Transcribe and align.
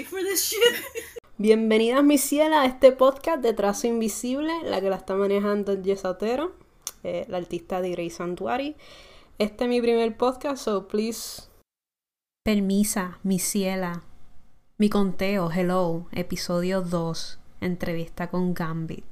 for 0.00 0.22
this 0.22 0.48
shit? 0.48 1.12
Bienvenidas, 1.36 2.02
mis 2.02 2.22
cielas, 2.22 2.60
a 2.60 2.64
este 2.64 2.92
podcast 2.92 3.42
de 3.42 3.52
Trazo 3.52 3.86
Invisible. 3.86 4.50
La 4.64 4.80
que 4.80 4.88
la 4.88 4.96
está 4.96 5.14
manejando 5.14 5.72
es 5.72 5.80
Jess 5.84 6.06
Otero, 6.06 6.52
eh, 7.04 7.26
la 7.28 7.36
artista 7.36 7.82
de 7.82 7.90
Grey 7.90 8.08
Santuari. 8.08 8.74
Este 9.38 9.64
es 9.64 9.70
mi 9.70 9.82
primer 9.82 10.16
podcast, 10.16 10.64
so 10.64 10.88
please. 10.88 11.42
Permisa, 12.42 13.18
mi 13.22 13.38
ciela. 13.38 14.02
Mi 14.78 14.88
conteo, 14.88 15.50
hello, 15.50 16.06
episodio 16.12 16.80
2, 16.80 17.38
entrevista 17.60 18.30
con 18.30 18.54
Gambit. 18.54 19.04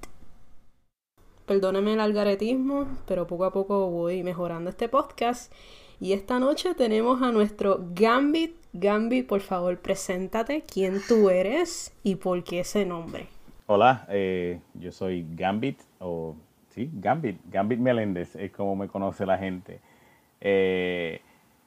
Perdóneme 1.44 1.92
el 1.92 2.00
algaretismo, 2.00 2.86
pero 3.06 3.26
poco 3.26 3.44
a 3.44 3.52
poco 3.52 3.90
voy 3.90 4.22
mejorando 4.22 4.70
este 4.70 4.88
podcast. 4.88 5.52
Y 6.00 6.14
esta 6.14 6.38
noche 6.38 6.74
tenemos 6.74 7.20
a 7.20 7.32
nuestro 7.32 7.84
Gambit. 7.92 8.59
Gambit, 8.72 9.26
por 9.26 9.40
favor, 9.40 9.78
preséntate 9.78 10.62
quién 10.62 11.00
tú 11.08 11.28
eres 11.28 11.92
y 12.04 12.16
por 12.16 12.44
qué 12.44 12.60
ese 12.60 12.86
nombre. 12.86 13.26
Hola, 13.66 14.06
eh, 14.08 14.60
yo 14.74 14.92
soy 14.92 15.26
Gambit, 15.34 15.80
o 15.98 16.36
sí, 16.68 16.88
Gambit, 16.92 17.40
Gambit 17.50 17.80
Meléndez, 17.80 18.36
es 18.36 18.52
como 18.52 18.76
me 18.76 18.88
conoce 18.88 19.26
la 19.26 19.38
gente. 19.38 19.80
Eh, 20.40 21.20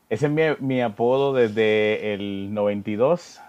ese 0.10 0.28
es 0.28 0.62
mi, 0.62 0.82
apodo 0.82 1.34
desde 1.34 2.14
el 2.14 2.54
92. 2.54 3.42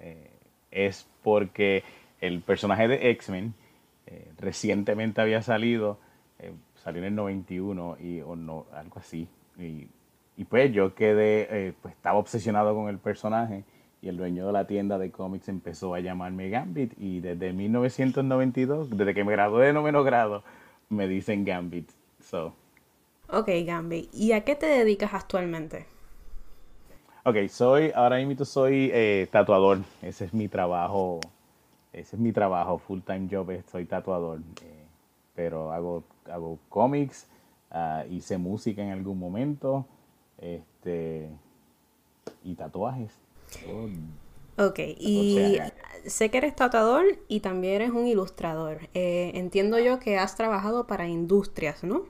Eh, 0.00 0.30
es 0.70 1.08
porque 1.22 1.82
el 2.20 2.40
personaje 2.42 2.88
de 2.88 3.10
X-Men 3.10 3.54
eh, 4.06 4.28
recientemente 4.38 5.20
había 5.20 5.42
salido, 5.42 5.98
salió 6.76 7.00
en 7.00 7.08
el 7.08 7.14
91 7.14 7.96
y, 8.00 8.20
o 8.20 8.36
no, 8.36 8.66
algo 8.72 9.00
así. 9.00 9.28
Y, 9.58 9.88
y 10.40 10.44
pues 10.44 10.72
yo 10.72 10.94
quedé, 10.94 11.48
eh, 11.50 11.74
pues 11.82 11.94
estaba 11.94 12.18
obsesionado 12.18 12.74
con 12.74 12.88
el 12.88 12.96
personaje 12.96 13.62
y 14.00 14.08
el 14.08 14.16
dueño 14.16 14.46
de 14.46 14.52
la 14.54 14.66
tienda 14.66 14.96
de 14.96 15.10
cómics 15.10 15.50
empezó 15.50 15.94
a 15.94 16.00
llamarme 16.00 16.48
Gambit 16.48 16.94
y 16.96 17.20
desde 17.20 17.52
1992, 17.52 18.96
desde 18.96 19.12
que 19.12 19.22
me 19.22 19.32
gradué 19.32 19.66
de 19.66 19.72
noveno 19.74 20.02
grado, 20.02 20.42
me 20.88 21.06
dicen 21.06 21.44
Gambit. 21.44 21.90
So. 22.22 22.54
Ok, 23.28 23.50
Gambit. 23.66 24.08
¿Y 24.14 24.32
a 24.32 24.42
qué 24.42 24.56
te 24.56 24.64
dedicas 24.64 25.12
actualmente? 25.12 25.84
Ok, 27.24 27.36
soy, 27.50 27.92
ahora 27.94 28.16
mismo 28.16 28.46
soy 28.46 28.90
eh, 28.94 29.28
tatuador. 29.30 29.80
Ese 30.00 30.24
es 30.24 30.32
mi 30.32 30.48
trabajo 30.48 31.20
ese 31.92 32.16
es 32.16 32.22
mi 32.22 32.32
trabajo, 32.32 32.78
full 32.78 33.00
time 33.00 33.28
job, 33.30 33.50
soy 33.70 33.84
tatuador, 33.84 34.38
eh, 34.62 34.86
pero 35.34 35.72
hago, 35.72 36.04
hago 36.30 36.58
cómics, 36.68 37.26
uh, 37.72 38.08
hice 38.10 38.38
música 38.38 38.80
en 38.80 38.92
algún 38.92 39.18
momento, 39.18 39.86
este, 40.40 41.28
y 42.42 42.54
tatuajes. 42.54 43.12
Oh, 43.68 44.66
ok, 44.66 44.78
y 44.98 45.58
sé 46.06 46.30
que 46.30 46.38
eres 46.38 46.56
tatuador 46.56 47.04
y 47.28 47.40
también 47.40 47.74
eres 47.74 47.90
un 47.90 48.06
ilustrador. 48.06 48.88
Eh, 48.94 49.32
entiendo 49.34 49.78
yo 49.78 49.98
que 49.98 50.18
has 50.18 50.36
trabajado 50.36 50.86
para 50.86 51.08
industrias, 51.08 51.84
¿no? 51.84 52.04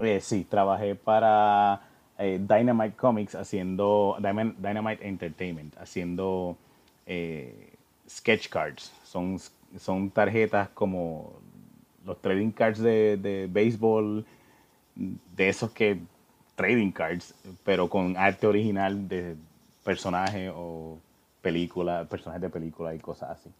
Eh, 0.00 0.20
sí, 0.20 0.44
trabajé 0.44 0.94
para 0.94 1.82
eh, 2.18 2.40
Dynamite 2.40 2.96
Comics 2.96 3.34
haciendo, 3.34 4.16
Dynamite 4.20 5.06
Entertainment, 5.06 5.76
haciendo 5.78 6.56
sketch 8.08 8.48
cards. 8.48 8.92
Son, 9.04 9.38
son 9.78 10.10
tarjetas 10.10 10.68
como 10.70 11.34
los 12.04 12.20
trading 12.20 12.50
cards 12.50 12.78
de, 12.80 13.16
de 13.16 13.46
béisbol, 13.50 14.26
de 14.96 15.48
esos 15.48 15.70
que 15.70 16.00
trading 16.54 16.92
cards, 16.92 17.34
pero 17.64 17.88
con 17.88 18.16
arte 18.16 18.46
original 18.46 19.08
de 19.08 19.36
personajes 19.84 20.50
o 20.54 20.98
película, 21.42 22.06
personajes 22.08 22.42
de 22.42 22.50
película 22.50 22.94
y 22.94 22.98
cosas 22.98 23.30
así. 23.30 23.50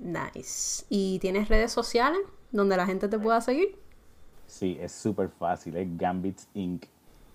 Nice. 0.00 0.84
¿Y 0.88 1.18
tienes 1.18 1.48
redes 1.48 1.72
sociales 1.72 2.20
donde 2.50 2.76
la 2.76 2.86
gente 2.86 3.08
te 3.08 3.18
pueda 3.18 3.40
seguir? 3.40 3.76
Sí, 4.46 4.76
es 4.80 4.92
súper 4.92 5.28
fácil. 5.28 5.76
Es 5.76 5.86
Gambits 5.96 6.48
Inc. 6.54 6.84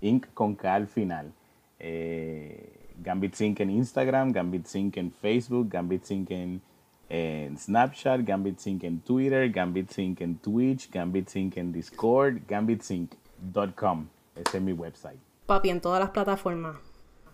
Inc. 0.01 0.27
con 0.33 0.55
K 0.55 0.73
al 0.73 0.87
final. 0.87 1.31
Eh, 1.79 2.75
Gambit 3.03 3.35
Sync 3.35 3.59
en 3.59 3.69
Instagram, 3.69 4.31
Gambit 4.31 4.65
Sync 4.65 4.97
en 4.97 5.11
Facebook, 5.11 5.69
Gambit 5.69 6.03
Sync 6.03 6.31
en, 6.31 6.61
en, 7.09 7.57
Snapchat, 7.57 8.23
Gambit 8.23 8.59
Sync 8.59 8.83
en 8.83 8.99
Twitter, 8.99 9.49
Gambit 9.49 9.89
Sync 9.91 10.21
en 10.21 10.37
Twitch, 10.37 10.89
Gambit 10.91 11.27
Sync 11.29 11.57
en 11.57 11.71
Discord, 11.71 12.37
gambitsync.com. 12.47 14.07
Ese 14.35 14.57
es 14.57 14.63
mi 14.63 14.73
website. 14.73 15.19
Papi, 15.45 15.69
en 15.69 15.81
todas 15.81 15.99
las 15.99 16.09
plataformas. 16.11 16.77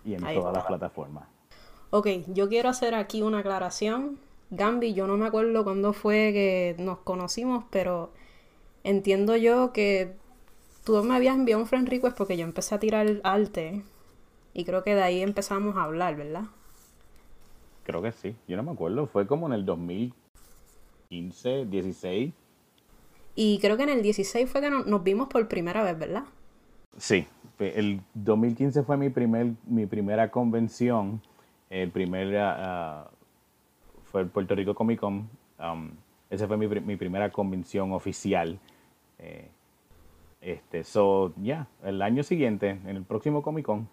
Y 0.04 0.16
en 0.16 0.24
Ahí 0.24 0.36
todas 0.36 0.50
está. 0.50 0.60
las 0.60 0.68
plataformas. 0.68 1.24
Ok, 1.90 2.08
yo 2.28 2.48
quiero 2.48 2.70
hacer 2.70 2.96
aquí 2.96 3.22
una 3.22 3.40
aclaración. 3.40 4.18
Gambi, 4.50 4.94
yo 4.94 5.08
no 5.08 5.18
me 5.18 5.28
acuerdo 5.28 5.64
cuándo 5.64 5.94
fue 5.94 6.32
que 6.34 6.76
nos 6.80 7.00
conocimos, 7.00 7.66
pero 7.70 8.12
entiendo 8.84 9.36
yo 9.38 9.72
que 9.74 10.16
tú 10.84 11.02
me 11.04 11.16
habías 11.16 11.36
enviado 11.36 11.62
un 11.62 11.68
friend 11.68 11.88
request 11.88 12.18
porque 12.18 12.38
yo 12.38 12.44
empecé 12.44 12.76
a 12.76 12.80
tirar 12.80 13.22
arte 13.24 13.84
y 14.54 14.66
creo 14.66 14.84
que 14.84 14.96
de 14.96 15.04
ahí 15.04 15.22
empezamos 15.22 15.78
a 15.78 15.84
hablar, 15.84 16.16
¿verdad? 16.18 16.44
Creo 17.84 18.02
que 18.02 18.12
sí. 18.12 18.36
Yo 18.48 18.58
no 18.58 18.64
me 18.64 18.72
acuerdo. 18.72 19.08
Fue 19.08 19.26
como 19.26 19.48
en 19.48 19.54
el 19.54 19.66
2015, 19.66 21.66
16. 21.66 22.34
Y 23.36 23.60
creo 23.60 23.78
que 23.78 23.84
en 23.84 23.90
el 23.90 24.02
16 24.02 24.50
fue 24.50 24.62
que 24.62 24.70
nos 24.70 25.04
vimos 25.04 25.30
por 25.30 25.48
primera 25.48 25.84
vez, 25.84 25.98
¿verdad? 25.98 26.26
Sí. 26.98 27.28
El 27.60 28.02
2015 28.16 28.84
fue 28.84 28.98
mi, 28.98 29.10
primer, 29.10 29.54
mi 29.66 29.86
primera 29.86 30.32
convención. 30.32 31.22
El 31.70 31.92
primer... 31.92 32.28
Uh, 32.28 33.08
fue 34.12 34.22
el 34.22 34.28
Puerto 34.28 34.56
Rico 34.56 34.76
Comic 34.76 35.00
Con. 35.00 35.30
Um, 35.60 35.92
esa 36.30 36.48
fue 36.48 36.58
mi, 36.58 36.68
mi, 36.68 36.96
primera 36.98 37.32
convención 37.32 37.94
oficial. 37.94 38.60
Eh, 39.20 39.48
este, 40.42 40.84
so, 40.84 41.34
ya, 41.38 41.44
yeah, 41.44 41.68
el 41.84 42.02
año 42.02 42.24
siguiente, 42.24 42.70
en 42.70 42.98
el 42.98 43.04
próximo 43.04 43.42
Comic 43.44 43.66
Con, 43.66 43.88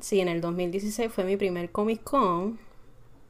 Sí, 0.00 0.20
en 0.20 0.28
el 0.28 0.40
2016 0.40 1.12
fue 1.12 1.24
mi 1.24 1.36
primer 1.36 1.70
Comic 1.70 2.02
Con 2.02 2.58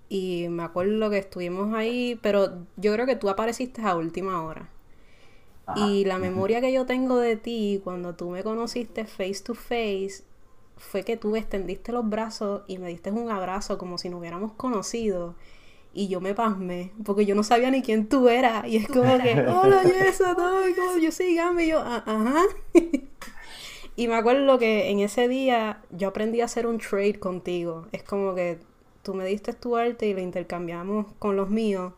y 0.08 0.46
me 0.48 0.62
acuerdo 0.62 1.10
que 1.10 1.19
estuvimos 1.19 1.74
ahí, 1.74 2.19
pero 2.22 2.66
yo 2.76 2.92
creo 2.92 3.06
que 3.06 3.16
tú 3.16 3.28
apareciste 3.28 3.82
a 3.82 3.96
última 3.96 4.42
hora. 4.42 4.69
Ajá. 5.72 5.86
Y 5.88 6.04
la 6.04 6.18
memoria 6.18 6.60
que 6.60 6.72
yo 6.72 6.86
tengo 6.86 7.16
de 7.18 7.36
ti 7.36 7.80
cuando 7.84 8.14
tú 8.14 8.30
me 8.30 8.42
conociste 8.42 9.04
face 9.04 9.40
to 9.44 9.54
face 9.54 10.24
fue 10.76 11.04
que 11.04 11.16
tú 11.16 11.36
extendiste 11.36 11.92
los 11.92 12.08
brazos 12.08 12.62
y 12.66 12.78
me 12.78 12.88
diste 12.88 13.10
un 13.10 13.30
abrazo 13.30 13.78
como 13.78 13.98
si 13.98 14.08
nos 14.08 14.20
hubiéramos 14.20 14.52
conocido. 14.52 15.34
Y 15.94 16.08
yo 16.08 16.20
me 16.22 16.34
pasmé, 16.34 16.90
porque 17.04 17.26
yo 17.26 17.34
no 17.34 17.42
sabía 17.42 17.70
ni 17.70 17.82
quién 17.82 18.08
tú 18.08 18.28
eras. 18.28 18.66
Y 18.66 18.78
es 18.78 18.88
como 18.88 19.18
que, 19.18 19.38
hola, 19.48 19.82
Yesa, 19.84 20.34
todo, 20.34 20.62
yo 21.00 21.12
soy 21.12 21.34
Gambi, 21.34 21.64
y 21.64 21.68
yo, 21.68 21.80
"Ah, 21.84 22.02
ajá. 22.06 22.42
Y 23.94 24.08
me 24.08 24.14
acuerdo 24.14 24.58
que 24.58 24.90
en 24.90 25.00
ese 25.00 25.28
día 25.28 25.82
yo 25.90 26.08
aprendí 26.08 26.40
a 26.40 26.46
hacer 26.46 26.66
un 26.66 26.78
trade 26.78 27.18
contigo. 27.18 27.86
Es 27.92 28.02
como 28.02 28.34
que 28.34 28.58
tú 29.02 29.12
me 29.12 29.24
diste 29.26 29.52
tu 29.52 29.76
arte 29.76 30.06
y 30.06 30.14
lo 30.14 30.20
intercambiamos 30.20 31.06
con 31.18 31.36
los 31.36 31.50
míos. 31.50 31.92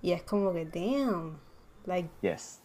Y 0.00 0.12
es 0.12 0.22
como 0.22 0.52
que, 0.54 0.64
damn. 0.64 1.36
Like, 1.84 2.08
yes. 2.22 2.62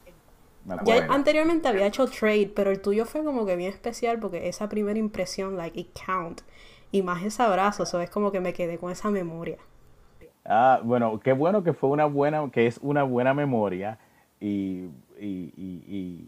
Ya 0.86 1.08
anteriormente 1.10 1.68
había 1.68 1.88
hecho 1.88 2.08
trade, 2.08 2.52
pero 2.56 2.72
el 2.72 2.82
tuyo 2.82 3.06
fue 3.06 3.24
como 3.24 3.46
que 3.46 3.56
bien 3.56 3.72
especial 3.72 4.20
porque 4.20 4.48
esa 4.48 4.70
primera 4.70 5.00
impresión, 5.00 5.58
like, 5.58 5.80
it 5.80 5.90
count. 6.06 6.42
Y 6.92 7.02
más 7.02 7.24
ese 7.24 7.44
abrazo, 7.44 7.84
eso 7.84 8.02
es 8.02 8.10
como 8.10 8.32
que 8.32 8.40
me 8.40 8.54
quedé 8.54 8.78
con 8.78 8.92
esa 8.92 9.10
memoria. 9.10 9.58
Ah, 10.46 10.80
bueno, 10.84 11.20
qué 11.20 11.34
bueno 11.34 11.64
que 11.64 11.74
fue 11.74 11.90
una 11.90 12.06
buena, 12.06 12.50
que 12.52 12.68
es 12.68 12.80
una 12.82 13.04
buena 13.04 13.34
memoria. 13.34 14.00
Y, 14.40 14.86
y, 15.20 15.54
y, 15.56 15.84
y 15.88 16.28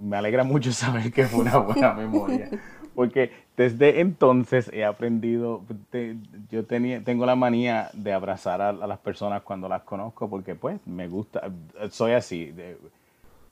me 0.00 0.16
alegra 0.16 0.44
mucho 0.44 0.72
saber 0.72 1.12
que 1.12 1.24
fue 1.24 1.40
una 1.40 1.58
buena 1.58 1.92
memoria. 1.94 2.48
Porque 2.94 3.30
desde 3.56 4.00
entonces 4.00 4.70
he 4.72 4.84
aprendido, 4.84 5.62
te, 5.90 6.16
yo 6.50 6.64
tenía, 6.64 7.02
tengo 7.02 7.24
la 7.24 7.36
manía 7.36 7.90
de 7.94 8.12
abrazar 8.12 8.60
a, 8.60 8.68
a, 8.70 8.86
las 8.86 8.98
personas 8.98 9.42
cuando 9.42 9.68
las 9.68 9.82
conozco 9.82 10.28
porque 10.28 10.54
pues 10.54 10.78
me 10.86 11.08
gusta, 11.08 11.50
soy 11.90 12.12
así, 12.12 12.50
de, 12.52 12.76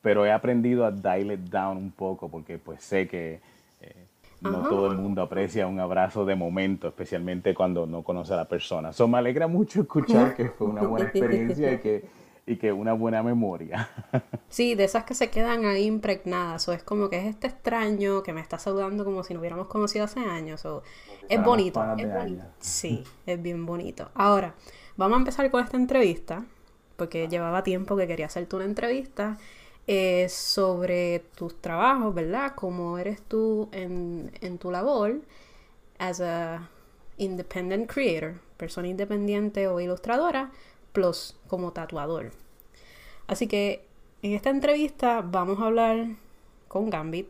pero 0.02 0.25
he 0.25 0.32
aprendido 0.32 0.85
a 0.85 0.91
dial 0.91 1.32
it 1.32 1.41
down 1.50 1.76
un 1.76 1.91
poco 1.91 2.29
porque 2.29 2.58
pues 2.58 2.82
sé 2.82 3.06
que 3.06 3.41
eh, 3.81 4.06
no 4.41 4.69
todo 4.69 4.91
el 4.91 4.97
mundo 4.97 5.23
aprecia 5.23 5.67
un 5.67 5.81
abrazo 5.81 6.25
de 6.25 6.35
momento, 6.35 6.88
especialmente 6.88 7.55
cuando 7.55 7.87
no 7.87 8.02
conoce 8.02 8.32
a 8.32 8.37
la 8.37 8.49
persona. 8.49 8.93
So, 8.93 9.06
me 9.08 9.19
alegra 9.19 9.47
mucho 9.47 9.82
escuchar 9.82 10.35
que 10.35 10.49
fue 10.49 10.67
una 10.67 10.82
buena 10.82 11.06
experiencia 11.08 11.73
y 11.73 11.79
que 11.79 12.20
y 12.50 12.56
que 12.56 12.73
una 12.73 12.93
buena 12.93 13.23
memoria. 13.23 13.88
Sí, 14.49 14.75
de 14.75 14.82
esas 14.82 15.05
que 15.05 15.14
se 15.14 15.31
quedan 15.31 15.64
ahí 15.64 15.85
impregnadas. 15.85 16.67
O 16.67 16.73
es 16.73 16.82
como 16.82 17.08
que 17.08 17.19
es 17.19 17.26
este 17.26 17.47
extraño 17.47 18.25
que 18.25 18.32
me 18.32 18.41
está 18.41 18.58
saludando 18.58 19.05
como 19.05 19.23
si 19.23 19.32
no 19.32 19.38
hubiéramos 19.38 19.69
conocido 19.69 20.06
hace 20.06 20.19
años. 20.19 20.64
O 20.64 20.82
es 21.29 21.41
bonito. 21.41 21.81
Es 21.97 22.12
bonito. 22.12 22.44
Sí, 22.58 23.05
es 23.26 23.41
bien 23.41 23.64
bonito. 23.64 24.11
Ahora, 24.12 24.56
vamos 24.97 25.14
a 25.14 25.19
empezar 25.20 25.49
con 25.52 25.62
esta 25.62 25.76
entrevista. 25.76 26.44
Porque 26.97 27.29
llevaba 27.29 27.62
tiempo 27.62 27.97
que 27.97 28.08
quería 28.08 28.26
hacerte 28.26 28.56
una 28.56 28.64
entrevista 28.64 29.38
eh, 29.86 30.28
sobre 30.28 31.20
tus 31.34 31.60
trabajos, 31.60 32.14
¿verdad? 32.14 32.52
Cómo 32.54 32.98
eres 32.98 33.22
tú 33.22 33.68
en, 33.72 34.30
en 34.40 34.58
tu 34.58 34.70
labor 34.70 35.20
as 35.98 36.20
a 36.20 36.68
independent 37.18 37.90
creator, 37.92 38.40
persona 38.56 38.88
independiente 38.88 39.68
o 39.68 39.80
ilustradora, 39.80 40.50
plus 40.92 41.36
como 41.46 41.72
tatuador. 41.72 42.32
Así 43.26 43.46
que 43.46 43.84
en 44.22 44.32
esta 44.32 44.50
entrevista 44.50 45.20
vamos 45.22 45.60
a 45.60 45.66
hablar 45.66 46.06
con 46.68 46.90
Gambit 46.90 47.28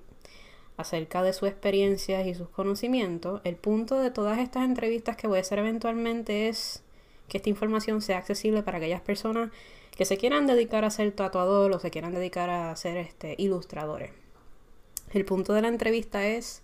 acerca 0.76 1.22
de 1.22 1.32
sus 1.32 1.48
experiencias 1.48 2.26
y 2.26 2.34
sus 2.34 2.48
conocimientos. 2.48 3.40
El 3.44 3.56
punto 3.56 3.98
de 3.98 4.10
todas 4.10 4.38
estas 4.38 4.64
entrevistas 4.64 5.16
que 5.16 5.26
voy 5.26 5.38
a 5.38 5.42
hacer 5.42 5.58
eventualmente 5.58 6.48
es 6.48 6.82
que 7.28 7.38
esta 7.38 7.50
información 7.50 8.00
sea 8.00 8.18
accesible 8.18 8.62
para 8.62 8.78
aquellas 8.78 9.00
personas 9.00 9.50
que 10.00 10.06
se 10.06 10.16
quieran 10.16 10.46
dedicar 10.46 10.86
a 10.86 10.90
ser 10.90 11.12
tatuador 11.12 11.70
o 11.72 11.78
se 11.78 11.90
quieran 11.90 12.14
dedicar 12.14 12.48
a 12.48 12.74
ser 12.74 12.96
este, 12.96 13.34
ilustradores. 13.36 14.10
El 15.12 15.26
punto 15.26 15.52
de 15.52 15.60
la 15.60 15.68
entrevista 15.68 16.26
es 16.26 16.62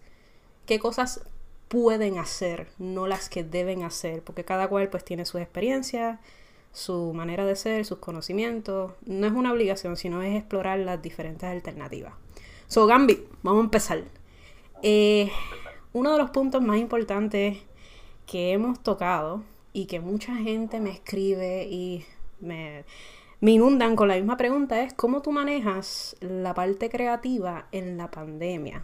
qué 0.65 0.79
cosas 0.79 1.21
pueden 1.69 2.17
hacer, 2.17 2.69
no 2.79 3.07
las 3.07 3.29
que 3.29 3.45
deben 3.45 3.83
hacer, 3.83 4.23
porque 4.23 4.47
cada 4.47 4.69
cual 4.69 4.89
pues 4.89 5.05
tiene 5.05 5.27
sus 5.27 5.43
experiencias, 5.43 6.19
su 6.73 7.13
manera 7.13 7.45
de 7.45 7.57
ser, 7.57 7.85
sus 7.85 7.99
conocimientos. 7.99 8.93
No 9.05 9.27
es 9.27 9.35
una 9.35 9.53
obligación, 9.53 9.99
sino 9.99 10.23
es 10.23 10.35
explorar 10.35 10.79
las 10.79 11.03
diferentes 11.03 11.45
alternativas. 11.45 12.15
So, 12.69 12.87
Gambi, 12.87 13.23
vamos 13.43 13.61
a 13.61 13.65
empezar. 13.65 14.03
Eh, 14.83 15.31
uno 15.93 16.13
de 16.13 16.19
los 16.19 16.31
puntos 16.31 16.63
más 16.63 16.79
importantes 16.79 17.59
que 18.25 18.53
hemos 18.53 18.83
tocado 18.83 19.43
y 19.75 19.85
que 19.85 20.01
mucha 20.01 20.35
gente 20.37 20.81
me 20.81 20.89
escribe 20.89 21.69
y 21.71 22.07
me, 22.41 22.85
me 23.41 23.53
inundan 23.53 23.97
con 23.97 24.09
la 24.09 24.17
misma 24.17 24.37
pregunta 24.37 24.83
es 24.83 24.95
cómo 24.95 25.23
tú 25.23 25.31
manejas 25.31 26.17
la 26.21 26.55
parte 26.55 26.89
creativa 26.89 27.67
en 27.71 27.97
la 27.97 28.11
pandemia. 28.11 28.83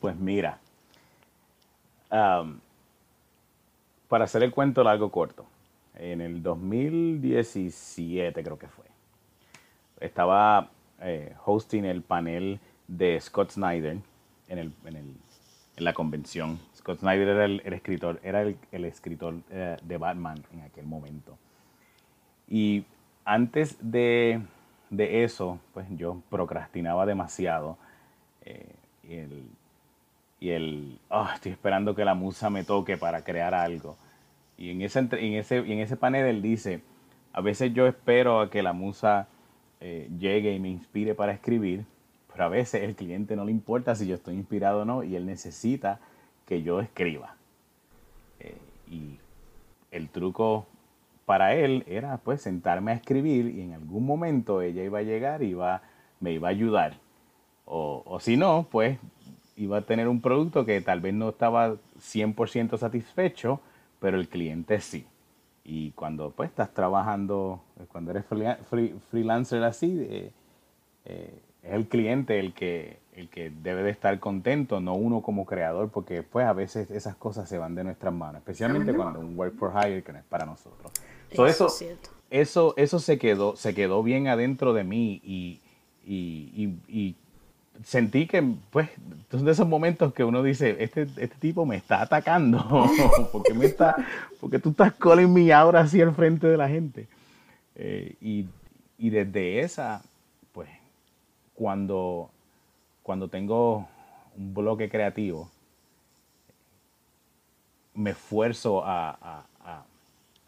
Pues 0.00 0.16
mira, 0.16 0.60
para 2.08 2.54
hacer 4.24 4.44
el 4.44 4.52
cuento 4.52 4.84
largo 4.84 5.10
corto, 5.10 5.44
en 5.96 6.20
el 6.20 6.42
2017 6.42 8.44
creo 8.44 8.58
que 8.58 8.68
fue, 8.68 8.84
estaba 9.98 10.70
eh, 11.00 11.34
hosting 11.44 11.84
el 11.84 12.02
panel 12.02 12.60
de 12.86 13.20
Scott 13.20 13.50
Snyder 13.50 13.98
en, 14.48 14.58
el, 14.58 14.72
en, 14.84 14.96
el, 14.96 15.16
en 15.76 15.84
la 15.84 15.92
convención. 15.92 16.60
Scott 16.76 17.00
Snyder 17.00 17.26
era 17.26 17.44
el, 17.44 17.60
escritor, 17.72 18.20
era 18.22 18.42
el, 18.42 18.84
escritor 18.84 19.34
eh, 19.50 19.76
de 19.82 19.96
Batman 19.96 20.44
en 20.52 20.60
aquel 20.60 20.86
momento. 20.86 21.36
Y 22.50 22.84
antes 23.24 23.76
de, 23.80 24.40
de 24.90 25.24
eso, 25.24 25.58
pues 25.74 25.86
yo 25.90 26.22
procrastinaba 26.30 27.06
demasiado. 27.06 27.76
Eh, 28.44 28.74
y 29.02 29.14
el, 29.14 29.44
y 30.40 30.50
el 30.50 30.98
oh, 31.10 31.28
estoy 31.34 31.52
esperando 31.52 31.94
que 31.94 32.04
la 32.04 32.14
musa 32.14 32.50
me 32.50 32.64
toque 32.64 32.96
para 32.96 33.22
crear 33.22 33.54
algo. 33.54 33.96
Y 34.56 34.70
en 34.70 34.82
ese, 34.82 35.00
en 35.00 35.34
ese, 35.34 35.58
en 35.58 35.78
ese 35.78 35.96
panel 35.96 36.26
él 36.26 36.42
dice, 36.42 36.82
a 37.32 37.40
veces 37.40 37.72
yo 37.72 37.86
espero 37.86 38.40
a 38.40 38.50
que 38.50 38.62
la 38.62 38.72
musa 38.72 39.28
eh, 39.80 40.08
llegue 40.18 40.52
y 40.54 40.58
me 40.58 40.68
inspire 40.68 41.14
para 41.14 41.32
escribir, 41.32 41.84
pero 42.32 42.44
a 42.44 42.48
veces 42.48 42.82
el 42.82 42.96
cliente 42.96 43.36
no 43.36 43.44
le 43.44 43.52
importa 43.52 43.94
si 43.94 44.06
yo 44.06 44.14
estoy 44.14 44.34
inspirado 44.34 44.82
o 44.82 44.84
no 44.84 45.04
y 45.04 45.14
él 45.16 45.26
necesita 45.26 46.00
que 46.46 46.62
yo 46.62 46.80
escriba. 46.80 47.36
Eh, 48.40 48.56
y 48.90 49.18
el 49.90 50.08
truco 50.08 50.66
para 51.28 51.54
él 51.54 51.84
era 51.86 52.16
pues 52.16 52.40
sentarme 52.40 52.92
a 52.92 52.94
escribir 52.94 53.54
y 53.54 53.60
en 53.60 53.74
algún 53.74 54.06
momento 54.06 54.62
ella 54.62 54.82
iba 54.82 55.00
a 55.00 55.02
llegar 55.02 55.42
y 55.42 55.48
iba, 55.48 55.82
me 56.20 56.32
iba 56.32 56.48
a 56.48 56.50
ayudar. 56.50 56.94
O, 57.66 58.02
o 58.06 58.18
si 58.18 58.38
no, 58.38 58.66
pues 58.70 58.98
iba 59.54 59.76
a 59.76 59.82
tener 59.82 60.08
un 60.08 60.22
producto 60.22 60.64
que 60.64 60.80
tal 60.80 61.02
vez 61.02 61.12
no 61.12 61.28
estaba 61.28 61.74
100% 61.98 62.78
satisfecho, 62.78 63.60
pero 64.00 64.16
el 64.16 64.30
cliente 64.30 64.80
sí. 64.80 65.04
Y 65.64 65.90
cuando 65.90 66.30
pues 66.30 66.48
estás 66.48 66.72
trabajando, 66.72 67.60
cuando 67.92 68.12
eres 68.12 68.24
freelancer 69.10 69.64
así, 69.64 69.98
eh, 70.08 70.32
eh, 71.04 71.42
es 71.62 71.72
el 71.74 71.88
cliente 71.88 72.40
el 72.40 72.54
que, 72.54 73.00
el 73.12 73.28
que 73.28 73.50
debe 73.50 73.82
de 73.82 73.90
estar 73.90 74.18
contento, 74.18 74.80
no 74.80 74.94
uno 74.94 75.20
como 75.20 75.44
creador, 75.44 75.90
porque 75.90 76.22
pues 76.22 76.46
a 76.46 76.54
veces 76.54 76.90
esas 76.90 77.16
cosas 77.16 77.50
se 77.50 77.58
van 77.58 77.74
de 77.74 77.84
nuestras 77.84 78.14
manos, 78.14 78.36
especialmente 78.36 78.94
cuando 78.94 79.20
un 79.20 79.38
work 79.38 79.56
for 79.56 79.72
hire 79.74 80.02
que 80.02 80.12
no 80.12 80.18
es 80.20 80.24
para 80.24 80.46
nosotros. 80.46 80.90
Eso, 81.30 81.68
eso, 82.30 82.74
eso, 82.76 82.98
se 82.98 83.18
quedó, 83.18 83.56
se 83.56 83.74
quedó 83.74 84.02
bien 84.02 84.28
adentro 84.28 84.72
de 84.72 84.84
mí 84.84 85.20
y, 85.24 85.60
y 86.04 87.16
sentí 87.84 88.26
que, 88.26 88.42
pues, 88.70 88.88
son 89.30 89.44
de 89.44 89.52
esos 89.52 89.68
momentos 89.68 90.12
que 90.12 90.24
uno 90.24 90.42
dice, 90.42 90.76
este, 90.80 91.02
este 91.02 91.36
tipo 91.38 91.64
me 91.66 91.76
está 91.76 92.02
atacando, 92.02 92.64
porque 93.32 93.54
me 93.54 93.66
está, 93.66 93.96
porque 94.40 94.58
tú 94.58 94.70
estás 94.70 94.94
calling 94.94 95.32
me 95.32 95.52
ahora 95.52 95.80
así 95.80 96.00
al 96.00 96.14
frente 96.14 96.46
de 96.46 96.56
la 96.56 96.68
gente. 96.68 97.08
Eh, 97.74 98.14
y, 98.20 98.46
desde 99.10 99.60
esa, 99.60 100.02
pues, 100.52 100.68
cuando, 101.54 102.30
cuando 103.02 103.28
tengo 103.28 103.88
un 104.36 104.54
bloque 104.54 104.88
creativo, 104.88 105.50
me 107.94 108.10
esfuerzo 108.10 108.84
a, 108.84 109.46
a 109.60 109.84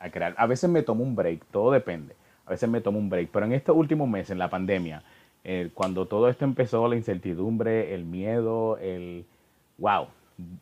crear. 0.09 0.35
A 0.39 0.47
veces 0.47 0.71
me 0.71 0.83
tomo 0.83 1.05
un 1.05 1.15
break, 1.15 1.45
todo 1.51 1.73
depende. 1.73 2.15
A 2.47 2.51
veces 2.51 2.69
me 2.69 2.81
tomo 2.81 2.99
un 2.99 3.11
break, 3.11 3.29
pero 3.31 3.45
en 3.45 3.53
estos 3.53 3.77
últimos 3.77 4.09
meses, 4.09 4.31
en 4.31 4.39
la 4.39 4.49
pandemia, 4.49 5.03
eh, 5.45 5.71
cuando 5.75 6.07
todo 6.07 6.29
esto 6.29 6.45
empezó, 6.45 6.89
la 6.89 6.97
incertidumbre, 6.97 7.95
el 7.95 8.05
miedo, 8.05 8.79
el 8.79 9.27
wow, 9.79 10.07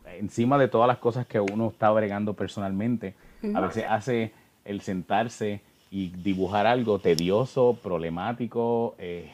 encima 0.07 0.59
de 0.59 0.69
todas 0.69 0.89
las 0.89 0.99
cosas 0.99 1.27
que 1.27 1.41
uno 1.41 1.69
está 1.69 1.91
bregando 1.91 2.35
personalmente, 2.35 3.15
a 3.55 3.61
veces 3.61 3.85
hace 3.89 4.33
el 4.65 4.81
sentarse 4.81 5.61
y 5.91 6.09
dibujar 6.09 6.67
algo 6.67 6.99
tedioso, 6.99 7.79
problemático, 7.83 8.95
eh, 8.99 9.31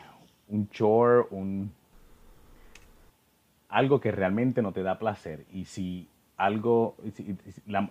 un 0.49 0.69
chore, 0.71 1.27
un 1.31 1.73
algo 3.69 4.01
que 4.01 4.13
realmente 4.13 4.63
no 4.63 4.73
te 4.73 4.83
da 4.83 4.99
placer. 4.99 5.45
Y 5.53 5.65
si 5.65 6.07
algo, 6.37 6.97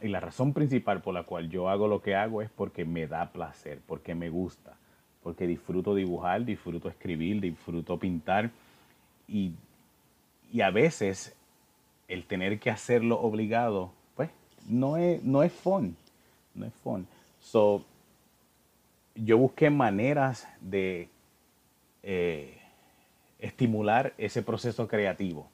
y 0.01 0.09
la 0.09 0.19
razón 0.19 0.53
principal 0.53 1.01
por 1.01 1.13
la 1.13 1.23
cual 1.23 1.49
yo 1.49 1.69
hago 1.69 1.87
lo 1.87 2.01
que 2.01 2.15
hago 2.15 2.41
es 2.41 2.49
porque 2.49 2.85
me 2.85 3.07
da 3.07 3.31
placer, 3.31 3.79
porque 3.87 4.15
me 4.15 4.29
gusta 4.29 4.77
porque 5.23 5.47
disfruto 5.47 5.95
dibujar, 5.95 6.43
disfruto 6.43 6.89
escribir, 6.89 7.39
disfruto 7.39 7.97
pintar 7.97 8.51
y, 9.27 9.53
a 10.61 10.69
veces 10.69 11.35
el 12.07 12.25
tener 12.25 12.59
que 12.59 12.69
hacerlo 12.69 13.19
obligado, 13.19 13.91
pues 14.15 14.29
no 14.67 14.97
es, 14.97 15.23
no 15.23 15.41
es 15.41 15.51
fun, 15.51 15.95
no 16.53 16.67
es 16.67 16.73
fun. 16.83 17.07
So, 17.39 17.83
yo 19.15 19.39
busqué 19.39 19.71
maneras 19.71 20.47
de 20.61 21.09
eh, 22.03 22.59
estimular 23.39 24.13
ese 24.19 24.43
proceso 24.43 24.87
creativo. 24.87 25.49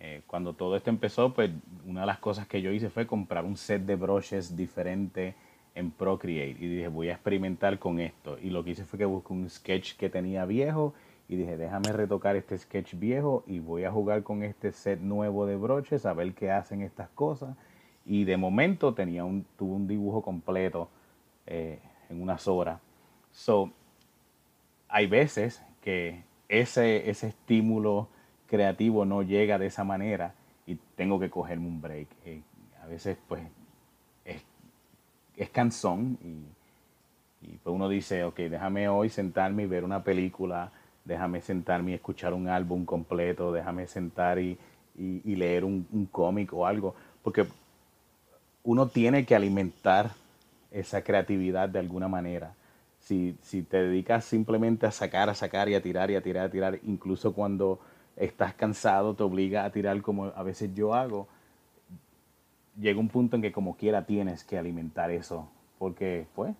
Eh, 0.00 0.22
cuando 0.26 0.54
todo 0.54 0.76
esto 0.76 0.90
empezó, 0.90 1.32
pues 1.32 1.50
una 1.86 2.00
de 2.00 2.06
las 2.06 2.18
cosas 2.18 2.48
que 2.48 2.62
yo 2.62 2.72
hice 2.72 2.90
fue 2.90 3.06
comprar 3.06 3.44
un 3.44 3.56
set 3.56 3.82
de 3.82 3.94
brushes 3.94 4.56
diferente, 4.56 5.36
en 5.74 5.90
Procreate 5.90 6.56
y 6.58 6.68
dije, 6.68 6.88
voy 6.88 7.08
a 7.08 7.12
experimentar 7.12 7.78
con 7.78 8.00
esto. 8.00 8.38
Y 8.38 8.50
lo 8.50 8.64
que 8.64 8.70
hice 8.70 8.84
fue 8.84 8.98
que 8.98 9.04
busqué 9.04 9.32
un 9.32 9.48
sketch 9.48 9.96
que 9.96 10.10
tenía 10.10 10.44
viejo 10.44 10.94
y 11.28 11.36
dije, 11.36 11.56
déjame 11.56 11.92
retocar 11.92 12.36
este 12.36 12.58
sketch 12.58 12.94
viejo 12.94 13.44
y 13.46 13.60
voy 13.60 13.84
a 13.84 13.92
jugar 13.92 14.22
con 14.22 14.42
este 14.42 14.72
set 14.72 15.00
nuevo 15.00 15.46
de 15.46 15.56
broches 15.56 16.06
a 16.06 16.12
ver 16.12 16.34
qué 16.34 16.50
hacen 16.50 16.82
estas 16.82 17.08
cosas. 17.10 17.56
Y 18.04 18.24
de 18.24 18.36
momento 18.36 18.94
tenía 18.94 19.24
un, 19.24 19.46
tuve 19.56 19.74
un 19.74 19.86
dibujo 19.86 20.22
completo 20.22 20.88
eh, 21.46 21.78
en 22.08 22.20
unas 22.20 22.48
horas. 22.48 22.80
So, 23.30 23.72
hay 24.88 25.06
veces 25.06 25.62
que 25.82 26.24
ese, 26.48 27.08
ese 27.08 27.28
estímulo 27.28 28.08
creativo 28.50 29.04
no 29.04 29.22
llega 29.22 29.58
de 29.58 29.66
esa 29.66 29.84
manera 29.84 30.34
y 30.66 30.74
tengo 30.96 31.20
que 31.20 31.30
cogerme 31.30 31.68
un 31.68 31.80
break. 31.80 32.08
Eh, 32.26 32.42
a 32.82 32.86
veces 32.86 33.16
pues 33.28 33.42
es 35.40 35.48
cansón 35.48 36.18
y, 36.22 37.48
pues 37.62 37.74
uno 37.74 37.88
dice, 37.88 38.24
ok, 38.24 38.36
déjame 38.36 38.88
hoy 38.88 39.08
sentarme 39.08 39.62
y 39.62 39.66
ver 39.66 39.84
una 39.84 40.04
película, 40.04 40.70
déjame 41.06 41.40
sentarme 41.40 41.92
y 41.92 41.94
escuchar 41.94 42.34
un 42.34 42.48
álbum 42.48 42.84
completo, 42.84 43.50
déjame 43.50 43.86
sentar 43.86 44.38
y, 44.38 44.58
leer 45.24 45.64
un, 45.64 46.08
cómic 46.12 46.52
o 46.52 46.66
algo, 46.66 46.94
porque 47.22 47.46
uno 48.64 48.88
tiene 48.88 49.24
que 49.24 49.34
alimentar 49.34 50.10
esa 50.70 51.02
creatividad 51.02 51.70
de 51.70 51.78
alguna 51.78 52.08
manera. 52.08 52.52
Si, 53.00 53.34
si 53.42 53.62
te 53.62 53.82
dedicas 53.82 54.26
simplemente 54.26 54.84
a 54.84 54.90
sacar, 54.90 55.30
a 55.30 55.34
sacar 55.34 55.70
y 55.70 55.74
a 55.74 55.80
tirar 55.80 56.10
y 56.10 56.16
a 56.16 56.20
tirar, 56.20 56.48
a 56.48 56.50
tirar, 56.50 56.78
incluso 56.84 57.32
cuando 57.32 57.80
estás 58.16 58.54
cansado 58.54 59.14
te 59.14 59.22
obliga 59.22 59.64
a 59.64 59.70
tirar 59.70 60.00
como 60.02 60.26
a 60.26 60.42
veces 60.42 60.74
yo 60.74 60.94
hago, 60.94 61.28
llega 62.78 63.00
un 63.00 63.08
punto 63.08 63.36
en 63.36 63.42
que 63.42 63.52
como 63.52 63.76
quiera 63.76 64.06
tienes 64.06 64.44
que 64.44 64.58
alimentar 64.58 65.10
eso, 65.10 65.48
porque 65.78 66.26
pues 66.34 66.54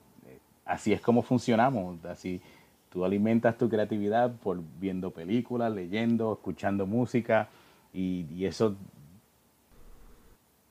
así 0.65 0.93
es 0.93 1.01
como 1.01 1.23
funcionamos, 1.23 2.05
así 2.05 2.41
tú 2.91 3.05
alimentas 3.05 3.57
tu 3.57 3.69
creatividad 3.69 4.33
por 4.37 4.61
viendo 4.79 5.11
películas, 5.11 5.73
leyendo, 5.73 6.33
escuchando 6.35 6.87
música 6.87 7.49
y, 7.93 8.45
eso 8.45 8.77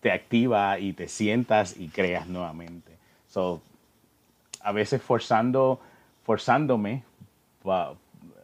te 0.01 0.11
activa 0.11 0.79
y 0.79 0.93
te 0.93 1.07
sientas 1.07 1.77
y 1.77 1.89
creas 1.89 2.27
nuevamente. 2.27 2.93
So, 3.27 3.61
a 4.61 4.71
veces 4.71 5.01
forzando, 5.01 5.79
forzándome 6.23 7.03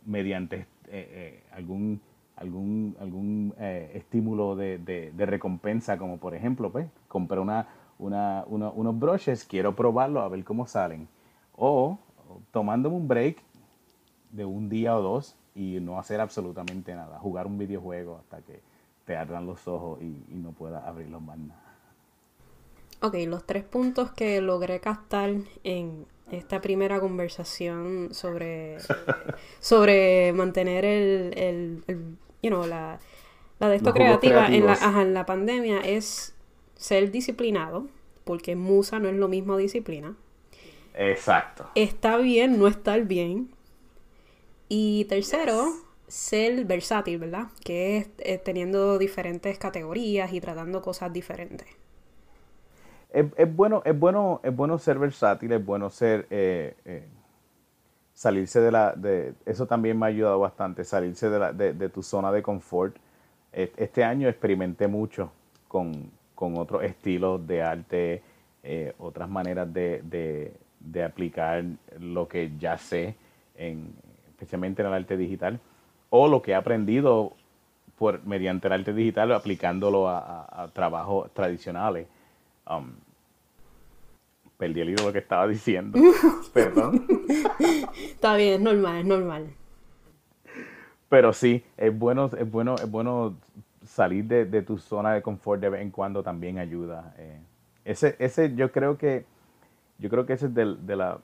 mediante 0.06 0.58
eh, 0.58 0.66
eh, 0.90 1.44
algún, 1.52 2.02
algún, 2.36 2.96
algún 3.00 3.54
eh, 3.58 3.92
estímulo 3.96 4.56
de, 4.56 4.78
de, 4.78 5.26
recompensa, 5.26 5.98
como 5.98 6.18
por 6.18 6.36
ejemplo, 6.36 6.72
pues, 6.72 6.88
compré 7.08 7.40
una, 7.40 7.68
una, 7.98 8.44
unos 8.48 9.00
brushes, 9.00 9.46
quiero 9.46 9.76
probarlo 9.76 10.22
a 10.22 10.30
ver 10.30 10.44
cómo 10.44 10.68
salen. 10.68 11.08
O 11.56 11.98
tomándome 12.52 12.96
un 12.96 13.08
break 13.08 13.38
de 14.32 14.46
un 14.46 14.70
día 14.70 14.98
o 14.98 15.02
dos 15.02 15.36
y 15.54 15.80
no 15.80 15.98
hacer 15.98 16.20
absolutamente 16.20 16.94
nada, 16.94 17.18
jugar 17.20 17.48
un 17.48 17.58
videojuego 17.58 18.18
hasta 18.18 18.42
que 18.42 18.62
te 19.06 19.16
ardan 19.16 19.46
los 19.46 19.68
ojos 19.68 20.02
y, 20.02 20.36
no 20.36 20.52
puedas 20.52 20.84
abrirlos 20.84 21.22
más 21.22 21.38
nada. 21.38 21.62
Ok, 23.02 23.16
los 23.28 23.46
tres 23.46 23.64
puntos 23.64 24.12
que 24.12 24.42
logré 24.42 24.80
captar 24.80 25.32
en 25.64 26.06
esta 26.32 26.62
primera 26.62 27.00
conversación 27.00 28.10
sobre, 28.12 28.78
sobre 29.60 30.34
mantener 30.34 30.86
el, 30.86 31.34
el, 31.38 32.18
you 32.42 32.50
know, 32.50 32.66
la, 32.66 33.00
la 33.60 33.70
de 33.70 33.76
esto 33.78 33.94
creativa 33.94 34.48
en 34.48 34.66
la, 34.66 34.74
en 35.02 35.14
la 35.14 35.26
pandemia 35.26 35.80
es 35.82 36.36
ser 36.76 37.12
disciplinado, 37.12 37.88
porque 38.24 38.56
musa 38.56 39.00
no 39.00 39.10
es 39.10 39.16
lo 39.16 39.28
mismo 39.28 39.58
disciplina. 39.58 40.16
Exacto. 40.94 41.70
Está 41.76 42.18
bien 42.18 42.58
no 42.60 42.68
estar 42.68 43.02
bien. 43.04 43.50
Y 44.68 45.06
tercero, 45.06 45.68
ser 46.08 46.66
versátil, 46.66 47.20
¿verdad? 47.20 47.48
Que 47.64 47.98
es 47.98 48.10
eh, 48.20 48.38
teniendo 48.38 48.98
diferentes 48.98 49.58
categorías 49.58 50.34
y 50.34 50.42
tratando 50.42 50.82
cosas 50.82 51.14
diferentes. 51.14 51.68
Es, 53.16 53.56
bueno, 53.56 53.82
es 53.86 53.98
bueno, 53.98 54.42
es 54.44 54.54
bueno 54.54 54.78
ser 54.78 55.00
versátil, 55.00 55.54
es 55.54 55.66
bueno 55.66 55.90
ser 55.90 56.28
eh, 56.30 56.76
eh, 56.84 57.08
salirse 58.14 58.60
de 58.60 58.72
la, 58.72 58.92
de, 58.92 59.34
eso 59.46 59.66
también 59.66 59.98
me 59.98 60.06
ha 60.06 60.10
ayudado 60.10 60.38
bastante, 60.40 60.84
salirse 60.84 61.30
de, 61.30 61.40
la, 61.40 61.54
de, 61.54 61.90
tu 61.90 62.04
zona 62.04 62.30
de 62.34 62.44
confort. 62.44 62.98
Este 63.54 64.04
año 64.04 64.28
experimenté 64.28 64.90
mucho 64.90 65.32
con, 65.70 66.12
con 66.36 66.58
otros 66.58 66.84
estilos 66.84 67.48
de 67.48 67.62
arte, 67.64 68.22
otras 68.98 69.30
maneras 69.30 69.74
de, 69.74 70.52
de, 70.82 71.04
aplicar 71.04 71.64
lo 72.02 72.28
que 72.28 72.52
ya 72.60 72.78
sé, 72.78 73.16
en, 73.56 73.94
especialmente 74.28 74.82
en 74.82 74.90
el 74.90 74.94
arte 74.94 75.16
digital 75.16 75.58
o 76.10 76.28
lo 76.28 76.42
que 76.42 76.52
he 76.52 76.56
aprendido 76.56 77.32
por, 77.98 78.26
mediante 78.26 78.68
el 78.68 78.74
arte 78.74 78.94
digital 78.94 79.32
aplicándolo 79.32 80.10
a, 80.10 80.70
trabajos 80.74 81.32
tradicionales. 81.34 82.08
Um, 82.70 83.05
perdí 84.58 84.82
el 84.82 84.90
hilo 84.90 85.02
de 85.02 85.08
lo 85.08 85.14
que 85.14 85.20
estaba 85.20 85.48
diciendo. 85.48 86.00
Perdón. 86.54 87.08
Está 87.96 88.36
bien, 88.36 88.54
es 88.54 88.62
normal, 88.62 88.98
es 88.98 89.06
normal. 89.06 89.48
Pero 91.10 91.34
sí, 91.34 91.64
es 91.78 91.98
bueno, 91.98 92.30
es 92.38 92.50
bueno, 92.50 92.76
es 92.76 92.90
bueno 92.90 93.38
salir 93.86 94.26
de, 94.26 94.62
tu 94.62 94.78
zona 94.78 95.14
de 95.14 95.22
confort 95.22 95.62
de 95.62 95.70
vez 95.70 95.82
en 95.82 95.92
cuando 95.92 96.24
también 96.24 96.58
ayuda. 96.58 97.14
Eh, 97.18 97.40
ese, 97.86 98.16
ese 98.20 98.56
yo 98.56 98.72
creo 98.72 98.98
que, 98.98 99.26
yo 100.00 100.10
creo 100.10 100.26
que 100.26 100.34
ese 100.34 100.48
es 100.48 100.54
de, 100.54 100.96
la, 100.96 101.20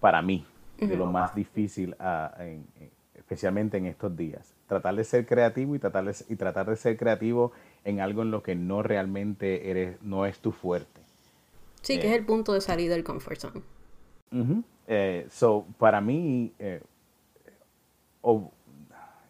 para 0.00 0.22
mí, 0.22 0.46
de 0.78 0.96
lo 0.96 1.06
más 1.06 1.34
difícil 1.34 1.94
a, 1.98 2.34
en, 2.38 2.66
especialmente 3.14 3.76
en 3.76 3.86
estos 3.86 4.16
días. 4.16 4.54
Tratar 4.66 4.96
de 4.96 5.04
ser 5.04 5.26
creativo 5.26 5.74
y 5.74 5.78
tratar 5.78 6.04
de, 6.04 6.14
y 6.28 6.36
tratar 6.36 6.68
de 6.68 6.76
ser 6.76 6.96
creativo 6.96 7.52
en 7.84 8.00
algo 8.00 8.22
en 8.22 8.30
lo 8.30 8.42
que 8.42 8.54
no 8.54 8.82
realmente 8.82 9.70
eres, 9.70 10.00
no 10.02 10.26
es 10.26 10.38
tu 10.38 10.52
fuerte. 10.52 11.01
Sí, 11.82 11.98
que 11.98 12.08
es 12.08 12.18
el 12.18 12.24
punto 12.24 12.52
de 12.52 12.60
salir 12.60 12.90
del 12.90 13.04
comfort 13.04 13.38
zone. 13.38 13.62
Eh, 14.86 15.26
so, 15.30 15.66
para 15.78 16.00
mí, 16.00 16.52
eh, 16.58 16.80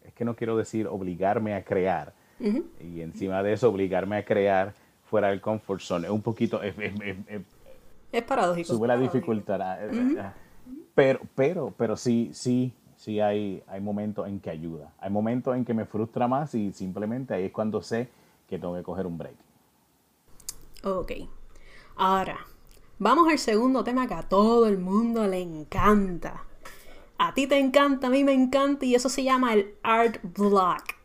es 0.05 0.13
que 0.13 0.23
no 0.23 0.35
quiero 0.35 0.55
decir 0.55 0.87
obligarme 0.87 1.55
a 1.55 1.63
crear, 1.63 2.13
y 2.39 3.01
encima 3.01 3.41
de 3.41 3.53
eso 3.53 3.69
obligarme 3.69 4.17
a 4.17 4.25
crear 4.25 4.73
fuera 5.05 5.29
del 5.29 5.41
comfort 5.41 5.81
zone, 5.81 6.07
es 6.07 6.11
un 6.11 6.21
poquito, 6.21 6.61
es, 6.61 6.75
es, 8.11 8.23
paradójico. 8.23 8.73
Sube 8.73 8.87
la 8.87 8.97
dificultad. 8.97 9.77
Eh, 9.81 10.31
pero, 10.95 11.21
pero, 11.35 11.73
pero 11.75 11.97
sí, 11.97 12.29
sí, 12.33 12.73
sí 12.97 13.19
hay, 13.19 13.63
hay 13.67 13.81
momentos 13.81 14.27
en 14.27 14.39
que 14.39 14.49
ayuda. 14.49 14.93
Hay 14.99 15.09
momentos 15.09 15.55
en 15.55 15.65
que 15.65 15.73
me 15.73 15.85
frustra 15.85 16.27
más 16.27 16.53
y 16.55 16.71
simplemente 16.71 17.33
ahí 17.33 17.45
es 17.45 17.51
cuando 17.51 17.81
sé 17.81 18.09
que 18.47 18.59
tengo 18.59 18.75
que 18.75 18.83
coger 18.83 19.07
un 19.07 19.17
break. 19.17 19.35
Ok. 20.83 21.11
Ahora, 21.95 22.37
vamos 22.99 23.31
al 23.31 23.37
segundo 23.37 23.83
tema 23.83 24.07
que 24.07 24.13
a 24.13 24.23
todo 24.23 24.67
el 24.67 24.77
mundo 24.77 25.27
le 25.27 25.39
encanta. 25.39 26.43
A 27.17 27.33
ti 27.33 27.47
te 27.47 27.59
encanta, 27.59 28.07
a 28.07 28.09
mí 28.09 28.23
me 28.23 28.33
encanta 28.33 28.85
y 28.85 28.95
eso 28.95 29.09
se 29.09 29.23
llama 29.23 29.53
el 29.53 29.75
art 29.83 30.17
block. 30.23 30.95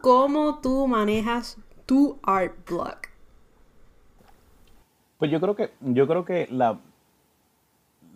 ¿Cómo 0.00 0.60
tú 0.60 0.86
manejas 0.86 1.58
tu 1.86 2.18
art 2.22 2.54
block? 2.68 3.08
Pues 5.18 5.30
yo 5.30 5.40
creo 5.40 5.56
que, 5.56 5.70
yo 5.80 6.06
creo 6.06 6.24
que 6.24 6.48
la, 6.50 6.78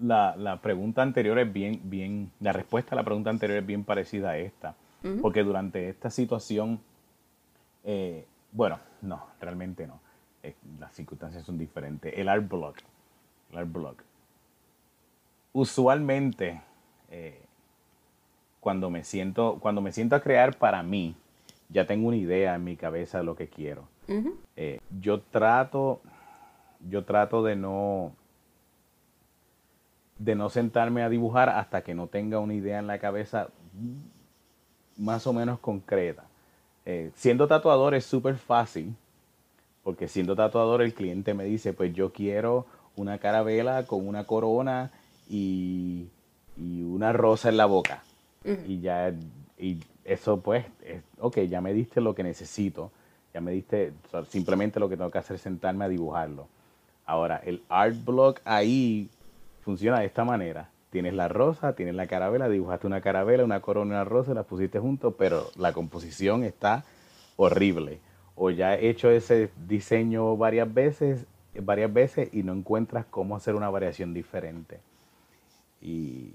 la, 0.01 0.37
la, 0.37 0.61
pregunta 0.61 1.03
anterior 1.03 1.39
es 1.39 1.53
bien, 1.53 1.81
bien, 1.85 2.31
la 2.41 2.53
respuesta 2.53 2.95
a 2.95 2.97
la 2.97 3.05
pregunta 3.05 3.31
anterior 3.31 3.59
es 3.59 3.67
bien 3.67 3.85
parecida 3.85 4.31
a 4.31 4.39
esta. 4.39 4.75
Porque 5.21 5.45
durante 5.45 5.91
esta 5.91 6.09
situación, 6.09 6.81
eh, 7.85 8.27
bueno, 8.53 8.79
no, 9.03 9.23
realmente 9.39 9.87
no. 9.87 10.01
Eh, 10.45 10.55
las 10.79 10.93
circunstancias 10.95 11.45
son 11.45 11.59
diferentes. 11.59 12.13
El 12.17 12.29
art 12.29 12.49
block, 12.49 12.77
el 13.51 13.59
art 13.59 13.73
block. 13.73 14.03
Usualmente, 15.53 16.61
eh, 17.11 17.41
cuando 18.61 18.91
me 18.91 19.05
siento, 19.05 19.59
cuando 19.61 19.81
me 19.81 19.91
siento 19.91 20.17
a 20.17 20.21
crear 20.21 20.57
para 20.57 20.83
mí, 20.83 21.17
ya 21.69 21.87
tengo 21.87 22.09
una 22.09 22.17
idea 22.17 22.55
en 22.55 22.65
mi 22.65 22.77
cabeza 22.77 23.19
de 23.19 23.25
lo 23.25 23.35
que 23.35 23.49
quiero. 23.49 23.89
yo 25.01 25.21
trato, 25.21 26.01
yo 26.89 27.05
trato 27.05 27.43
de 27.43 27.57
no, 27.57 28.13
de 30.19 30.35
no 30.35 30.51
sentarme 30.51 31.03
a 31.03 31.09
dibujar 31.09 31.49
hasta 31.49 31.83
que 31.83 31.95
no 31.95 32.07
tenga 32.07 32.39
una 32.39 32.55
idea 32.55 32.79
en 32.79 32.87
la 32.87 32.99
cabeza 32.99 33.49
más 34.97 35.27
o 35.27 35.33
menos 35.33 35.59
concreta. 35.59 36.25
Eh, 36.87 37.11
siendo 37.15 37.49
tatuador 37.49 37.95
es 37.95 38.05
súper 38.05 38.37
fácil, 38.37 38.95
porque 39.85 40.09
siendo 40.09 40.35
tatuador 40.35 40.83
el 40.83 40.95
cliente 40.95 41.35
me 41.35 41.45
dice, 41.45 41.75
pues 41.75 41.95
yo 41.95 42.13
quiero 42.13 42.67
una 42.97 43.19
carabela 43.19 43.87
con 43.87 44.09
una 44.09 44.25
corona 44.25 44.91
y, 45.29 46.09
una 46.57 47.13
rosa 47.13 47.49
en 47.49 47.57
la 47.57 47.67
boca. 47.67 48.03
Y 48.67 48.81
ya, 48.81 49.13
y 49.59 49.79
eso 50.05 50.41
pues, 50.41 50.65
ok, 51.19 51.41
ya 51.41 51.61
me 51.61 51.73
diste 51.73 52.01
lo 52.01 52.15
que 52.15 52.23
necesito, 52.23 52.93
ya 53.33 53.41
me 53.41 53.53
diste 53.53 53.93
simplemente 54.29 54.81
lo 54.81 54.89
que 54.89 54.97
tengo 54.97 55.11
que 55.11 55.19
hacer 55.19 55.37
es 55.37 55.43
sentarme 55.43 55.85
a 55.85 55.89
dibujarlo. 55.89 56.49
Ahora, 57.07 57.41
el 57.45 57.63
art 57.69 57.97
block 58.05 58.41
ahí 58.45 59.11
funciona 59.63 60.01
de 60.01 60.07
esta 60.07 60.25
manera. 60.25 60.71
Tienes 60.91 61.15
la 61.15 61.29
rosa, 61.29 61.75
tienes 61.75 61.97
la 61.97 62.07
carabela, 62.07 62.49
dibujaste 62.49 62.87
una 62.87 63.01
carabela, 63.01 63.45
una 63.45 63.61
corona, 63.61 63.97
una 63.97 64.05
rosa, 64.05 64.33
las 64.33 64.47
pusiste 64.47 64.79
juntos, 64.79 65.15
pero 65.19 65.51
la 65.57 65.73
composición 65.73 66.45
está 66.45 66.85
horrible. 67.37 67.99
O 68.37 68.51
ya 68.51 68.75
he 68.75 68.89
hecho 68.89 69.11
ese 69.11 69.51
diseño 69.67 70.37
varias 70.37 70.73
veces, 70.73 71.27
varias 71.55 71.93
veces 71.93 72.29
y 72.33 72.43
no 72.43 72.53
encuentras 72.53 73.07
cómo 73.07 73.37
hacer 73.37 73.55
una 73.55 73.71
variación 73.71 74.13
diferente. 74.13 74.81
Y 75.81 76.35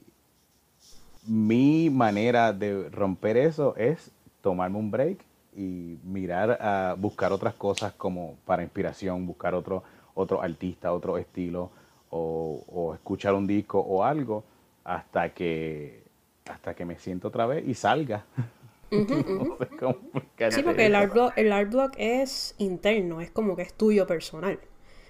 mi 1.28 1.90
manera 1.90 2.54
de 2.54 2.90
romper 2.90 3.38
eso 3.38 3.76
es 3.76 4.12
tomarme 4.42 4.78
un 4.78 4.92
break 4.92 5.20
y 5.56 5.98
mirar 6.04 6.58
a 6.62 6.96
buscar 6.98 7.34
otras 7.34 7.54
cosas 7.56 7.94
como 7.94 8.38
para 8.46 8.64
inspiración, 8.64 9.26
buscar 9.26 9.54
otro, 9.54 9.84
otro 10.14 10.42
artista, 10.42 10.94
otro 10.94 11.18
estilo, 11.18 11.72
o, 12.12 12.94
escuchar 12.96 13.34
un 13.34 13.46
disco 13.46 13.80
o 13.80 14.04
algo 14.04 14.44
hasta 14.84 15.30
que 15.30 16.04
hasta 16.50 16.74
que 16.74 16.84
me 16.84 16.98
siento 16.98 17.28
otra 17.28 17.46
vez 17.46 17.68
y 17.68 17.76
salga. 17.76 18.26
sí, 20.52 20.64
porque 20.64 20.86
el 20.86 20.96
art, 20.96 21.14
block, 21.14 21.34
el 21.38 21.52
art 21.52 21.72
block 21.72 21.94
es 21.98 22.56
interno, 22.58 23.22
es 23.22 23.32
como 23.32 23.56
que 23.56 23.62
es 23.62 23.74
tuyo 23.74 24.08
personal. 24.08 24.60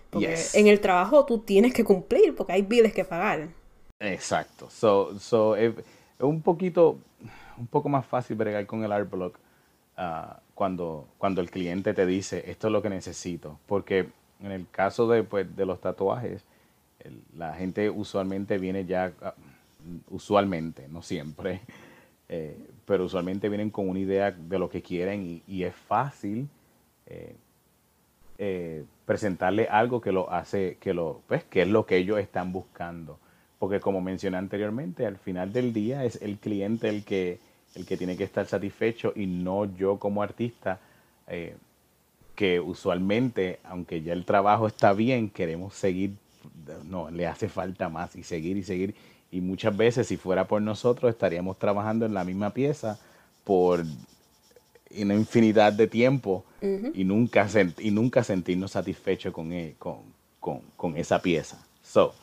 Porque 0.10 0.36
en 0.54 0.68
el 0.68 0.80
trabajo 0.80 1.26
tú 1.26 1.40
tienes 1.40 1.74
que 1.74 1.84
cumplir 1.84 2.36
porque 2.36 2.54
hay 2.54 2.64
biles 2.64 2.94
que 2.94 3.06
pagar. 3.06 3.50
Exacto. 4.00 4.70
So, 4.70 5.20
so, 5.20 5.56
es, 5.56 5.74
un 6.20 6.42
poquito, 6.42 7.00
un 7.58 7.68
poco 7.68 7.90
más 7.90 8.06
fácil 8.06 8.36
bregar 8.36 8.66
con 8.66 8.84
el 8.84 8.92
art 8.92 9.10
block 9.10 9.40
ah, 9.98 10.40
cuando, 10.56 11.08
cuando 11.18 11.42
el 11.42 11.52
cliente 11.52 11.94
te 11.94 12.06
dice 12.06 12.44
esto 12.48 12.68
es 12.68 12.74
lo 12.74 12.82
que 12.82 12.90
necesito. 12.90 13.60
Porque 13.68 14.10
en 14.42 14.52
el 14.52 14.68
caso 14.70 15.08
de, 15.08 15.24
pues, 15.24 15.56
de 15.56 15.66
los 15.66 15.80
tatuajes, 15.80 16.44
la 17.36 17.54
gente 17.54 17.90
usualmente 17.90 18.58
viene 18.58 18.86
ya, 18.86 19.14
ah, 19.22 19.36
usualmente, 20.10 20.88
no 20.90 21.02
siempre, 21.02 21.62
eh, 22.30 22.58
pero 22.90 23.06
usualmente 23.06 23.50
vienen 23.50 23.70
con 23.70 23.88
una 23.88 24.00
idea 24.00 24.32
de 24.32 24.58
lo 24.58 24.68
que 24.68 24.82
quieren 24.82 25.44
y, 25.46 25.64
es 25.64 25.76
fácil 25.76 26.50
eh, 27.06 27.36
eh, 28.40 28.84
presentarle 29.06 29.68
algo 29.68 30.02
que 30.02 30.12
lo 30.12 30.32
hace, 30.32 30.78
que 30.82 30.96
lo, 30.96 31.22
pues, 31.28 31.44
que 31.44 31.62
es 31.62 31.68
lo 31.68 31.86
que 31.86 31.98
ellos 31.98 32.18
están 32.18 32.52
buscando. 32.52 33.20
Porque 33.60 33.80
como 33.80 34.02
mencioné 34.02 34.38
anteriormente, 34.38 35.06
al 35.06 35.18
final 35.18 35.54
del 35.54 35.72
día 35.72 36.04
es 36.04 36.20
el 36.24 36.40
cliente 36.40 36.90
el 36.90 37.06
que, 37.06 37.38
el 37.76 37.86
que 37.86 37.96
tiene 37.96 38.18
que 38.18 38.24
estar 38.24 38.48
satisfecho 38.48 39.14
y 39.16 39.28
no 39.28 39.66
yo 39.66 40.00
como 40.00 40.24
artista, 40.24 40.80
eh, 41.28 41.58
que 42.34 42.60
usualmente, 42.60 43.60
aunque 43.66 44.02
ya 44.02 44.14
el 44.14 44.26
trabajo 44.26 44.66
está 44.66 44.94
bien, 44.94 45.30
queremos 45.30 45.76
seguir, 45.76 46.16
no, 46.86 47.12
le 47.12 47.28
hace 47.28 47.50
falta 47.50 47.88
más 47.88 48.16
y 48.16 48.24
seguir 48.24 48.58
y 48.58 48.64
seguir. 48.64 48.96
Y 49.32 49.42
muchas 49.42 49.76
veces, 49.76 50.08
si 50.08 50.18
fuera 50.18 50.48
por 50.48 50.62
nosotros, 50.62 51.10
estaríamos 51.12 51.60
trabajando 51.60 52.06
en 52.06 52.14
la 52.14 52.24
misma 52.24 52.52
pieza 52.52 53.00
por 53.44 53.84
una 54.98 55.14
infinidad 55.14 55.74
de 55.74 55.88
tiempo 55.88 56.46
y, 56.62 57.04
nunca 57.04 57.48
y 57.78 57.92
nunca 57.92 58.24
sentirnos 58.24 58.72
satisfechos 58.72 59.34
con, 59.34 59.54
e, 59.54 59.76
con, 59.78 59.98
con, 60.40 60.62
con, 60.76 60.98
esa 60.98 61.22
pieza. 61.22 61.64
So, 61.84 62.14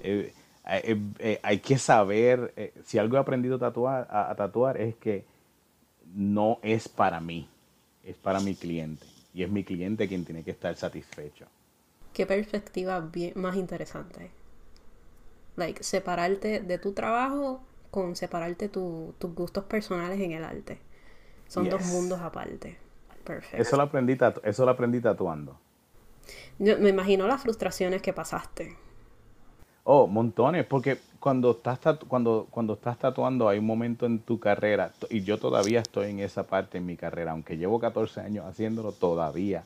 eh, 0.00 0.32
eh, 0.66 0.98
eh, 1.18 1.40
hay 1.42 1.58
que 1.58 1.78
saber, 1.78 2.72
si 2.84 2.98
algo 2.98 3.16
he 3.16 3.20
aprendido 3.20 3.56
a 3.56 3.58
tatuar, 3.58 4.08
a, 4.10 4.34
tatuar 4.34 4.80
es 4.80 4.94
que 4.96 5.24
no 6.14 6.58
es 6.62 6.88
para 6.88 7.20
mí, 7.20 7.46
es 8.02 8.16
para 8.16 8.40
mi 8.40 8.54
cliente. 8.54 9.04
Y 9.34 9.42
es 9.42 9.50
mi 9.50 9.64
cliente 9.64 10.06
quien 10.06 10.24
tiene 10.24 10.44
que 10.44 10.52
estar 10.52 10.76
satisfecho. 10.76 11.46
Qué 12.12 12.24
perspectiva 12.24 13.00
bien, 13.00 13.32
más 13.34 13.56
interesante. 13.56 14.30
Like, 15.56 15.82
separarte 15.82 16.60
de 16.60 16.78
tu 16.78 16.92
trabajo 16.92 17.62
con 17.90 18.16
separarte 18.16 18.68
tus 18.68 19.14
gustos 19.34 19.64
personales 19.64 20.20
en 20.20 20.32
el 20.32 20.44
arte. 20.44 20.80
Son 21.46 21.68
dos 21.68 21.84
mundos 21.86 22.20
aparte. 22.20 22.76
Perfecto. 23.24 23.62
Eso 23.62 23.76
lo 23.76 23.84
aprendí, 23.84 24.18
eso 24.42 24.64
lo 24.64 24.70
aprendí 24.70 25.00
tatuando. 25.00 25.58
Yo 26.58 26.78
me 26.78 26.90
imagino 26.90 27.26
las 27.26 27.42
frustraciones 27.42 28.02
que 28.02 28.12
pasaste. 28.12 28.76
Oh, 29.84 30.06
montones, 30.06 30.64
porque 30.66 30.98
cuando 31.20 31.52
estás, 31.52 31.78
cuando, 32.08 32.46
cuando 32.50 32.74
estás 32.74 32.98
tatuando 32.98 33.48
hay 33.48 33.58
un 33.58 33.66
momento 33.66 34.06
en 34.06 34.18
tu 34.20 34.40
carrera, 34.40 34.92
y 35.10 35.22
yo 35.22 35.38
todavía 35.38 35.80
estoy 35.80 36.10
en 36.10 36.20
esa 36.20 36.44
parte 36.46 36.78
en 36.78 36.86
mi 36.86 36.96
carrera, 36.96 37.32
aunque 37.32 37.56
llevo 37.56 37.78
14 37.78 38.20
años 38.20 38.46
haciéndolo, 38.46 38.92
todavía 38.92 39.64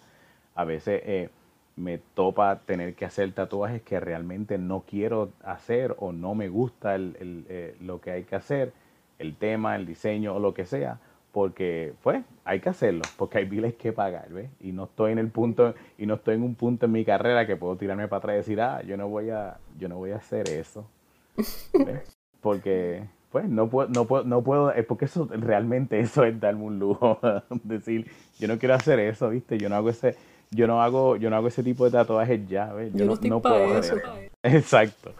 a 0.55 0.65
veces 0.65 1.03
eh, 1.05 1.31
me 1.79 1.99
topa 2.15 2.61
tener 2.67 2.95
que 2.95 3.05
hacer 3.05 3.33
tatuajes 3.33 3.83
que 3.83 4.01
realmente 4.01 4.59
no 4.59 4.85
quiero 4.87 5.31
hacer 5.43 5.95
o 5.99 6.13
no 6.13 6.35
me 6.35 6.49
gusta 6.49 6.95
el, 6.95 7.47
eh, 7.49 7.77
lo 7.81 8.01
que 8.01 8.11
hay 8.11 8.25
que 8.25 8.37
hacer, 8.37 8.73
el 9.19 9.37
tema, 9.37 9.77
el 9.77 9.87
diseño 9.87 10.35
o 10.35 10.41
lo 10.41 10.55
que 10.55 10.67
sea 10.67 10.99
porque 11.33 11.93
pues 12.03 12.25
hay 12.45 12.61
que 12.61 12.71
hacerlo, 12.71 13.03
porque 13.17 13.39
hay 13.39 13.45
biles 13.45 13.75
que 13.75 13.93
pagar, 13.93 14.29
¿ves? 14.31 14.51
Y 14.61 14.73
no 14.73 14.85
estoy 14.85 15.13
en 15.13 15.19
el 15.19 15.29
punto 15.29 15.75
y 15.97 16.07
no 16.07 16.15
estoy 16.15 16.35
en 16.37 16.43
un 16.43 16.55
punto 16.55 16.87
en 16.87 16.93
mi 16.93 17.05
carrera 17.05 17.47
que 17.47 17.57
puedo 17.57 17.77
tirarme 17.77 18.09
para 18.09 18.19
atrás 18.19 18.35
y 18.35 18.37
decir, 18.39 18.61
"Ah, 18.61 18.83
yo 18.83 18.97
no 18.97 19.09
voy 19.09 19.31
a 19.31 19.59
yo 19.79 19.89
no 19.89 19.97
voy 19.97 20.13
a 20.13 20.17
hacer 20.17 20.49
eso." 20.49 20.89
Porque 22.41 23.05
pues 23.31 23.49
no 23.49 23.69
puedo 23.69 23.89
no 23.89 24.07
puedo 24.07 24.25
no 24.25 24.43
puedo 24.43 24.73
es 24.73 24.87
porque 24.87 25.05
eso 25.05 25.29
realmente 25.31 26.01
eso 26.01 26.25
es 26.25 26.41
darme 26.41 26.63
un 26.65 26.79
lujo 26.79 27.21
decir, 27.63 28.11
yo 28.39 28.49
no 28.49 28.59
quiero 28.59 28.75
hacer 28.75 28.99
eso, 29.01 29.29
¿viste? 29.29 29.59
Yo 29.59 29.69
no 29.69 29.77
hago 29.77 29.91
ese 29.91 30.17
yo 30.51 30.67
no 30.67 30.83
hago 30.83 31.17
yo 31.17 31.31
no 31.31 31.37
hago 31.37 31.49
ese 31.49 31.63
tipo 31.63 31.85
de 31.85 31.91
tatuajes 31.91 32.49
ya, 32.49 32.73
¿ves? 32.73 32.93
Yo, 32.95 33.05
no, 33.05 33.41
puedo 33.41 33.79
eso. 33.79 33.97
Exacto. 34.43 35.13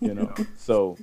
You 0.00 0.14
know. 0.14 0.28
So 0.56 0.96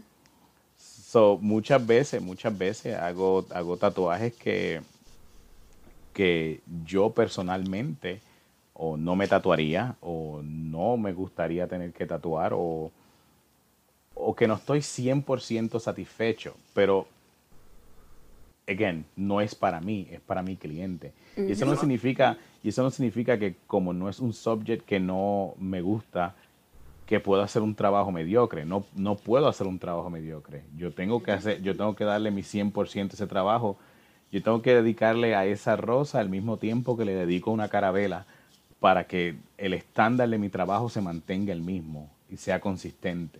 So, 1.09 1.39
muchas 1.41 1.87
veces, 1.87 2.21
muchas 2.21 2.55
veces 2.55 2.95
hago, 2.95 3.43
hago 3.49 3.77
tatuajes 3.77 4.31
que, 4.35 4.79
que 6.13 6.61
yo 6.85 7.09
personalmente 7.09 8.21
o 8.75 8.95
no 8.95 9.15
me 9.15 9.27
tatuaría 9.27 9.95
o 10.01 10.41
no 10.43 10.97
me 10.97 11.11
gustaría 11.11 11.65
tener 11.65 11.93
que 11.93 12.05
tatuar 12.05 12.53
o, 12.53 12.91
o 14.13 14.35
que 14.35 14.47
no 14.47 14.53
estoy 14.53 14.81
100% 14.81 15.79
satisfecho, 15.79 16.55
pero 16.75 17.07
again, 18.67 19.03
no 19.15 19.41
es 19.41 19.55
para 19.55 19.81
mí, 19.81 20.07
es 20.11 20.21
para 20.21 20.43
mi 20.43 20.57
cliente. 20.57 21.11
Y 21.35 21.53
eso 21.53 21.65
no 21.65 21.75
significa 21.75 22.37
y 22.63 22.69
eso 22.69 22.83
no 22.83 22.89
significa 22.89 23.37
que 23.39 23.55
como 23.67 23.93
no 23.93 24.09
es 24.09 24.19
un 24.19 24.33
subject 24.33 24.85
que 24.85 24.99
no 24.99 25.53
me 25.59 25.81
gusta, 25.81 26.35
que 27.05 27.19
puedo 27.19 27.41
hacer 27.41 27.63
un 27.63 27.73
trabajo 27.73 28.11
mediocre. 28.11 28.65
No, 28.65 28.85
no 28.93 29.15
puedo 29.15 29.47
hacer 29.47 29.65
un 29.65 29.79
trabajo 29.79 30.09
mediocre. 30.11 30.63
Yo 30.77 30.91
tengo 30.91 31.23
que 31.23 31.31
hacer, 31.31 31.61
yo 31.63 31.75
tengo 31.75 31.95
que 31.95 32.03
darle 32.03 32.29
mi 32.29 32.43
100% 32.43 33.11
a 33.11 33.13
ese 33.13 33.25
trabajo. 33.25 33.77
Yo 34.31 34.43
tengo 34.43 34.61
que 34.61 34.75
dedicarle 34.75 35.35
a 35.35 35.45
esa 35.45 35.75
rosa 35.75 36.21
el 36.21 36.29
mismo 36.29 36.57
tiempo 36.57 36.95
que 36.97 37.05
le 37.05 37.15
dedico 37.15 37.49
a 37.49 37.53
una 37.53 37.69
carabela 37.69 38.27
para 38.79 39.07
que 39.07 39.37
el 39.57 39.73
estándar 39.73 40.29
de 40.29 40.37
mi 40.37 40.49
trabajo 40.49 40.87
se 40.89 41.01
mantenga 41.01 41.51
el 41.51 41.61
mismo 41.61 42.11
y 42.29 42.37
sea 42.37 42.59
consistente. 42.59 43.39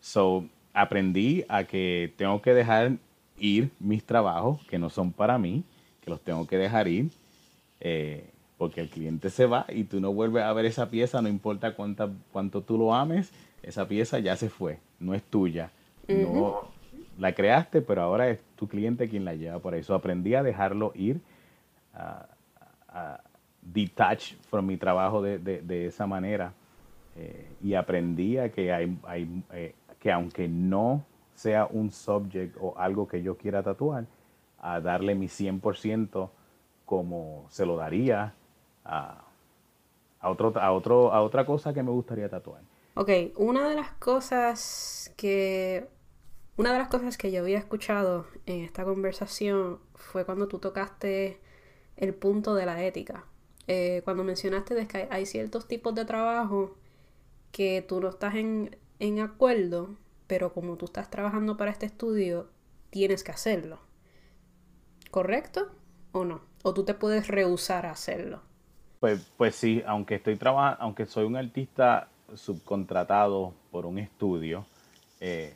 So, 0.00 0.46
aprendí 0.72 1.44
a 1.48 1.64
que 1.64 2.12
tengo 2.16 2.40
que 2.40 2.54
dejar 2.54 2.92
ir 3.38 3.70
mis 3.78 4.04
trabajos 4.04 4.64
que 4.66 4.78
no 4.78 4.88
son 4.88 5.12
para 5.12 5.36
mí, 5.38 5.62
que 6.00 6.10
los 6.10 6.20
tengo 6.22 6.46
que 6.46 6.56
dejar 6.56 6.88
ir. 6.88 7.10
Eh, 7.80 8.30
porque 8.58 8.80
el 8.80 8.88
cliente 8.88 9.30
se 9.30 9.46
va 9.46 9.66
y 9.68 9.84
tú 9.84 10.00
no 10.00 10.12
vuelves 10.12 10.44
a 10.44 10.52
ver 10.52 10.64
esa 10.66 10.90
pieza, 10.90 11.20
no 11.20 11.28
importa 11.28 11.74
cuánta, 11.74 12.08
cuánto 12.32 12.62
tú 12.62 12.78
lo 12.78 12.94
ames, 12.94 13.32
esa 13.62 13.88
pieza 13.88 14.18
ya 14.18 14.36
se 14.36 14.48
fue, 14.48 14.78
no 15.00 15.14
es 15.14 15.22
tuya. 15.22 15.70
No 16.06 16.68
la 17.18 17.32
creaste, 17.32 17.80
pero 17.80 18.02
ahora 18.02 18.28
es 18.28 18.40
tu 18.56 18.68
cliente 18.68 19.08
quien 19.08 19.24
la 19.24 19.34
lleva 19.34 19.58
por 19.58 19.74
eso. 19.74 19.94
Aprendí 19.94 20.34
a 20.34 20.42
dejarlo 20.42 20.92
ir, 20.94 21.20
a, 21.94 22.26
detach 23.62 24.34
from 24.50 24.66
mi 24.66 24.76
trabajo 24.76 25.22
de, 25.22 25.86
esa 25.86 26.06
manera. 26.06 26.52
Eh, 27.16 27.48
y 27.62 27.74
aprendí 27.74 28.38
a 28.38 28.50
que, 28.50 28.72
hay, 28.72 28.98
hay 29.04 29.42
eh, 29.52 29.74
que 30.00 30.10
aunque 30.12 30.48
no 30.48 31.04
sea 31.34 31.66
un 31.66 31.90
subject 31.90 32.56
o 32.60 32.76
algo 32.76 33.06
que 33.06 33.22
yo 33.22 33.36
quiera 33.36 33.62
tatuar, 33.62 34.04
a 34.60 34.80
darle 34.80 35.14
mi 35.14 35.26
100% 35.26 36.28
como 36.84 37.46
se 37.50 37.66
lo 37.66 37.76
daría 37.76 38.34
a, 38.84 39.24
otro, 40.22 40.52
a, 40.56 40.72
otro, 40.72 41.12
a 41.12 41.22
otra 41.22 41.44
cosa 41.46 41.72
que 41.72 41.82
me 41.82 41.90
gustaría 41.90 42.28
tatuar. 42.28 42.62
Ok, 42.94 43.10
una 43.36 43.68
de 43.68 43.74
las 43.74 43.90
cosas 43.92 45.12
que 45.16 45.88
una 46.56 46.72
de 46.72 46.78
las 46.78 46.88
cosas 46.88 47.18
que 47.18 47.32
yo 47.32 47.40
había 47.40 47.58
escuchado 47.58 48.26
en 48.46 48.62
esta 48.62 48.84
conversación 48.84 49.80
fue 49.96 50.24
cuando 50.24 50.46
tú 50.46 50.60
tocaste 50.60 51.40
el 51.96 52.14
punto 52.14 52.54
de 52.54 52.64
la 52.64 52.84
ética. 52.84 53.24
Eh, 53.66 54.02
cuando 54.04 54.22
mencionaste 54.22 54.74
de 54.74 54.86
que 54.86 55.08
hay 55.10 55.26
ciertos 55.26 55.66
tipos 55.66 55.96
de 55.96 56.04
trabajo 56.04 56.76
que 57.50 57.84
tú 57.86 58.00
no 58.00 58.08
estás 58.08 58.36
en, 58.36 58.76
en 59.00 59.18
acuerdo, 59.18 59.96
pero 60.28 60.52
como 60.52 60.76
tú 60.76 60.84
estás 60.84 61.10
trabajando 61.10 61.56
para 61.56 61.72
este 61.72 61.86
estudio, 61.86 62.48
tienes 62.90 63.24
que 63.24 63.32
hacerlo. 63.32 63.80
¿Correcto 65.10 65.72
o 66.12 66.24
no? 66.24 66.42
O 66.62 66.72
tú 66.72 66.84
te 66.84 66.94
puedes 66.94 67.26
rehusar 67.26 67.86
a 67.86 67.90
hacerlo. 67.90 68.42
Pues, 69.04 69.20
pues 69.36 69.54
sí, 69.54 69.82
aunque 69.86 70.14
estoy 70.14 70.36
trabajando, 70.36 70.78
aunque 70.80 71.04
soy 71.04 71.26
un 71.26 71.36
artista 71.36 72.08
subcontratado 72.32 73.52
por 73.70 73.84
un 73.84 73.98
estudio, 73.98 74.64
eh, 75.20 75.52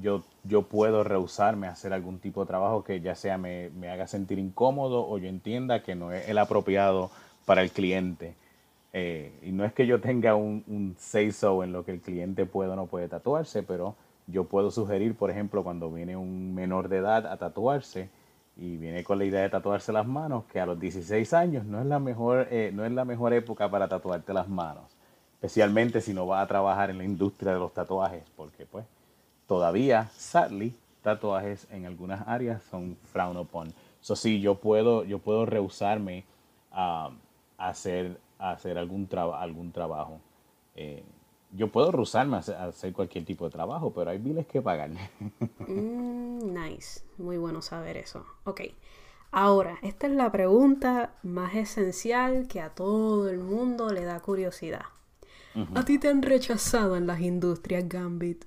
yo, 0.00 0.22
yo 0.44 0.62
puedo 0.62 1.02
rehusarme 1.02 1.66
a 1.66 1.72
hacer 1.72 1.92
algún 1.92 2.20
tipo 2.20 2.42
de 2.42 2.46
trabajo 2.46 2.84
que 2.84 3.00
ya 3.00 3.16
sea 3.16 3.38
me, 3.38 3.72
haga 3.90 4.06
sentir 4.06 4.38
incómodo 4.38 5.04
o 5.04 5.18
yo 5.18 5.28
entienda 5.28 5.82
que 5.82 5.96
no 5.96 6.12
es 6.12 6.28
el 6.28 6.38
apropiado 6.38 7.10
para 7.44 7.62
el 7.62 7.72
cliente. 7.72 8.36
Eh, 8.92 9.32
y 9.42 9.50
no 9.50 9.64
es 9.64 9.72
que 9.72 9.88
yo 9.88 10.00
tenga 10.00 10.36
un, 10.36 10.62
un 10.68 10.94
say-so 10.96 11.64
en 11.64 11.72
lo 11.72 11.84
que 11.84 11.90
el 11.90 12.00
cliente 12.00 12.46
puede 12.46 12.70
o 12.70 12.76
no 12.76 12.86
puede 12.86 13.08
tatuarse, 13.08 13.64
pero 13.64 13.96
yo 14.28 14.44
puedo 14.44 14.70
sugerir, 14.70 15.16
por 15.16 15.32
ejemplo, 15.32 15.64
cuando 15.64 15.90
viene 15.90 16.16
un 16.16 16.54
menor 16.54 16.88
de 16.88 16.98
edad 16.98 17.26
a 17.26 17.36
tatuarse, 17.36 18.10
y 18.56 18.76
viene 18.76 19.04
con 19.04 19.18
la 19.18 19.24
idea 19.24 19.42
de 19.42 19.50
tatuarse 19.50 19.92
las 19.92 20.06
manos, 20.06 20.44
que 20.44 20.60
a 20.60 20.66
los 20.66 20.78
16 20.78 21.32
años 21.32 21.64
no 21.64 21.80
es 21.80 21.86
la 21.86 21.98
mejor, 21.98 22.48
eh, 22.50 22.70
no 22.74 22.84
es 22.84 22.92
la 22.92 23.04
mejor 23.04 23.32
época 23.32 23.70
para 23.70 23.88
tatuarte 23.88 24.32
las 24.32 24.48
manos, 24.48 24.84
especialmente 25.34 26.00
si 26.00 26.12
no 26.12 26.26
vas 26.26 26.44
a 26.44 26.46
trabajar 26.46 26.90
en 26.90 26.98
la 26.98 27.04
industria 27.04 27.52
de 27.52 27.58
los 27.58 27.72
tatuajes, 27.72 28.24
porque 28.36 28.66
pues 28.66 28.84
todavía, 29.46 30.10
sadly, 30.14 30.76
tatuajes 31.02 31.66
en 31.70 31.86
algunas 31.86 32.26
áreas 32.28 32.62
son 32.70 32.96
frown 33.12 33.36
upon. 33.36 33.72
Eso 34.02 34.16
sí, 34.16 34.40
yo 34.40 34.56
puedo, 34.56 35.04
yo 35.04 35.18
puedo 35.18 35.46
rehusarme 35.46 36.24
a, 36.70 37.10
hacer, 37.58 38.18
hacer 38.38 38.78
algún, 38.78 39.08
algún 39.12 39.72
trabajo. 39.72 40.20
Eh, 40.74 41.02
yo 41.52 41.68
puedo 41.68 41.90
rehusarme 41.90 42.36
a 42.36 42.40
hacer, 42.40 42.92
cualquier 42.92 43.24
tipo 43.24 43.44
de 43.44 43.50
trabajo, 43.50 43.92
pero 43.92 44.10
hay 44.10 44.18
biles 44.18 44.46
que 44.46 44.62
pagar. 44.62 44.90
Mm, 45.66 46.52
nice, 46.52 47.02
muy 47.18 47.36
bueno 47.36 47.62
saber 47.62 47.96
eso. 47.96 48.24
Ok, 48.44 48.62
ahora, 49.30 49.78
esta 49.82 50.06
es 50.06 50.12
la 50.14 50.32
pregunta 50.32 51.12
más 51.22 51.54
esencial 51.54 52.48
que 52.48 52.60
a 52.60 52.70
todo 52.70 53.28
el 53.28 53.38
mundo 53.38 53.92
le 53.92 54.04
da 54.04 54.18
curiosidad. 54.20 54.86
¿A 55.74 55.84
ti 55.84 55.98
te 55.98 56.08
han 56.08 56.22
rechazado 56.22 56.96
en 56.96 57.06
las 57.06 57.20
industrias 57.20 57.88
Gambit? 57.88 58.44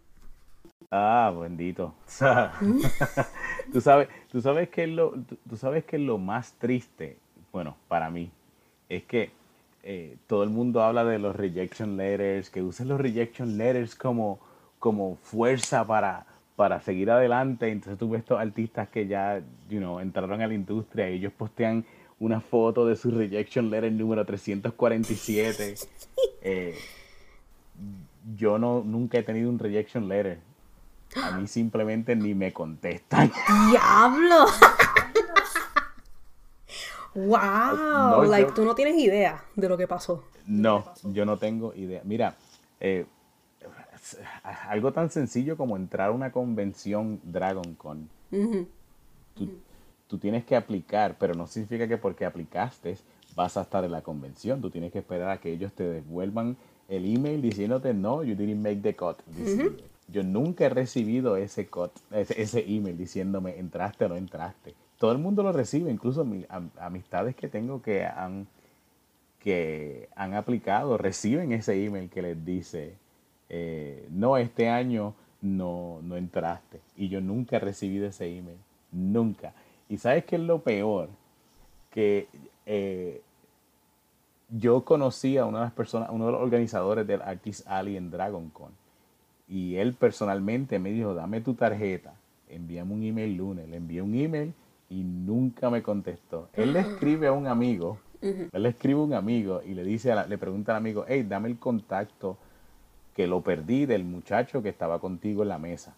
Ah, 0.92 1.34
bendito. 1.40 1.94
tú 3.72 3.80
sabes, 3.80 4.10
tú 4.30 4.42
sabes 4.42 4.70
que 4.70 4.88
lo, 4.88 5.14
tú 5.48 5.56
sabes 5.56 5.86
que 5.86 5.98
lo 5.98 6.18
más 6.18 6.54
triste, 6.54 7.18
bueno, 7.52 7.78
para 7.88 8.10
mí, 8.10 8.32
es 8.90 9.04
que 9.04 9.32
eh, 9.84 10.18
todo 10.28 10.44
el 10.44 10.50
mundo 10.50 10.82
habla 10.82 11.04
de 11.04 11.20
los 11.20 11.36
rejection 11.36 11.98
letters, 11.98 12.50
que 12.50 12.62
usen 12.62 12.88
los 12.88 13.00
rejection 13.00 13.58
letters 13.58 13.96
como, 13.96 14.40
como 14.80 15.18
fuerza 15.18 15.86
para, 15.86 16.26
para 16.56 16.82
seguir 16.82 17.12
adelante. 17.12 17.70
Entonces 17.70 18.00
tú 18.00 18.10
ves 18.10 18.20
estos 18.20 18.40
artistas 18.40 18.88
que 18.88 19.08
ya, 19.08 19.42
you 19.70 19.80
know, 19.80 20.00
entraron 20.00 20.42
a 20.42 20.48
la 20.48 20.54
industria 20.54 21.10
y 21.10 21.16
ellos 21.16 21.34
postean 21.34 21.86
una 22.20 22.40
foto 22.40 22.86
de 22.86 22.96
su 22.96 23.12
rejection 23.12 23.70
letter 23.70 23.92
número 23.92 24.26
347. 24.26 25.76
Eh, 26.46 26.76
yo 28.36 28.60
no, 28.60 28.84
nunca 28.86 29.18
he 29.18 29.24
tenido 29.24 29.50
un 29.50 29.58
rejection 29.58 30.10
letter. 30.10 30.40
A 31.16 31.32
mí 31.32 31.48
simplemente 31.48 32.18
ni 32.18 32.34
me 32.34 32.52
contestan. 32.52 33.32
¡Diablo! 33.72 34.48
¡Wow! 37.16 37.78
No, 37.78 38.24
like, 38.26 38.48
yo- 38.50 38.54
tú 38.54 38.66
no 38.66 38.76
tienes 38.76 38.96
idea 38.98 39.44
de 39.56 39.70
lo 39.70 39.78
que 39.78 39.88
pasó. 39.88 40.24
No, 40.48 40.84
yo 41.04 41.26
no 41.26 41.38
tengo 41.38 41.74
idea. 41.76 42.02
Mira, 42.04 42.36
eh, 42.80 43.06
algo 44.68 44.92
tan 44.92 45.10
sencillo 45.10 45.56
como 45.58 45.78
entrar 45.78 46.10
a 46.10 46.12
una 46.12 46.32
convención 46.32 47.20
Dragon 47.24 47.76
Con. 47.76 48.10
tú, 49.36 49.50
tú 50.08 50.18
tienes 50.18 50.44
que 50.44 50.56
aplicar, 50.56 51.16
pero 51.20 51.34
no 51.34 51.48
significa 51.48 51.88
que 51.88 51.98
porque 51.98 52.26
aplicaste 52.26 52.98
vas 53.36 53.58
a 53.58 53.62
estar 53.62 53.84
en 53.84 53.92
la 53.92 54.02
convención. 54.02 54.62
Tú 54.62 54.70
tienes 54.70 54.92
que 54.92 55.00
esperar 55.00 55.30
a 55.30 55.38
que 55.40 55.52
ellos 55.52 55.72
te 55.74 55.84
devuelvan 55.84 56.58
el 56.90 57.06
email 57.16 57.42
diciéndote 57.42 57.94
no, 57.94 58.24
you 58.24 58.36
didn't 58.36 58.62
make 58.62 58.82
the 58.82 58.96
cut. 58.96 59.18
Yo 60.10 60.22
nunca 60.24 60.66
he 60.66 60.70
recibido 60.70 61.38
ese 61.38 61.68
cut, 61.68 61.92
ese, 62.12 62.40
ese 62.42 62.64
email 62.68 62.98
diciéndome 62.98 63.58
entraste 63.58 64.06
o 64.06 64.10
no 64.10 64.16
entraste. 64.18 64.76
Todo 65.04 65.12
el 65.12 65.18
mundo 65.18 65.44
lo 65.44 65.52
recibe, 65.52 65.92
incluso 65.92 66.24
mi- 66.24 66.46
am- 66.48 66.70
amistades 66.80 67.36
que 67.36 67.50
tengo 67.50 67.82
que 67.82 68.06
han 68.06 68.48
que 69.40 70.08
han 70.16 70.34
aplicado 70.34 70.98
reciben 70.98 71.52
ese 71.52 71.84
email 71.84 72.10
que 72.10 72.22
les 72.22 72.46
dice, 72.46 72.94
eh, 73.50 74.08
no, 74.12 74.38
este 74.38 74.70
año 74.70 75.14
no, 75.42 76.00
no 76.04 76.16
entraste. 76.16 76.80
Y 76.96 77.10
yo 77.10 77.20
nunca 77.20 77.58
he 77.58 77.60
recibido 77.60 78.08
ese 78.08 78.28
email, 78.28 78.56
nunca. 78.94 79.52
Y 79.90 79.98
sabes 79.98 80.24
qué 80.24 80.38
es 80.38 80.42
lo 80.42 80.60
peor? 80.62 81.10
Que 81.92 82.30
eh, 82.66 83.22
yo 84.58 84.86
conocí 84.86 85.38
a 85.38 85.44
una 85.46 85.58
de 85.58 85.64
las 85.66 85.74
personas, 85.74 86.12
uno 86.14 86.28
de 86.28 86.32
los 86.32 86.42
organizadores 86.42 87.06
del 87.06 87.22
Artist 87.24 87.68
Alley 87.68 87.98
en 87.98 88.10
Dragon 88.10 88.50
Con. 88.52 88.72
Y 89.50 89.76
él 89.76 89.96
personalmente 89.96 90.80
me 90.80 90.92
dijo, 90.92 91.14
dame 91.14 91.42
tu 91.42 91.56
tarjeta, 91.56 92.14
envíame 92.48 92.94
un 92.94 93.04
email 93.04 93.36
lunes. 93.36 93.68
Le 93.68 93.76
envié 93.76 94.02
un 94.02 94.16
email 94.16 94.54
y 94.94 95.04
nunca 95.04 95.70
me 95.70 95.82
contestó. 95.82 96.50
Él 96.54 96.74
le 96.74 96.82
escribe 96.82 97.28
a 97.28 97.32
un 97.32 97.48
amigo, 97.48 97.98
él 98.22 98.50
le 98.64 98.70
escribe 98.70 99.00
a 99.00 99.04
un 99.04 99.14
amigo 99.14 99.62
y 99.66 99.74
le 99.74 99.84
dice, 99.84 100.12
a 100.12 100.16
la- 100.16 100.28
le 100.28 100.38
pregunta 100.38 100.72
al 100.72 100.78
amigo, 100.78 101.06
hey, 101.08 101.26
dame 101.28 101.50
el 101.50 101.58
contacto 101.58 102.38
que 103.16 103.26
lo 103.28 103.42
perdí 103.42 103.86
del 103.86 104.04
muchacho 104.04 104.62
que 104.62 104.70
estaba 104.70 105.00
contigo 105.00 105.44
en 105.44 105.50
la 105.50 105.58
mesa. 105.58 105.96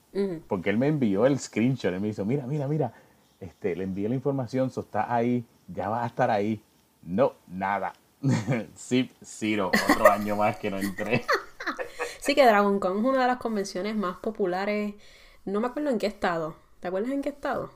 Porque 0.47 0.69
él 0.69 0.77
me 0.77 0.87
envió 0.87 1.25
el 1.25 1.39
screenshot, 1.39 1.93
él 1.93 1.99
me 2.01 2.07
dijo, 2.07 2.23
mira, 2.25 2.45
mira, 2.47 2.67
mira, 2.67 2.93
este, 3.39 3.75
le 3.75 3.83
envié 3.83 4.07
la 4.09 4.15
información, 4.15 4.69
so 4.69 4.81
está 4.81 5.13
ahí, 5.13 5.45
ya 5.67 5.89
va 5.89 6.03
a 6.03 6.07
estar 6.07 6.29
ahí. 6.31 6.61
No, 7.03 7.33
nada. 7.47 7.93
Zip, 8.77 9.11
zero, 9.23 9.71
otro 9.91 10.09
año 10.11 10.35
más 10.37 10.57
que 10.57 10.71
no 10.71 10.77
entré. 10.79 11.25
Sí 12.21 12.33
que 12.33 12.45
Dragon 12.45 12.79
Con 12.79 12.97
es 12.99 13.03
una 13.03 13.21
de 13.21 13.27
las 13.27 13.37
convenciones 13.37 13.95
más 13.95 14.17
populares. 14.17 14.95
No 15.45 15.59
me 15.61 15.67
acuerdo 15.67 15.89
en 15.89 15.99
qué 15.99 16.07
estado. 16.07 16.55
¿Te 16.79 16.87
acuerdas 16.87 17.11
en 17.11 17.21
qué 17.21 17.29
estado? 17.29 17.71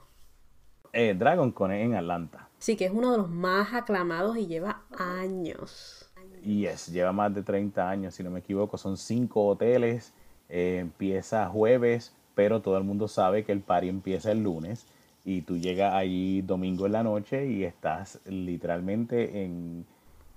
Eh, 0.93 1.13
Dragon 1.17 1.52
Con 1.52 1.71
en 1.71 1.95
Atlanta. 1.95 2.49
Sí, 2.58 2.75
que 2.75 2.86
es 2.86 2.91
uno 2.91 3.12
de 3.12 3.17
los 3.17 3.30
más 3.30 3.73
aclamados 3.73 4.38
y 4.38 4.47
lleva 4.47 4.82
años. 4.97 6.10
Yes, 6.43 6.88
lleva 6.88 7.12
más 7.12 7.34
de 7.34 7.43
30 7.43 7.89
años, 7.89 8.15
si 8.15 8.23
no 8.23 8.32
me 8.32 8.39
equivoco. 8.39 8.78
Son 8.78 8.97
cinco 8.97 9.45
hoteles. 9.47 10.13
eh, 10.52 10.80
empieza 10.80 11.47
jueves, 11.47 12.12
pero 12.34 12.62
todo 12.62 12.78
el 12.78 12.84
mundo 12.84 13.08
sabe 13.08 13.43
que 13.43 13.52
el 13.52 13.62
party 13.62 13.88
empieza 13.89 14.32
el 14.32 14.41
lunes. 14.43 14.88
Y 15.23 15.41
tú 15.43 15.58
llegas 15.58 15.93
allí 15.93 16.41
domingo 16.41 16.86
en 16.88 16.93
la 16.93 17.04
noche 17.04 17.45
y 17.47 17.63
estás 17.65 18.19
literalmente 18.25 19.43
en, 19.43 19.86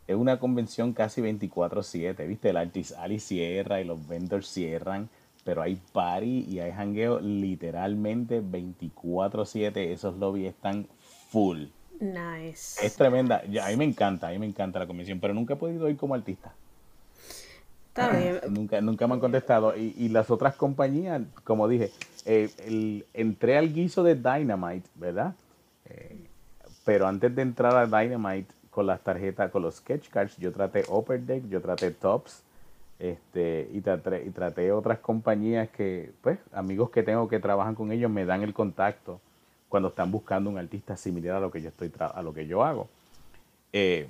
en 0.07 0.19
una 0.19 0.39
convención 0.39 0.93
casi 0.93 1.23
24-7. 1.23 2.27
¿Viste? 2.27 2.51
El 2.51 2.59
Artist 2.59 2.93
Alley 2.99 3.21
cierra 3.21 3.81
y 3.81 3.85
los 3.85 4.07
vendors 4.07 4.49
cierran. 4.49 5.09
Pero 5.45 5.63
hay 5.63 5.77
party 5.93 6.47
y 6.49 6.61
hay 6.61 6.73
jangueo 6.73 7.19
literalmente 7.21 8.41
24-7. 8.43 9.77
Esos 9.93 10.17
lobbies 10.17 10.51
están 10.51 10.87
full. 11.31 11.65
Nice. 12.01 12.85
Es 12.85 12.95
tremenda. 12.97 13.43
A 13.63 13.69
mí 13.71 13.77
me 13.77 13.85
encanta, 13.85 14.29
a 14.29 14.31
mí 14.31 14.39
me 14.39 14.47
encanta 14.47 14.79
la 14.79 14.87
convención, 14.87 15.19
pero 15.21 15.35
nunca 15.35 15.55
he 15.55 15.57
podido 15.57 15.89
ir 15.89 15.97
como 15.97 16.15
artista. 16.15 16.53
Está 17.89 18.09
bien. 18.11 18.41
Nunca, 18.49 18.81
nunca 18.81 19.07
me 19.07 19.15
han 19.15 19.21
contestado. 19.21 19.77
Y, 19.77 19.95
y 19.99 20.09
las 20.09 20.31
otras 20.31 20.55
compañías, 20.57 21.21
como 21.45 21.69
dije, 21.69 21.91
eh, 22.25 22.49
el- 22.65 23.05
entré 23.13 23.59
al 23.59 23.73
guiso 23.73 24.03
de 24.03 24.15
Dynamite, 24.15 24.89
¿verdad? 24.95 25.35
Eh, 25.87 26.27
pero 26.85 27.07
antes 27.07 27.35
de 27.35 27.43
entrar 27.43 27.77
a 27.77 27.87
Dynamite 27.87 28.53
con 28.71 28.87
las 28.87 29.01
tarjetas, 29.03 29.51
con 29.51 29.63
los 29.63 29.77
sketch 29.77 30.09
cards, 30.09 30.37
yo 30.39 30.51
traté 30.53 30.85
Upper 30.89 31.21
Deck, 31.21 31.47
yo 31.51 31.61
traté 31.61 31.91
Tops, 31.91 32.43
este, 33.03 33.69
y 33.73 33.81
traté, 33.81 34.25
y 34.25 34.31
traté 34.31 34.73
otras 34.73 35.01
compañías 35.01 35.69
que, 35.71 36.13
pues, 36.23 36.39
amigos 36.53 36.91
que 36.91 37.03
tengo 37.03 37.29
que 37.29 37.41
trabajan 37.41 37.75
con 37.75 37.91
ellos 37.91 38.11
me 38.11 38.25
dan 38.25 38.43
el 38.43 38.55
contacto 38.55 39.21
cuando 39.69 39.89
están 39.89 40.11
buscando 40.11 40.49
un 40.49 40.59
artista 40.59 40.97
similar 40.97 41.37
a 41.37 41.41
lo 41.41 41.51
que 41.51 41.61
yo 41.61 41.69
estoy 41.69 41.93
a 41.99 42.23
lo 42.23 42.33
que 42.33 42.47
yo 42.47 42.65
hago. 42.65 42.89
Eh, 43.73 44.09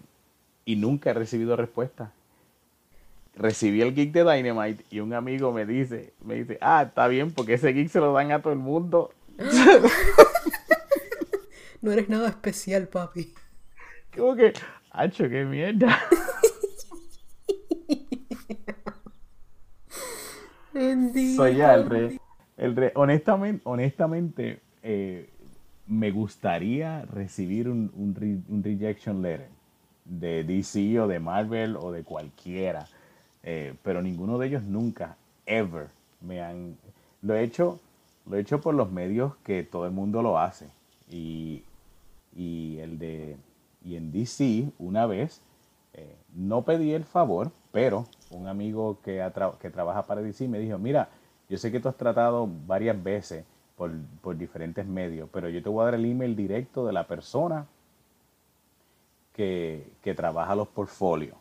y 0.65 0.77
nunca 0.77 1.11
he 1.11 1.15
recibido 1.15 1.57
respuesta 1.57 2.13
recibí 3.35 3.81
el 3.81 3.95
gig 3.95 4.13
de 4.13 4.25
Dynamite 4.25 4.85
y 4.91 5.01
un 5.01 5.15
amigo 5.15 5.53
me 5.53 5.65
dice, 5.65 6.13
me 6.25 6.35
dice, 6.35 6.59
ah, 6.61 6.85
está 6.87 7.09
bien, 7.09 7.33
porque 7.33 7.55
ese 7.55 7.73
gig 7.73 7.89
se 7.89 7.99
lo 7.99 8.13
dan 8.13 8.33
a 8.33 8.41
todo 8.41 8.53
el 8.53 8.59
mundo. 8.59 9.13
No 11.81 11.91
eres 11.91 12.09
nada 12.09 12.29
especial, 12.29 12.87
papi. 12.87 13.35
Como 14.17 14.37
que, 14.37 14.53
hacho, 14.93 15.29
qué 15.29 15.45
mierda. 15.45 15.99
Soy 21.23 21.57
ya 21.57 21.75
el 21.75 21.87
re, 21.87 22.15
el 22.57 22.93
honestamente, 22.95 23.63
honestamente, 23.65 24.61
eh, 24.83 25.29
me 25.87 26.11
gustaría 26.11 27.05
recibir 27.07 27.69
un, 27.69 27.91
un, 27.97 28.15
re- 28.15 28.39
un 28.49 28.63
rejection 28.63 29.23
letter 29.23 29.49
de 30.05 30.45
DC 30.45 31.01
o 31.01 31.07
de 31.07 31.21
Marvel 31.21 31.77
o 31.77 31.93
de 31.93 32.03
cualquiera, 32.03 32.87
eh, 33.43 33.75
pero 33.83 34.03
ninguno 34.03 34.39
de 34.39 34.49
ellos 34.49 34.63
nunca, 34.65 35.17
ever, 35.47 35.89
me 36.21 36.43
han, 36.43 36.77
lo 37.23 37.35
he 37.35 37.43
hecho, 37.43 37.79
lo 38.27 38.37
he 38.37 38.41
hecho 38.41 38.61
por 38.61 38.75
los 38.75 38.91
medios 38.91 39.35
que 39.45 39.63
todo 39.63 39.87
el 39.87 39.93
mundo 39.93 40.23
lo 40.23 40.39
hace. 40.39 40.69
Y, 41.11 41.63
y 42.37 42.79
el 42.79 42.99
de, 42.99 43.37
y 43.85 43.97
en 43.97 44.13
DC 44.13 44.71
una 44.79 45.07
vez 45.07 45.41
eh, 45.95 46.17
no 46.35 46.63
pedí 46.63 46.93
el 46.93 47.05
favor, 47.05 47.51
pero 47.73 48.07
un 48.33 48.49
amigo 48.49 48.99
que, 49.03 49.23
trabaja 49.73 50.03
para 50.07 50.23
DC 50.23 50.49
me 50.49 50.59
dijo, 50.59 50.79
mira, 50.79 51.09
yo 51.49 51.59
sé 51.59 51.71
que 51.71 51.81
tú 51.81 51.89
has 51.89 51.97
tratado 51.97 52.49
varias 52.67 53.03
veces 53.03 53.45
por, 53.77 54.37
diferentes 54.37 54.87
medios, 54.87 55.29
pero 55.33 55.49
yo 55.49 55.63
te 55.63 55.69
voy 55.69 55.83
a 55.83 55.85
dar 55.87 55.95
el 55.95 56.05
email 56.05 56.37
directo 56.37 56.87
de 56.87 56.93
la 56.93 57.07
persona 57.07 57.67
que, 59.35 59.93
que 60.03 60.15
trabaja 60.15 60.55
los 60.55 60.69
portfolios. 60.69 61.37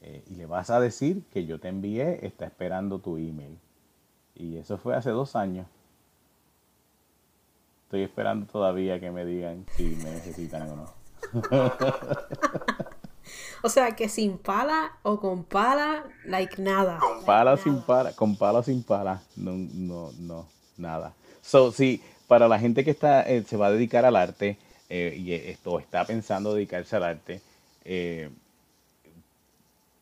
Eh, 0.00 0.22
y 0.30 0.34
le 0.36 0.46
vas 0.46 0.70
a 0.70 0.80
decir 0.80 1.24
que 1.32 1.44
yo 1.44 1.58
te 1.58 1.68
envié, 1.68 2.24
está 2.24 2.46
esperando 2.46 2.98
tu 2.98 3.16
email. 3.16 3.58
Y 4.34 4.56
eso 4.56 4.78
fue 4.78 4.94
hace 4.94 5.10
dos 5.10 5.34
años. 5.34 5.66
Estoy 7.84 8.02
esperando 8.02 8.46
todavía 8.46 9.00
que 9.00 9.10
me 9.10 9.24
digan 9.24 9.64
si 9.76 9.96
me 9.96 10.10
necesitan 10.10 10.70
o 10.70 10.76
no. 10.76 10.98
O 13.62 13.68
sea, 13.68 13.96
que 13.96 14.08
sin 14.08 14.38
pala 14.38 14.92
o 15.02 15.18
con 15.18 15.44
pala, 15.44 16.04
like 16.24 16.60
nada. 16.62 16.98
Con 16.98 17.24
pala 17.24 17.52
o 17.54 17.56
sin 17.56 17.82
pala, 17.82 18.12
con 18.12 18.36
pala 18.36 18.62
sin 18.62 18.82
pala, 18.82 19.20
no, 19.36 19.52
no, 19.52 20.12
no, 20.18 20.46
nada. 20.76 21.12
So, 21.42 21.72
sí, 21.72 22.02
para 22.26 22.46
la 22.46 22.58
gente 22.58 22.84
que 22.84 22.90
está, 22.90 23.22
eh, 23.22 23.42
se 23.42 23.56
va 23.56 23.66
a 23.66 23.72
dedicar 23.72 24.04
al 24.04 24.16
arte 24.16 24.58
eh, 24.88 25.16
y 25.18 25.32
esto 25.32 25.78
está 25.78 26.04
pensando 26.04 26.54
dedicarse 26.54 26.96
al 26.96 27.04
arte, 27.04 27.40
eh, 27.84 28.30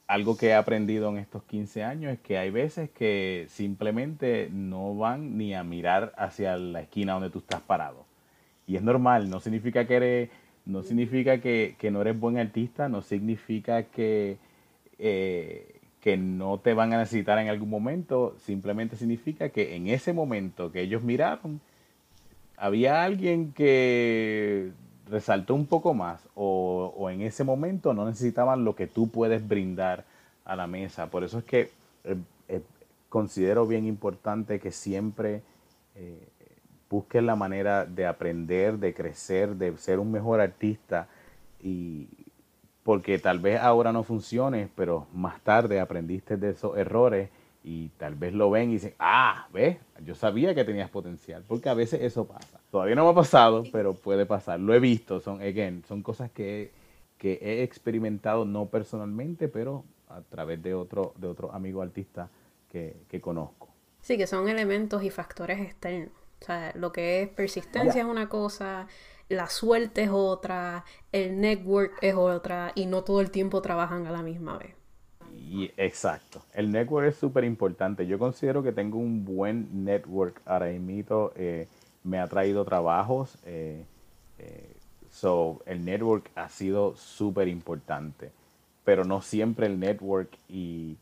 algo 0.07 0.37
que 0.37 0.49
he 0.49 0.55
aprendido 0.55 1.09
en 1.09 1.19
estos 1.19 1.43
15 1.45 1.83
años 1.83 2.13
es 2.13 2.21
que 2.21 2.39
hay 2.39 2.51
veces 2.51 2.91
que 2.91 3.47
simplemente 3.51 4.49
no 4.53 4.97
van 4.97 5.37
ni 5.37 5.55
a 5.55 5.65
mirar 5.65 6.13
hacia 6.17 6.57
la 6.57 6.83
esquina 6.83 7.15
donde 7.15 7.31
tú 7.31 7.41
estás 7.41 7.61
parado. 7.61 8.07
Y 8.67 8.77
es 8.77 8.83
normal, 8.83 9.31
no 9.31 9.41
significa 9.41 9.87
que 9.87 9.97
eres, 9.97 10.31
no 10.67 10.83
significa 10.83 11.41
que, 11.41 11.77
que 11.79 11.91
no 11.91 12.01
eres 12.03 12.19
buen 12.19 12.39
artista, 12.39 12.89
no 12.89 13.01
significa 13.03 13.85
que, 13.85 14.37
eh, 14.99 15.81
que 16.01 16.17
no 16.17 16.59
te 16.59 16.75
van 16.75 16.93
a 16.93 16.99
necesitar 16.99 17.39
en 17.39 17.49
algún 17.49 17.71
momento, 17.71 18.37
simplemente 18.39 18.97
significa 18.97 19.49
que 19.49 19.77
en 19.77 19.89
ese 19.89 20.13
momento 20.13 20.71
que 20.73 20.83
ellos 20.83 21.03
miraron, 21.03 21.61
había 22.57 23.05
alguien 23.05 23.53
que 23.53 24.73
resaltó 25.09 25.55
un 25.55 25.67
poco 25.67 25.95
más 25.95 26.29
o, 26.35 26.93
o, 26.97 27.11
en 27.11 27.23
ese 27.23 27.45
momento 27.45 27.95
no 27.95 28.07
necesitaban 28.07 28.65
lo 28.65 28.75
que 28.75 28.87
tú 28.87 29.09
puedes 29.09 29.47
brindar 29.47 30.05
a 30.45 30.57
la 30.57 30.67
mesa. 30.67 31.11
Por 31.11 31.25
eso 31.25 31.39
es 31.39 31.45
que 31.45 31.71
eh, 32.05 32.17
eh, 32.49 32.63
considero 33.09 33.67
bien 33.67 33.87
importante 33.87 34.59
que 34.59 34.73
siempre 34.73 35.43
eh, 35.95 36.29
busques 36.89 37.23
la 37.23 37.37
manera 37.37 37.85
de 37.85 38.07
aprender, 38.07 38.79
de 38.79 38.95
crecer, 38.95 39.57
de 39.57 39.77
ser 39.77 39.99
un 39.99 40.13
mejor 40.13 40.41
artista 40.41 41.09
y 41.61 42.09
porque 42.83 43.19
tal 43.19 43.41
vez 43.41 43.61
ahora 43.61 43.93
no 43.93 44.05
funcione, 44.05 44.69
pero 44.77 45.09
más 45.13 45.41
tarde 45.41 45.81
aprendiste 45.81 46.37
de 46.37 46.51
esos 46.51 46.77
errores 46.77 47.31
y 47.65 47.89
tal 47.99 48.15
vez 48.15 48.33
lo 48.33 48.49
ven 48.49 48.71
y 48.71 48.75
dicen, 48.75 48.95
ah, 49.01 49.49
ves, 49.53 49.79
yo 50.05 50.15
sabía 50.15 50.55
que 50.55 50.65
tenías 50.65 50.89
potencial, 50.89 51.43
porque 51.49 51.69
a 51.69 51.75
veces 51.75 52.01
eso 52.03 52.25
pasa. 52.29 52.61
Todavía 52.71 52.95
no 52.95 53.05
me 53.05 53.11
ha 53.11 53.15
pasado, 53.15 53.65
pero 53.73 53.95
puede 53.95 54.25
pasar. 54.25 54.61
Lo 54.61 54.73
he 54.73 54.79
visto, 54.79 55.19
son, 55.19 55.41
again, 55.41 55.83
son 55.89 56.03
cosas 56.05 56.31
que, 56.31 56.71
que 57.19 57.41
he 57.43 57.65
experimentado 57.65 58.45
no 58.45 58.67
personalmente, 58.67 59.49
pero 59.49 59.83
a 60.09 60.21
través 60.21 60.63
de 60.63 60.75
otro, 60.75 61.13
de 61.17 61.27
otro 61.27 61.53
amigo 61.53 61.83
artista 61.83 62.31
que, 62.71 62.95
que 63.09 63.21
conozco. 63.21 63.69
Sí, 64.01 64.17
que 64.17 64.29
son 64.29 64.49
elementos 64.49 65.03
y 65.03 65.11
factores 65.11 65.59
externos. 65.59 66.26
O 66.41 66.45
sea, 66.45 66.73
lo 66.75 66.93
que 66.93 67.23
es 67.23 67.29
persistencia 67.29 68.03
es 68.03 68.07
una 68.07 68.29
cosa, 68.29 68.87
la 69.29 69.49
suerte 69.49 70.05
es 70.05 70.11
otra, 70.13 70.85
el 71.13 71.41
network 71.41 71.99
es 72.03 72.15
otra, 72.15 72.73
y 72.75 72.87
no 72.87 73.03
todo 73.03 73.21
el 73.21 73.31
tiempo 73.31 73.63
trabajan 73.63 74.07
a 74.07 74.11
la 74.11 74.23
misma 74.23 74.59
vez. 74.59 74.75
Y, 75.35 75.71
exacto. 75.77 76.43
El 76.55 76.73
network 76.73 77.09
es 77.09 77.17
súper 77.17 77.45
importante. 77.45 78.07
Yo 78.07 78.19
considero 78.19 78.63
que 78.63 78.73
tengo 78.73 78.99
un 78.99 79.25
buen 79.25 79.85
network 79.85 80.41
ahora 80.45 80.67
mismo. 80.67 81.31
Eh, 81.37 81.69
me 82.05 82.19
ha 82.19 82.27
traído 82.27 82.65
trabajos. 82.65 83.39
Eh, 83.45 83.85
eh, 84.39 84.73
so, 85.11 85.63
el 85.67 85.85
network 85.85 86.31
ha 86.35 86.49
sido 86.49 86.97
súper 86.97 87.49
importante. 87.49 88.31
Pero 88.85 89.05
no 89.05 89.23
siempre 89.23 89.67
el 89.67 89.79
network 89.79 90.31
y 90.49 90.97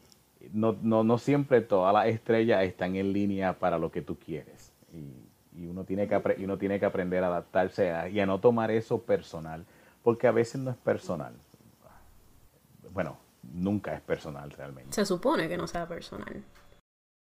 no, 0.52 0.76
no, 0.82 1.04
no 1.04 1.18
siempre 1.18 1.60
todas 1.60 1.92
las 1.94 2.06
estrellas 2.06 2.64
están 2.64 2.96
en 2.96 3.12
línea 3.12 3.54
para 3.54 3.78
lo 3.78 3.90
que 3.90 4.02
tú 4.02 4.16
quieres. 4.16 4.72
Y, 4.92 5.23
y 5.54 5.66
uno, 5.66 5.84
tiene 5.84 6.08
que, 6.08 6.20
y 6.38 6.44
uno 6.44 6.58
tiene 6.58 6.80
que 6.80 6.86
aprender 6.86 7.22
a 7.24 7.28
adaptarse 7.28 7.90
a, 7.90 8.08
y 8.08 8.20
a 8.20 8.26
no 8.26 8.40
tomar 8.40 8.70
eso 8.70 9.02
personal. 9.02 9.64
Porque 10.02 10.26
a 10.26 10.32
veces 10.32 10.60
no 10.60 10.70
es 10.70 10.76
personal. 10.76 11.34
Bueno, 12.92 13.16
nunca 13.52 13.94
es 13.94 14.00
personal 14.00 14.50
realmente. 14.50 14.92
Se 14.92 15.06
supone 15.06 15.48
que 15.48 15.56
no 15.56 15.66
sea 15.66 15.88
personal. 15.88 16.42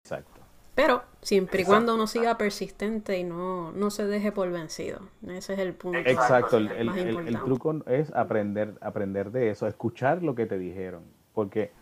Exacto. 0.04 0.40
Pero 0.74 1.02
siempre 1.20 1.62
y 1.62 1.64
cuando 1.64 1.94
uno 1.94 2.06
siga 2.06 2.38
persistente 2.38 3.18
y 3.18 3.24
no, 3.24 3.72
no 3.72 3.90
se 3.90 4.06
deje 4.06 4.32
por 4.32 4.50
vencido. 4.50 5.00
Ese 5.26 5.52
es 5.54 5.58
el 5.58 5.74
punto. 5.74 5.98
Exacto. 5.98 6.56
El, 6.56 6.68
el, 6.68 6.88
el, 6.88 7.28
el, 7.28 7.40
truco 7.42 7.82
es 7.86 8.14
aprender, 8.14 8.74
aprender 8.80 9.30
de 9.30 9.50
eso, 9.50 9.66
escuchar 9.66 10.22
lo 10.22 10.34
que 10.34 10.46
te 10.46 10.58
dijeron. 10.58 11.02
Porque 11.34 11.72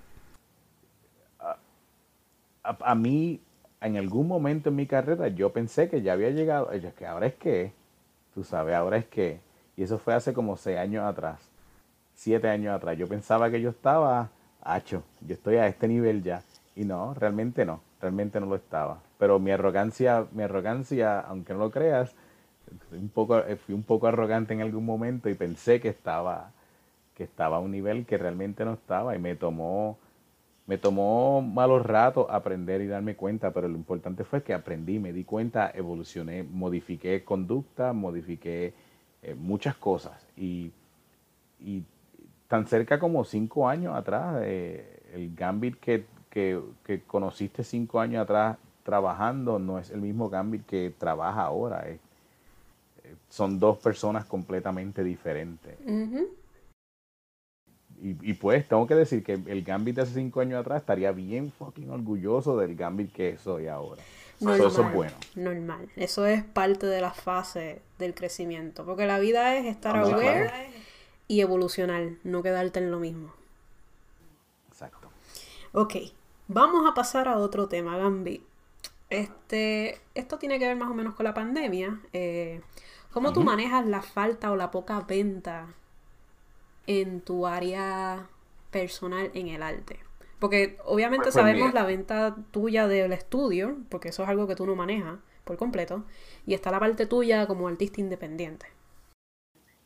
a, 1.39 1.59
a, 2.65 2.79
a, 2.81 2.95
mí, 2.95 3.41
en 3.81 3.97
algún 3.97 4.29
momento 4.29 4.71
en 4.71 4.77
mi 4.77 4.87
carrera, 4.87 5.29
yo 5.29 5.53
pensé 5.53 5.89
que 5.89 6.03
ya 6.03 6.15
había 6.15 6.31
llegado. 6.31 6.73
Es 6.73 6.93
que 6.95 7.07
ahora 7.07 7.27
es 7.27 7.35
que, 7.35 7.73
tú 8.35 8.45
sabes, 8.45 8.75
ahora 8.75 8.99
es 8.99 9.07
que. 9.07 9.41
Y 9.77 9.83
eso 9.83 9.99
fue 9.99 10.15
hace 10.15 10.33
como 10.33 10.57
seis 10.57 10.79
años 10.79 11.05
atrás 11.05 11.41
siete 12.19 12.49
años 12.49 12.75
atrás. 12.75 12.99
Yo 12.99 13.07
pensaba 13.07 13.49
que 13.49 13.61
yo 13.61 13.71
estaba, 13.71 14.29
hacho, 14.61 15.05
yo 15.21 15.35
estoy 15.35 15.57
a 15.57 15.69
este 15.69 15.87
nivel 15.87 16.23
ya. 16.23 16.43
Y 16.75 16.85
no, 16.85 17.15
realmente 17.15 17.65
no, 17.65 17.81
realmente 18.01 18.41
no 18.41 18.47
lo 18.47 18.57
estaba. 18.57 18.99
Pero 19.19 19.39
mi 19.39 19.53
arrogancia, 19.53 20.27
mi 20.33 20.43
arrogancia, 20.43 21.21
aunque 21.21 21.53
no 21.53 21.61
lo 21.61 21.71
creas, 21.71 22.15
un 22.93 23.09
poco, 23.09 23.41
fui 23.65 23.75
un 23.75 23.85
poco 23.85 24.09
arrogante 24.09 24.53
en 24.53 24.63
algún 24.63 24.85
momento 24.85 25.29
y 25.29 25.35
pensé 25.35 25.81
que 25.81 25.89
estaba, 25.89 26.51
que 27.15 27.25
estaba 27.25 27.59
a 27.59 27.61
un 27.61 27.71
nivel 27.71 28.05
que 28.05 28.19
realmente 28.19 28.65
no 28.65 28.75
estaba 28.75 29.15
y 29.15 29.21
me 29.21 29.37
tomó, 29.37 29.97
me 30.69 30.77
tomó 30.77 31.41
malos 31.41 31.85
ratos 31.85 32.27
aprender 32.29 32.83
y 32.83 32.87
darme 32.87 33.17
cuenta, 33.17 33.53
pero 33.53 33.69
lo 33.69 33.75
importante 33.75 34.23
fue 34.23 34.43
que 34.43 34.53
aprendí, 34.53 34.99
me 34.99 35.15
di 35.15 35.25
cuenta, 35.25 35.73
evolucioné, 35.75 36.43
modifiqué 36.43 37.25
conducta, 37.25 37.95
modifiqué 37.95 38.75
eh, 39.23 39.35
muchas 39.35 39.77
cosas 39.77 40.29
y, 40.37 40.71
tan 42.49 42.67
cerca 42.67 42.99
como 42.99 43.25
cinco 43.25 43.67
años 43.69 43.97
atrás, 43.97 44.43
eh, 44.45 45.03
el 45.15 45.35
Gambit 45.35 45.77
que, 45.81 46.05
conociste 47.07 47.65
cinco 47.65 47.99
años 47.99 48.23
atrás 48.23 48.59
trabajando 48.85 49.59
no 49.59 49.79
es 49.79 49.91
el 49.91 50.03
mismo 50.03 50.29
Gambit 50.29 50.67
que 50.67 50.93
trabaja 50.97 51.43
ahora. 51.43 51.89
Eh. 51.89 51.99
son 53.31 53.59
dos 53.59 53.79
personas 53.79 54.27
completamente 54.27 55.03
diferentes. 55.03 55.79
Y, 58.03 58.31
y, 58.31 58.35
pues 58.35 58.67
tengo 58.69 58.87
que 58.87 58.95
decir 58.95 59.25
que 59.25 59.33
el 59.33 59.63
Gambit 59.65 59.97
de 59.97 60.03
hace 60.03 60.15
cinco 60.15 60.41
años 60.41 60.61
atrás 60.61 60.81
estaría 60.81 61.13
bien 61.13 61.51
fucking 61.51 61.91
orgulloso 61.91 62.57
del 62.57 62.77
Gambit 62.77 63.13
que 63.13 63.39
soy 63.39 63.67
ahora. 63.67 64.03
Normal, 64.41 64.69
eso 64.69 64.83
es 64.83 64.95
bueno. 64.95 65.13
Normal. 65.35 65.89
Eso 65.97 66.25
es 66.27 66.45
parte 66.45 66.87
de 66.87 67.01
la 67.01 67.11
fase 67.11 67.83
del 67.99 68.15
crecimiento. 68.15 68.85
Porque 68.85 69.05
la 69.05 69.19
vida 69.19 69.57
es 69.57 69.67
estar 69.67 69.97
no, 69.97 70.07
aware. 70.07 70.49
Claro 70.49 70.69
y 71.29 71.43
evolucionar, 71.43 72.13
no 72.25 72.43
quedarte 72.43 72.81
en 72.81 72.91
lo 72.91 72.99
mismo. 72.99 73.33
Exacto. 74.69 75.11
Ok, 75.73 75.95
vamos 76.49 76.91
a 76.91 76.95
pasar 76.95 77.29
a 77.29 77.37
otro 77.37 77.69
tema, 77.69 77.99
Gambi. 77.99 78.43
Este, 79.11 80.01
esto 80.15 80.39
tiene 80.39 80.59
que 80.59 80.67
ver 80.67 80.77
más 80.77 80.91
o 80.91 80.95
menos 80.95 81.15
con 81.15 81.25
la 81.25 81.35
pandemia. 81.35 82.01
Eh, 82.15 82.63
¿Cómo 83.13 83.29
uh 83.29 83.31
-huh. 83.31 83.35
tú 83.35 83.43
manejas 83.45 83.87
la 83.87 84.03
falta 84.03 84.51
o 84.51 84.57
la 84.57 84.71
poca 84.71 85.01
venta 85.01 85.69
en 86.89 87.21
tu 87.21 87.47
área 87.47 88.27
personal 88.73 89.31
en 89.35 89.47
el 89.47 89.63
arte? 89.63 90.01
Porque 90.41 90.77
obviamente 90.85 91.25
pues, 91.25 91.35
sabemos 91.35 91.69
mira. 91.69 91.81
la 91.81 91.87
venta 91.87 92.37
tuya 92.51 92.89
del 92.89 93.13
estudio, 93.13 93.77
porque 93.89 94.09
eso 94.09 94.25
es 94.25 94.29
algo 94.29 94.49
que 94.49 94.57
tú 94.57 94.67
no 94.67 94.75
manejas 94.75 95.19
por 95.45 95.57
completo, 95.57 96.05
y 96.47 96.55
está 96.55 96.71
la 96.71 96.81
parte 96.81 97.07
tuya 97.07 97.47
como 97.47 97.69
artista 97.69 98.01
independiente. 98.01 98.67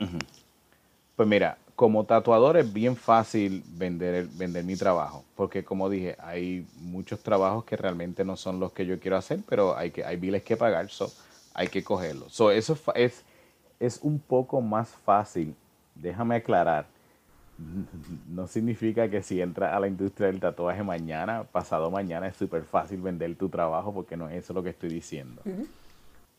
Uh 0.01 0.05
-huh. 0.05 0.27
Pues 1.17 1.29
mira, 1.29 1.59
como 1.77 2.05
tatuador 2.05 2.57
es 2.57 2.73
bien 2.73 2.97
fácil 2.97 3.62
vender, 3.67 4.27
vender 4.33 4.65
mi 4.65 4.77
trabajo, 4.77 5.25
porque 5.37 5.65
como 5.65 5.88
dije, 5.88 6.17
hay 6.21 6.67
muchos 6.77 7.23
trabajos 7.23 7.65
que 7.65 7.77
realmente 7.77 8.25
no 8.25 8.37
son 8.37 8.61
los 8.61 8.73
que 8.73 8.87
yo 8.87 8.99
quiero 9.01 9.17
hacer, 9.17 9.41
pero 9.49 9.77
hay, 9.77 9.91
que, 9.91 10.05
hay 10.05 10.17
biles 10.17 10.43
que 10.43 10.57
pagar, 10.57 10.88
so 10.88 11.11
hay 11.55 11.69
que 11.69 11.83
cogerlos. 11.83 12.33
So 12.33 12.51
eso 12.51 12.79
es, 12.95 13.25
es 13.81 13.99
un 14.03 14.19
poco 14.19 14.61
más 14.61 14.88
fácil, 14.88 15.55
déjame 15.95 16.37
aclarar, 16.37 16.87
no 18.29 18.47
significa 18.47 19.09
que 19.09 19.23
si 19.23 19.41
entras 19.41 19.73
a 19.73 19.81
la 19.81 19.88
industria 19.88 20.29
del 20.29 20.41
tatuaje 20.41 20.83
mañana, 20.83 21.45
pasado 21.45 21.91
mañana, 21.91 22.27
es 22.27 22.37
súper 22.37 22.65
fácil 22.65 23.01
vender 23.01 23.35
tu 23.37 23.49
trabajo, 23.49 23.93
porque 23.93 24.17
no 24.17 24.29
es 24.29 24.45
eso 24.45 24.53
lo 24.53 24.62
que 24.62 24.71
estoy 24.71 24.91
diciendo. 24.91 25.43
Uh 25.45 25.51
-huh. 25.51 25.67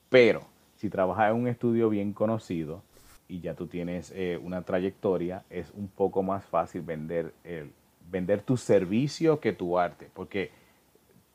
Pero 0.10 0.42
si 0.76 0.90
trabajas 0.90 1.32
en 1.32 1.38
un 1.38 1.48
estudio 1.48 1.90
bien 1.90 2.14
conocido, 2.14 2.82
y 3.28 3.40
ya 3.40 3.56
tú 3.56 3.68
tienes 3.68 4.12
eh, 4.16 4.40
una 4.42 4.62
trayectoria, 4.62 5.44
es 5.50 5.72
un 5.74 5.88
poco 5.88 6.24
más 6.24 6.46
fácil 6.46 6.82
vender, 6.82 7.34
el, 7.44 7.72
vender 8.12 8.42
tu 8.42 8.58
servicio 8.58 9.40
que 9.40 9.54
tu 9.54 9.80
arte. 9.80 10.10
Porque 10.14 10.52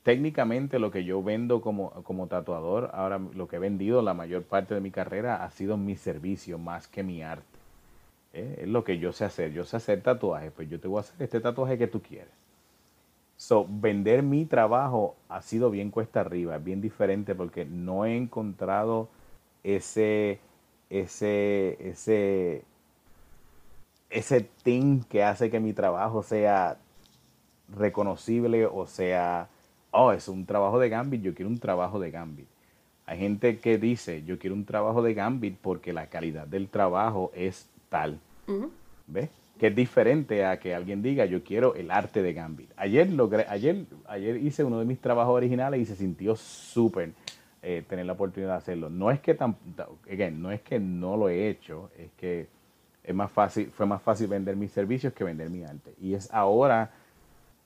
técnicamente 0.03 0.79
lo 0.79 0.91
que 0.91 1.05
yo 1.05 1.23
vendo 1.23 1.61
como, 1.61 1.91
como 2.05 2.29
tatuador, 2.29 2.91
ahora 2.93 3.19
lo 3.35 3.49
que 3.49 3.57
he 3.57 3.59
vendido 3.59 4.03
la 4.03 4.15
mayor 4.15 4.45
parte 4.45 4.75
de 4.75 4.81
mi 4.81 4.91
carrera 4.91 5.45
ha 5.45 5.51
sido 5.51 5.77
mi 5.77 5.97
servicio 5.97 6.59
más 6.59 6.87
que 6.87 7.03
mi 7.03 7.23
arte. 7.23 7.58
Es 8.39 8.69
lo 8.69 8.85
que 8.85 8.99
yo 8.99 9.13
sé 9.13 9.25
hacer. 9.25 9.53
Yo 9.53 9.65
sé 9.65 9.77
hacer 9.77 10.03
tatuajes, 10.03 10.53
pues 10.53 10.69
yo 10.69 10.81
te 10.81 10.89
voy 10.89 10.99
a 10.99 11.01
hacer 11.01 11.23
este 11.23 11.41
tatuaje 11.41 11.79
que 11.79 11.87
tú 11.87 12.01
quieres. 12.03 12.33
So, 13.37 13.67
vender 13.69 14.23
mi 14.23 14.45
trabajo 14.47 15.15
ha 15.29 15.43
sido 15.43 15.71
bien 15.71 15.91
cuesta 15.91 16.21
arriba, 16.21 16.59
bien 16.59 16.81
diferente 16.81 17.35
porque 17.35 17.65
no 17.65 18.05
he 18.05 18.17
encontrado 18.17 19.09
ese 19.63 20.41
ese, 20.91 21.77
ese, 21.81 22.65
ese 24.11 24.41
thing 24.63 25.03
que 25.09 25.23
hace 25.23 25.51
que 25.51 25.61
mi 25.61 25.73
trabajo 25.73 26.23
sea 26.23 26.79
reconocible 27.77 28.67
o 28.67 28.87
sea, 28.87 29.49
oh, 29.91 30.13
es 30.13 30.29
un 30.29 30.47
trabajo 30.47 30.79
de 30.79 30.89
Gambit, 30.89 31.23
yo 31.23 31.35
quiero 31.35 31.51
un 31.51 31.59
trabajo 31.59 31.99
de 31.99 32.11
Gambit. 32.11 32.47
Hay 33.07 33.19
gente 33.19 33.59
que 33.59 33.79
dice, 33.79 34.23
yo 34.25 34.39
quiero 34.39 34.55
un 34.55 34.65
trabajo 34.65 35.03
de 35.03 35.15
Gambit 35.15 35.57
porque 35.61 35.93
la 35.93 36.09
calidad 36.09 36.47
del 36.47 36.69
trabajo 36.69 37.31
es 37.35 37.69
tal. 37.89 38.19
¿Ves? 39.07 39.31
Que 39.59 39.69
es 39.69 39.77
diferente 39.77 40.45
a 40.45 40.59
que 40.59 40.75
alguien 40.75 41.03
diga, 41.03 41.25
yo 41.25 41.43
quiero 41.43 41.75
el 41.75 41.91
arte 41.91 42.23
de 42.23 42.33
Gambit. 42.33 42.71
Ayer, 42.77 43.11
logré, 43.11 43.45
ayer, 43.49 43.85
ayer 44.07 44.37
hice 44.37 44.65
uno 44.65 44.79
de 44.79 44.85
mis 44.85 45.01
trabajos 45.01 45.35
originales 45.35 45.81
y 45.81 45.85
se 45.87 45.97
sintió 45.97 46.37
súper 46.37 47.13
eh, 47.63 47.85
tener 47.89 48.07
la 48.07 48.13
oportunidad 48.13 48.53
de 48.53 48.59
hacerlo. 48.59 48.89
No 48.89 49.11
es 49.11 49.21
que 49.21 49.35
tan, 49.35 49.57
again, 50.11 50.41
no 50.41 50.53
es 50.53 50.61
que 50.61 50.79
no 50.79 51.17
lo 51.17 51.29
he 51.29 51.49
hecho, 51.49 51.91
es 51.99 52.11
que 52.17 52.47
es 53.03 53.15
más 53.15 53.33
fácil, 53.33 53.71
fue 53.71 53.87
más 53.87 54.01
fácil 54.01 54.29
vender 54.29 54.55
mis 54.55 54.71
servicios 54.71 55.13
que 55.13 55.25
vender 55.25 55.51
mi 55.51 55.65
arte. 55.65 55.95
Y 56.01 56.15
es 56.15 56.33
ahora 56.33 56.91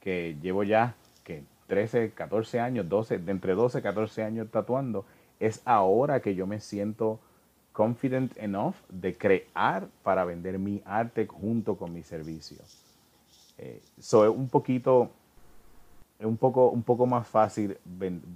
que 0.00 0.36
llevo 0.40 0.62
ya 0.64 0.94
que 1.24 1.42
13, 1.66 2.12
14 2.12 2.60
años, 2.60 2.88
12, 2.88 3.18
de 3.18 3.32
entre 3.32 3.54
12 3.54 3.80
y 3.80 3.82
14 3.82 4.22
años 4.22 4.48
tatuando, 4.50 5.04
es 5.40 5.60
ahora 5.64 6.20
que 6.20 6.34
yo 6.34 6.46
me 6.46 6.60
siento 6.60 7.20
confident 7.72 8.36
enough 8.36 8.74
de 8.88 9.16
crear 9.16 9.88
para 10.02 10.24
vender 10.24 10.58
mi 10.58 10.82
arte 10.84 11.26
junto 11.26 11.76
con 11.76 11.92
mi 11.92 12.02
servicio. 12.02 12.58
Eh, 13.58 13.80
es 13.98 14.12
un 14.12 14.48
poquito, 14.48 15.10
es 16.18 16.26
un 16.26 16.36
poco, 16.36 16.68
un 16.70 16.82
poco 16.82 17.06
más 17.06 17.26
fácil 17.26 17.76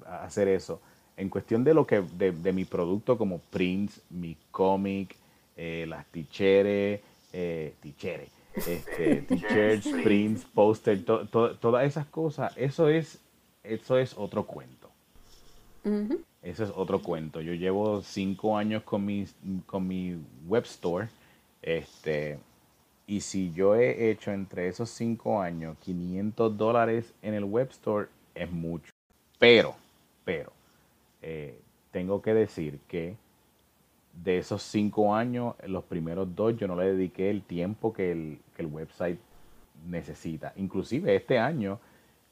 hacer 0.06 0.48
eso. 0.48 0.80
En 1.16 1.28
cuestión 1.28 1.64
de 1.64 1.74
lo 1.74 1.86
que, 1.86 2.02
de, 2.02 2.52
mi 2.52 2.64
producto 2.64 3.16
como 3.16 3.38
prints, 3.38 4.02
mi 4.10 4.36
cómic, 4.50 5.16
eh, 5.56 5.86
las 5.88 6.04
ticheres, 6.06 7.00
eh, 7.32 7.74
ticheres, 7.80 8.30
este, 8.54 9.22
t-shirts, 9.28 9.88
prints, 10.02 10.44
posters, 10.44 11.04
todas 11.04 11.86
esas 11.86 12.06
cosas, 12.06 12.52
eso 12.56 12.88
es, 12.88 13.18
eso 13.64 13.98
es 13.98 14.16
otro 14.16 14.46
cuento. 14.46 14.90
Eso 16.46 16.62
es 16.62 16.70
otro 16.76 17.02
cuento. 17.02 17.40
Yo 17.40 17.54
llevo 17.54 18.02
cinco 18.02 18.56
años 18.56 18.84
con 18.84 19.04
mi, 19.04 19.26
con 19.66 19.84
mi 19.88 20.16
web 20.46 20.62
store. 20.62 21.08
Este, 21.60 22.38
y 23.08 23.20
si 23.20 23.52
yo 23.52 23.74
he 23.74 24.10
hecho 24.10 24.30
entre 24.30 24.68
esos 24.68 24.88
cinco 24.90 25.40
años 25.40 25.76
500 25.80 26.56
dólares 26.56 27.12
en 27.20 27.34
el 27.34 27.42
web 27.42 27.68
store, 27.70 28.06
es 28.32 28.48
mucho. 28.48 28.92
Pero, 29.40 29.74
pero, 30.24 30.52
eh, 31.20 31.58
tengo 31.90 32.22
que 32.22 32.32
decir 32.32 32.78
que 32.86 33.16
de 34.12 34.38
esos 34.38 34.62
cinco 34.62 35.16
años, 35.16 35.56
los 35.66 35.82
primeros 35.82 36.32
dos 36.36 36.56
yo 36.56 36.68
no 36.68 36.76
le 36.76 36.94
dediqué 36.94 37.28
el 37.28 37.42
tiempo 37.42 37.92
que 37.92 38.12
el, 38.12 38.38
que 38.54 38.62
el 38.62 38.68
website 38.68 39.18
necesita. 39.88 40.52
Inclusive 40.54 41.16
este 41.16 41.40
año, 41.40 41.80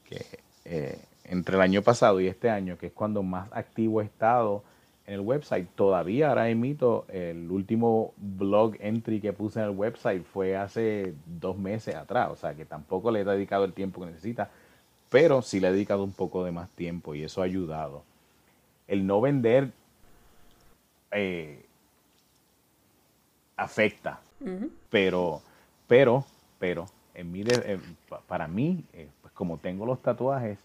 que 0.05 0.25
eh, 0.63 1.01
entre 1.29 1.55
el 1.55 1.61
año 1.61 1.81
pasado 1.81 2.19
y 2.21 2.27
este 2.27 2.49
año, 2.49 2.77
que 2.77 2.87
es 2.87 2.93
cuando 2.93 3.23
más 3.23 3.49
activo 3.51 4.01
he 4.01 4.05
estado 4.05 4.63
en 5.07 5.15
el 5.15 5.21
website, 5.21 5.67
todavía 5.75 6.29
ahora 6.29 6.49
emito 6.49 7.05
el 7.09 7.49
último 7.51 8.13
blog 8.17 8.75
entry 8.79 9.21
que 9.21 9.33
puse 9.33 9.59
en 9.59 9.65
el 9.65 9.71
website 9.71 10.23
fue 10.23 10.55
hace 10.55 11.13
dos 11.25 11.57
meses 11.57 11.95
atrás, 11.95 12.29
o 12.31 12.35
sea 12.35 12.55
que 12.55 12.65
tampoco 12.65 13.11
le 13.11 13.21
he 13.21 13.23
dedicado 13.23 13.65
el 13.65 13.73
tiempo 13.73 14.01
que 14.01 14.07
necesita, 14.07 14.49
pero 15.09 15.41
sí 15.41 15.59
le 15.59 15.67
he 15.67 15.71
dedicado 15.71 16.03
un 16.03 16.13
poco 16.13 16.43
de 16.43 16.51
más 16.51 16.69
tiempo 16.69 17.13
y 17.13 17.23
eso 17.23 17.41
ha 17.41 17.45
ayudado. 17.45 18.03
El 18.87 19.05
no 19.05 19.21
vender 19.21 19.71
eh, 21.11 21.65
afecta, 23.57 24.19
pero, 24.89 25.41
pero, 25.87 26.25
pero, 26.59 26.85
en 27.13 27.31
mi 27.31 27.43
para 28.27 28.47
mí, 28.47 28.83
eh, 28.93 29.07
pues 29.21 29.33
como 29.33 29.57
tengo 29.57 29.85
los 29.85 30.01
tatuajes, 30.01 30.59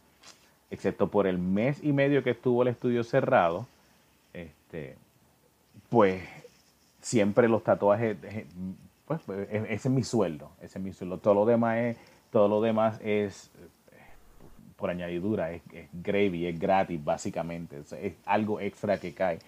excepto 0.71 1.09
por 1.09 1.27
el 1.27 1.39
mes 1.39 1.83
y 1.83 1.93
medio 1.93 2.23
que 2.23 2.31
estuvo 2.31 2.63
el 2.63 2.69
estudio 2.69 3.03
cerrado, 3.05 3.67
este, 4.33 4.97
pues 5.89 6.23
siempre 7.01 7.49
los 7.49 7.65
tatuajes, 7.65 8.17
eh, 8.23 8.47
pues 9.07 9.21
e, 9.29 9.67
ese 9.71 9.89
es 9.89 9.91
mi 9.91 10.05
sueldo, 10.05 10.51
ese 10.61 10.79
es 10.79 10.85
mi 10.85 10.93
sueldo. 10.93 11.19
Todo 11.19 11.35
lo 11.35 11.45
demás 11.45 11.79
es, 11.79 11.97
todo 12.31 12.49
lo 12.49 12.61
demás 12.61 13.01
es 13.03 13.51
eh, 13.93 13.97
por 14.77 14.91
añadidura, 14.91 15.51
es, 15.53 15.63
gravy, 15.93 16.47
es 16.47 16.59
gratis 16.59 17.03
básicamente, 17.05 17.83
es, 18.01 18.15
algo 18.25 18.61
extra 18.61 18.99
que 18.99 19.13
cae, 19.13 19.41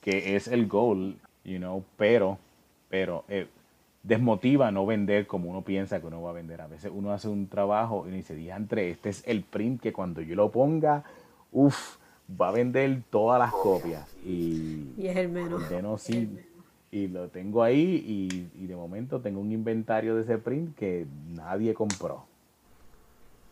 que 0.00 0.36
es 0.36 0.48
el 0.48 0.66
goal, 0.66 1.16
you 1.44 1.58
know, 1.58 1.84
pero, 1.96 2.38
pero 2.88 3.24
eh, 3.28 3.46
desmotiva 4.06 4.70
no 4.70 4.86
vender 4.86 5.26
como 5.26 5.50
uno 5.50 5.62
piensa 5.62 6.00
que 6.00 6.06
uno 6.06 6.22
va 6.22 6.30
a 6.30 6.32
vender. 6.32 6.60
A 6.60 6.68
veces 6.68 6.92
uno 6.94 7.12
hace 7.12 7.28
un 7.28 7.48
trabajo 7.48 8.06
y 8.08 8.12
dice, 8.12 8.34
diantre, 8.34 8.90
este 8.90 9.08
es 9.08 9.22
el 9.26 9.42
print 9.42 9.80
que 9.80 9.92
cuando 9.92 10.20
yo 10.20 10.36
lo 10.36 10.50
ponga, 10.50 11.04
uff, 11.52 11.96
va 12.40 12.48
a 12.48 12.52
vender 12.52 13.02
todas 13.10 13.38
las 13.38 13.52
copias. 13.52 14.08
Y, 14.24 14.92
es 14.98 15.16
el 15.16 15.28
menos. 15.28 16.08
y 16.90 17.08
lo 17.08 17.28
tengo 17.28 17.62
ahí 17.62 18.50
y, 18.54 18.66
de 18.66 18.76
momento 18.76 19.20
tengo 19.20 19.40
un 19.40 19.50
inventario 19.50 20.14
de 20.14 20.22
ese 20.22 20.38
print 20.38 20.76
que 20.76 21.06
nadie 21.34 21.74
compró. 21.74 22.24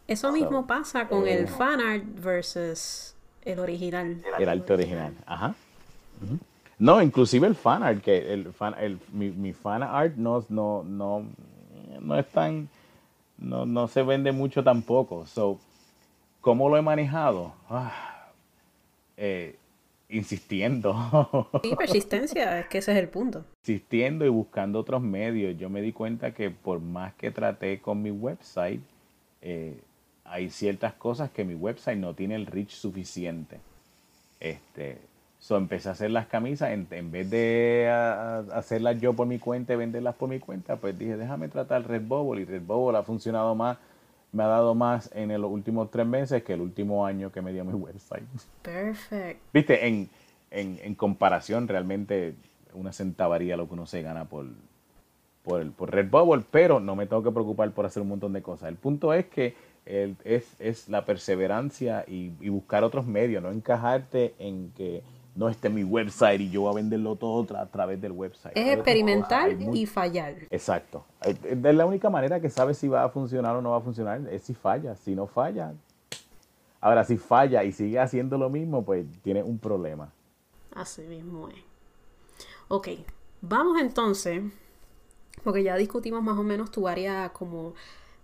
Eso 0.06 0.30
mismo 0.32 0.66
pasa 0.66 1.08
con 1.08 1.26
el 1.26 1.44
eh, 1.44 1.46
fan 1.46 1.80
art 1.80 2.04
versus 2.22 3.16
el 3.42 3.58
original. 3.58 4.22
El 4.38 4.48
arte 4.48 4.72
original, 4.74 5.14
ajá. 5.26 5.54
No, 6.78 7.00
inclusive 7.00 7.46
el 7.46 7.54
fan 7.54 7.82
art, 7.82 8.02
que 8.02 8.32
el 8.32 8.52
fan, 8.52 8.74
el, 8.78 8.98
mi, 9.12 9.30
mi 9.30 9.52
fan 9.52 9.82
art 9.82 10.16
no, 10.16 10.44
no, 10.48 10.82
no, 10.82 11.26
no 12.00 12.18
es 12.18 12.26
tan, 12.30 12.68
no, 13.38 13.64
no 13.64 13.88
se 13.88 14.02
vende 14.02 14.32
mucho 14.32 14.62
tampoco. 14.64 15.26
So, 15.26 15.58
¿cómo 16.40 16.68
lo 16.68 16.76
he 16.76 16.82
manejado? 16.82 17.54
Ah, 17.70 18.30
eh, 19.16 19.56
insistiendo. 20.08 21.48
Sí, 21.62 21.74
persistencia, 21.76 22.60
es 22.60 22.66
que 22.66 22.78
ese 22.78 22.92
es 22.92 22.98
el 22.98 23.08
punto. 23.08 23.44
Insistiendo 23.62 24.24
y 24.24 24.28
buscando 24.28 24.80
otros 24.80 25.00
medios. 25.00 25.56
Yo 25.56 25.70
me 25.70 25.80
di 25.80 25.92
cuenta 25.92 26.34
que 26.34 26.50
por 26.50 26.80
más 26.80 27.14
que 27.14 27.30
traté 27.30 27.80
con 27.80 28.02
mi 28.02 28.10
website, 28.10 28.80
eh, 29.42 29.80
hay 30.24 30.50
ciertas 30.50 30.94
cosas 30.94 31.30
que 31.30 31.44
mi 31.44 31.54
website 31.54 31.98
no 31.98 32.14
tiene 32.14 32.34
el 32.34 32.46
reach 32.46 32.70
suficiente. 32.70 33.60
Este, 34.40 34.98
So, 35.44 35.58
empecé 35.58 35.90
a 35.90 35.92
hacer 35.92 36.10
las 36.10 36.26
camisas, 36.26 36.70
en, 36.70 37.10
vez 37.10 37.28
de 37.28 37.86
hacerlas 38.54 38.98
yo 38.98 39.12
por 39.12 39.26
mi 39.26 39.38
cuenta 39.38 39.74
y 39.74 39.76
venderlas 39.76 40.14
por 40.14 40.26
mi 40.26 40.40
cuenta, 40.40 40.76
pues 40.76 40.98
dije, 40.98 41.18
déjame 41.18 41.48
tratar 41.48 41.86
Redbubble 41.86 42.40
y 42.40 42.44
Redbubble 42.46 42.96
ha 42.96 43.02
funcionado 43.02 43.54
más, 43.54 43.76
me 44.32 44.42
ha 44.42 44.46
dado 44.46 44.74
más 44.74 45.10
en 45.12 45.38
los 45.38 45.52
últimos 45.52 45.90
tres 45.90 46.06
meses 46.06 46.42
que 46.44 46.54
el 46.54 46.62
último 46.62 47.04
año 47.04 47.30
que 47.30 47.42
me 47.42 47.52
dio 47.52 47.62
mi 47.62 47.74
website. 47.74 48.24
Perfecto. 48.62 49.42
Viste, 49.52 49.86
en, 49.86 50.08
en, 50.50 50.94
comparación 50.94 51.68
realmente 51.68 52.36
una 52.72 52.94
centavaría 52.94 53.58
lo 53.58 53.68
que 53.68 53.74
uno 53.74 53.84
se 53.84 54.00
gana 54.00 54.24
por, 54.24 54.46
por, 55.42 55.60
el, 55.60 55.72
por 55.72 55.92
Redbubble, 55.92 56.42
pero 56.50 56.80
no 56.80 56.96
me 56.96 57.04
tengo 57.04 57.22
que 57.22 57.32
preocupar 57.32 57.70
por 57.72 57.84
hacer 57.84 58.00
un 58.00 58.08
montón 58.08 58.32
de 58.32 58.40
cosas. 58.40 58.70
El 58.70 58.76
punto 58.76 59.12
es 59.12 59.26
que 59.26 59.54
es, 59.84 60.56
es 60.58 60.88
la 60.88 61.04
perseverancia 61.04 62.06
y, 62.08 62.32
y 62.40 62.48
buscar 62.48 62.82
otros 62.82 63.06
medios, 63.06 63.42
no 63.42 63.50
encajarte 63.50 64.34
en 64.38 64.72
que 64.74 65.02
no 65.34 65.48
esté 65.48 65.68
mi 65.68 65.82
website 65.82 66.40
y 66.40 66.50
yo 66.50 66.62
voy 66.62 66.72
a 66.72 66.74
venderlo 66.76 67.16
todo 67.16 67.56
a 67.56 67.66
través 67.66 68.00
del 68.00 68.12
website. 68.12 68.56
Es 68.56 68.74
experimentar 68.74 69.52
y 69.52 69.86
fallar. 69.86 70.34
Exacto. 70.50 71.04
Es 71.22 71.74
la 71.74 71.86
única 71.86 72.10
manera 72.10 72.40
que 72.40 72.50
sabes 72.50 72.78
si 72.78 72.88
va 72.88 73.04
a 73.04 73.08
funcionar 73.08 73.56
o 73.56 73.62
no 73.62 73.70
va 73.70 73.78
a 73.78 73.80
funcionar, 73.80 74.20
es 74.30 74.42
si 74.42 74.54
falla. 74.54 74.94
Si 74.96 75.14
no 75.14 75.26
falla. 75.26 75.74
Ahora, 76.80 77.04
si 77.04 77.16
falla 77.16 77.64
y 77.64 77.72
sigue 77.72 77.98
haciendo 77.98 78.38
lo 78.38 78.50
mismo, 78.50 78.84
pues 78.84 79.06
tiene 79.22 79.42
un 79.42 79.58
problema. 79.58 80.12
Así 80.74 81.02
mismo 81.02 81.48
es. 81.48 81.56
Ok, 82.68 82.88
vamos 83.40 83.80
entonces, 83.80 84.42
porque 85.42 85.62
ya 85.62 85.76
discutimos 85.76 86.22
más 86.22 86.38
o 86.38 86.42
menos 86.42 86.70
tu 86.70 86.86
área 86.86 87.30
como 87.30 87.74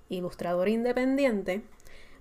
ilustrador 0.09 0.69
independiente 0.69 1.63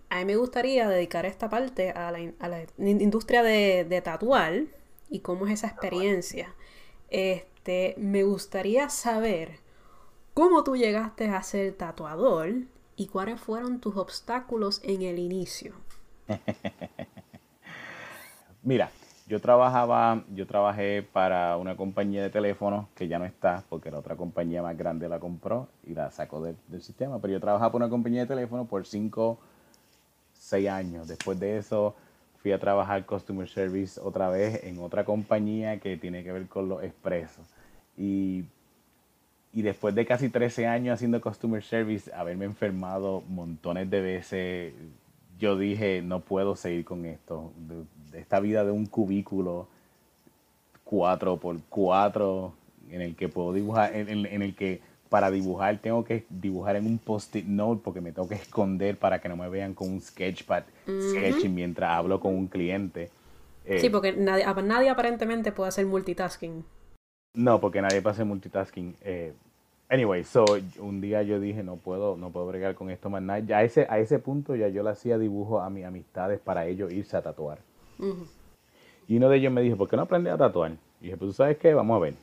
a 0.09 0.17
mí 0.17 0.25
me 0.25 0.35
gustaría 0.35 0.89
dedicar 0.89 1.25
esta 1.25 1.49
parte 1.49 1.91
a 1.91 2.11
la, 2.11 2.65
industria 2.77 3.43
de, 3.43 3.85
de, 3.87 4.01
tatuar 4.01 4.63
y 5.09 5.19
cómo 5.19 5.47
es 5.47 5.53
esa 5.53 5.67
experiencia. 5.67 6.53
Este, 7.09 7.95
me 7.97 8.23
gustaría 8.23 8.89
saber 8.89 9.59
cómo 10.33 10.63
tú 10.63 10.75
llegaste 10.75 11.29
a 11.29 11.41
ser 11.43 11.73
tatuador 11.73 12.53
y 12.95 13.07
cuáles 13.07 13.39
fueron 13.39 13.79
tus 13.79 13.97
obstáculos 13.97 14.81
en 14.83 15.01
el 15.01 15.19
inicio. 15.19 15.73
Mira, 18.63 18.91
yo 19.29 19.39
trabajaba, 19.39 20.23
yo 20.33 20.47
trabajé 20.47 21.03
para 21.03 21.55
una 21.57 21.77
compañía 21.77 22.23
de 22.23 22.31
teléfonos 22.31 22.87
que 22.95 23.07
ya 23.07 23.19
no 23.19 23.25
está 23.25 23.63
porque 23.69 23.91
la 23.91 23.99
otra 23.99 24.15
compañía 24.15 24.63
más 24.63 24.75
grande 24.75 25.07
la 25.07 25.19
compró 25.19 25.67
y 25.85 25.93
la 25.93 26.09
sacó 26.09 26.41
del, 26.41 26.57
sistema, 26.81 27.19
pero 27.19 27.33
yo 27.33 27.39
trabajaba 27.39 27.71
por 27.71 27.81
una 27.81 27.89
compañía 27.89 28.21
de 28.21 28.27
teléfonos 28.27 28.67
por 28.67 28.87
cinco, 28.87 29.39
seis 30.33 30.67
años. 30.67 31.07
Después 31.07 31.39
de 31.39 31.57
eso 31.57 31.95
fui 32.41 32.51
a 32.51 32.59
trabajar 32.59 33.05
Customer 33.05 33.47
Service 33.47 33.99
otra 33.99 34.29
vez 34.29 34.63
en 34.63 34.79
otra 34.79 35.03
compañía 35.03 35.79
que 35.79 35.97
tiene 35.97 36.23
que 36.23 36.31
ver 36.31 36.47
con 36.47 36.69
los 36.69 36.83
expresos. 36.83 37.47
Y, 37.97 38.45
y 39.51 39.61
después 39.61 39.93
de 39.93 40.05
casi 40.05 40.29
13 40.29 40.67
años 40.67 40.95
haciendo 40.95 41.19
Customer 41.19 41.61
Service, 41.61 42.13
haberme 42.13 42.45
enfermado 42.45 43.23
montones 43.27 43.89
de 43.89 44.01
veces, 44.01 44.73
yo 45.37 45.57
dije, 45.57 46.01
no 46.01 46.21
puedo 46.21 46.55
seguir 46.55 46.85
con 46.85 47.05
esto. 47.05 47.51
Esta 48.13 48.39
vida 48.39 48.63
de 48.63 48.71
un 48.71 48.85
cubículo 48.85 49.67
4 50.85 51.37
por 51.37 51.57
4 51.67 52.53
en 52.91 53.01
el 53.01 53.15
que 53.15 53.27
puedo 53.27 53.53
dibujar, 53.53 53.95
en, 53.95 54.25
en 54.25 54.41
el 54.41 54.55
que 54.55 54.81
para 55.09 55.31
dibujar 55.31 55.79
tengo 55.79 56.03
que 56.05 56.25
dibujar 56.29 56.75
en 56.75 56.85
un 56.85 56.99
post-it 56.99 57.45
note 57.45 57.81
porque 57.83 57.99
me 57.99 58.11
tengo 58.11 58.27
que 58.27 58.35
esconder 58.35 58.97
para 58.97 59.19
que 59.19 59.27
no 59.27 59.35
me 59.35 59.49
vean 59.49 59.73
con 59.73 59.89
un 59.89 60.01
sketchpad 60.01 60.63
sketching 60.85 61.53
mientras 61.53 61.89
hablo 61.89 62.19
con 62.19 62.35
un 62.35 62.47
cliente. 62.47 63.09
sí, 63.65 63.87
eh, 63.87 63.89
porque 63.89 64.13
nadie, 64.13 64.45
nadie, 64.63 64.89
aparentemente 64.89 65.51
puede 65.51 65.69
hacer 65.69 65.85
multitasking. 65.85 66.63
No, 67.33 67.59
porque 67.59 67.81
nadie 67.81 68.01
puede 68.01 68.13
hacer 68.13 68.25
multitasking. 68.25 68.95
Eh, 69.01 69.33
anyway, 69.89 70.23
so 70.23 70.45
un 70.79 71.01
día 71.01 71.23
yo 71.23 71.39
dije 71.39 71.63
no 71.63 71.75
puedo, 71.75 72.15
no 72.15 72.31
puedo 72.31 72.47
bregar 72.47 72.75
con 72.75 72.89
esto 72.91 73.09
más 73.09 73.21
nada. 73.21 73.39
Ya 73.39 73.57
a 73.57 73.63
ese, 73.63 73.87
a 73.89 73.99
ese 73.99 74.19
punto 74.19 74.55
ya 74.55 74.67
yo 74.69 74.83
le 74.83 74.91
hacía 74.91 75.17
dibujo 75.17 75.59
a 75.59 75.69
mis 75.69 75.85
amistades 75.85 76.39
para 76.39 76.67
ellos 76.67 76.91
irse 76.91 77.17
a 77.17 77.21
tatuar. 77.21 77.59
Y 79.07 79.17
uno 79.17 79.27
de 79.27 79.37
ellos 79.37 79.51
me 79.51 79.61
dijo, 79.61 79.75
¿por 79.75 79.89
qué 79.89 79.95
no 79.95 80.03
aprendes 80.03 80.33
a 80.33 80.37
tatuar? 80.37 80.73
Y 81.01 81.05
dije, 81.05 81.17
pues 81.17 81.31
tú 81.31 81.33
sabes 81.33 81.57
qué, 81.57 81.73
vamos 81.73 81.97
a 81.97 81.99
ver. 81.99 82.13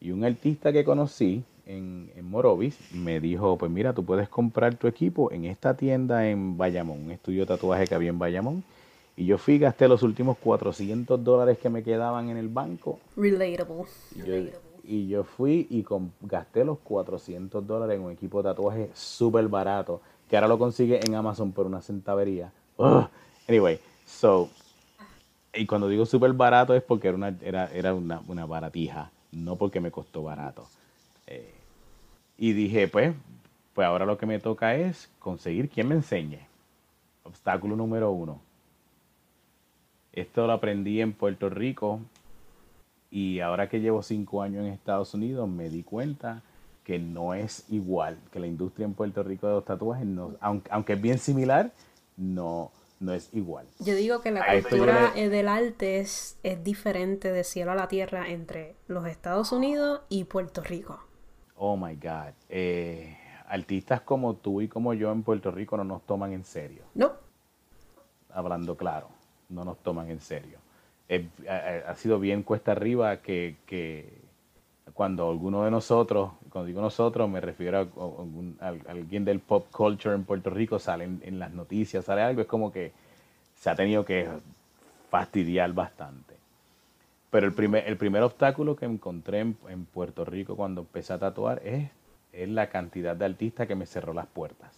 Y 0.00 0.12
un 0.12 0.24
artista 0.24 0.72
que 0.72 0.84
conocí 0.84 1.44
en, 1.68 2.10
en 2.16 2.28
Morovis 2.28 2.76
me 2.92 3.20
dijo, 3.20 3.56
pues 3.58 3.70
mira, 3.70 3.92
tú 3.92 4.04
puedes 4.04 4.28
comprar 4.28 4.74
tu 4.76 4.88
equipo 4.88 5.30
en 5.30 5.44
esta 5.44 5.76
tienda 5.76 6.28
en 6.28 6.56
Bayamón, 6.56 7.04
un 7.04 7.10
estudio 7.12 7.40
de 7.42 7.46
tatuaje 7.46 7.86
que 7.86 7.94
había 7.94 8.08
en 8.08 8.18
Bayamón. 8.18 8.64
Y 9.16 9.26
yo 9.26 9.36
fui, 9.36 9.58
gasté 9.58 9.86
los 9.86 10.02
últimos 10.02 10.38
400 10.38 11.22
dólares 11.22 11.58
que 11.58 11.68
me 11.68 11.82
quedaban 11.82 12.30
en 12.30 12.36
el 12.36 12.48
banco. 12.48 12.98
Relatable. 13.16 13.84
Y 14.14 14.18
yo, 14.24 14.50
y 14.84 15.08
yo 15.08 15.24
fui 15.24 15.66
y 15.68 15.82
con, 15.82 16.12
gasté 16.22 16.64
los 16.64 16.78
400 16.78 17.66
dólares 17.66 17.96
en 17.96 18.04
un 18.04 18.12
equipo 18.12 18.42
de 18.42 18.48
tatuaje 18.48 18.90
súper 18.94 19.46
barato, 19.48 20.00
que 20.30 20.36
ahora 20.36 20.48
lo 20.48 20.58
consigue 20.58 21.00
en 21.04 21.14
Amazon 21.14 21.52
por 21.52 21.66
una 21.66 21.82
centavería. 21.82 22.50
Ugh. 22.78 23.08
Anyway, 23.46 23.78
so, 24.06 24.48
y 25.52 25.66
cuando 25.66 25.88
digo 25.88 26.06
súper 26.06 26.32
barato 26.32 26.74
es 26.74 26.82
porque 26.82 27.08
era 27.08 27.16
una, 27.16 27.36
era, 27.42 27.70
era 27.72 27.92
una, 27.92 28.22
una 28.28 28.46
baratija, 28.46 29.10
no 29.32 29.56
porque 29.56 29.80
me 29.80 29.90
costó 29.90 30.22
barato. 30.22 30.66
Eh, 31.26 31.57
y 32.38 32.52
dije, 32.52 32.88
pues, 32.88 33.14
pues 33.74 33.86
ahora 33.86 34.06
lo 34.06 34.16
que 34.16 34.26
me 34.26 34.38
toca 34.38 34.74
es 34.76 35.10
conseguir 35.18 35.68
quien 35.68 35.88
me 35.88 35.96
enseñe. 35.96 36.38
Obstáculo 37.24 37.76
número 37.76 38.10
uno. 38.12 38.40
Esto 40.12 40.46
lo 40.46 40.52
aprendí 40.54 41.00
en 41.00 41.12
Puerto 41.12 41.48
Rico 41.50 42.00
y 43.10 43.40
ahora 43.40 43.68
que 43.68 43.80
llevo 43.80 44.02
cinco 44.02 44.42
años 44.42 44.64
en 44.66 44.72
Estados 44.72 45.14
Unidos 45.14 45.48
me 45.48 45.68
di 45.68 45.82
cuenta 45.82 46.42
que 46.84 46.98
no 46.98 47.34
es 47.34 47.64
igual, 47.70 48.16
que 48.32 48.40
la 48.40 48.46
industria 48.46 48.86
en 48.86 48.94
Puerto 48.94 49.22
Rico 49.22 49.46
de 49.46 49.54
los 49.54 49.64
tatuajes, 49.64 50.06
no, 50.06 50.32
aunque, 50.40 50.70
aunque 50.72 50.92
es 50.94 51.00
bien 51.00 51.18
similar, 51.18 51.70
no, 52.16 52.70
no 52.98 53.12
es 53.12 53.28
igual. 53.34 53.66
Yo 53.78 53.94
digo 53.94 54.22
que 54.22 54.30
la 54.30 54.40
A 54.40 54.60
cultura 54.62 55.12
le- 55.14 55.24
eh, 55.24 55.28
del 55.28 55.48
arte 55.48 55.98
es, 56.00 56.38
es 56.42 56.64
diferente 56.64 57.30
de 57.30 57.44
cielo 57.44 57.72
a 57.72 57.74
la 57.74 57.88
tierra 57.88 58.30
entre 58.30 58.74
los 58.88 59.06
Estados 59.06 59.52
Unidos 59.52 60.00
y 60.08 60.24
Puerto 60.24 60.62
Rico. 60.62 60.98
Oh 61.58 61.76
my 61.76 61.94
God. 61.96 62.32
Eh, 62.48 63.16
artistas 63.48 64.00
como 64.02 64.34
tú 64.34 64.60
y 64.60 64.68
como 64.68 64.94
yo 64.94 65.10
en 65.12 65.22
Puerto 65.22 65.50
Rico 65.50 65.76
no 65.76 65.84
nos 65.84 66.02
toman 66.06 66.32
en 66.32 66.44
serio. 66.44 66.82
No, 66.94 67.12
hablando 68.32 68.76
claro, 68.76 69.08
no 69.48 69.64
nos 69.64 69.78
toman 69.78 70.10
en 70.10 70.20
serio. 70.20 70.58
Ha, 71.48 71.90
ha 71.90 71.94
sido 71.94 72.20
bien 72.20 72.42
cuesta 72.42 72.72
arriba 72.72 73.16
que, 73.18 73.56
que 73.66 74.20
cuando 74.92 75.30
alguno 75.30 75.64
de 75.64 75.70
nosotros, 75.70 76.32
cuando 76.50 76.66
digo 76.66 76.80
nosotros, 76.82 77.28
me 77.30 77.40
refiero 77.40 77.78
a, 77.78 77.80
a 77.80 77.84
algún- 77.84 78.58
a 78.60 78.68
alguien 78.90 79.24
del 79.24 79.40
pop 79.40 79.66
culture 79.70 80.14
en 80.14 80.24
Puerto 80.24 80.50
Rico, 80.50 80.78
sale 80.78 81.04
en, 81.04 81.20
en 81.24 81.38
las 81.38 81.52
noticias, 81.52 82.04
sale 82.04 82.20
algo, 82.22 82.42
es 82.42 82.46
como 82.46 82.70
que 82.70 82.92
se 83.56 83.70
ha 83.70 83.74
tenido 83.74 84.04
que 84.04 84.28
fastidiar 85.10 85.72
bastante. 85.72 86.27
Pero 87.30 87.46
el 87.46 87.52
primer, 87.52 87.86
el 87.86 87.96
primer 87.96 88.22
obstáculo 88.22 88.76
que 88.76 88.86
encontré 88.86 89.40
en, 89.40 89.56
en 89.68 89.84
Puerto 89.84 90.24
Rico 90.24 90.56
cuando 90.56 90.82
empecé 90.82 91.12
a 91.12 91.18
tatuar 91.18 91.60
es, 91.64 91.90
es 92.32 92.48
la 92.48 92.68
cantidad 92.70 93.14
de 93.16 93.24
artistas 93.26 93.66
que 93.66 93.74
me 93.74 93.86
cerró 93.86 94.12
las 94.14 94.26
puertas 94.26 94.72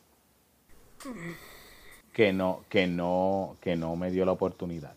que 2.12 2.32
no, 2.32 2.64
que 2.68 2.86
no, 2.86 3.56
que 3.60 3.76
no 3.76 3.96
me 3.96 4.10
dio 4.10 4.24
la 4.24 4.32
oportunidad. 4.32 4.94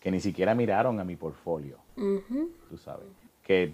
Que 0.00 0.10
ni 0.10 0.20
siquiera 0.20 0.54
miraron 0.54 1.00
a 1.00 1.04
mi 1.04 1.16
portfolio, 1.16 1.78
Ujú. 1.96 2.50
tú 2.68 2.76
sabes. 2.76 3.06
Que, 3.42 3.72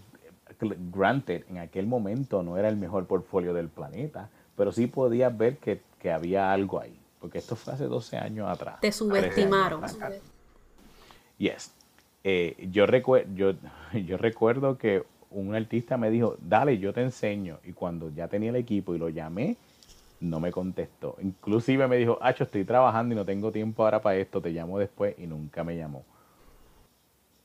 granted, 0.92 1.44
en 1.48 1.58
aquel 1.58 1.86
momento 1.86 2.42
no 2.42 2.56
era 2.56 2.68
el 2.68 2.76
mejor 2.76 3.06
portfolio 3.06 3.52
del 3.52 3.68
planeta, 3.68 4.30
pero 4.56 4.70
sí 4.72 4.86
podías 4.86 5.36
ver 5.36 5.58
que, 5.58 5.82
que 5.98 6.12
había 6.12 6.52
algo 6.52 6.80
ahí. 6.80 6.96
Porque 7.20 7.38
esto 7.38 7.56
fue 7.56 7.74
hace 7.74 7.84
12 7.84 8.16
años 8.16 8.48
atrás. 8.48 8.76
te 8.76 8.88
13 8.90 9.04
años 9.04 9.24
subestimaron. 9.24 9.84
atrás. 9.84 10.14
Yes. 11.36 11.72
Eh, 12.22 12.68
yo, 12.70 12.86
yo, 13.34 13.54
yo 14.06 14.16
recuerdo 14.16 14.76
que 14.78 15.04
un 15.30 15.54
artista 15.54 15.96
me 15.96 16.10
dijo, 16.10 16.36
dale, 16.40 16.78
yo 16.78 16.92
te 16.92 17.02
enseño. 17.02 17.58
Y 17.64 17.72
cuando 17.72 18.10
ya 18.10 18.28
tenía 18.28 18.50
el 18.50 18.56
equipo 18.56 18.94
y 18.94 18.98
lo 18.98 19.08
llamé, 19.08 19.56
no 20.20 20.40
me 20.40 20.52
contestó. 20.52 21.16
Inclusive 21.22 21.88
me 21.88 21.96
dijo, 21.96 22.18
Acho, 22.20 22.44
estoy 22.44 22.64
trabajando 22.64 23.14
y 23.14 23.16
no 23.16 23.24
tengo 23.24 23.50
tiempo 23.50 23.84
ahora 23.84 24.00
para 24.00 24.16
esto, 24.16 24.40
te 24.40 24.50
llamo 24.50 24.78
después 24.78 25.14
y 25.18 25.26
nunca 25.26 25.64
me 25.64 25.76
llamó. 25.76 26.04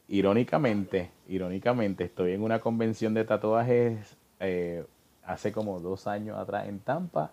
Irónicamente, 0.08 1.10
irónicamente, 1.28 2.04
estoy 2.04 2.34
en 2.34 2.44
una 2.44 2.60
convención 2.60 3.14
de 3.14 3.24
tatuajes 3.24 4.18
eh, 4.40 4.86
hace 5.24 5.52
como 5.52 5.80
dos 5.80 6.06
años 6.06 6.38
atrás 6.38 6.68
en 6.68 6.80
Tampa 6.80 7.32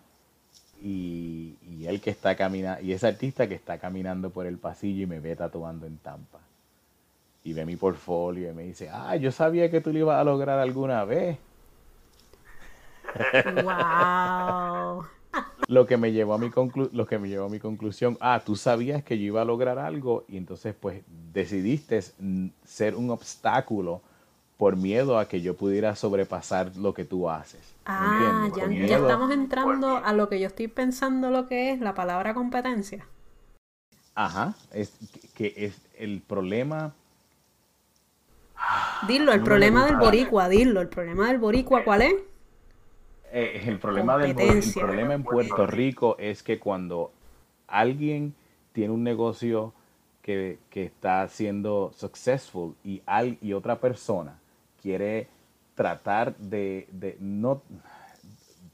y, 0.81 1.57
y 1.63 1.87
él 1.87 2.01
que 2.01 2.11
está 2.11 2.35
caminando, 2.35 2.83
y 2.83 2.93
ese 2.93 3.09
artista 3.09 3.47
que 3.47 3.55
está 3.55 3.79
caminando 3.79 4.31
por 4.31 4.47
el 4.47 4.59
pasillo 4.59 5.03
y 5.03 5.07
me 5.07 5.21
ve 5.21 5.37
tatuando 5.37 5.87
en 5.87 5.99
Tampa. 5.99 6.41
Y 7.45 7.53
ve 7.55 7.65
mi 7.67 7.77
portfolio 7.77 8.51
y 8.51 8.55
me 8.55 8.63
dice, 8.63 8.89
ah, 8.93 9.17
yo 9.17 9.33
sabía 9.33 9.71
que 9.71 9.81
tú 9.81 9.93
lo 9.93 9.99
ibas 10.01 10.21
a 10.21 10.25
lograr 10.25 10.59
alguna 10.59 11.05
vez. 11.05 11.39
Wow. 13.63 15.05
Lo 15.69 15.87
que 15.87 15.97
me 15.97 16.13
llevó 16.13 16.35
a 16.35 16.39
mi 16.39 16.51
conclu- 16.51 16.91
lo 16.93 17.07
que 17.07 17.19
me 17.19 17.29
llevó 17.29 17.47
a 17.47 17.49
mi 17.49 17.59
conclusión, 17.59 18.19
ah, 18.21 18.43
tú 18.45 18.57
sabías 18.57 19.03
que 19.03 19.19
yo 19.19 19.25
iba 19.25 19.43
a 19.43 19.45
lograr 19.45 19.79
algo 19.79 20.25
y 20.29 20.37
entonces 20.37 20.75
pues 20.79 21.03
decidiste 21.33 22.01
ser 22.65 22.95
un 22.95 23.11
obstáculo 23.11 24.03
por 24.59 24.77
miedo 24.77 25.19
a 25.19 25.27
que 25.29 25.41
yo 25.41 25.57
pudiera 25.57 25.95
sobrepasar 25.97 26.77
lo 26.77 26.95
que 26.95 27.05
tú 27.05 27.29
haces. 27.29 27.61
Ah, 27.87 28.49
ya, 28.57 28.67
ya 28.69 28.97
estamos 28.97 29.31
entrando 29.31 29.97
a 29.97 30.13
lo 30.13 30.29
que 30.29 30.41
yo 30.41 30.47
estoy 30.47 30.69
pensando 30.69 31.31
lo 31.31 31.47
que 31.49 31.73
es 31.73 31.81
la 31.81 31.95
palabra 31.95 32.35
competencia. 32.35 33.07
Ajá, 34.15 34.55
es 34.73 34.93
que 35.35 35.55
es 35.57 35.75
el 35.99 36.21
problema 36.21 36.93
Dilo, 39.01 39.33
el 39.33 39.41
No 39.41 39.45
problema 39.45 39.85
del 39.87 39.97
boricua, 39.97 40.49
dilo, 40.49 40.81
el 40.81 40.89
problema 40.89 41.29
del 41.29 41.39
boricua, 41.39 41.85
¿cuál 41.85 42.03
es? 42.03 42.15
Eh, 43.33 43.63
el 43.67 43.79
problema 43.79 44.19
del 44.19 44.35
el 44.39 44.73
problema 44.73 45.15
en 45.15 45.25
Puerto 45.25 45.67
Rico 45.67 46.17
es 46.19 46.43
que 46.43 46.59
cuando 46.59 47.13
alguien 47.67 48.35
tiene 48.73 48.93
un 48.93 49.03
negocio 49.03 49.73
que, 50.23 50.59
que 50.71 50.85
está 50.85 51.27
siendo 51.29 51.93
successful 51.97 52.77
y, 52.85 53.03
al, 53.07 53.39
y 53.41 53.55
otra 53.55 53.81
persona 53.81 54.39
quiere 54.81 55.29
tratar 55.75 56.37
de, 56.37 56.87
de 56.93 57.17
no 57.21 57.63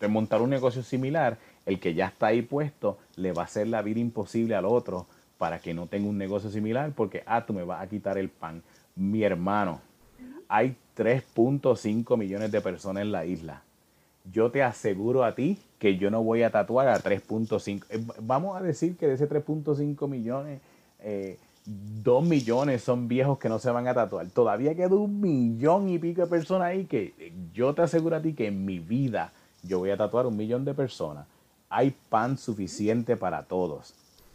de 0.00 0.08
montar 0.08 0.42
un 0.42 0.50
negocio 0.50 0.82
similar, 0.82 1.38
el 1.66 1.80
que 1.80 1.94
ya 1.94 2.06
está 2.06 2.28
ahí 2.28 2.42
puesto 2.42 2.98
le 3.16 3.32
va 3.32 3.42
a 3.42 3.44
hacer 3.46 3.66
la 3.66 3.82
vida 3.82 4.00
imposible 4.00 4.54
al 4.54 4.64
otro 4.64 5.06
para 5.38 5.60
que 5.60 5.74
no 5.74 5.86
tenga 5.86 6.08
un 6.08 6.18
negocio 6.18 6.50
similar 6.50 6.92
porque, 6.94 7.22
ah, 7.26 7.44
tú 7.46 7.52
me 7.52 7.64
vas 7.64 7.82
a 7.82 7.88
quitar 7.88 8.18
el 8.18 8.28
pan. 8.28 8.62
Mi 8.98 9.22
hermano, 9.22 9.80
hay 10.48 10.74
3.5 10.96 12.16
millones 12.16 12.50
de 12.50 12.60
personas 12.60 13.02
en 13.02 13.12
la 13.12 13.24
isla. 13.24 13.62
Yo 14.32 14.50
te 14.50 14.60
aseguro 14.64 15.22
a 15.22 15.36
ti 15.36 15.56
que 15.78 15.96
yo 15.96 16.10
no 16.10 16.24
voy 16.24 16.42
a 16.42 16.50
tatuar 16.50 16.88
a 16.88 16.98
3.5. 16.98 17.84
eh, 17.90 18.04
Vamos 18.20 18.56
a 18.56 18.60
decir 18.60 18.96
que 18.96 19.06
de 19.06 19.14
ese 19.14 19.28
3.5 19.28 20.08
millones, 20.08 20.60
eh, 20.98 21.38
2 22.02 22.24
millones 22.24 22.82
son 22.82 23.06
viejos 23.06 23.38
que 23.38 23.48
no 23.48 23.60
se 23.60 23.70
van 23.70 23.86
a 23.86 23.94
tatuar. 23.94 24.26
Todavía 24.30 24.74
queda 24.74 24.96
un 24.96 25.20
millón 25.20 25.88
y 25.88 26.00
pico 26.00 26.22
de 26.22 26.26
personas 26.26 26.66
ahí 26.66 26.86
que 26.86 27.14
eh, 27.20 27.32
yo 27.54 27.74
te 27.74 27.82
aseguro 27.82 28.16
a 28.16 28.20
ti 28.20 28.32
que 28.32 28.48
en 28.48 28.64
mi 28.64 28.80
vida 28.80 29.32
yo 29.62 29.78
voy 29.78 29.90
a 29.90 29.96
tatuar 29.96 30.26
un 30.26 30.36
millón 30.36 30.64
de 30.64 30.74
personas. 30.74 31.24
Hay 31.70 31.94
pan 32.08 32.36
suficiente 32.36 33.16
para 33.16 33.44
todos. 33.44 33.94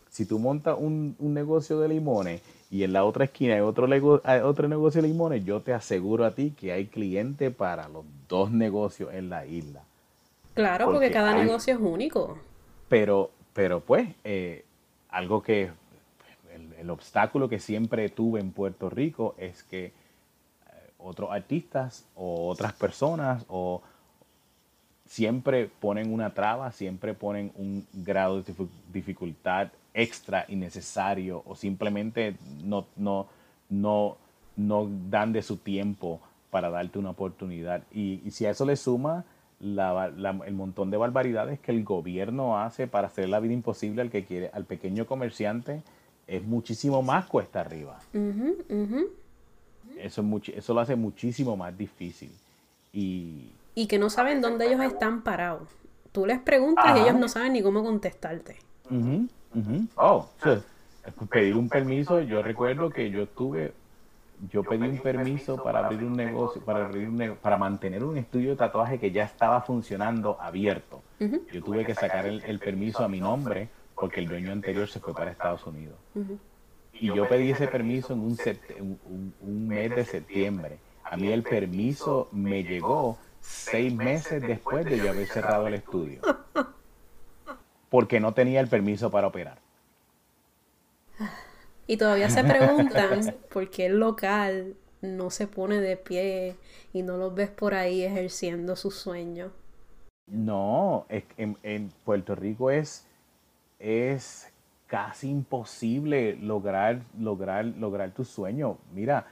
Si 0.09 0.26
tú 0.26 0.39
montas 0.39 0.78
un, 0.80 1.18
un 1.20 1.34
negocio 1.34 1.80
de 1.82 1.89
limones 1.89 2.41
y 2.74 2.84
en 2.84 2.91
la 2.91 3.03
otra 3.05 3.26
esquina 3.26 3.53
hay 3.53 3.59
otro, 3.61 3.88
hay 4.24 4.39
otro 4.41 4.67
negocio 4.67 4.99
de 4.99 5.07
limones, 5.07 5.45
yo 5.45 5.61
te 5.61 5.74
aseguro 5.76 6.26
a 6.26 6.32
ti 6.32 6.55
que 6.59 6.71
hay 6.71 6.88
cliente 6.88 7.51
para 7.51 7.88
los 7.88 8.03
dos 8.28 8.49
negocios 8.49 9.13
en 9.13 9.30
la 9.30 9.45
isla. 9.45 9.82
Claro, 10.55 10.86
porque, 10.86 10.97
Porque 10.99 11.11
cada 11.11 11.34
hay- 11.36 11.45
negocio 11.45 11.76
es 11.76 11.80
único. 11.80 12.39
Pero, 12.89 13.30
pero 13.53 13.80
pues, 13.82 14.09
eh, 14.24 14.65
algo 15.09 15.43
que 15.43 15.69
el, 16.55 16.74
el 16.80 16.89
obstáculo 16.89 17.47
que 17.47 17.59
siempre 17.59 18.09
tuve 18.09 18.39
en 18.39 18.51
Puerto 18.51 18.89
Rico 18.89 19.36
es 19.38 19.61
que 19.61 19.86
eh, 19.86 19.91
otros 20.97 21.30
artistas 21.32 22.05
o 22.15 22.47
otras 22.49 22.74
personas 22.74 23.45
o 23.49 23.84
siempre 25.14 25.70
ponen 25.80 26.11
una 26.11 26.34
traba, 26.34 26.72
siempre 26.72 27.14
ponen 27.14 27.51
un 27.55 27.86
grado 27.93 28.41
de 28.41 28.51
dificultad 28.91 29.68
extra 29.93 30.45
innecesario 30.47 31.43
o 31.45 31.55
simplemente 31.55 32.36
no, 32.64 32.88
no, 32.95 33.28
no, 33.70 34.18
no 34.55 34.89
dan 35.11 35.32
de 35.32 35.43
su 35.43 35.57
tiempo 35.57 36.20
para 36.49 36.72
darte 36.72 36.97
una 36.97 37.11
oportunidad. 37.11 37.84
Y, 37.93 38.22
y 38.26 38.32
si 38.32 38.47
a 38.47 38.49
eso 38.49 38.66
le 38.66 38.76
suma 38.76 39.24
la 39.59 39.91
ba- 39.91 40.09
la- 40.09 40.39
el 40.47 40.55
montón 40.55 40.89
de 40.89 40.97
barbaridades 40.97 41.59
que 41.59 41.72
el 41.72 41.84
gobierno 41.84 42.57
hace 42.59 42.88
para 42.88 43.05
hacer 43.07 43.30
la 43.30 43.39
vida 43.39 43.53
imposible 43.53 44.01
al 44.01 44.09
que 44.09 44.26
quiere, 44.26 44.49
al 44.51 44.66
pequeño 44.66 45.05
comerciante, 45.05 45.84
es 46.26 46.43
muchísimo 46.43 47.03
más 47.03 47.26
cuesta 47.28 47.61
arriba. 47.61 47.99
Eso, 49.99 50.22
es 50.22 50.28
muchi- 50.28 50.53
eso 50.55 50.74
lo 50.74 50.80
hace 50.80 50.95
muchísimo 50.95 51.55
más 51.55 51.78
difícil. 51.78 52.32
Y, 52.91 53.49
Y 53.76 53.88
que 53.88 53.99
no 53.99 54.09
saben 54.09 54.41
dónde 54.41 54.67
ellos 54.67 54.82
están 54.82 55.24
parados. 55.24 55.69
Tú 56.11 56.26
les 56.26 56.39
preguntas 56.39 56.95
y 56.95 57.01
ellos 57.01 57.15
no 57.15 57.28
saben 57.28 57.53
ni 57.53 57.63
cómo 57.63 57.84
contestarte. 57.84 58.57
Ujú, 58.89 59.28
ujú. 59.55 59.88
Oh, 59.95 60.30
sí. 60.43 60.49
Pedir 61.30 61.55
un 61.55 61.69
permiso, 61.69 62.21
yo 62.21 62.41
recuerdo 62.41 62.89
que 62.89 63.09
yo 63.09 63.24
estuve 63.24 63.74
yo 64.51 64.63
pedí 64.63 64.88
un 64.88 64.97
permiso 64.97 65.61
para 65.61 65.86
abrir 65.86 66.03
un 66.03 66.13
negocio, 66.13 66.61
para 66.61 66.86
abrir 66.86 67.07
un 67.07 67.38
para 67.41 67.57
mantener 67.57 68.03
un 68.03 68.17
estudio 68.17 68.51
de 68.51 68.55
tatuaje 68.55 68.99
que 68.99 69.11
ya 69.11 69.24
estaba 69.24 69.61
funcionando 69.61 70.38
abierto. 70.39 71.01
Yo 71.51 71.63
tuve 71.63 71.86
que 71.86 71.95
sacar 71.95 72.26
el, 72.26 72.59
permiso 72.59 73.03
a 73.03 73.07
mi 73.07 73.19
nombre 73.19 73.69
porque 73.95 74.19
el 74.19 74.28
dueño 74.28 74.51
anterior 74.51 74.88
se 74.89 74.99
fue 74.99 75.13
para 75.13 75.32
Estados 75.32 75.65
Unidos. 75.65 75.95
Y 76.93 77.07
yo 77.07 77.28
pedí 77.28 77.51
ese 77.51 77.67
permiso 77.67 78.13
en 78.13 78.19
un, 78.19 79.34
un, 79.41 79.67
mes 79.67 79.95
de 79.95 80.05
septiembre. 80.05 80.78
A 81.03 81.15
mí 81.15 81.32
el 81.32 81.43
permiso 81.43 82.28
me 82.32 82.63
llegó 82.63 83.17
seis 83.43 83.93
meses 83.93 84.41
después 84.41 84.85
de 84.85 84.97
yo 84.97 85.09
haber 85.09 85.27
cerrado 85.27 85.67
el 85.67 85.73
estudio. 85.73 86.21
Porque 87.89 88.19
no 88.19 88.33
tenía 88.33 88.61
el 88.61 88.67
permiso 88.67 89.11
para 89.11 89.27
operar. 89.27 89.59
Y 91.85 91.97
todavía 91.97 92.29
se 92.29 92.45
preguntan 92.45 93.35
por 93.51 93.69
qué 93.69 93.87
el 93.87 93.99
local 93.99 94.77
no 95.01 95.29
se 95.29 95.47
pone 95.47 95.81
de 95.81 95.97
pie 95.97 96.55
y 96.93 97.01
no 97.01 97.17
los 97.17 97.35
ves 97.35 97.49
por 97.49 97.73
ahí 97.73 98.03
ejerciendo 98.03 98.77
su 98.77 98.89
sueño. 98.89 99.51
No, 100.25 101.05
en, 101.09 101.57
en 101.61 101.89
Puerto 102.05 102.35
Rico 102.35 102.71
es, 102.71 103.05
es 103.79 104.49
casi 104.87 105.29
imposible 105.29 106.37
lograr, 106.37 107.01
lograr, 107.19 107.65
lograr 107.65 108.11
tu 108.11 108.23
sueño. 108.23 108.77
Mira, 108.93 109.27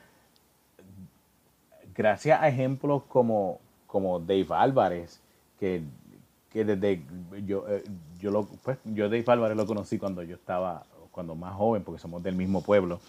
gracias 1.96 2.42
a 2.42 2.50
ejemplos 2.50 3.04
como, 3.08 3.62
como 3.92 4.20
Dave 4.22 4.48
Álvarez, 4.52 5.20
que, 5.60 5.84
desde 6.54 7.04
yo, 7.46 7.66
eh, 7.68 7.84
yo, 8.20 8.32
lo, 8.32 8.46
pues, 8.46 8.78
yo 8.86 9.10
Dave 9.10 9.26
Álvarez 9.28 9.58
lo 9.58 9.66
conocí 9.66 9.98
cuando 9.98 10.24
yo 10.24 10.36
estaba, 10.36 10.86
cuando 11.12 11.36
más 11.36 11.54
joven, 11.56 11.84
porque 11.84 12.00
somos 12.00 12.24
del 12.24 12.36
mismo 12.36 12.64
pueblo. 12.64 13.02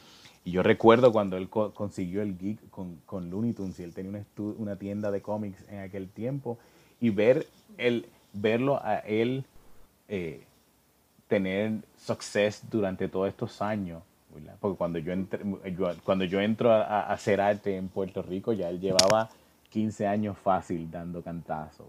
Y 0.44 0.50
yo 0.50 0.64
recuerdo 0.64 1.12
cuando 1.12 1.36
él 1.36 1.48
consiguió 1.48 2.20
el 2.20 2.36
gig 2.36 2.58
con, 2.70 2.96
con 3.06 3.30
Looney 3.30 3.52
Tunes 3.52 3.78
y 3.78 3.84
él 3.84 3.94
tenía 3.94 4.10
una, 4.10 4.24
una 4.58 4.76
tienda 4.76 5.12
de 5.12 5.22
cómics 5.22 5.64
en 5.68 5.78
aquel 5.78 6.08
tiempo 6.08 6.58
y 7.00 7.10
ver 7.10 7.46
el, 7.78 8.06
verlo 8.32 8.80
a 8.82 8.96
él 8.98 9.44
eh, 10.08 10.42
tener 11.28 11.74
success 11.96 12.64
durante 12.68 13.08
todos 13.08 13.28
estos 13.28 13.62
años. 13.62 14.02
Porque 14.58 14.76
cuando 14.76 14.98
yo, 14.98 15.12
cuando 16.02 16.24
yo 16.24 16.40
entro 16.40 16.72
a, 16.72 17.02
hacer 17.02 17.40
arte 17.40 17.76
en 17.76 17.88
Puerto 17.88 18.20
Rico, 18.22 18.52
ya 18.52 18.68
él 18.68 18.80
llevaba 18.80 19.30
15 19.72 20.06
años 20.06 20.36
fácil 20.36 20.90
dando 20.90 21.22
cantazos. 21.22 21.86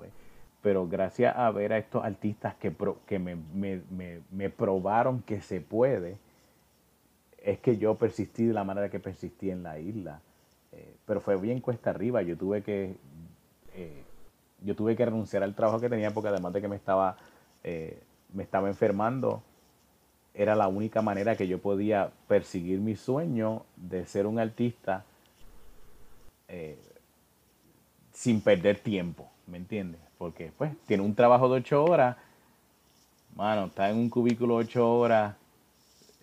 Pero 0.62 0.88
gracias 0.88 1.36
a 1.36 1.52
ver 1.52 1.74
a 1.74 1.78
estos 1.78 2.04
artistas 2.04 2.56
que, 2.56 2.74
que 3.06 3.20
me, 3.20 3.36
me, 3.36 3.82
me, 4.32 4.50
probaron 4.50 5.22
que 5.22 5.42
se 5.42 5.60
puede, 5.60 6.16
es 7.40 7.60
que 7.60 7.78
yo 7.78 7.96
persistí 7.96 8.46
de 8.46 8.54
la 8.54 8.64
manera 8.64 8.90
que 8.90 9.02
persistí 9.02 9.52
en 9.52 9.64
la 9.64 9.80
isla. 9.80 10.22
Eh, 10.72 10.96
pero 11.06 11.20
fue 11.20 11.36
bien 11.36 11.60
cuesta 11.60 11.90
arriba. 11.90 12.22
Yo 12.22 12.38
tuve 12.38 12.64
que 12.64 12.96
eh, 13.76 14.04
yo 14.62 14.76
tuve 14.78 14.96
que 14.96 15.04
renunciar 15.04 15.44
al 15.44 15.54
trabajo 15.54 15.82
que 15.82 15.90
tenía 15.90 16.12
porque 16.12 16.30
además 16.30 16.54
de 16.54 16.62
que 16.62 16.70
me 16.70 16.78
estaba 16.78 17.18
eh, 17.66 18.02
me 18.34 18.44
estaba 18.44 18.70
enfermando, 18.70 19.44
era 20.34 20.56
la 20.56 20.70
única 20.70 21.02
manera 21.02 21.36
que 21.36 21.50
yo 21.50 21.60
podía 21.60 22.12
perseguir 22.30 22.80
mi 22.80 22.96
sueño 22.96 23.66
de 23.76 24.06
ser 24.06 24.26
un 24.26 24.40
artista 24.40 25.04
sin 28.14 28.41
perder 28.41 28.80
tiempo, 28.80 29.30
¿me 29.47 29.57
entiendes? 29.57 29.99
Porque 30.18 30.51
pues 30.57 30.72
tiene 30.86 31.03
un 31.03 31.16
trabajo 31.16 31.49
de 31.49 31.55
ocho 31.55 31.84
horas, 31.84 32.16
mano, 33.36 33.66
está 33.66 33.89
en 33.89 33.97
un 33.97 34.09
cubículo 34.09 34.55
ocho 34.55 34.99
horas, 34.99 35.36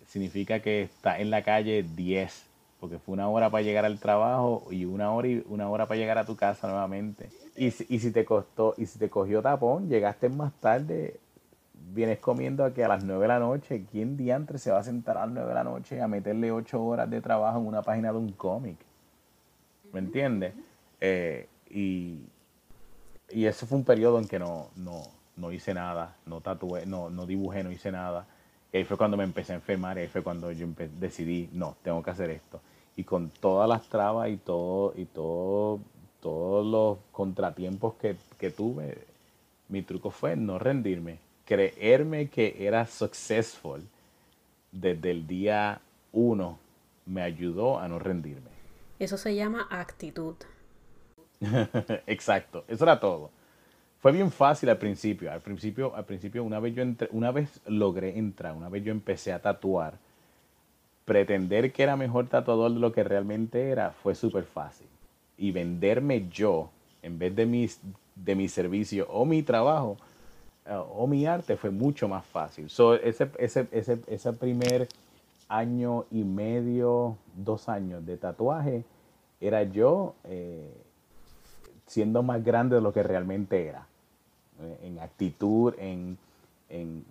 significa 0.07 0.61
que 0.61 0.83
está 0.83 1.19
en 1.19 1.29
la 1.29 1.43
calle 1.43 1.83
diez, 1.83 2.45
porque 2.79 2.97
fue 2.97 3.13
una 3.13 3.29
hora 3.29 3.49
para 3.49 3.61
llegar 3.61 3.85
al 3.85 3.99
trabajo 3.99 4.65
y 4.71 4.85
una 4.85 5.11
hora 5.11 5.27
y 5.27 5.43
una 5.47 5.69
hora 5.69 5.85
para 5.85 5.99
llegar 5.99 6.17
a 6.17 6.25
tu 6.25 6.35
casa 6.35 6.67
nuevamente. 6.67 7.29
Y, 7.55 7.67
y 7.67 7.99
si 7.99 8.11
te 8.11 8.25
costó, 8.25 8.73
y 8.77 8.87
si 8.87 8.97
te 8.97 9.09
cogió 9.09 9.41
tapón, 9.41 9.87
llegaste 9.87 10.29
más 10.29 10.51
tarde, 10.53 11.19
vienes 11.93 12.19
comiendo 12.19 12.63
aquí 12.63 12.81
a 12.81 12.87
las 12.87 13.03
9 13.03 13.21
de 13.21 13.27
la 13.27 13.39
noche. 13.39 13.85
¿Quién 13.91 14.17
diantre 14.17 14.57
se 14.57 14.71
va 14.71 14.79
a 14.79 14.83
sentar 14.83 15.17
a 15.17 15.25
las 15.25 15.33
9 15.35 15.47
de 15.47 15.53
la 15.53 15.63
noche 15.63 16.01
a 16.01 16.07
meterle 16.07 16.51
8 16.51 16.83
horas 16.83 17.09
de 17.09 17.21
trabajo 17.21 17.59
en 17.59 17.67
una 17.67 17.81
página 17.81 18.11
de 18.11 18.17
un 18.17 18.31
cómic? 18.31 18.77
¿Me 19.93 19.99
entiendes? 19.99 20.53
Eh, 20.99 21.47
y, 21.73 22.19
y 23.29 23.45
eso 23.45 23.65
fue 23.65 23.77
un 23.77 23.83
periodo 23.83 24.19
en 24.19 24.27
que 24.27 24.39
no, 24.39 24.69
no, 24.75 25.03
no 25.35 25.51
hice 25.51 25.73
nada, 25.73 26.15
no 26.25 26.41
tatué, 26.41 26.85
no, 26.85 27.09
no 27.09 27.25
dibujé, 27.25 27.63
no 27.63 27.71
hice 27.71 27.91
nada. 27.91 28.27
Y 28.73 28.77
ahí 28.77 28.83
fue 28.83 28.97
cuando 28.97 29.17
me 29.17 29.23
empecé 29.23 29.53
a 29.53 29.55
enfermar, 29.55 29.97
y 29.97 30.01
ahí 30.01 30.07
fue 30.07 30.23
cuando 30.23 30.51
yo 30.51 30.67
decidí, 30.99 31.49
no, 31.53 31.75
tengo 31.83 32.01
que 32.03 32.11
hacer 32.11 32.29
esto. 32.29 32.61
Y 32.95 33.03
con 33.03 33.29
todas 33.29 33.67
las 33.67 33.87
trabas 33.87 34.29
y 34.29 34.37
todo, 34.37 34.93
y 34.95 35.05
todo, 35.05 35.79
todos 36.21 36.65
los 36.65 36.97
contratiempos 37.11 37.95
que, 37.95 38.15
que 38.37 38.51
tuve, 38.51 39.05
mi 39.69 39.81
truco 39.81 40.11
fue 40.11 40.35
no 40.35 40.59
rendirme 40.59 41.19
creerme 41.51 42.29
que 42.29 42.55
era 42.59 42.85
successful 42.85 43.81
desde 44.71 45.11
el 45.11 45.27
día 45.27 45.81
uno 46.13 46.57
me 47.05 47.21
ayudó 47.21 47.77
a 47.77 47.89
no 47.89 47.99
rendirme. 47.99 48.51
Eso 48.99 49.17
se 49.17 49.35
llama 49.35 49.67
actitud. 49.69 50.35
Exacto, 52.07 52.63
eso 52.67 52.83
era 52.83 52.99
todo. 52.99 53.31
Fue 53.99 54.11
bien 54.11 54.31
fácil 54.31 54.69
al 54.69 54.77
principio. 54.77 55.31
Al 55.31 55.41
principio, 55.41 55.95
al 55.95 56.05
principio 56.05 56.43
una 56.43 56.59
vez 56.59 56.73
yo 56.75 56.81
entré, 56.81 57.07
una 57.11 57.31
vez 57.31 57.59
logré 57.65 58.17
entrar, 58.17 58.55
una 58.55 58.69
vez 58.69 58.83
yo 58.83 58.91
empecé 58.91 59.31
a 59.33 59.41
tatuar, 59.41 59.99
pretender 61.05 61.71
que 61.71 61.83
era 61.83 61.95
mejor 61.95 62.27
tatuador 62.27 62.71
de 62.73 62.79
lo 62.79 62.91
que 62.91 63.03
realmente 63.03 63.69
era 63.69 63.91
fue 63.91 64.15
súper 64.15 64.43
fácil. 64.43 64.87
Y 65.37 65.51
venderme 65.51 66.27
yo 66.29 66.69
en 67.01 67.19
vez 67.19 67.35
de 67.35 67.45
mis 67.45 67.79
de 68.15 68.35
mi 68.35 68.47
servicio 68.47 69.07
o 69.09 69.25
mi 69.25 69.41
trabajo 69.41 69.97
eh, 70.65 70.75
o 70.75 71.07
mi 71.07 71.25
arte 71.25 71.57
fue 71.57 71.71
mucho 71.71 72.07
más 72.07 72.25
fácil. 72.25 72.69
So, 72.69 72.95
ese, 72.95 73.29
ese, 73.39 73.67
ese, 73.71 73.99
ese 74.07 74.33
primer 74.33 74.87
año 75.47 76.05
y 76.11 76.23
medio, 76.23 77.17
dos 77.35 77.67
años 77.69 78.05
de 78.05 78.17
tatuaje, 78.17 78.83
era 79.39 79.63
yo 79.63 80.15
eh, 80.23 80.71
siendo 81.91 82.23
más 82.23 82.41
grande 82.41 82.77
de 82.77 82.81
lo 82.81 82.93
que 82.93 83.03
realmente 83.03 83.67
era. 83.67 83.85
Eh, 84.61 84.79
en 84.83 84.99
actitud, 84.99 85.73
en, 85.77 86.17
en, 86.69 87.03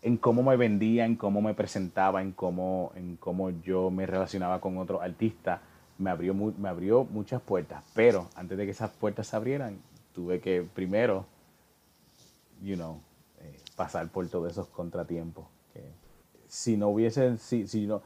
en, 0.00 0.16
cómo 0.16 0.42
me 0.42 0.56
vendía, 0.56 1.04
en 1.04 1.16
cómo 1.16 1.42
me 1.42 1.52
presentaba, 1.52 2.22
en 2.22 2.32
cómo, 2.32 2.90
en 2.94 3.16
cómo 3.16 3.50
yo 3.50 3.90
me 3.90 4.06
relacionaba 4.06 4.62
con 4.62 4.78
otros 4.78 5.02
artistas. 5.02 5.60
Me 5.98 6.08
abrió, 6.08 6.32
me 6.32 6.68
abrió 6.70 7.04
muchas 7.04 7.42
puertas, 7.42 7.84
pero 7.94 8.28
antes 8.34 8.56
de 8.56 8.64
que 8.64 8.70
esas 8.70 8.90
puertas 8.90 9.26
se 9.26 9.36
abrieran, 9.36 9.78
tuve 10.14 10.40
que 10.40 10.66
primero, 10.74 11.26
you 12.62 12.76
know, 12.76 12.98
eh, 13.40 13.60
pasar 13.76 14.08
por 14.08 14.26
todos 14.28 14.50
esos 14.50 14.68
contratiempos. 14.68 15.44
Que 15.74 15.82
si 16.48 16.78
no 16.78 16.88
hubiese, 16.88 17.36
si, 17.36 17.68
si, 17.68 17.86
no, 17.86 18.00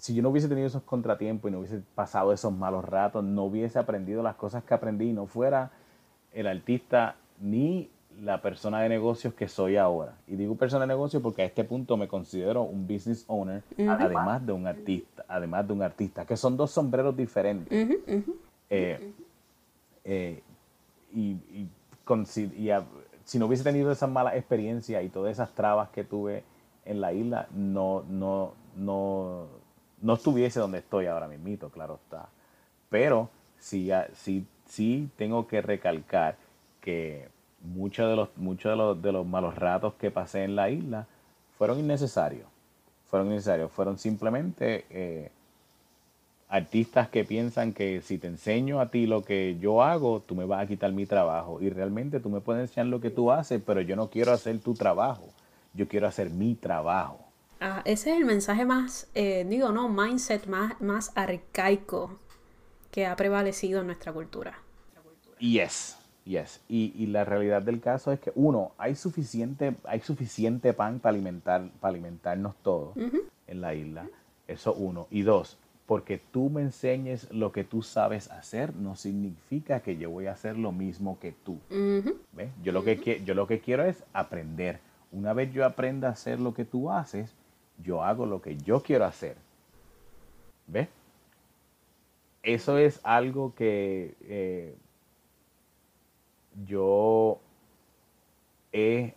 si 0.00 0.14
yo 0.14 0.22
no 0.22 0.30
hubiese 0.30 0.48
tenido 0.48 0.66
esos 0.66 0.82
contratiempos 0.82 1.50
y 1.50 1.52
no 1.52 1.58
hubiese 1.58 1.82
pasado 1.94 2.32
esos 2.32 2.52
malos 2.52 2.86
ratos, 2.86 3.22
no 3.22 3.44
hubiese 3.44 3.78
aprendido 3.78 4.22
las 4.22 4.34
cosas 4.34 4.64
que 4.64 4.72
aprendí 4.72 5.10
y 5.10 5.12
no 5.12 5.26
fuera 5.26 5.70
el 6.32 6.46
artista 6.46 7.16
ni 7.38 7.90
la 8.22 8.40
persona 8.40 8.80
de 8.80 8.88
negocios 8.88 9.34
que 9.34 9.46
soy 9.46 9.76
ahora. 9.76 10.16
Y 10.26 10.36
digo 10.36 10.54
persona 10.54 10.84
de 10.84 10.88
negocios 10.88 11.22
porque 11.22 11.42
a 11.42 11.44
este 11.44 11.64
punto 11.64 11.98
me 11.98 12.08
considero 12.08 12.62
un 12.62 12.86
business 12.86 13.24
owner, 13.28 13.62
además 13.88 14.44
de 14.44 14.52
un 14.52 14.66
artista, 14.66 15.24
además 15.28 15.66
de 15.66 15.72
un 15.74 15.82
artista, 15.82 16.24
que 16.24 16.36
son 16.36 16.56
dos 16.56 16.70
sombreros 16.70 17.14
diferentes. 17.14 17.68
Eh, 18.70 19.12
eh, 20.04 20.42
y, 21.12 21.36
con, 22.04 22.24
si 22.24 23.38
no 23.38 23.46
hubiese 23.46 23.64
tenido 23.64 23.92
esa 23.92 24.06
mala 24.06 24.34
experiencia 24.34 25.02
y 25.02 25.10
todas 25.10 25.32
esas 25.32 25.52
trabas 25.52 25.90
que 25.90 26.04
tuve 26.04 26.42
en 26.86 27.02
la 27.02 27.12
isla, 27.12 27.48
no, 27.54 28.02
no, 28.08 28.54
no, 28.76 29.59
no 30.00 30.14
estuviese 30.14 30.60
donde 30.60 30.78
estoy 30.78 31.06
ahora 31.06 31.28
mismo, 31.28 31.68
claro 31.70 31.98
está. 32.02 32.28
Pero 32.88 33.28
sí, 33.58 33.90
sí, 34.14 34.46
sí 34.66 35.08
tengo 35.16 35.46
que 35.46 35.62
recalcar 35.62 36.36
que 36.80 37.28
muchos 37.62 38.08
de 38.08 38.16
los, 38.16 38.28
muchos 38.36 38.72
de 38.72 38.76
los, 38.76 39.02
de 39.02 39.12
los 39.12 39.26
malos 39.26 39.54
ratos 39.54 39.94
que 39.94 40.10
pasé 40.10 40.44
en 40.44 40.56
la 40.56 40.70
isla 40.70 41.06
fueron 41.58 41.78
innecesarios. 41.78 42.46
Fueron 43.08 43.28
innecesarios. 43.28 43.70
Fueron 43.70 43.98
simplemente 43.98 44.86
eh, 44.90 45.30
artistas 46.48 47.08
que 47.08 47.24
piensan 47.24 47.72
que 47.72 48.00
si 48.02 48.18
te 48.18 48.26
enseño 48.26 48.80
a 48.80 48.90
ti 48.90 49.06
lo 49.06 49.22
que 49.22 49.56
yo 49.60 49.82
hago, 49.82 50.20
tú 50.20 50.34
me 50.34 50.44
vas 50.44 50.64
a 50.64 50.66
quitar 50.66 50.92
mi 50.92 51.06
trabajo. 51.06 51.60
Y 51.60 51.70
realmente 51.70 52.20
tú 52.20 52.30
me 52.30 52.40
puedes 52.40 52.62
enseñar 52.62 52.86
lo 52.86 53.00
que 53.00 53.10
tú 53.10 53.30
haces, 53.30 53.62
pero 53.64 53.80
yo 53.80 53.96
no 53.96 54.08
quiero 54.10 54.32
hacer 54.32 54.58
tu 54.60 54.74
trabajo. 54.74 55.28
Yo 55.74 55.86
quiero 55.86 56.08
hacer 56.08 56.30
mi 56.30 56.54
trabajo. 56.54 57.29
Ah, 57.60 57.82
ese 57.84 58.12
es 58.12 58.16
el 58.16 58.24
mensaje 58.24 58.64
más, 58.64 59.10
eh, 59.14 59.44
digo, 59.46 59.70
no, 59.70 59.90
mindset 59.90 60.46
más, 60.46 60.80
más 60.80 61.12
arcaico 61.14 62.18
que 62.90 63.04
ha 63.04 63.14
prevalecido 63.16 63.80
en 63.80 63.86
nuestra 63.86 64.14
cultura. 64.14 64.58
Yes, 65.38 65.98
yes. 66.24 66.62
Y, 66.68 66.94
y 66.96 67.06
la 67.06 67.26
realidad 67.26 67.60
del 67.60 67.80
caso 67.80 68.12
es 68.12 68.20
que, 68.20 68.32
uno, 68.34 68.72
hay 68.78 68.94
suficiente, 68.94 69.74
hay 69.84 70.00
suficiente 70.00 70.72
pan 70.72 71.00
para, 71.00 71.14
alimentar, 71.14 71.70
para 71.80 71.92
alimentarnos 71.92 72.56
todos 72.62 72.96
en 73.46 73.60
la 73.60 73.74
isla. 73.74 74.08
Eso 74.48 74.72
uno. 74.72 75.06
Y 75.10 75.20
dos, 75.20 75.58
porque 75.86 76.18
tú 76.18 76.48
me 76.48 76.62
enseñes 76.62 77.30
lo 77.30 77.52
que 77.52 77.64
tú 77.64 77.82
sabes 77.82 78.30
hacer, 78.30 78.74
no 78.74 78.96
significa 78.96 79.80
que 79.80 79.98
yo 79.98 80.08
voy 80.08 80.28
a 80.28 80.32
hacer 80.32 80.56
lo 80.56 80.72
mismo 80.72 81.18
que 81.20 81.32
tú. 81.32 81.58
¿Ves? 82.32 82.50
Yo, 82.62 82.72
lo 82.72 82.84
que, 82.84 83.22
yo 83.24 83.34
lo 83.34 83.46
que 83.46 83.60
quiero 83.60 83.84
es 83.84 84.02
aprender. 84.14 84.80
Una 85.12 85.32
vez 85.34 85.52
yo 85.52 85.66
aprenda 85.66 86.08
a 86.08 86.12
hacer 86.12 86.40
lo 86.40 86.54
que 86.54 86.64
tú 86.64 86.90
haces, 86.90 87.34
yo 87.82 88.02
hago 88.02 88.26
lo 88.26 88.40
que 88.40 88.56
yo 88.56 88.82
quiero 88.82 89.04
hacer. 89.04 89.36
¿Ves? 90.66 90.88
Eso 92.42 92.78
es 92.78 93.00
algo 93.02 93.54
que 93.54 94.14
eh, 94.22 94.74
yo 96.66 97.38
he 98.72 99.14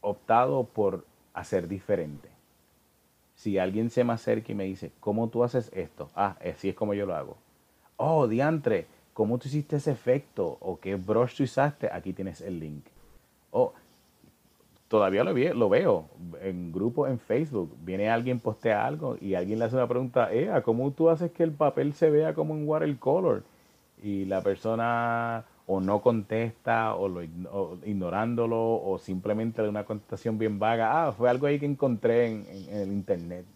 optado 0.00 0.64
por 0.64 1.04
hacer 1.34 1.68
diferente. 1.68 2.28
Si 3.34 3.58
alguien 3.58 3.90
se 3.90 4.04
me 4.04 4.12
acerca 4.12 4.52
y 4.52 4.54
me 4.54 4.64
dice, 4.64 4.92
¿cómo 5.00 5.28
tú 5.28 5.44
haces 5.44 5.70
esto? 5.74 6.08
Ah, 6.14 6.36
así 6.40 6.68
es 6.70 6.74
como 6.74 6.94
yo 6.94 7.04
lo 7.04 7.14
hago. 7.14 7.36
Oh, 7.96 8.26
diantre, 8.26 8.86
¿cómo 9.12 9.38
tú 9.38 9.48
hiciste 9.48 9.76
ese 9.76 9.90
efecto? 9.90 10.56
¿O 10.60 10.78
qué 10.80 10.94
brush 10.94 11.36
tú 11.36 11.42
usaste? 11.42 11.90
Aquí 11.92 12.12
tienes 12.12 12.40
el 12.40 12.58
link. 12.58 12.84
Oh, 13.50 13.74
todavía 14.94 15.24
lo, 15.24 15.32
lo 15.32 15.68
veo 15.68 16.04
en 16.40 16.70
grupo 16.70 17.08
en 17.08 17.18
Facebook. 17.18 17.76
Viene 17.80 18.08
alguien, 18.10 18.38
postea 18.38 18.86
algo 18.86 19.16
y 19.20 19.34
alguien 19.34 19.58
le 19.58 19.64
hace 19.64 19.74
una 19.74 19.88
pregunta, 19.88 20.32
eh, 20.32 20.48
¿cómo 20.64 20.92
tú 20.92 21.10
haces 21.10 21.32
que 21.32 21.42
el 21.42 21.50
papel 21.50 21.94
se 21.94 22.10
vea 22.10 22.32
como 22.32 22.54
un 22.54 22.64
watercolor? 22.64 23.42
Y 24.00 24.24
la 24.26 24.40
persona 24.40 25.46
o 25.66 25.80
no 25.80 26.00
contesta 26.00 26.94
o, 26.94 27.08
lo, 27.08 27.24
ignorándolo 27.24 28.56
o 28.56 28.96
simplemente 29.00 29.62
de 29.62 29.68
una 29.68 29.84
contestación 29.84 30.38
bien 30.38 30.60
vaga. 30.60 31.08
Ah, 31.08 31.12
fue 31.12 31.28
algo 31.28 31.48
ahí 31.48 31.58
que 31.58 31.66
encontré 31.66 32.26
en, 32.26 32.46
el 32.70 32.92
internet. 32.92 33.46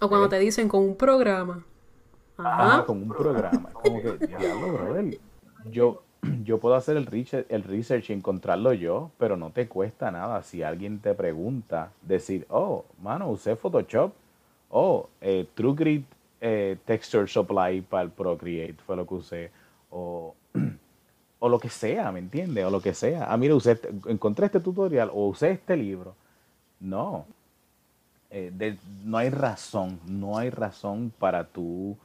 O 0.00 0.08
cuando 0.08 0.28
te 0.28 0.38
dicen 0.38 0.68
con 0.68 0.84
un 0.84 0.94
programa. 0.94 1.64
Ajá. 2.36 2.84
con 2.86 3.02
un 3.02 3.08
programa. 3.08 3.68
Como 3.72 4.00
que, 4.00 4.12
diablo, 4.28 4.74
brother. 4.74 5.18
Yo, 5.72 6.04
yo 6.44 6.58
puedo 6.58 6.74
hacer 6.74 6.96
el 6.96 7.06
research, 7.06 7.46
el 7.48 7.62
research 7.62 8.10
y 8.10 8.12
encontrarlo 8.12 8.72
yo, 8.72 9.10
pero 9.18 9.36
no 9.36 9.50
te 9.50 9.68
cuesta 9.68 10.10
nada. 10.10 10.42
Si 10.42 10.62
alguien 10.62 11.00
te 11.00 11.14
pregunta, 11.14 11.92
decir, 12.02 12.46
oh, 12.50 12.84
mano, 13.02 13.28
usé 13.28 13.56
Photoshop. 13.56 14.12
Oh, 14.70 15.08
eh, 15.20 15.46
TrueGrid 15.54 16.02
eh, 16.40 16.78
Texture 16.84 17.26
Supply 17.26 17.82
para 17.82 18.04
el 18.04 18.10
Procreate 18.10 18.76
fue 18.86 18.96
lo 18.96 19.06
que 19.06 19.14
usé. 19.14 19.50
O 19.90 20.34
o 21.42 21.48
lo 21.48 21.58
que 21.58 21.68
sea, 21.68 22.12
¿me 22.12 22.20
entiendes? 22.20 22.64
O 22.64 22.70
lo 22.70 22.80
que 22.80 22.94
sea. 22.94 23.32
Ah, 23.32 23.36
mira, 23.36 23.56
usé, 23.56 23.72
este, 23.72 23.90
encontré 24.06 24.46
este 24.46 24.60
tutorial 24.60 25.10
o 25.12 25.26
usé 25.26 25.50
este 25.50 25.76
libro. 25.76 26.14
No. 26.78 27.26
Eh, 28.30 28.76
no 29.04 29.18
hay 29.18 29.28
razón, 29.28 29.98
no 30.06 30.38
hay 30.38 30.50
razón 30.50 31.12
para 31.18 31.42
tu, 31.44 31.96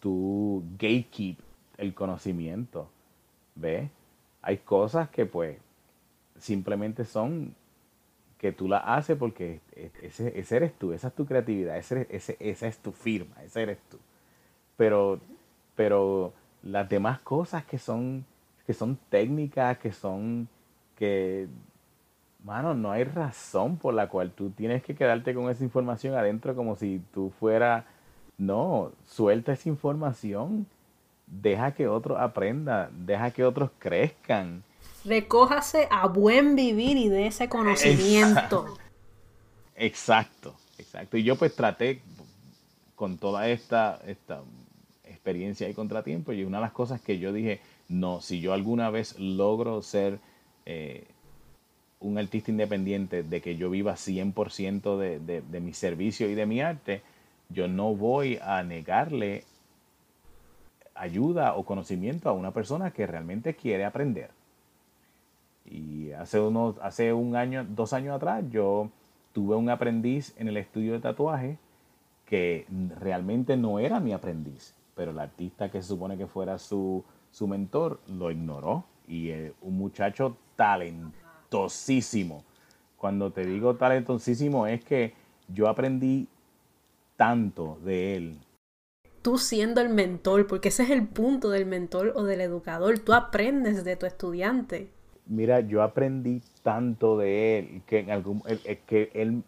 tu 0.00 0.64
gatekeep 0.78 1.38
el 1.76 1.92
conocimiento. 1.92 2.88
¿Ves? 3.58 3.90
Hay 4.42 4.58
cosas 4.58 5.08
que 5.10 5.26
pues 5.26 5.58
simplemente 6.38 7.04
son 7.04 7.54
que 8.38 8.52
tú 8.52 8.68
las 8.68 8.82
haces 8.86 9.16
porque 9.18 9.60
ese, 10.00 10.56
eres 10.56 10.72
tú, 10.78 10.92
esa 10.92 11.08
es 11.08 11.14
tu 11.14 11.26
creatividad, 11.26 11.76
ese, 11.76 12.06
ese, 12.10 12.36
esa 12.38 12.68
es 12.68 12.78
tu 12.78 12.92
firma, 12.92 13.34
ese 13.42 13.62
eres 13.62 13.78
tú. 13.90 13.98
Pero, 14.76 15.20
pero 15.74 16.32
las 16.62 16.88
demás 16.88 17.18
cosas 17.20 17.64
que 17.64 17.78
son 17.78 18.24
que 18.68 18.74
son 18.74 18.98
técnicas, 19.08 19.78
que 19.78 19.92
son, 19.92 20.46
que, 20.94 21.48
mano, 22.44 22.74
no 22.74 22.92
hay 22.92 23.02
razón 23.02 23.78
por 23.78 23.94
la 23.94 24.10
cual 24.10 24.30
tú 24.30 24.50
tienes 24.50 24.82
que 24.82 24.94
quedarte 24.94 25.32
con 25.32 25.48
esa 25.48 25.64
información 25.64 26.14
adentro 26.14 26.54
como 26.54 26.76
si 26.76 27.00
tú 27.14 27.30
fuera, 27.30 27.86
no, 28.36 28.92
suelta 29.06 29.54
esa 29.54 29.70
información, 29.70 30.66
deja 31.30 31.72
que 31.72 31.88
otros 31.88 32.18
aprendan, 32.18 32.90
deja 33.06 33.30
que 33.30 33.44
otros 33.44 33.70
crezcan. 33.78 34.62
Recójase 35.04 35.88
a 35.90 36.06
buen 36.08 36.56
vivir 36.56 36.96
y 36.96 37.08
de 37.08 37.26
ese 37.26 37.48
conocimiento. 37.48 38.76
Exacto, 39.76 40.54
exacto. 40.78 41.16
Y 41.16 41.22
yo 41.22 41.36
pues 41.36 41.54
traté 41.54 42.00
con 42.94 43.16
toda 43.18 43.48
esta, 43.48 44.00
esta 44.06 44.42
experiencia 45.04 45.68
y 45.68 45.74
contratiempo 45.74 46.32
y 46.32 46.44
una 46.44 46.58
de 46.58 46.62
las 46.62 46.72
cosas 46.72 47.00
que 47.00 47.18
yo 47.18 47.32
dije, 47.32 47.60
no, 47.88 48.20
si 48.20 48.40
yo 48.40 48.52
alguna 48.52 48.90
vez 48.90 49.18
logro 49.18 49.82
ser 49.82 50.18
eh, 50.66 51.04
un 52.00 52.18
artista 52.18 52.50
independiente, 52.50 53.22
de 53.22 53.40
que 53.40 53.56
yo 53.56 53.70
viva 53.70 53.94
100% 53.94 54.98
de, 54.98 55.20
de, 55.20 55.42
de 55.42 55.60
mi 55.60 55.72
servicio 55.72 56.28
y 56.28 56.34
de 56.34 56.46
mi 56.46 56.60
arte, 56.60 57.02
yo 57.48 57.68
no 57.68 57.94
voy 57.94 58.38
a 58.42 58.62
negarle 58.62 59.44
ayuda 60.98 61.54
o 61.54 61.64
conocimiento 61.64 62.28
a 62.28 62.32
una 62.32 62.52
persona 62.52 62.90
que 62.90 63.06
realmente 63.06 63.54
quiere 63.54 63.84
aprender. 63.84 64.30
Y 65.64 66.12
hace, 66.12 66.40
unos, 66.40 66.76
hace 66.82 67.12
un 67.12 67.36
año, 67.36 67.64
dos 67.68 67.92
años 67.92 68.16
atrás, 68.16 68.44
yo 68.50 68.90
tuve 69.32 69.56
un 69.56 69.70
aprendiz 69.70 70.34
en 70.38 70.48
el 70.48 70.56
estudio 70.56 70.94
de 70.94 71.00
tatuaje 71.00 71.58
que 72.24 72.66
realmente 72.98 73.56
no 73.56 73.78
era 73.78 74.00
mi 74.00 74.12
aprendiz, 74.12 74.74
pero 74.94 75.12
el 75.12 75.18
artista 75.18 75.70
que 75.70 75.80
se 75.80 75.88
supone 75.88 76.18
que 76.18 76.26
fuera 76.26 76.58
su, 76.58 77.04
su 77.30 77.46
mentor 77.46 78.00
lo 78.08 78.30
ignoró 78.30 78.84
y 79.06 79.30
eh, 79.30 79.52
un 79.62 79.78
muchacho 79.78 80.36
talentosísimo. 80.56 82.44
Cuando 82.96 83.30
te 83.30 83.46
digo 83.46 83.76
talentosísimo 83.76 84.66
es 84.66 84.84
que 84.84 85.14
yo 85.48 85.68
aprendí 85.68 86.28
tanto 87.16 87.78
de 87.84 88.16
él. 88.16 88.38
Tú 89.22 89.38
siendo 89.38 89.80
el 89.80 89.88
mentor, 89.88 90.46
porque 90.46 90.68
ese 90.68 90.84
es 90.84 90.90
el 90.90 91.06
punto 91.06 91.50
del 91.50 91.66
mentor 91.66 92.12
o 92.14 92.24
del 92.24 92.40
educador, 92.40 92.98
tú 92.98 93.12
aprendes 93.12 93.84
de 93.84 93.96
tu 93.96 94.06
estudiante. 94.06 94.88
Mira, 95.26 95.60
yo 95.60 95.82
aprendí 95.82 96.42
tanto 96.62 97.18
de 97.18 97.58
él 97.58 97.82
que 97.86 97.98
en 97.98 98.10
algún 98.10 98.42
que 98.86 99.10
él, 99.12 99.42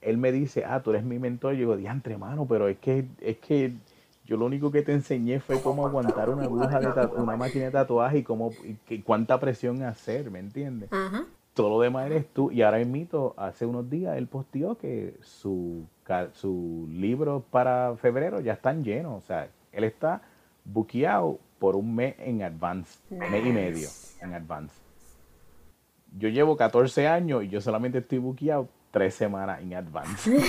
él 0.00 0.18
me 0.18 0.32
dice, 0.32 0.64
ah, 0.64 0.82
tú 0.82 0.90
eres 0.90 1.04
mi 1.04 1.18
mentor. 1.18 1.52
Yo 1.54 1.58
digo, 1.58 1.76
diantre, 1.76 2.16
mano, 2.16 2.46
pero 2.48 2.68
es 2.68 2.78
que, 2.78 3.06
es 3.20 3.36
que 3.38 3.74
yo 4.26 4.36
lo 4.36 4.46
único 4.46 4.70
que 4.70 4.82
te 4.82 4.92
enseñé 4.92 5.40
fue 5.40 5.60
cómo 5.60 5.86
aguantar 5.86 6.30
una 6.30 6.44
aguja 6.44 6.80
de 6.80 7.06
una 7.16 7.36
máquina 7.36 7.66
de 7.66 7.70
tatuaje 7.70 8.18
y 8.18 8.22
cómo 8.22 8.50
y, 8.88 8.98
cuánta 9.00 9.38
presión 9.38 9.82
hacer, 9.82 10.30
¿me 10.30 10.40
entiendes? 10.40 10.90
Todo 11.54 11.70
lo 11.70 11.80
demás 11.80 12.06
eres 12.06 12.26
tú. 12.32 12.50
Y 12.50 12.62
ahora 12.62 12.84
mito, 12.84 13.34
hace 13.36 13.66
unos 13.66 13.88
días 13.88 14.16
él 14.16 14.26
posteó 14.26 14.76
que 14.76 15.16
su, 15.22 15.86
su 16.32 16.88
libro 16.90 17.44
para 17.50 17.96
febrero 17.96 18.40
ya 18.40 18.54
están 18.54 18.84
llenos. 18.84 19.22
O 19.22 19.26
sea, 19.26 19.48
él 19.72 19.84
está 19.84 20.22
buqueado 20.64 21.38
por 21.58 21.76
un 21.76 21.94
mes 21.94 22.14
en 22.18 22.42
advance, 22.42 22.98
mes 23.10 23.46
y 23.46 23.50
medio 23.50 23.88
en 24.20 24.34
advance. 24.34 24.74
Yo 26.18 26.28
llevo 26.28 26.56
14 26.56 27.08
años 27.08 27.44
y 27.44 27.48
yo 27.48 27.60
solamente 27.60 27.98
estoy 27.98 28.18
buqueado 28.18 28.68
tres 28.90 29.14
semanas 29.14 29.60
en 29.60 29.74
advance. 29.74 30.30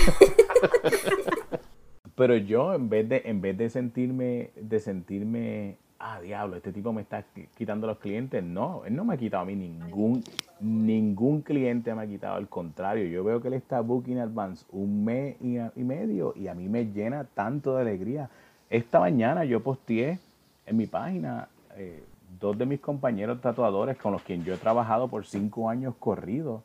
Pero 2.14 2.36
yo 2.36 2.74
en 2.74 2.88
vez 2.88 3.08
de, 3.08 3.22
en 3.26 3.40
vez 3.40 3.56
de 3.56 3.70
sentirme, 3.70 4.50
de 4.56 4.80
sentirme, 4.80 5.78
ah, 5.98 6.20
diablo, 6.20 6.56
este 6.56 6.72
tipo 6.72 6.92
me 6.92 7.02
está 7.02 7.24
quitando 7.56 7.86
los 7.86 7.98
clientes, 7.98 8.42
no, 8.42 8.84
él 8.84 8.94
no 8.94 9.04
me 9.04 9.14
ha 9.14 9.16
quitado 9.16 9.42
a 9.42 9.46
mí 9.46 9.56
ningún, 9.56 10.22
ningún 10.60 11.42
cliente 11.42 11.94
me 11.94 12.02
ha 12.02 12.06
quitado, 12.06 12.36
al 12.36 12.48
contrario, 12.48 13.06
yo 13.06 13.24
veo 13.24 13.40
que 13.40 13.48
él 13.48 13.54
está 13.54 13.80
booking 13.80 14.18
advance 14.18 14.64
un 14.70 15.04
mes 15.04 15.36
y, 15.40 15.82
medio 15.82 16.32
y 16.36 16.48
a 16.48 16.54
mí 16.54 16.68
me 16.68 16.86
llena 16.86 17.24
tanto 17.24 17.74
de 17.74 17.82
alegría. 17.82 18.30
Esta 18.70 19.00
mañana 19.00 19.44
yo 19.44 19.62
posteé 19.62 20.18
en 20.66 20.76
mi 20.76 20.86
página 20.86 21.48
eh, 21.76 22.04
dos 22.38 22.56
de 22.56 22.66
mis 22.66 22.80
compañeros 22.80 23.40
tatuadores 23.40 23.96
con 23.96 24.12
los 24.12 24.22
quien 24.22 24.44
yo 24.44 24.54
he 24.54 24.58
trabajado 24.58 25.08
por 25.08 25.26
cinco 25.26 25.68
años 25.68 25.94
corridos, 25.98 26.62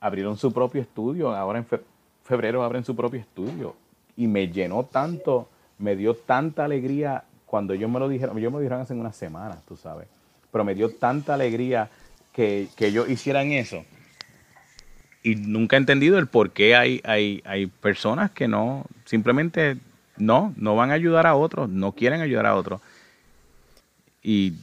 abrieron 0.00 0.36
su 0.36 0.52
propio 0.52 0.82
estudio, 0.82 1.34
ahora 1.34 1.60
en 1.60 1.66
febrero 2.22 2.62
abren 2.62 2.84
su 2.84 2.94
propio 2.94 3.20
estudio 3.20 3.74
y 4.16 4.26
me 4.26 4.48
llenó 4.48 4.84
tanto, 4.84 5.48
me 5.78 5.96
dio 5.96 6.14
tanta 6.14 6.64
alegría 6.64 7.24
cuando 7.46 7.72
ellos 7.72 7.90
me 7.90 7.98
lo 7.98 8.08
dijeron, 8.08 8.36
yo 8.38 8.50
me 8.50 8.56
lo 8.56 8.60
dijeron 8.60 8.80
hace 8.80 8.94
unas 8.94 9.16
semanas, 9.16 9.58
tú 9.66 9.76
sabes, 9.76 10.08
pero 10.50 10.64
me 10.64 10.74
dio 10.74 10.90
tanta 10.90 11.34
alegría 11.34 11.88
que, 12.32 12.68
que 12.76 12.88
ellos 12.88 13.08
hicieran 13.08 13.52
eso. 13.52 13.84
Y 15.22 15.36
nunca 15.36 15.76
he 15.76 15.78
entendido 15.78 16.18
el 16.18 16.26
por 16.26 16.50
qué 16.50 16.76
hay, 16.76 17.00
hay, 17.04 17.42
hay 17.44 17.66
personas 17.66 18.30
que 18.30 18.46
no, 18.46 18.84
simplemente 19.04 19.76
no, 20.18 20.54
no 20.56 20.76
van 20.76 20.90
a 20.90 20.94
ayudar 20.94 21.26
a 21.26 21.34
otros, 21.34 21.68
no 21.68 21.92
quieren 21.92 22.20
ayudar 22.20 22.46
a 22.46 22.54
otros. 22.54 22.80
Y 24.22 24.54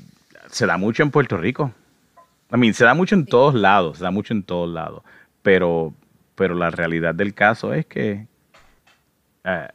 se 0.49 0.65
da 0.65 0.77
mucho 0.77 1.03
en 1.03 1.11
Puerto 1.11 1.37
Rico. 1.37 1.71
A 2.49 2.57
mí, 2.57 2.71
se 2.73 2.85
da 2.85 2.93
mucho 2.93 3.15
en 3.15 3.25
todos 3.25 3.55
lados, 3.55 3.97
se 3.97 4.03
da 4.03 4.11
mucho 4.11 4.33
en 4.33 4.43
todos 4.43 4.69
lados. 4.69 5.03
Pero, 5.41 5.93
pero 6.35 6.55
la 6.55 6.69
realidad 6.69 7.15
del 7.15 7.33
caso 7.33 7.73
es 7.73 7.85
que, 7.85 8.27
eh, 9.43 9.67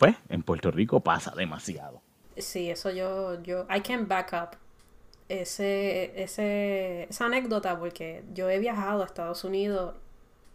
pues 0.00 0.16
en 0.30 0.42
Puerto 0.42 0.70
Rico 0.70 1.00
pasa 1.00 1.34
demasiado. 1.36 2.00
Sí, 2.38 2.70
eso 2.70 2.90
yo, 2.90 3.40
yo, 3.42 3.66
I 3.70 3.82
can 3.82 4.08
back 4.08 4.32
up 4.32 4.56
ese, 5.28 6.20
ese, 6.20 7.02
esa 7.02 7.26
anécdota 7.26 7.78
porque 7.78 8.24
yo 8.32 8.48
he 8.48 8.58
viajado 8.58 9.02
a 9.02 9.06
Estados 9.06 9.44
Unidos 9.44 9.94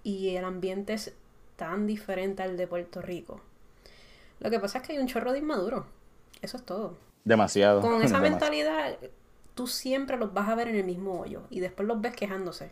y 0.01 0.35
el 0.35 0.45
ambiente 0.45 0.93
es 0.93 1.13
tan 1.57 1.85
diferente 1.85 2.41
al 2.41 2.57
de 2.57 2.65
Puerto 2.65 3.03
Rico. 3.03 3.39
Lo 4.39 4.49
que 4.49 4.59
pasa 4.59 4.79
es 4.79 4.87
que 4.87 4.93
hay 4.93 4.97
un 4.97 5.05
chorro 5.05 5.31
de 5.31 5.37
inmaduro. 5.37 5.85
Eso 6.41 6.57
es 6.57 6.63
todo. 6.63 6.95
Demasiado. 7.23 7.81
Con 7.81 7.93
esa 8.01 8.19
Demasiado. 8.19 8.23
mentalidad, 8.23 8.97
tú 9.53 9.67
siempre 9.67 10.17
los 10.17 10.33
vas 10.33 10.49
a 10.49 10.55
ver 10.55 10.69
en 10.69 10.75
el 10.77 10.85
mismo 10.85 11.21
hoyo 11.21 11.43
y 11.51 11.59
después 11.59 11.87
los 11.87 12.01
ves 12.01 12.15
quejándose. 12.15 12.71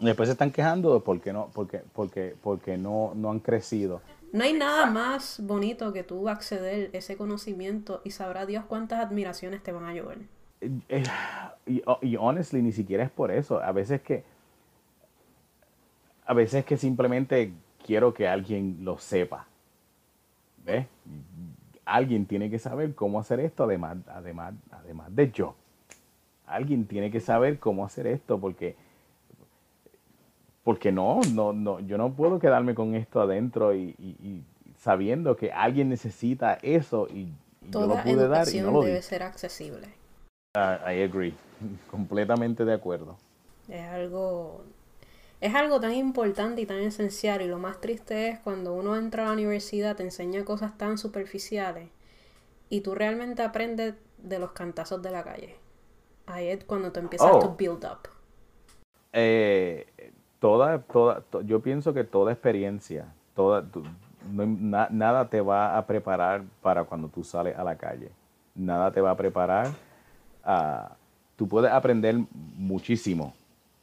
Después 0.00 0.28
se 0.28 0.32
están 0.32 0.50
quejando 0.50 0.92
de 0.92 1.00
por 1.00 1.18
qué 1.22 1.32
no, 1.32 1.50
porque, 1.54 1.82
porque, 1.94 2.36
porque 2.42 2.76
no, 2.76 3.12
no 3.14 3.30
han 3.30 3.40
crecido. 3.40 4.02
No 4.32 4.42
hay 4.42 4.52
nada 4.52 4.86
más 4.86 5.40
bonito 5.44 5.92
que 5.92 6.02
tú 6.02 6.28
acceder 6.28 6.90
a 6.92 6.98
ese 6.98 7.16
conocimiento 7.16 8.00
y 8.04 8.10
sabrá 8.10 8.46
Dios 8.46 8.64
cuántas 8.64 8.98
admiraciones 9.00 9.62
te 9.62 9.70
van 9.72 9.84
a 9.84 9.94
llover. 9.94 10.18
Eh, 10.88 11.04
Y, 11.66 11.82
y 12.02 12.16
honestly, 12.16 12.60
ni 12.62 12.72
siquiera 12.72 13.04
es 13.04 13.10
por 13.10 13.30
eso. 13.30 13.62
A 13.62 13.70
veces 13.72 14.02
que, 14.02 14.24
a 16.26 16.34
veces 16.34 16.64
que 16.64 16.76
simplemente 16.76 17.52
quiero 17.84 18.14
que 18.14 18.28
alguien 18.28 18.78
lo 18.84 18.98
sepa. 18.98 19.46
¿Ves? 20.64 20.86
Alguien 21.84 22.26
tiene 22.26 22.50
que 22.50 22.58
saber 22.58 22.94
cómo 22.94 23.18
hacer 23.20 23.40
esto, 23.40 23.64
además, 23.64 23.98
además, 24.06 24.54
además 24.70 25.14
de 25.14 25.30
yo. 25.32 25.54
Alguien 26.46 26.86
tiene 26.86 27.10
que 27.10 27.20
saber 27.20 27.58
cómo 27.58 27.84
hacer 27.84 28.06
esto, 28.06 28.38
porque, 28.40 28.76
porque 30.64 30.92
no, 30.92 31.20
no, 31.32 31.52
no, 31.52 31.80
yo 31.80 31.98
no 31.98 32.12
puedo 32.12 32.38
quedarme 32.38 32.74
con 32.74 32.94
esto 32.94 33.20
adentro 33.20 33.74
y, 33.74 33.94
y- 33.98 34.16
y 34.22 34.44
sabiendo 34.78 35.36
que 35.36 35.52
alguien 35.52 35.88
necesita 35.88 36.54
eso 36.62 37.08
y, 37.10 37.32
y 37.60 37.70
yo 37.76 37.86
lo 37.86 37.98
Toda 37.98 38.02
pude 38.04 38.28
dar 38.28 38.48
y 38.52 38.58
educación 38.58 38.66
no 38.66 38.72
lo 38.72 38.80
di. 38.82 38.88
debe 38.88 39.02
ser 39.02 39.22
accesible. 39.22 39.88
Ah, 40.56 40.78
I 40.92 41.02
agree. 41.02 41.34
Completamente 41.90 42.64
de 42.64 42.74
acuerdo. 42.74 43.16
Es 43.68 43.82
algo, 43.82 44.64
es 45.40 45.54
algo 45.54 45.80
tan 45.80 45.94
importante 45.94 46.60
y 46.60 46.66
tan 46.66 46.78
esencial 46.80 47.42
y 47.42 47.46
lo 47.48 47.58
más 47.58 47.80
triste 47.80 48.28
es 48.28 48.38
cuando 48.40 48.72
uno 48.74 48.96
entra 48.96 49.22
a 49.24 49.26
la 49.26 49.32
universidad 49.32 49.96
te 49.96 50.02
enseña 50.02 50.44
cosas 50.44 50.76
tan 50.78 50.98
superficiales 50.98 51.88
y 52.68 52.80
tú 52.80 52.94
realmente 52.94 53.42
aprendes 53.42 53.94
de 54.18 54.38
los 54.38 54.52
cantazos 54.52 55.02
de 55.02 55.10
la 55.10 55.22
calle. 55.24 55.56
Ahí 56.26 56.48
es 56.48 56.64
cuando 56.64 56.92
tú 56.92 57.00
empiezas 57.00 57.30
Oh. 57.32 57.38
tu 57.40 57.56
build 57.56 57.84
up. 57.84 58.08
Eh, 59.12 59.86
toda, 60.42 60.80
toda, 60.80 61.20
to- 61.20 61.42
yo 61.42 61.60
pienso 61.60 61.94
que 61.94 62.02
toda 62.02 62.32
experiencia, 62.32 63.06
toda, 63.36 63.64
nada 64.90 65.28
te 65.28 65.40
va 65.40 65.78
a 65.78 65.86
preparar 65.86 66.42
para 66.60 66.82
cuando 66.84 67.06
tú 67.08 67.22
sales 67.22 67.56
a 67.56 67.62
la 67.62 67.76
calle. 67.76 68.10
Nada 68.56 68.90
te 68.90 69.00
va 69.00 69.12
a 69.12 69.16
preparar. 69.16 69.70
a- 70.44 70.96
tú 71.36 71.46
puedes 71.46 71.70
aprender 71.70 72.16
muchísimo 72.56 73.32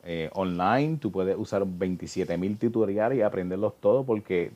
eh, 0.04 0.30
online, 0.34 0.98
tú 0.98 1.10
puedes 1.12 1.38
usar 1.38 1.64
27 1.66 2.38
mil 2.38 2.58
tutoriales 2.58 3.18
y 3.18 3.22
aprenderlos 3.22 3.74
todos 3.80 4.06
porque, 4.06 4.52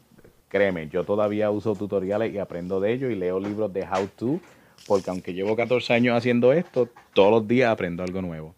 créeme, 0.50 0.90
yo 0.90 1.04
todavía 1.06 1.50
uso 1.52 1.76
tutoriales 1.76 2.34
y 2.34 2.40
aprendo 2.40 2.80
de 2.82 2.92
ellos 2.92 3.12
y 3.12 3.16
leo 3.16 3.40
libros 3.40 3.72
de 3.72 3.84
how 3.88 4.08
to, 4.18 4.40
porque 4.86 5.10
aunque 5.10 5.34
llevo 5.34 5.56
14 5.56 5.94
años 5.94 6.18
haciendo 6.18 6.52
esto, 6.52 6.90
todos 7.14 7.32
los 7.32 7.48
días 7.48 7.72
aprendo 7.72 8.04
algo 8.04 8.22
nuevo. 8.22 8.54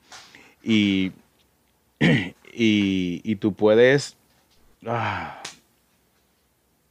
Y 0.64 1.12
y, 2.56 3.22
y 3.24 3.36
tú 3.36 3.54
puedes... 3.54 4.16
ah, 4.88 5.42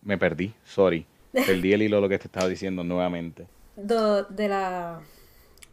me 0.03 0.19
perdí, 0.19 0.53
sorry. 0.65 1.07
Perdí 1.33 1.73
el 1.73 1.83
hilo 1.83 1.97
de 1.97 2.03
lo 2.03 2.09
que 2.09 2.19
te 2.19 2.29
estaba 2.29 2.49
diciendo 2.49 2.85
nuevamente. 2.85 3.47
Do- 3.77 4.25
de 4.25 4.49
la 4.49 5.01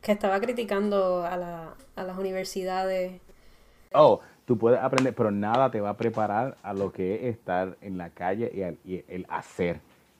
que 0.01 0.11
estaba 0.11 0.39
criticando 0.39 1.23
a, 1.23 1.37
la, 1.37 1.73
a 1.95 2.03
las 2.03 2.17
universidades. 2.17 3.21
Oh, 3.93 4.21
tú 4.45 4.57
puedes 4.57 4.79
aprender, 4.79 5.13
pero 5.13 5.31
nada 5.31 5.69
te 5.69 5.81
va 5.81 5.91
a 5.91 5.97
preparar 5.97 6.57
a 6.63 6.73
lo 6.73 6.91
que 6.91 7.15
es 7.15 7.35
estar 7.35 7.77
en 7.81 7.97
la 7.97 8.09
calle 8.09 8.75
y, 8.85 9.03
el 9.07 9.25
hacer. 9.29 9.79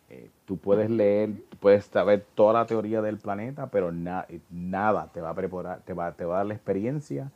Eh, 0.09 0.29
tú 0.45 0.57
puedes 0.57 0.89
leer, 0.89 1.29
puedes 1.59 1.85
saber 1.85 2.25
toda 2.35 2.53
la 2.53 2.65
teoría 2.65 3.01
del 3.01 3.17
planeta, 3.17 3.67
pero 3.67 3.91
na- 3.91 4.27
nada 4.51 5.09
te 5.13 5.21
va 5.21 5.29
a 5.29 5.33
preparar, 5.35 5.79
te 5.85 5.93
va, 5.93 6.11
te 6.11 6.25
va 6.25 6.35
a 6.35 6.37
dar 6.39 6.45
la 6.47 6.53
experiencia 6.53 7.31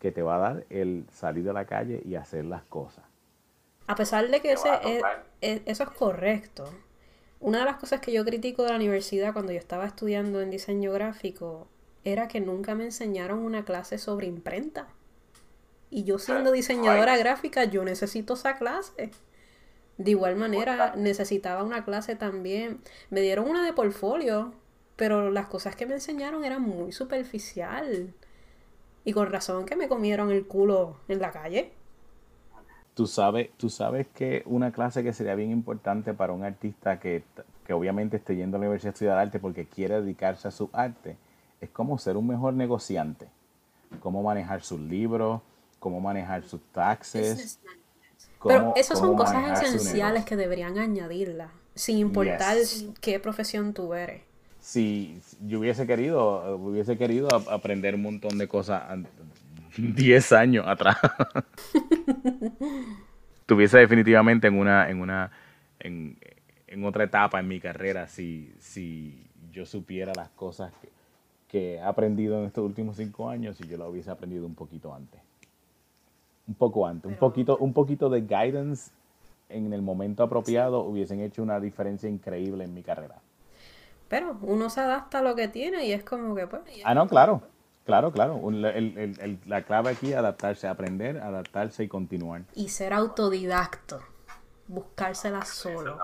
que 0.00 0.12
te 0.12 0.22
va 0.22 0.36
a 0.36 0.38
dar 0.38 0.66
el 0.70 1.06
salir 1.12 1.44
de 1.44 1.52
la 1.52 1.66
calle 1.66 2.02
y 2.04 2.14
hacer 2.14 2.44
las 2.44 2.62
cosas. 2.64 3.04
A 3.86 3.94
pesar 3.96 4.28
de 4.28 4.40
que 4.40 4.52
ese 4.52 4.68
es- 5.40 5.62
eso 5.66 5.82
es 5.84 5.90
correcto, 5.90 6.64
una 7.40 7.60
de 7.60 7.64
las 7.64 7.76
cosas 7.76 8.00
que 8.00 8.12
yo 8.12 8.24
critico 8.24 8.62
de 8.64 8.70
la 8.70 8.76
universidad 8.76 9.32
cuando 9.32 9.52
yo 9.52 9.58
estaba 9.58 9.86
estudiando 9.86 10.40
en 10.40 10.50
diseño 10.50 10.92
gráfico 10.92 11.68
era 12.04 12.28
que 12.28 12.40
nunca 12.40 12.74
me 12.74 12.84
enseñaron 12.84 13.38
una 13.40 13.64
clase 13.64 13.98
sobre 13.98 14.26
imprenta. 14.26 14.88
Y 15.90 16.04
yo 16.04 16.18
siendo 16.18 16.52
diseñadora 16.52 17.16
gráfica, 17.16 17.64
yo 17.64 17.84
necesito 17.84 18.34
esa 18.34 18.56
clase. 18.58 19.10
De 19.96 20.10
igual 20.12 20.36
manera, 20.36 20.94
necesitaba 20.96 21.62
una 21.64 21.84
clase 21.84 22.14
también. 22.14 22.80
Me 23.10 23.20
dieron 23.20 23.48
una 23.48 23.64
de 23.64 23.72
portfolio, 23.72 24.52
pero 24.96 25.30
las 25.30 25.48
cosas 25.48 25.76
que 25.76 25.86
me 25.86 25.94
enseñaron 25.94 26.44
eran 26.44 26.62
muy 26.62 26.92
superficial. 26.92 28.14
Y 29.04 29.12
con 29.12 29.30
razón 29.30 29.64
que 29.64 29.76
me 29.76 29.88
comieron 29.88 30.30
el 30.30 30.46
culo 30.46 30.96
en 31.08 31.20
la 31.20 31.30
calle. 31.30 31.72
Tú 32.94 33.06
sabes, 33.06 33.50
tú 33.56 33.70
sabes 33.70 34.08
que 34.08 34.42
una 34.46 34.72
clase 34.72 35.02
que 35.04 35.12
sería 35.12 35.34
bien 35.36 35.50
importante 35.52 36.14
para 36.14 36.32
un 36.32 36.42
artista 36.44 36.98
que, 36.98 37.22
que 37.64 37.72
obviamente 37.72 38.16
esté 38.16 38.34
yendo 38.34 38.56
a 38.56 38.60
la 38.60 38.66
universidad 38.66 38.90
a 38.90 38.94
estudiar 38.94 39.18
arte 39.18 39.38
porque 39.38 39.66
quiere 39.66 40.00
dedicarse 40.00 40.48
a 40.48 40.50
su 40.50 40.68
arte, 40.72 41.16
es 41.60 41.70
cómo 41.70 41.96
ser 41.98 42.16
un 42.16 42.26
mejor 42.26 42.54
negociante, 42.54 43.28
cómo 44.00 44.22
manejar 44.22 44.62
sus 44.62 44.80
libros, 44.80 45.40
cómo 45.78 46.00
manejar 46.00 46.42
sus 46.44 46.60
taxes. 46.72 47.60
Pero 48.42 48.60
cómo- 48.60 48.72
esas 48.76 48.98
son 48.98 49.16
cosas 49.16 49.62
esenciales 49.62 50.24
que 50.24 50.34
deberían 50.36 50.76
añadirlas, 50.76 51.50
sin 51.76 51.98
importar 51.98 52.56
Yes. 52.56 52.86
qué 53.00 53.20
profesión 53.20 53.74
tú 53.74 53.94
eres. 53.94 54.22
Si 54.68 55.18
yo 55.46 55.60
hubiese 55.60 55.86
querido, 55.86 56.58
hubiese 56.58 56.98
querido 56.98 57.34
ap- 57.34 57.48
aprender 57.48 57.94
un 57.94 58.02
montón 58.02 58.36
de 58.36 58.48
cosas 58.48 58.82
an- 58.90 59.06
10 59.78 60.30
años 60.32 60.66
atrás. 60.68 60.98
Tuviese 63.46 63.78
definitivamente 63.78 64.48
en 64.48 64.58
una, 64.58 64.90
en 64.90 65.00
una, 65.00 65.30
en, 65.80 66.18
en 66.66 66.84
otra 66.84 67.04
etapa 67.04 67.40
en 67.40 67.48
mi 67.48 67.60
carrera 67.60 68.08
si, 68.08 68.52
si 68.58 69.24
yo 69.50 69.64
supiera 69.64 70.12
las 70.14 70.28
cosas 70.28 70.70
que, 70.82 70.88
que 71.48 71.74
he 71.76 71.80
aprendido 71.80 72.38
en 72.38 72.44
estos 72.44 72.62
últimos 72.62 72.98
cinco 72.98 73.30
años 73.30 73.56
si 73.56 73.66
yo 73.66 73.78
las 73.78 73.88
hubiese 73.88 74.10
aprendido 74.10 74.44
un 74.44 74.54
poquito 74.54 74.94
antes. 74.94 75.18
Un 76.46 76.56
poco 76.56 76.86
antes, 76.86 77.10
un 77.10 77.16
poquito, 77.16 77.56
un 77.56 77.72
poquito 77.72 78.10
de 78.10 78.20
guidance 78.20 78.90
en 79.48 79.72
el 79.72 79.80
momento 79.80 80.24
apropiado 80.24 80.82
hubiesen 80.82 81.20
hecho 81.20 81.42
una 81.42 81.58
diferencia 81.58 82.10
increíble 82.10 82.64
en 82.64 82.74
mi 82.74 82.82
carrera. 82.82 83.14
Pero 84.08 84.38
uno 84.42 84.70
se 84.70 84.80
adapta 84.80 85.18
a 85.18 85.22
lo 85.22 85.34
que 85.34 85.48
tiene 85.48 85.86
y 85.86 85.92
es 85.92 86.02
como 86.02 86.34
que 86.34 86.46
pues... 86.46 86.62
Ah, 86.84 86.94
no, 86.94 87.06
claro, 87.08 87.42
claro, 87.84 88.10
claro. 88.12 88.40
El- 88.48 88.64
el- 88.64 89.18
el- 89.20 89.38
la 89.46 89.62
clave 89.62 89.90
aquí 89.90 90.10
es 90.12 90.16
adaptarse, 90.16 90.66
aprender, 90.66 91.18
adaptarse 91.18 91.84
y 91.84 91.88
continuar. 91.88 92.42
Y 92.54 92.70
ser 92.70 92.92
autodidacto, 92.94 94.00
buscársela 94.66 95.44
solo. 95.44 95.98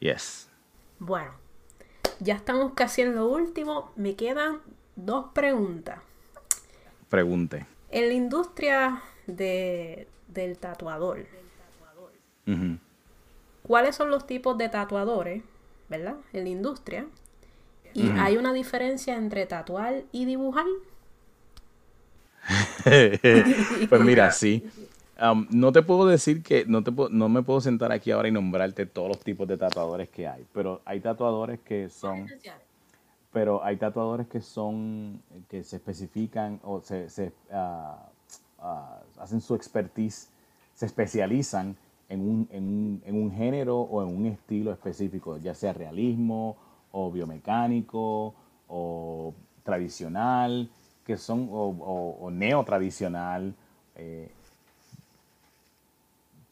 Yes. 0.00 0.48
Bueno, 0.98 1.30
ya 2.20 2.34
estamos 2.34 2.72
casi 2.74 3.02
en 3.02 3.14
lo 3.14 3.26
último. 3.28 3.92
Me 3.96 4.14
quedan 4.14 4.60
dos 4.96 5.26
preguntas. 5.32 5.98
Pregunte. 7.08 7.66
En 7.90 8.08
la 8.08 8.14
industria 8.14 9.02
de, 9.26 10.08
del 10.28 10.58
tatuador. 10.58 11.26
¿cuáles 13.62 13.94
son 13.96 14.10
los 14.10 14.26
tipos 14.26 14.58
de 14.58 14.68
tatuadores, 14.68 15.42
verdad? 15.92 16.16
En 16.32 16.42
la 16.44 16.50
industria. 16.50 17.06
¿Y 17.94 18.10
hay 18.18 18.36
una 18.36 18.52
diferencia 18.52 19.14
entre 19.16 19.46
tatuar 19.46 20.02
y 20.10 20.24
dibujar? 20.24 20.64
pues 23.88 24.00
mira, 24.00 24.32
sí. 24.32 24.68
No 25.50 25.70
te 25.72 25.82
puedo 25.82 26.06
decir 26.06 26.42
que 26.42 26.64
no 26.66 26.82
te 26.82 26.90
puedo- 26.90 27.10
no 27.10 27.28
me 27.28 27.42
puedo 27.42 27.60
sentar 27.60 27.92
aquí 27.92 28.10
ahora 28.10 28.28
y 28.28 28.32
nombrarte 28.32 28.86
todos 28.86 29.08
los 29.08 29.20
tipos 29.20 29.46
de 29.46 29.56
tatuadores 29.56 30.08
que 30.08 30.26
hay, 30.26 30.44
pero 30.52 30.80
hay 30.84 31.00
tatuadores 31.00 31.60
que 31.60 31.88
son 31.88 32.26
pero 33.32 33.64
hay 33.64 33.76
tatuadores 33.76 34.26
que 34.26 34.40
son 34.42 35.22
que 35.48 35.62
se 35.62 35.76
especifican 35.76 36.60
o 36.64 36.82
se, 36.82 37.08
se, 37.08 37.32
ah, 37.50 37.96
ah, 38.58 39.00
hacen 39.18 39.40
su 39.40 39.54
expertise, 39.54 40.28
se 40.74 40.86
especializan 40.86 41.76
en 42.12 42.20
un, 42.20 42.48
en, 42.50 42.64
un, 42.64 43.02
en 43.04 43.14
un 43.22 43.32
género 43.32 43.80
o 43.80 44.02
en 44.02 44.08
un 44.16 44.26
estilo 44.26 44.70
específico, 44.72 45.38
ya 45.38 45.54
sea 45.54 45.72
realismo 45.72 46.56
o 46.92 47.10
biomecánico 47.10 48.34
o 48.68 49.32
tradicional, 49.64 50.68
que 51.06 51.16
son 51.16 51.48
o, 51.50 51.68
o, 51.70 52.26
o 52.26 52.30
neotradicional. 52.30 53.54
eh, 53.96 54.28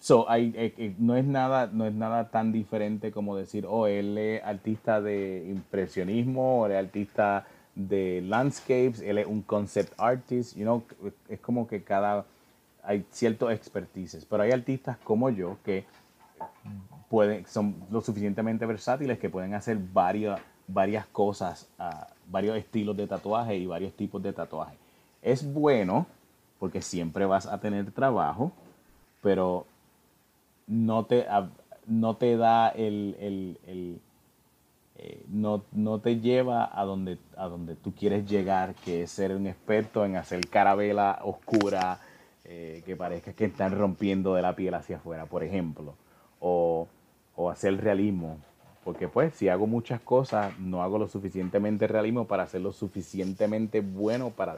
So, 0.03 0.27
eh, 0.35 0.73
eh, 0.79 0.95
no, 0.99 1.15
es 1.15 1.27
nada, 1.27 1.69
no 1.71 1.85
es 1.85 1.93
nada 1.93 2.31
tan 2.31 2.53
diferente 2.53 3.13
como 3.13 3.37
decir, 3.37 3.67
oh, 3.69 3.87
él 3.87 4.17
es 4.17 4.43
artista 4.43 5.03
de 5.03 5.47
impresionismo, 5.51 6.63
o 6.63 6.67
él 6.67 6.73
es 6.73 6.79
artista 6.79 7.47
de 7.75 8.23
landscapes, 8.23 9.03
él 9.03 9.19
es 9.19 9.27
un 9.27 9.43
concept 9.43 9.93
artist, 9.99 10.57
you 10.57 10.63
know, 10.63 10.83
es 11.29 11.39
como 11.41 11.67
que 11.67 11.83
cada, 11.83 12.25
hay 12.91 13.07
ciertos 13.13 13.53
expertices, 13.53 14.25
pero 14.25 14.43
hay 14.43 14.51
artistas 14.51 14.99
como 15.05 15.31
yo 15.31 15.59
que 15.65 15.85
pueden, 17.09 17.47
son 17.47 17.77
lo 17.89 18.01
suficientemente 18.01 18.67
versátiles 18.67 19.21
que 19.21 19.31
pueden 19.31 19.55
hacer 19.55 19.79
varias, 19.93 20.41
varias 20.67 21.07
cosas, 21.07 21.69
ah, 21.79 22.09
varios 22.29 22.57
estilos 22.57 22.97
de 22.97 23.07
tatuaje 23.07 23.57
y 23.57 23.65
varios 23.67 23.93
tipos 23.93 24.21
de 24.21 24.33
tatuaje. 24.33 24.77
Es 25.23 25.53
bueno 25.53 26.07
porque 26.59 26.83
siempre 26.83 27.27
vas 27.27 27.47
a 27.47 27.61
tener 27.61 27.93
trabajo, 27.93 28.51
pero 29.23 29.67
no 30.67 31.05
te, 31.05 31.27
no 31.87 32.17
te 32.17 32.37
da 32.37 32.71
el, 32.71 33.17
el, 33.69 34.01
eh, 34.97 35.25
no, 35.29 35.63
no, 35.71 36.01
te 36.01 36.19
lleva 36.19 36.69
a 36.73 36.85
donde, 36.85 37.19
a 37.37 37.47
donde 37.47 37.77
tú 37.77 37.95
quieres 37.95 38.29
llegar, 38.29 38.75
que 38.75 39.05
es 39.05 39.13
ser 39.13 39.37
un 39.37 39.47
experto 39.47 40.05
en 40.05 40.17
hacer 40.17 40.49
carabela 40.49 41.21
oscura, 41.23 42.01
eh, 42.53 42.83
que 42.85 42.97
parezca 42.97 43.33
que 43.33 43.45
están 43.45 43.79
rompiendo 43.79 44.35
de 44.35 44.43
la 44.43 44.57
piel 44.57 44.75
hacia 44.75 44.97
afuera, 44.97 45.27
por 45.27 45.45
ejemplo, 45.45 45.95
o, 46.41 46.89
o 47.37 47.49
hacer 47.49 47.81
realismo, 47.81 48.39
porque 48.83 49.07
pues 49.07 49.37
si 49.37 49.49
hago 49.49 49.69
muchas 49.69 50.01
cosas, 50.01 50.59
no 50.59 50.83
hago 50.83 50.99
lo 50.99 51.07
suficientemente 51.07 51.87
realismo 51.87 52.27
para 52.27 52.45
ser 52.49 52.63
lo 52.63 52.73
suficientemente 52.73 53.83
bueno 53.83 54.31
para 54.31 54.57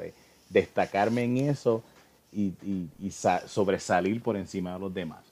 destacarme 0.48 1.24
en 1.24 1.36
eso 1.36 1.82
y, 2.32 2.54
y 2.98 3.10
sobresalir 3.10 4.22
por 4.22 4.38
encima 4.38 4.72
de 4.72 4.78
los 4.78 4.94
demás. 4.94 5.30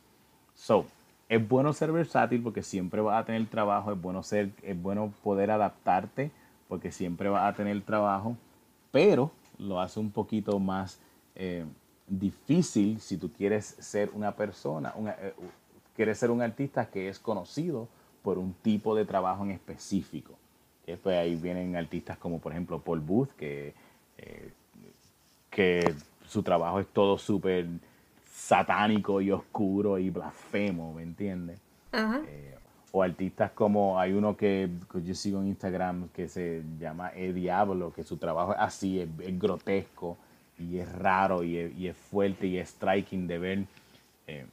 So, 0.54 0.84
es 1.30 1.48
bueno 1.48 1.72
ser 1.72 1.92
versátil 1.92 2.42
porque 2.42 2.62
siempre 2.62 3.00
vas 3.00 3.22
a 3.22 3.24
tener 3.24 3.46
trabajo, 3.46 3.90
es 3.90 3.98
bueno, 3.98 4.22
ser, 4.22 4.50
es 4.62 4.82
bueno 4.82 5.14
poder 5.22 5.50
adaptarte 5.50 6.30
porque 6.68 6.92
siempre 6.92 7.30
vas 7.30 7.50
a 7.50 7.56
tener 7.56 7.80
trabajo, 7.80 8.36
pero 8.92 9.30
lo 9.56 9.80
hace 9.80 9.98
un 9.98 10.10
poquito 10.10 10.58
más 10.58 11.00
eh, 11.36 11.64
difícil 12.10 13.00
si 13.00 13.16
tú 13.16 13.32
quieres 13.32 13.64
ser 13.78 14.10
una 14.12 14.32
persona, 14.32 14.92
eh, 15.20 15.32
quieres 15.96 16.18
ser 16.18 16.30
un 16.30 16.42
artista 16.42 16.86
que 16.86 17.08
es 17.08 17.18
conocido 17.18 17.88
por 18.22 18.38
un 18.38 18.52
tipo 18.52 18.94
de 18.94 19.04
trabajo 19.04 19.44
en 19.44 19.52
específico. 19.52 20.34
Pues 21.02 21.16
ahí 21.16 21.36
vienen 21.36 21.76
artistas 21.76 22.18
como 22.18 22.40
por 22.40 22.50
ejemplo 22.50 22.80
Paul 22.80 22.98
Booth, 22.98 23.30
que, 23.36 23.74
eh, 24.18 24.50
que 25.48 25.94
su 26.26 26.42
trabajo 26.42 26.80
es 26.80 26.88
todo 26.88 27.16
súper 27.16 27.66
satánico 28.32 29.20
y 29.20 29.30
oscuro 29.30 29.98
y 29.98 30.10
blasfemo, 30.10 30.94
¿me 30.94 31.02
entiendes? 31.02 31.60
Eh, 31.92 32.56
o 32.92 33.02
artistas 33.02 33.50
como 33.52 33.98
hay 33.98 34.12
uno 34.12 34.36
que, 34.36 34.68
yo 35.04 35.14
sigo 35.14 35.40
en 35.40 35.48
Instagram 35.48 36.08
que 36.08 36.28
se 36.28 36.62
llama 36.78 37.10
El 37.10 37.34
Diablo, 37.34 37.92
que 37.92 38.02
su 38.02 38.16
trabajo 38.16 38.52
es 38.52 38.58
así, 38.60 39.00
es, 39.00 39.38
grotesco 39.38 40.16
y 40.60 40.78
es 40.78 40.92
raro 40.92 41.42
y 41.42 41.56
es, 41.58 41.96
fuerte 41.96 42.46
y 42.46 42.58
es 42.58 42.68
striking 42.70 43.26
de 43.26 43.38
ver. 43.38 43.64
Eh, 44.26 44.46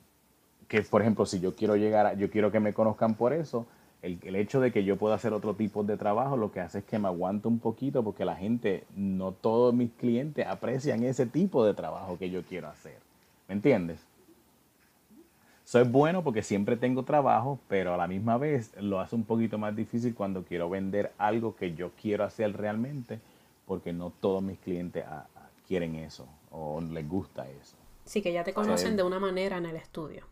que 0.67 0.81
por 0.81 1.01
ejemplo, 1.01 1.25
si 1.25 1.39
yo 1.39 1.55
quiero 1.55 1.75
llegar, 1.75 2.05
a, 2.05 2.13
yo 2.13 2.29
quiero 2.29 2.51
que 2.51 2.59
me 2.59 2.73
conozcan 2.73 3.15
por 3.15 3.33
eso, 3.33 3.67
el, 4.01 4.35
hecho 4.35 4.59
de 4.59 4.71
que 4.71 4.83
yo 4.83 4.97
pueda 4.97 5.15
hacer 5.15 5.33
otro 5.33 5.55
tipo 5.55 5.83
de 5.83 5.97
trabajo 5.97 6.37
lo 6.37 6.51
que 6.51 6.59
hace 6.59 6.79
es 6.79 6.85
que 6.85 6.99
me 6.99 7.07
aguanto 7.07 7.49
un 7.49 7.59
poquito 7.59 8.03
porque 8.03 8.25
la 8.25 8.35
gente, 8.35 8.85
no 8.95 9.31
todos 9.31 9.73
mis 9.73 9.91
clientes 9.91 10.45
aprecian 10.45 11.03
ese 11.03 11.25
tipo 11.25 11.65
de 11.65 11.73
trabajo 11.73 12.17
que 12.17 12.29
yo 12.29 12.43
quiero 12.43 12.67
hacer. 12.67 12.97
¿Me 13.47 13.55
entiendes? 13.55 13.99
Soy 15.63 15.83
bueno 15.83 16.23
porque 16.23 16.43
siempre 16.43 16.77
tengo 16.77 17.03
trabajo, 17.03 17.59
pero 17.67 17.93
a 17.93 17.97
la 17.97 18.07
misma 18.07 18.37
vez 18.37 18.71
lo 18.79 19.01
hace 19.01 19.15
un 19.15 19.25
poquito 19.25 19.57
más 19.57 19.75
difícil 19.75 20.15
cuando 20.15 20.43
quiero 20.43 20.69
vender 20.69 21.11
algo 21.17 21.55
que 21.55 21.73
yo 21.73 21.91
quiero 22.01 22.23
hacer 22.23 22.55
realmente, 22.55 23.19
porque 23.65 23.91
no 23.91 24.13
todos 24.21 24.41
mis 24.41 24.59
clientes 24.59 25.03
quieren 25.68 25.95
eso 25.95 26.28
o 26.51 26.82
les 26.82 27.07
gusta 27.07 27.47
eso. 27.49 27.76
Sí, 28.05 28.22
que 28.22 28.32
ya 28.32 28.43
te 28.43 28.53
conocen 28.53 28.95
de 28.95 29.03
una 29.03 29.20
manera 29.20 29.57
en 29.57 29.65
el 29.65 29.76
estudio. 29.76 30.24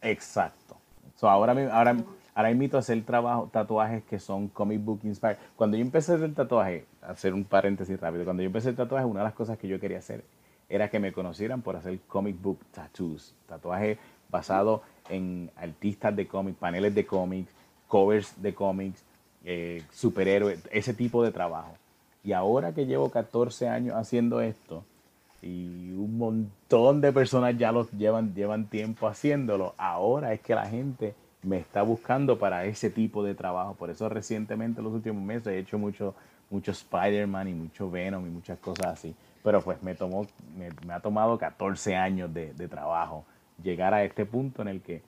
Exacto. 0.00 0.76
ahora, 1.20 1.52
ahora, 1.72 1.96
ahora 2.34 2.50
invito 2.50 2.76
a 2.76 2.80
hacer 2.80 3.04
trabajo, 3.04 3.50
tatuajes 3.52 4.02
que 4.04 4.18
son 4.18 4.48
comic 4.48 4.82
book 4.82 5.00
inspired. 5.04 5.36
Cuando 5.56 5.76
yo 5.76 5.82
empecé 5.82 6.12
a 6.12 6.14
hacer 6.16 6.34
tatuaje, 6.34 6.86
hacer 7.02 7.34
un 7.34 7.44
paréntesis 7.44 8.00
rápido, 8.00 8.24
cuando 8.24 8.42
yo 8.42 8.46
empecé 8.46 8.70
el 8.70 8.76
tatuaje, 8.76 9.04
una 9.04 9.20
de 9.20 9.24
las 9.24 9.34
cosas 9.34 9.58
que 9.58 9.68
yo 9.68 9.78
quería 9.78 9.98
hacer 9.98 10.24
era 10.68 10.88
que 10.90 10.98
me 10.98 11.12
conocieran 11.12 11.62
por 11.62 11.76
hacer 11.76 12.00
comic 12.08 12.40
book 12.40 12.58
tattoos, 12.72 13.34
tatuajes 13.46 13.98
basados 14.28 14.80
en 15.08 15.50
artistas 15.56 16.16
de 16.16 16.26
cómics, 16.26 16.58
paneles 16.58 16.94
de 16.94 17.06
cómics, 17.06 17.52
covers 17.86 18.40
de 18.42 18.54
cómics, 18.54 19.04
eh, 19.44 19.82
superhéroes, 19.92 20.66
ese 20.72 20.94
tipo 20.94 21.22
de 21.22 21.30
trabajo. 21.30 21.74
Y 22.26 22.32
ahora 22.32 22.74
que 22.74 22.86
llevo 22.86 23.08
14 23.08 23.68
años 23.68 23.94
haciendo 23.94 24.40
esto 24.40 24.84
y 25.42 25.92
un 25.92 26.18
montón 26.18 27.00
de 27.00 27.12
personas 27.12 27.56
ya 27.56 27.70
los 27.70 27.92
llevan, 27.92 28.34
llevan 28.34 28.66
tiempo 28.66 29.06
haciéndolo, 29.06 29.74
ahora 29.78 30.32
es 30.32 30.40
que 30.40 30.56
la 30.56 30.66
gente 30.66 31.14
me 31.44 31.58
está 31.58 31.82
buscando 31.82 32.36
para 32.36 32.64
ese 32.64 32.90
tipo 32.90 33.22
de 33.22 33.36
trabajo. 33.36 33.74
Por 33.74 33.90
eso 33.90 34.08
recientemente, 34.08 34.80
en 34.80 34.86
los 34.86 34.94
últimos 34.94 35.22
meses, 35.22 35.46
he 35.46 35.58
hecho 35.58 35.78
mucho, 35.78 36.16
mucho 36.50 36.72
Spider-Man 36.72 37.46
y 37.46 37.54
mucho 37.54 37.88
Venom 37.88 38.26
y 38.26 38.30
muchas 38.30 38.58
cosas 38.58 38.86
así. 38.86 39.14
Pero 39.44 39.62
pues 39.62 39.80
me, 39.84 39.94
tomó, 39.94 40.26
me, 40.58 40.92
ha 40.92 40.98
tomado 40.98 41.38
14 41.38 41.94
años 41.94 42.34
de, 42.34 42.50
trabajo 42.68 43.24
llegar 43.62 43.94
a 43.94 44.02
este 44.02 44.26
punto 44.26 44.62
en 44.62 44.68
el 44.68 44.80
que 44.80 45.00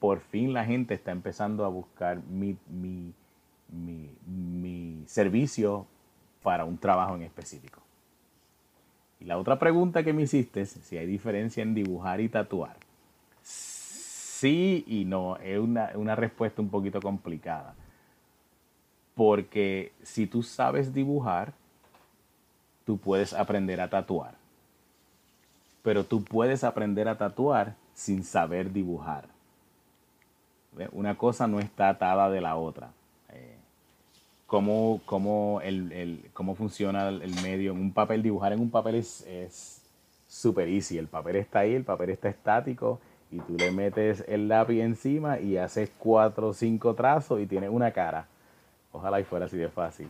por 0.00 0.18
fin 0.18 0.52
la 0.52 0.64
gente 0.64 0.94
está 0.94 1.12
empezando 1.12 1.64
a 1.64 1.68
buscar 1.68 2.18
mi, 2.28 2.56
mi, 2.68 3.14
mi, 3.70 5.04
servicio 5.06 5.86
para 6.46 6.64
un 6.64 6.78
trabajo 6.78 7.16
en 7.16 7.22
específico. 7.22 7.80
Y 9.18 9.24
la 9.24 9.36
otra 9.36 9.58
pregunta 9.58 10.04
que 10.04 10.12
me 10.12 10.22
hiciste 10.22 10.60
es 10.60 10.70
si 10.70 10.96
hay 10.96 11.04
diferencia 11.04 11.60
en 11.60 11.74
dibujar 11.74 12.20
y 12.20 12.28
tatuar. 12.28 12.76
Sí 13.42 14.84
y 14.86 15.06
no, 15.06 15.38
es 15.38 15.58
una, 15.58 15.90
una 15.96 16.14
respuesta 16.14 16.62
un 16.62 16.68
poquito 16.68 17.00
complicada. 17.00 17.74
Porque 19.16 19.90
si 20.04 20.28
tú 20.28 20.44
sabes 20.44 20.94
dibujar, 20.94 21.52
tú 22.84 22.96
puedes 22.96 23.34
aprender 23.34 23.80
a 23.80 23.90
tatuar. 23.90 24.34
Pero 25.82 26.04
tú 26.04 26.22
puedes 26.22 26.62
aprender 26.62 27.08
a 27.08 27.18
tatuar 27.18 27.74
sin 27.92 28.22
saber 28.22 28.72
dibujar. 28.72 29.24
Una 30.92 31.18
cosa 31.18 31.48
no 31.48 31.58
está 31.58 31.88
atada 31.88 32.30
de 32.30 32.40
la 32.40 32.54
otra. 32.54 32.92
Cómo, 34.46 35.00
cómo, 35.06 35.60
el, 35.62 36.30
cómo 36.32 36.54
funciona 36.54 37.08
el 37.08 37.34
medio 37.42 37.72
en 37.72 37.78
un 37.78 37.92
papel, 37.92 38.22
dibujar 38.22 38.52
en 38.52 38.60
un 38.60 38.70
papel 38.70 38.94
es 38.94 39.82
súper 40.28 40.68
easy. 40.68 40.98
El 40.98 41.08
papel 41.08 41.36
está 41.36 41.60
ahí, 41.60 41.74
el 41.74 41.84
papel 41.84 42.10
está 42.10 42.28
estático 42.28 43.00
y 43.32 43.38
tú 43.40 43.56
le 43.56 43.72
metes 43.72 44.24
el 44.28 44.48
lápiz 44.48 44.80
encima 44.80 45.40
y 45.40 45.56
haces 45.56 45.90
cuatro 45.98 46.48
o 46.48 46.54
cinco 46.54 46.94
trazos 46.94 47.40
y 47.40 47.46
tienes 47.46 47.70
una 47.70 47.90
cara. 47.90 48.28
Ojalá 48.92 49.20
y 49.20 49.24
fuera 49.24 49.46
así 49.46 49.56
de 49.56 49.68
fácil 49.68 50.08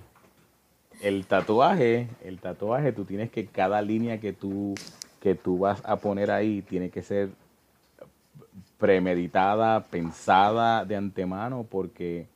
el 1.00 1.26
tatuaje, 1.26 2.08
el 2.24 2.38
tatuaje, 2.38 2.92
tú 2.92 3.04
tienes 3.04 3.30
que 3.30 3.46
cada 3.46 3.82
línea 3.82 4.20
que 4.20 4.32
tú, 4.32 4.74
que 5.20 5.34
tú 5.34 5.58
vas 5.58 5.82
a 5.84 5.96
poner 5.96 6.30
ahí 6.30 6.62
tiene 6.62 6.90
que 6.90 7.02
ser 7.02 7.30
premeditada, 8.78 9.84
pensada 9.84 10.84
de 10.84 10.96
antemano, 10.96 11.66
porque 11.68 12.26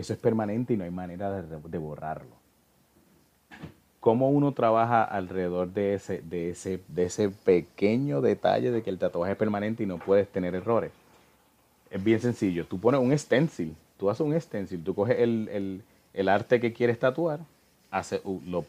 eso 0.00 0.12
es 0.12 0.18
permanente 0.18 0.74
y 0.74 0.76
no 0.76 0.84
hay 0.84 0.90
manera 0.90 1.42
de, 1.42 1.78
borrarlo. 1.78 2.30
¿Cómo 4.00 4.30
uno 4.30 4.52
trabaja 4.52 5.04
alrededor 5.04 5.72
de 5.72 5.94
ese, 5.94 6.22
de, 6.22 6.50
ese, 6.50 6.80
de 6.88 7.04
ese 7.04 7.28
pequeño 7.28 8.20
detalle 8.20 8.70
de 8.70 8.82
que 8.82 8.90
el 8.90 8.98
tatuaje 8.98 9.32
es 9.32 9.38
permanente 9.38 9.82
y 9.82 9.86
no 9.86 9.98
puedes 9.98 10.28
tener 10.28 10.54
errores? 10.54 10.90
Es 11.90 12.02
bien 12.02 12.20
sencillo. 12.20 12.64
Tú 12.64 12.78
pones 12.78 13.00
un 13.00 13.16
stencil, 13.18 13.74
tú 13.98 14.08
haces 14.08 14.22
un 14.22 14.40
stencil, 14.40 14.82
tú 14.82 14.94
coges 14.94 15.18
el, 15.18 15.82
el 16.14 16.28
arte 16.28 16.60
que 16.60 16.72
quieres 16.72 16.98
tatuar, 16.98 17.40
hace, 17.90 18.20
lo, 18.46 18.64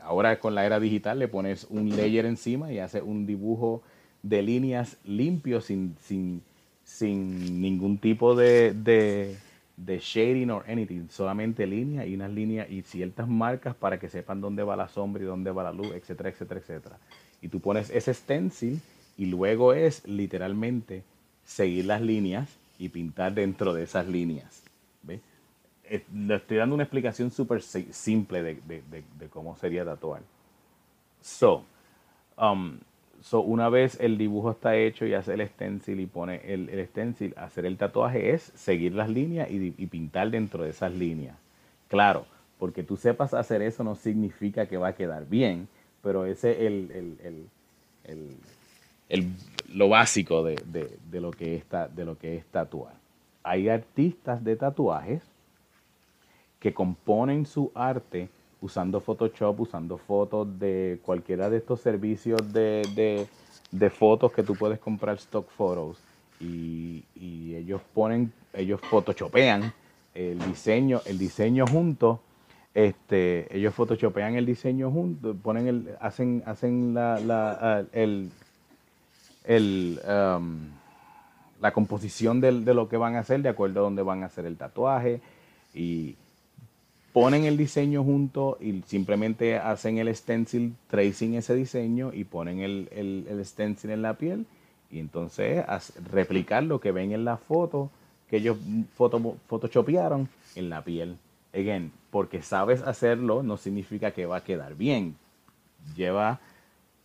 ahora 0.00 0.38
con 0.38 0.54
la 0.54 0.64
era 0.66 0.80
digital 0.80 1.18
le 1.18 1.28
pones 1.28 1.66
un 1.70 1.90
layer 1.96 2.26
encima 2.26 2.72
y 2.72 2.78
hace 2.78 3.02
un 3.02 3.26
dibujo 3.26 3.82
de 4.22 4.42
líneas 4.42 4.96
limpio 5.04 5.60
sin, 5.60 5.96
sin, 6.02 6.42
sin 6.84 7.60
ningún 7.60 7.98
tipo 7.98 8.34
de, 8.34 9.36
de, 9.84 9.98
shading 9.98 10.50
or 10.50 10.64
anything, 10.68 11.08
solamente 11.08 11.66
línea 11.66 12.06
y 12.06 12.14
unas 12.14 12.30
líneas 12.30 12.70
y 12.70 12.82
ciertas 12.82 13.28
marcas 13.28 13.74
para 13.74 13.98
que 13.98 14.08
sepan 14.08 14.40
dónde 14.40 14.62
va 14.62 14.76
la 14.76 14.88
sombra 14.88 15.22
y 15.22 15.26
dónde 15.26 15.50
va 15.50 15.62
la 15.62 15.72
luz, 15.72 15.92
etcétera, 15.94 16.30
etcétera, 16.30 16.60
etcétera. 16.60 16.98
Y 17.40 17.48
tú 17.48 17.60
pones 17.60 17.90
ese 17.90 18.14
stencil 18.14 18.80
y 19.16 19.26
luego 19.26 19.72
es 19.72 20.06
literalmente 20.06 21.02
seguir 21.44 21.86
las 21.86 22.00
líneas 22.00 22.48
y 22.78 22.88
pintar 22.88 23.34
dentro 23.34 23.74
de 23.74 23.84
esas 23.84 24.06
líneas. 24.06 24.62
¿Ves? 25.02 25.20
Eh, 25.84 26.04
le 26.14 26.36
estoy 26.36 26.56
dando 26.56 26.74
una 26.74 26.84
explicación 26.84 27.30
súper 27.30 27.62
simple 27.62 28.42
de, 28.42 29.28
cómo 29.30 29.56
sería 29.56 29.84
tatuar. 29.84 30.22
So, 31.20 31.64
um, 32.38 32.78
so, 33.22 33.40
una 33.40 33.68
vez 33.68 33.98
el 34.00 34.18
dibujo 34.18 34.50
está 34.50 34.76
hecho 34.76 35.06
y 35.06 35.14
hace 35.14 35.34
el 35.34 35.46
stencil 35.48 36.00
y 36.00 36.06
pone 36.06 36.40
el, 36.52 36.68
el 36.68 36.86
stencil, 36.86 37.34
hacer 37.36 37.66
el 37.66 37.76
tatuaje 37.76 38.34
es 38.34 38.52
seguir 38.54 38.94
las 38.94 39.08
líneas 39.08 39.50
y, 39.50 39.70
pintar 39.86 40.30
dentro 40.30 40.64
de 40.64 40.70
esas 40.70 40.92
líneas. 40.92 41.36
Claro, 41.88 42.26
porque 42.58 42.82
tú 42.82 42.96
sepas 42.96 43.34
hacer 43.34 43.62
eso 43.62 43.84
no 43.84 43.94
significa 43.94 44.66
que 44.66 44.76
va 44.76 44.88
a 44.88 44.94
quedar 44.94 45.26
bien, 45.28 45.68
pero 46.02 46.26
ese 46.26 46.50
es 46.50 46.58
el, 48.04 48.36
lo 49.72 49.88
básico 49.88 50.42
de, 50.42 50.56
lo 51.12 51.30
que 51.30 51.56
es, 51.56 51.64
de 51.94 52.04
lo 52.04 52.18
que 52.18 52.36
es 52.36 52.44
tatuar. 52.46 52.94
Hay 53.44 53.68
artistas 53.68 54.42
de 54.42 54.56
tatuajes 54.56 55.22
que 56.58 56.72
componen 56.72 57.46
su 57.46 57.70
arte 57.74 58.28
usando 58.62 59.00
Photoshop, 59.00 59.60
usando 59.60 59.98
fotos 59.98 60.58
de 60.58 61.00
cualquiera 61.02 61.50
de 61.50 61.58
estos 61.58 61.80
servicios 61.80 62.40
de, 62.52 63.26
fotos 63.90 64.32
que 64.32 64.42
tú 64.42 64.54
puedes 64.54 64.78
comprar 64.78 65.16
stock 65.16 65.50
photos. 65.50 65.98
Y, 66.40 67.04
ellos 67.54 67.82
ponen, 67.94 68.32
ellos 68.54 68.80
photoshopean 68.80 69.72
el 70.14 70.38
diseño, 70.40 71.00
el 71.04 71.18
diseño 71.18 71.66
junto, 71.66 72.20
este, 72.74 73.54
ellos 73.54 73.74
photoshopean 73.74 74.36
el 74.36 74.46
diseño 74.46 74.90
junto, 74.90 75.34
ponen 75.34 75.68
el, 75.68 75.96
hacen, 76.00 76.42
hacen 76.46 76.94
la, 76.94 77.20
la 77.20 77.84
el, 77.92 78.30
el 79.44 80.00
um, 80.08 80.70
la 81.60 81.72
composición 81.72 82.40
de, 82.40 82.60
de, 82.60 82.74
lo 82.74 82.88
que 82.88 82.96
van 82.96 83.14
a 83.14 83.20
hacer 83.20 83.40
de 83.42 83.48
acuerdo 83.48 83.80
a 83.80 83.82
dónde 83.84 84.02
van 84.02 84.24
a 84.24 84.26
hacer 84.26 84.46
el 84.46 84.56
tatuaje. 84.56 85.20
Y 85.74 86.16
ponen 87.12 87.44
el 87.44 87.56
diseño 87.56 88.02
junto 88.02 88.56
y 88.60 88.82
simplemente 88.86 89.58
hacen 89.58 89.98
el 89.98 90.14
stencil 90.14 90.74
tracing 90.88 91.34
ese 91.34 91.54
diseño 91.54 92.10
y 92.12 92.24
ponen 92.24 92.60
el, 92.60 92.88
el, 93.28 93.44
stencil 93.44 93.90
en 93.90 94.02
la 94.02 94.14
piel 94.14 94.46
y 94.90 94.98
entonces 94.98 95.64
replicar 96.10 96.62
lo 96.62 96.80
que 96.80 96.92
ven 96.92 97.12
en 97.12 97.24
la 97.24 97.36
foto 97.36 97.90
que 98.28 98.38
ellos 98.38 98.56
foto, 98.96 99.36
photoshopearon 99.46 100.28
en 100.54 100.70
la 100.70 100.82
piel. 100.82 101.18
Again, 101.52 101.92
porque 102.10 102.40
sabes 102.40 102.80
hacerlo 102.80 103.42
no 103.42 103.58
significa 103.58 104.12
que 104.12 104.24
va 104.24 104.38
a 104.38 104.44
quedar 104.44 104.74
bien. 104.74 105.16
Lleva 105.94 106.40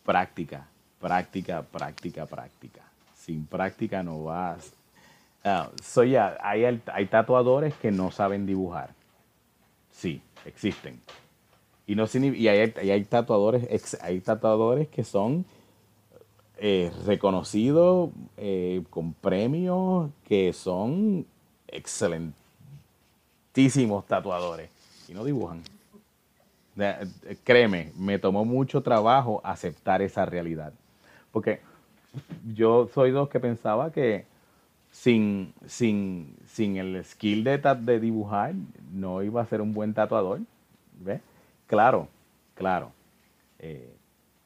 práctica, 0.06 0.68
práctica, 1.02 1.64
práctica, 1.64 2.26
práctica. 2.26 2.82
Sin 3.14 3.46
práctica 3.46 4.04
no 4.04 4.24
vas. 4.24 4.72
Uh, 5.44 5.70
so 5.84 6.02
hay 6.02 7.06
tatuadores 7.10 7.74
que 7.76 7.92
no 7.92 8.10
saben 8.10 8.46
dibujar 8.46 8.97
Sí, 9.98 10.22
existen. 10.46 11.02
Y, 11.88 11.96
no, 11.96 12.06
y 12.14 12.48
hay, 12.48 12.72
hay, 12.76 13.04
tatuadores, 13.06 13.98
hay 14.00 14.20
tatuadores 14.20 14.88
que 14.90 15.04
son 15.04 15.44
eh, 16.60 16.92
reconocidos 17.08 18.12
eh, 18.38 18.84
con 18.92 19.14
premios, 19.14 20.12
que 20.24 20.54
son 20.54 21.26
excelentísimos 21.68 24.06
tatuadores 24.06 24.70
y 25.08 25.16
no 25.16 25.26
dibujan. 25.26 25.64
Créeme, 27.44 27.92
me 27.98 28.20
tomó 28.20 28.46
mucho 28.46 28.84
trabajo 28.84 29.42
aceptar 29.44 30.04
esa 30.04 30.28
realidad. 30.28 30.74
Porque 31.32 31.62
yo 32.54 32.88
soy 32.94 33.10
dos 33.10 33.30
que 33.30 33.40
pensaba 33.40 33.92
que 33.92 34.28
sin, 34.92 35.54
sin, 35.66 36.36
sin 36.48 36.78
el 36.78 37.04
skill 37.04 37.44
de, 37.44 37.58
de 37.58 38.00
dibujar, 38.00 38.54
no 38.92 39.24
iba 39.24 39.42
a 39.42 39.46
ser 39.46 39.62
un 39.62 39.74
buen 39.74 39.94
tatuador. 39.94 40.40
¿Ves? 41.00 41.22
Claro, 41.68 42.08
claro. 42.56 42.92
Eh, 43.60 43.94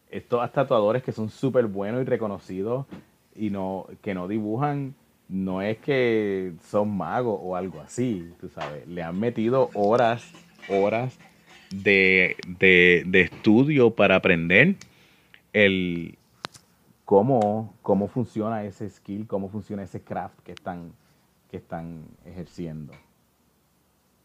estos 0.10 0.52
tatuadores 0.52 1.04
que 1.04 1.12
son 1.12 1.30
súper 1.30 1.68
buenos 1.68 2.02
y 2.02 2.06
reconocidos 2.06 2.86
y 3.36 3.50
no, 3.50 3.88
que 4.02 4.14
no 4.14 4.28
dibujan, 4.28 4.94
no 5.30 5.62
es 5.62 5.78
que 5.78 6.52
son 6.70 6.96
magos 6.96 7.40
o 7.42 7.56
algo 7.56 7.80
así, 7.80 8.30
tú 8.42 8.50
sabes. 8.50 8.86
Le 8.88 9.04
han 9.04 9.18
metido 9.20 9.70
horas, 9.74 10.30
horas 10.68 11.18
de, 11.74 12.36
de 12.60 13.22
estudio 13.22 13.92
para 13.92 14.18
aprender 14.18 14.76
el, 15.54 16.18
cómo, 17.12 17.74
cómo 17.82 18.08
funciona 18.08 18.64
ese 18.64 18.90
skill, 18.90 19.28
cómo 19.28 19.50
funciona 19.50 19.84
ese 19.84 20.02
craft 20.02 20.40
que 20.46 20.54
están, 20.54 20.94
que 21.50 21.58
están 21.58 22.06
ejerciendo. 22.24 22.94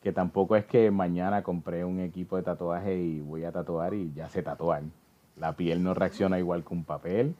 Que 0.00 0.12
tampoco 0.12 0.54
es 0.54 0.66
que 0.66 0.92
mañana 0.92 1.42
compré 1.42 1.84
un 1.84 1.98
equipo 1.98 2.36
de 2.36 2.44
tatuaje 2.44 2.96
y 2.96 3.18
voy 3.18 3.42
a 3.42 3.50
tatuar 3.50 3.92
y 3.92 4.12
ya 4.14 4.28
sé 4.28 4.40
tatuar. 4.40 4.84
La 5.34 5.56
piel 5.56 5.82
no 5.82 5.94
reacciona 5.94 6.38
igual 6.38 6.62
que 6.62 6.74
un 6.74 6.84
papel, 6.84 7.34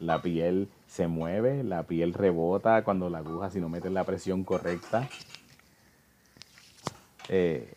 la 0.00 0.20
piel 0.20 0.68
se 0.88 1.06
mueve, 1.06 1.62
la 1.62 1.84
piel 1.84 2.12
rebota 2.12 2.82
cuando 2.82 3.08
la 3.08 3.18
aguja, 3.18 3.50
si 3.50 3.60
no 3.60 3.68
metes 3.68 3.92
la 3.92 4.02
presión 4.02 4.42
correcta. 4.42 5.08
Eh, 7.28 7.72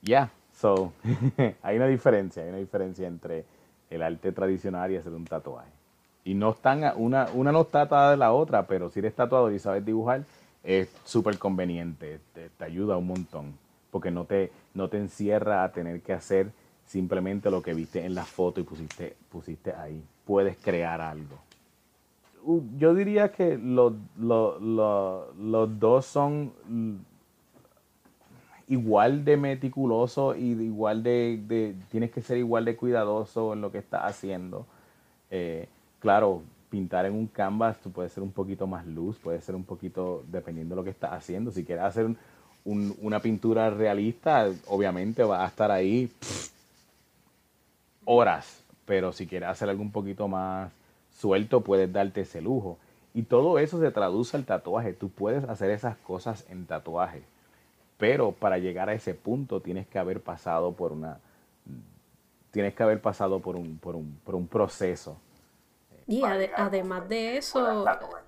ya, 0.00 0.30
so, 0.52 0.92
hay 1.62 1.76
una 1.76 1.88
diferencia, 1.88 2.44
hay 2.44 2.50
una 2.50 2.58
diferencia 2.58 3.08
entre 3.08 3.46
el 3.90 4.00
arte 4.00 4.30
tradicional 4.30 4.92
y 4.92 4.96
hacer 4.96 5.12
un 5.12 5.24
tatuaje. 5.24 5.81
Y 6.24 6.34
no 6.34 6.50
están, 6.50 6.84
una, 6.96 7.28
una 7.34 7.52
no 7.52 7.62
está 7.62 7.82
atada 7.82 8.12
de 8.12 8.16
la 8.16 8.32
otra, 8.32 8.66
pero 8.66 8.88
si 8.90 9.00
eres 9.00 9.14
tatuador 9.14 9.52
y 9.52 9.58
sabes 9.58 9.84
dibujar, 9.84 10.24
es 10.62 10.88
súper 11.04 11.38
conveniente, 11.38 12.20
te, 12.34 12.64
ayuda 12.64 12.96
un 12.96 13.08
montón, 13.08 13.58
porque 13.90 14.10
no 14.10 14.24
te, 14.24 14.52
no 14.74 14.88
te 14.88 14.98
encierra 14.98 15.64
a 15.64 15.72
tener 15.72 16.00
que 16.00 16.12
hacer 16.12 16.52
simplemente 16.86 17.50
lo 17.50 17.62
que 17.62 17.74
viste 17.74 18.04
en 18.04 18.14
la 18.14 18.24
foto 18.24 18.60
y 18.60 18.64
pusiste, 18.64 19.16
pusiste 19.30 19.72
ahí. 19.72 20.02
Puedes 20.24 20.56
crear 20.58 21.00
algo. 21.00 21.38
Yo 22.76 22.94
diría 22.94 23.32
que 23.32 23.56
los, 23.56 23.94
los, 24.18 25.80
dos 25.80 26.06
son 26.06 26.52
igual 28.68 29.24
de 29.24 29.36
meticulosos 29.36 30.36
y 30.36 30.50
igual 30.50 31.02
de, 31.02 31.76
tienes 31.90 32.10
que 32.10 32.20
ser 32.20 32.38
igual 32.38 32.64
de 32.64 32.76
cuidadoso 32.76 33.52
en 33.52 33.60
lo 33.60 33.70
que 33.70 33.78
estás 33.78 34.02
haciendo. 34.04 34.66
Eh, 35.30 35.68
claro, 36.02 36.42
pintar 36.68 37.06
en 37.06 37.14
un 37.14 37.28
canvas 37.28 37.78
tú 37.80 37.92
puedes 37.92 38.12
ser 38.12 38.24
un 38.24 38.32
poquito 38.32 38.66
más 38.66 38.84
luz, 38.86 39.16
puede 39.18 39.40
ser 39.40 39.54
un 39.54 39.62
poquito, 39.62 40.24
dependiendo 40.26 40.74
de 40.74 40.80
lo 40.80 40.84
que 40.84 40.90
estás 40.90 41.12
haciendo. 41.12 41.52
Si 41.52 41.64
quieres 41.64 41.84
hacer 41.84 42.08
una 42.64 43.20
pintura 43.20 43.70
realista, 43.70 44.50
obviamente 44.66 45.22
va 45.22 45.44
a 45.44 45.48
estar 45.48 45.70
ahí 45.70 46.10
horas, 48.04 48.64
pero 48.84 49.12
si 49.12 49.28
quieres 49.28 49.48
hacer 49.48 49.68
algo 49.68 49.82
un 49.82 49.92
poquito 49.92 50.26
más 50.26 50.72
suelto, 51.12 51.60
puedes 51.60 51.92
darte 51.92 52.22
ese 52.22 52.42
lujo. 52.42 52.78
Y 53.14 53.22
todo 53.22 53.60
eso 53.60 53.78
se 53.78 53.90
traduce 53.92 54.36
al 54.36 54.44
tatuaje. 54.44 54.92
Tú 54.92 55.08
puedes 55.08 55.44
hacer 55.44 55.70
esas 55.70 55.96
cosas 55.98 56.46
en 56.50 56.66
tatuaje. 56.66 57.22
Pero 57.98 58.32
para 58.32 58.58
llegar 58.58 58.88
a 58.88 58.94
ese 58.94 59.14
punto 59.14 59.60
tienes 59.60 59.86
que 59.86 60.00
haber 60.00 60.20
pasado 60.20 60.72
por 60.72 60.90
una. 60.90 61.18
Tienes 62.50 62.74
que 62.74 62.82
haber 62.82 63.00
pasado 63.00 63.38
por 63.38 63.54
un, 63.54 63.78
por 63.78 63.94
un, 63.94 64.18
por 64.24 64.34
un 64.34 64.48
proceso 64.48 65.16
y 66.06 66.22
además 66.56 67.08
de 67.08 67.36
eso, 67.36 67.84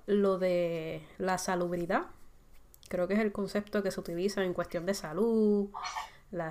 lo 0.07 0.39
de 0.39 1.03
la 1.19 1.39
salubridad, 1.39 2.03
creo 2.89 3.09
que 3.09 3.15
es 3.15 3.21
el 3.21 3.33
concepto 3.33 3.83
que 3.83 3.91
se 3.91 4.01
utiliza 4.01 4.45
en 4.45 4.55
cuestión 4.55 4.87
de 4.87 4.95
salud. 4.95 5.69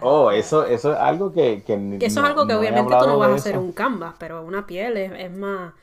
oh, 0.01 0.31
eso, 0.31 0.65
eso 0.65 0.93
es 0.93 0.99
algo 0.99 1.31
que... 1.31 1.63
Que, 1.63 1.97
eso 2.01 2.19
es 2.19 2.25
algo 2.25 2.45
que 2.47 2.53
obviamente 2.53 2.95
tú 2.99 3.07
no 3.07 3.17
vas 3.17 3.31
a 3.31 3.35
hacer 3.35 3.57
un 3.57 3.71
canvas, 3.71 4.15
pero 4.17 4.43
una 4.43 4.65
piel 4.65 4.97
es, 4.97 5.31
más... 5.31 5.73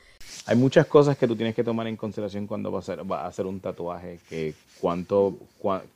Hay 0.45 0.55
muchas 0.55 0.85
cosas 0.87 1.17
que 1.17 1.27
tú 1.27 1.35
tienes 1.35 1.55
que 1.55 1.63
tomar 1.63 1.87
en 1.87 1.97
consideración 1.97 2.47
cuando 2.47 2.71
vas 2.71 2.89
a 2.89 2.93
hacer, 2.93 3.05
a 3.11 3.25
hacer 3.25 3.45
un 3.45 3.59
tatuaje, 3.59 4.19
que 4.29 4.53
cuánto, 4.79 5.35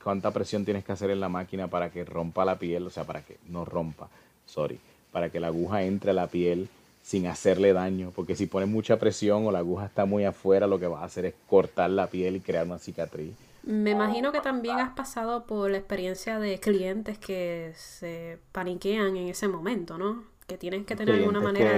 cuánta 0.03 0.31
presión 0.31 0.65
tienes 0.65 0.83
que 0.83 0.91
hacer 0.91 1.09
en 1.09 1.19
la 1.19 1.29
máquina 1.29 1.67
para 1.67 1.89
que 1.89 2.03
rompa 2.05 2.45
la 2.45 2.57
piel, 2.57 2.87
o 2.87 2.89
sea, 2.89 3.03
para 3.03 3.21
que 3.21 3.37
no 3.47 3.65
rompa, 3.65 4.07
sorry, 4.45 4.79
para 5.11 5.29
que 5.29 5.39
la 5.39 5.47
aguja 5.47 5.83
entre 5.83 6.11
a 6.11 6.13
la 6.13 6.27
piel 6.27 6.69
sin 7.05 7.27
hacerle 7.27 7.71
daño, 7.71 8.11
porque 8.15 8.35
si 8.35 8.47
pones 8.47 8.67
mucha 8.67 8.97
presión 8.97 9.45
o 9.45 9.51
la 9.51 9.59
aguja 9.59 9.85
está 9.85 10.05
muy 10.05 10.25
afuera, 10.25 10.65
lo 10.65 10.79
que 10.79 10.87
vas 10.87 11.03
a 11.03 11.05
hacer 11.05 11.25
es 11.25 11.35
cortar 11.47 11.91
la 11.91 12.07
piel 12.07 12.37
y 12.37 12.39
crear 12.39 12.65
una 12.65 12.79
cicatriz. 12.79 13.31
Me 13.61 13.91
imagino 13.91 14.31
que 14.31 14.41
también 14.41 14.79
has 14.79 14.89
pasado 14.95 15.45
por 15.45 15.69
la 15.69 15.77
experiencia 15.77 16.39
de 16.39 16.59
clientes 16.59 17.19
que 17.19 17.73
se 17.75 18.39
paniquean 18.51 19.17
en 19.17 19.27
ese 19.27 19.47
momento, 19.47 19.99
¿no? 19.99 20.23
Que 20.47 20.57
tienes 20.57 20.83
que 20.87 20.95
tener 20.95 21.13
alguna 21.13 21.41
manera 21.41 21.77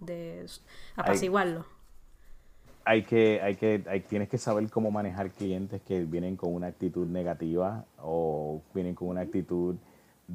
de, 0.00 0.46
apaciguarlo. 0.96 1.64
Hay, 2.84 3.04
que, 3.04 3.40
hay 3.40 3.56
que, 3.56 3.82
hay, 3.88 4.00
tienes 4.00 4.28
que 4.28 4.36
saber 4.36 4.68
cómo 4.68 4.90
manejar 4.90 5.30
clientes 5.30 5.80
que 5.80 6.04
vienen 6.04 6.36
con 6.36 6.52
una 6.52 6.66
actitud 6.66 7.06
negativa 7.06 7.86
o 8.02 8.60
vienen 8.74 8.94
con 8.94 9.08
una 9.08 9.22
actitud 9.22 9.76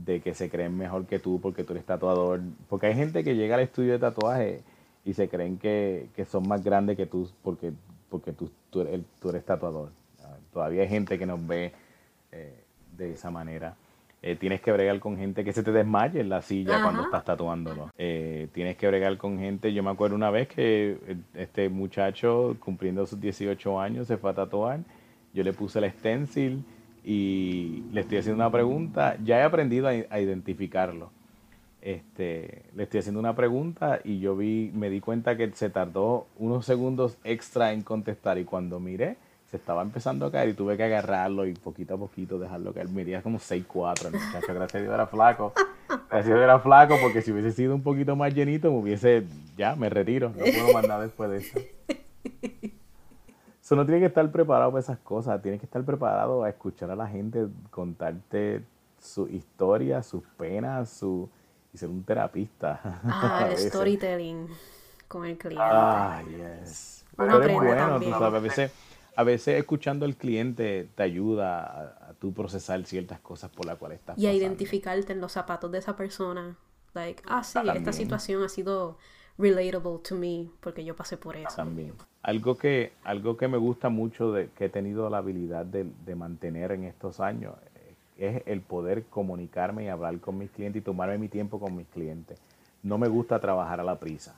de 0.06 0.22
que 0.22 0.34
se 0.34 0.50
creen 0.50 0.78
mejor 0.78 1.06
que 1.06 1.20
tú 1.20 1.40
porque 1.42 1.64
tú 1.64 1.74
eres 1.74 1.86
tatuador. 1.86 2.42
Porque 2.70 2.88
hay 2.88 2.96
gente 2.96 3.24
que 3.24 3.36
llega 3.36 3.56
al 3.56 3.62
estudio 3.62 3.94
de 3.94 4.00
tatuaje 4.00 4.62
y 5.06 5.14
se 5.14 5.30
creen 5.30 5.58
que, 5.58 6.10
son 6.30 6.48
más 6.48 6.64
grandes 6.64 6.98
que 6.98 7.06
tú 7.06 7.30
porque, 7.42 7.72
porque 8.10 8.34
tú, 8.34 8.50
tú, 8.70 8.82
eres, 8.82 9.46
tatuador. 9.46 9.90
Ah, 10.24 10.36
todavía 10.52 10.84
hay 10.84 10.90
gente 10.90 11.18
que 11.18 11.26
nos 11.26 11.46
ve 11.46 11.74
eh, 12.32 12.64
de 12.98 13.14
esa 13.14 13.32
manera. 13.32 13.76
Eh, 14.24 14.36
tienes 14.36 14.62
que 14.62 14.72
bregar 14.72 15.00
con 15.00 15.16
gente 15.16 15.44
que 15.44 15.54
se 15.54 15.62
te 15.62 15.72
desmaye 15.72 16.20
en 16.20 16.30
la 16.30 16.42
silla 16.42 16.82
cuando 16.82 17.04
estás 17.04 17.24
tatuándolo. 17.24 17.92
Eh, 17.98 18.48
tienes 18.52 18.76
que 18.76 18.88
bregar 18.88 19.16
con 19.18 19.38
gente. 19.38 19.72
Yo 19.74 19.84
me 19.84 19.92
acuerdo 19.92 20.16
una 20.16 20.32
vez 20.32 20.48
que 20.48 20.98
este 21.36 21.70
muchacho, 21.70 22.58
cumpliendo 22.60 23.06
sus 23.06 23.22
18 23.22 23.80
años, 23.80 24.08
se 24.08 24.18
fue 24.18 24.32
a 24.32 24.34
tatuar. 24.34 24.80
Yo 25.34 25.44
le 25.44 25.54
puse 25.54 25.80
el 25.80 25.92
stencil 25.92 26.66
y 27.10 27.86
le 27.94 28.02
estoy 28.02 28.18
haciendo 28.18 28.44
una 28.44 28.52
pregunta, 28.52 29.16
ya 29.24 29.40
he 29.40 29.44
aprendido 29.44 29.88
a, 29.88 30.20
identificarlo. 30.20 31.10
este, 31.82 32.64
le 32.76 32.84
estoy 32.84 33.00
haciendo 33.00 33.22
una 33.22 33.34
pregunta 33.34 34.02
y 34.04 34.20
yo 34.20 34.36
vi, 34.36 34.72
me 34.74 34.90
di 34.90 35.00
cuenta 35.00 35.38
que 35.38 35.50
se 35.54 35.70
tardó 35.70 36.28
unos 36.38 36.66
segundos 36.66 37.18
extra 37.24 37.72
en 37.72 37.82
contestar 37.82 38.38
y 38.40 38.44
cuando 38.44 38.82
miré, 38.82 39.16
se 39.50 39.56
estaba 39.56 39.84
empezando 39.84 40.26
a 40.26 40.32
caer 40.34 40.50
y 40.50 40.54
tuve 40.54 40.76
que 40.76 40.84
agarrarlo 40.84 41.46
y 41.48 41.54
poquito 41.54 41.94
a 41.94 41.98
poquito 41.98 42.38
dejarlo 42.40 42.74
caer. 42.74 42.90
Medía 42.90 43.22
como 43.22 43.40
6'4, 43.40 44.08
el 44.08 44.12
muchacho, 44.12 44.54
gracias 44.54 44.76
a 44.76 44.80
Dios 44.80 44.94
era 44.94 45.08
flaco. 45.08 45.54
Gracias 46.10 46.26
Dios 46.26 46.42
era 46.42 46.60
flaco 46.60 46.98
porque 47.02 47.22
si 47.22 47.32
hubiese 47.32 47.54
sido 47.54 47.74
un 47.74 47.84
poquito 47.84 48.18
más 48.18 48.34
llenito 48.34 48.70
me 48.70 48.80
hubiese, 48.80 49.24
ya, 49.56 49.78
me 49.78 49.90
retiro, 49.90 50.34
no 50.36 50.44
puedo 50.44 50.74
mandar 50.74 51.00
después 51.00 51.30
de 51.30 51.38
eso. 51.38 51.60
Eso 53.68 53.76
no 53.76 53.86
tiene 53.86 54.00
que 54.00 54.06
estar 54.06 54.32
preparado 54.32 54.72
para 54.72 54.80
esas 54.80 54.98
cosas, 55.00 55.42
tienes 55.42 55.60
que 55.60 55.66
estar 55.66 55.84
preparado 55.84 56.42
a 56.42 56.48
escuchar 56.48 56.90
a 56.90 56.96
la 56.96 57.06
gente 57.06 57.48
contarte 57.70 58.64
su 58.98 59.28
historia, 59.28 60.02
sus 60.04 60.24
penas, 60.38 60.90
su 60.90 61.30
y 61.74 61.78
ser 61.78 61.90
un 61.90 62.02
terapista. 62.02 62.80
Ah, 63.04 63.50
el 63.52 63.58
storytelling 63.58 64.48
con 65.10 65.26
el 65.26 65.38
cliente. 65.38 65.62
Ah, 65.62 66.24
yes. 66.30 67.04
Pero 67.18 67.44
es 67.44 67.54
bueno, 67.54 68.00
tú 68.00 68.10
sabes, 68.12 68.24
a 68.24 68.40
veces, 68.40 68.72
a 69.18 69.24
veces 69.24 69.60
escuchando 69.60 70.06
al 70.06 70.16
cliente 70.16 70.88
te 70.96 71.04
ayuda 71.04 71.66
a, 71.66 72.12
a 72.12 72.14
tú 72.14 72.34
procesar 72.34 72.82
ciertas 72.86 73.20
cosas 73.20 73.50
por 73.50 73.66
las 73.66 73.78
cuales 73.78 74.00
estás 74.00 74.18
Y 74.18 74.28
a 74.28 74.34
identificarte 74.34 75.12
en 75.12 75.20
los 75.20 75.34
zapatos 75.34 75.70
de 75.74 75.80
esa 75.80 75.98
persona. 75.98 76.56
Like, 76.94 77.22
ah, 77.28 77.44
sí, 77.44 77.60
esta 77.76 77.92
situación 77.92 78.44
ha 78.44 78.48
sido 78.48 78.98
relatable 79.38 80.00
to 80.08 80.16
me 80.16 80.48
porque 80.62 80.86
yo 80.86 80.96
pasé 80.96 81.18
por 81.18 81.36
eso. 81.36 81.54
También. 81.54 81.94
Algo 82.28 82.58
que, 82.58 82.92
algo 83.06 83.38
que 83.38 83.48
me 83.48 83.56
gusta 83.56 83.88
mucho 83.88 84.34
de 84.34 84.50
que 84.50 84.66
he 84.66 84.70
tenido 84.70 85.10
la 85.10 85.20
habilidad 85.20 85.66
de, 85.66 85.86
mantener 86.14 86.74
en 86.74 86.84
estos 86.84 87.22
años 87.22 87.54
es 88.18 88.44
el 88.48 88.60
poder 88.60 89.06
comunicarme 89.06 89.86
y 89.86 89.88
hablar 89.88 90.20
con 90.20 90.38
mis 90.38 90.52
clientes 90.52 90.82
y 90.82 90.84
tomarme 90.84 91.18
mi 91.18 91.30
tiempo 91.30 91.58
con 91.58 91.74
mis 91.74 91.88
clientes. 91.88 92.38
No 92.84 92.98
me 92.98 93.08
gusta 93.08 93.40
trabajar 93.40 93.80
a 93.80 93.84
la 93.86 93.98
prisa. 93.98 94.36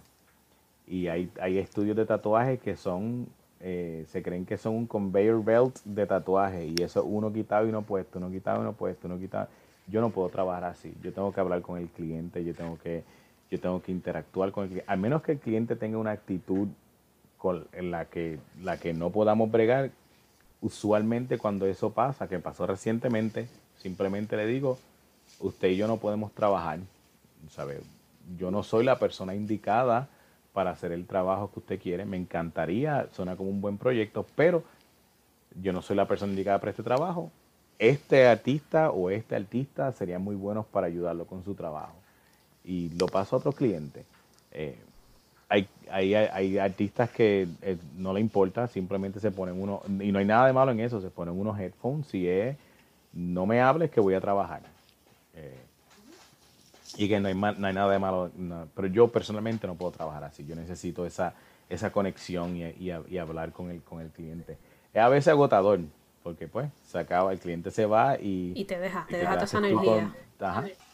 Y 0.86 1.08
hay, 1.08 1.32
hay 1.42 1.58
estudios 1.58 1.98
de 1.98 2.06
tatuaje 2.06 2.60
que 2.60 2.78
son, 2.78 3.26
eh, 3.60 4.06
se 4.08 4.22
creen 4.22 4.46
que 4.46 4.60
son 4.60 4.76
un 4.76 4.86
conveyor 4.86 5.44
belt 5.44 5.80
de 5.84 6.06
tatuaje 6.06 6.68
y 6.68 6.84
eso 6.84 7.04
uno 7.04 7.34
quitado 7.34 7.66
y 7.66 7.70
uno 7.70 7.82
puesto, 7.82 8.20
uno 8.20 8.30
quitado 8.30 8.58
y 8.58 8.62
uno 8.62 8.74
puesto, 8.74 9.08
uno 9.08 9.18
quitado. 9.18 9.48
Yo 9.88 10.00
no 10.00 10.12
puedo 10.12 10.30
trabajar 10.30 10.66
así. 10.66 10.94
Yo 11.02 11.12
tengo 11.12 11.34
que 11.34 11.40
hablar 11.40 11.64
con 11.64 11.80
el 11.80 11.88
cliente, 11.88 12.46
yo 12.46 12.54
tengo 12.54 12.78
que, 12.78 13.04
yo 13.50 13.60
tengo 13.60 13.82
que 13.82 13.92
interactuar 13.92 14.52
con 14.52 14.66
el 14.66 14.70
cliente. 14.70 14.92
Al 14.92 15.00
menos 15.00 15.24
que 15.24 15.32
el 15.32 15.40
cliente 15.40 15.76
tenga 15.76 15.98
una 15.98 16.12
actitud 16.12 16.68
con, 17.40 17.68
la 17.82 18.06
que, 18.06 18.38
la 18.62 18.78
que 18.78 18.94
no 18.94 19.10
podamos 19.10 19.50
bregar, 19.50 19.90
usualmente 20.62 21.40
cuando 21.40 21.66
eso 21.66 21.92
pasa, 21.92 22.28
que 22.28 22.38
pasó 22.38 22.68
recientemente, 22.68 23.48
Simplemente 23.80 24.36
le 24.36 24.46
digo, 24.46 24.78
usted 25.40 25.70
y 25.70 25.78
yo 25.78 25.88
no 25.88 25.98
podemos 25.98 26.34
trabajar. 26.34 26.80
Yo 28.38 28.52
no 28.52 28.64
soy 28.64 28.84
la 28.84 29.00
persona 29.00 29.34
indicada 29.34 30.10
para 30.54 30.72
hacer 30.72 30.92
el 30.92 31.08
trabajo 31.08 31.50
que 31.52 31.60
usted 31.60 31.82
quiere. 31.82 32.06
Me 32.06 32.18
encantaría, 32.18 33.08
suena 33.14 33.38
como 33.38 33.50
un 33.50 33.62
buen 33.62 33.78
proyecto, 33.78 34.26
pero 34.36 34.64
yo 35.62 35.72
no 35.72 35.82
soy 35.82 35.96
la 35.96 36.08
persona 36.08 36.32
indicada 36.34 36.60
para 36.60 36.72
este 36.72 36.84
trabajo. 36.84 37.32
Este 37.80 38.28
artista 38.28 38.92
o 38.92 39.10
este 39.10 39.38
artista 39.38 39.92
serían 39.94 40.22
muy 40.22 40.36
buenos 40.36 40.66
para 40.66 40.88
ayudarlo 40.88 41.26
con 41.26 41.46
su 41.46 41.56
trabajo. 41.56 41.96
Y 42.66 42.90
lo 43.00 43.08
paso 43.08 43.38
a 43.38 43.40
otros 43.40 43.56
clientes. 43.56 44.06
Eh, 44.52 44.78
hay, 45.50 45.68
hay, 45.92 46.14
hay, 46.14 46.58
artistas 46.60 47.10
que 47.10 47.48
eh, 47.64 47.78
no 47.98 48.14
le 48.14 48.20
importa, 48.20 48.68
simplemente 48.68 49.20
se 49.20 49.32
ponen 49.32 49.60
uno, 49.60 49.82
y 50.00 50.12
no 50.12 50.20
hay 50.20 50.26
nada 50.26 50.46
de 50.46 50.54
malo 50.54 50.72
en 50.72 50.80
eso, 50.80 51.02
se 51.02 51.10
ponen 51.10 51.38
unos 51.38 51.60
headphones, 51.60 52.08
si 52.08 52.28
es 52.28 52.56
no 53.14 53.46
me 53.46 53.62
hables 53.62 53.90
que 53.90 54.00
voy 54.00 54.14
a 54.14 54.22
trabajar. 54.22 54.62
Eh, 55.34 55.58
y 56.98 57.08
que 57.08 57.20
no 57.20 57.28
hay, 57.28 57.36
nada 57.36 57.92
de 57.92 58.00
malo, 58.00 58.32
pero 58.76 58.88
yo 58.88 59.08
personalmente 59.08 59.68
no 59.68 59.76
puedo 59.76 59.92
trabajar 59.92 60.24
así. 60.24 60.46
Yo 60.46 60.56
necesito 60.56 61.06
esa, 61.06 61.34
esa 61.70 61.92
conexión 61.92 62.56
y, 62.58 63.18
hablar 63.18 63.52
con 63.52 63.72
el, 63.72 63.82
con 63.82 64.02
el 64.02 64.10
cliente. 64.10 64.58
Es 64.94 65.02
a 65.02 65.10
veces 65.10 65.30
agotador, 65.30 65.80
porque 66.24 66.48
pues 66.48 66.70
se 66.86 67.00
acaba, 67.00 67.32
el 67.32 67.40
cliente 67.40 67.72
se 67.72 67.86
va 67.86 68.18
y... 68.20 68.54
Y 68.56 68.66
te 68.66 68.80
deja, 68.80 69.06
te 69.08 69.18
deja 69.18 69.34
toda 69.34 69.44
esa 69.46 69.58
energía. 69.60 70.14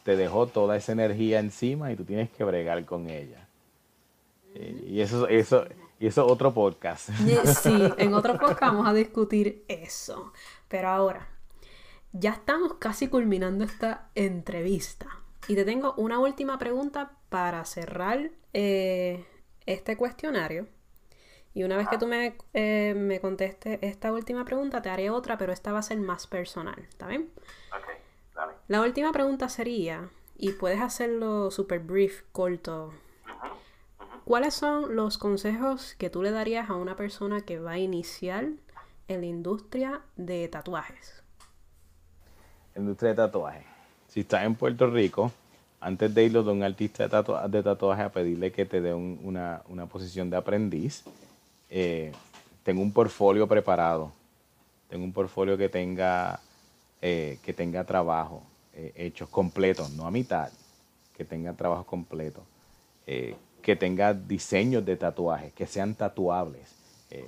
te 0.04 0.16
dejó 0.16 0.48
toda 0.48 0.76
esa 0.76 0.92
energía 0.92 1.40
encima 1.40 1.92
y 1.92 1.96
tú 1.96 2.04
tienes 2.04 2.30
que 2.30 2.44
bregar 2.44 2.84
con 2.86 3.10
ella. 3.10 3.45
Eh, 4.56 4.86
y 4.88 5.02
eso, 5.02 5.28
eso, 5.28 5.66
y 6.00 6.08
eso 6.08 6.26
es 6.26 6.32
otro 6.32 6.54
podcast. 6.54 7.10
Sí, 7.10 7.72
en 7.98 8.14
otro 8.14 8.38
podcast 8.38 8.62
vamos 8.62 8.88
a 8.88 8.94
discutir 8.94 9.66
eso. 9.68 10.32
Pero 10.70 10.90
ahora, 10.90 11.28
ya 12.14 12.32
estamos 12.32 12.76
casi 12.76 13.10
culminando 13.10 13.66
esta 13.66 14.10
entrevista. 14.16 15.08
Y 15.48 15.56
te 15.56 15.66
tengo 15.66 15.94
una 15.98 16.20
última 16.20 16.58
pregunta 16.58 17.12
para 17.30 17.66
cerrar 17.66 18.32
eh, 18.54 19.26
este 19.66 19.98
cuestionario. 19.98 20.68
Y 21.54 21.64
una 21.64 21.78
vez 21.78 21.88
que 21.88 21.98
tú 21.98 22.08
me, 22.08 22.38
eh, 22.54 22.94
me, 22.96 23.20
contestes 23.20 23.80
esta 23.82 24.12
última 24.12 24.44
pregunta, 24.44 24.82
te 24.82 24.90
haré 24.90 25.10
otra, 25.10 25.38
pero 25.38 25.54
esta 25.54 25.72
va 25.72 25.80
a 25.80 25.84
ser 25.84 25.98
más 26.00 26.28
personal. 26.28 26.80
¿Está 26.90 27.08
bien? 27.08 27.30
Ok, 27.72 27.88
dale. 28.34 28.54
La 28.68 28.82
última 28.82 29.12
pregunta 29.12 29.48
sería, 29.48 30.10
y 30.38 30.52
puedes 30.54 30.82
hacerlo 30.82 31.52
super 31.52 31.80
brief, 31.80 32.24
corto. 32.32 32.94
¿Cuáles 34.26 34.56
son 34.56 34.96
los 34.96 35.20
consejos 35.20 35.94
que 36.00 36.10
tú 36.10 36.24
le 36.24 36.32
darías 36.32 36.72
a 36.72 36.74
una 36.74 36.96
persona 36.96 37.42
que 37.42 37.60
va 37.60 37.74
a 37.74 37.78
iniciar 37.78 38.48
en 39.08 39.22
la 39.22 39.28
industria 39.28 40.02
de 40.16 40.48
tatuajes? 40.48 41.22
industria 42.76 43.12
de 43.12 43.16
tatuaje. 43.18 43.64
Si 44.08 44.22
estás 44.22 44.44
en 44.44 44.56
Puerto 44.56 44.90
Rico, 44.90 45.32
antes 45.80 46.14
de 46.16 46.24
irlo 46.24 46.42
de 46.42 46.52
un 46.52 46.64
artista 46.64 47.08
de, 47.08 47.64
tatuaje 47.64 48.02
a 48.02 48.12
pedirle 48.12 48.52
que 48.52 48.66
te 48.66 48.82
dé 48.82 48.96
una, 48.96 49.62
posición 49.92 50.32
de 50.32 50.38
aprendiz, 50.38 51.04
eh, 51.70 52.12
tengo 52.64 52.82
un 52.82 52.92
portfolio 52.92 53.48
preparado. 53.48 54.12
Tengo 54.90 55.04
un 55.04 55.14
portfolio 55.14 55.56
que 55.56 55.70
tenga, 55.70 56.40
eh, 57.00 57.38
que 57.44 57.54
tenga 57.54 57.84
trabajo 57.84 58.42
eh, 58.74 58.92
hecho 58.96 59.30
completo, 59.30 59.88
no 59.90 60.08
a 60.08 60.12
mitad, 60.12 60.50
que 61.16 61.24
tenga 61.26 61.54
trabajo 61.54 61.86
completo, 61.86 62.44
que 63.66 63.76
tenga 63.76 64.14
diseños 64.14 64.86
de 64.86 64.96
tatuajes, 64.96 65.52
que 65.54 65.66
sean 65.66 65.96
tatuables. 65.96 66.70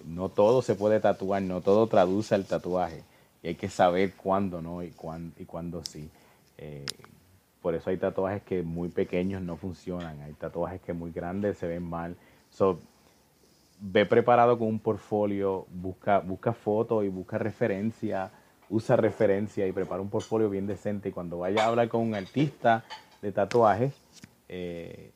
no 0.06 0.30
todo 0.30 0.62
se 0.62 0.76
puede 0.76 1.00
tatuar, 1.00 1.42
no 1.42 1.62
todo 1.62 1.88
traduce 1.88 2.36
al 2.36 2.46
tatuaje 2.46 3.02
y 3.42 3.48
hay 3.48 3.56
que 3.56 3.70
saber 3.70 4.14
cuándo 4.14 4.62
no 4.62 4.84
y 4.84 4.92
cuándo, 4.92 5.34
y 5.40 5.46
cuándo 5.46 5.84
sí. 5.84 6.12
Eh, 6.60 6.86
por 7.60 7.74
eso 7.74 7.90
hay 7.90 7.98
tatuajes 7.98 8.44
que 8.44 8.62
muy 8.62 8.90
pequeños 8.90 9.42
no 9.42 9.58
funcionan, 9.58 10.22
hay 10.22 10.34
tatuajes 10.34 10.80
que 10.82 10.94
muy 10.94 11.12
grandes 11.12 11.58
se 11.58 11.66
ven 11.66 11.82
mal. 11.82 12.16
So, 12.52 12.78
ve 13.80 14.06
preparado 14.06 14.60
con 14.60 14.68
un 14.68 14.80
portfolio, 14.80 15.66
busca, 15.72 16.20
busca 16.20 16.54
fotos 16.54 17.04
y 17.04 17.08
busca 17.08 17.40
referencia, 17.40 18.30
usa 18.70 18.96
referencia 18.96 19.66
y 19.66 19.72
prepara 19.72 20.04
un 20.04 20.12
portfolio 20.12 20.52
bien 20.52 20.68
decente. 20.68 21.10
Y 21.10 21.12
cuando 21.14 21.40
vaya 21.40 21.64
a 21.64 21.70
hablar 21.70 21.90
con 21.90 22.02
un 22.02 22.14
artista 22.14 22.86
de 23.24 23.32
tatuajes, 23.32 23.96
eh, 24.50 25.14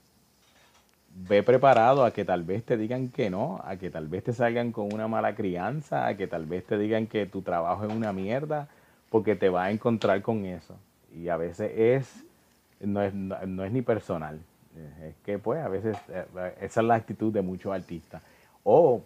ve 1.15 1.43
preparado 1.43 2.05
a 2.05 2.11
que 2.11 2.25
tal 2.25 2.43
vez 2.43 2.63
te 2.63 2.77
digan 2.77 3.09
que 3.09 3.29
no, 3.29 3.61
a 3.63 3.75
que 3.77 3.89
tal 3.89 4.07
vez 4.07 4.23
te 4.23 4.33
salgan 4.33 4.71
con 4.71 4.93
una 4.93 5.07
mala 5.07 5.35
crianza, 5.35 6.07
a 6.07 6.15
que 6.15 6.27
tal 6.27 6.45
vez 6.45 6.65
te 6.65 6.77
digan 6.77 7.07
que 7.07 7.25
tu 7.25 7.41
trabajo 7.41 7.85
es 7.85 7.93
una 7.93 8.13
mierda, 8.13 8.67
porque 9.09 9.35
te 9.35 9.49
va 9.49 9.65
a 9.65 9.71
encontrar 9.71 10.21
con 10.21 10.45
eso. 10.45 10.75
Y 11.13 11.27
a 11.27 11.37
veces 11.37 11.71
es, 11.75 12.25
no 12.79 13.01
es, 13.01 13.13
no, 13.13 13.63
es 13.63 13.71
ni 13.71 13.81
personal. 13.81 14.39
Es 15.03 15.15
que 15.25 15.37
pues 15.37 15.61
a 15.61 15.67
veces 15.67 15.97
eh, 16.09 16.25
esa 16.61 16.81
es 16.81 16.87
la 16.87 16.95
actitud 16.95 17.33
de 17.33 17.41
muchos 17.41 17.73
artistas. 17.73 18.23
O 18.63 19.01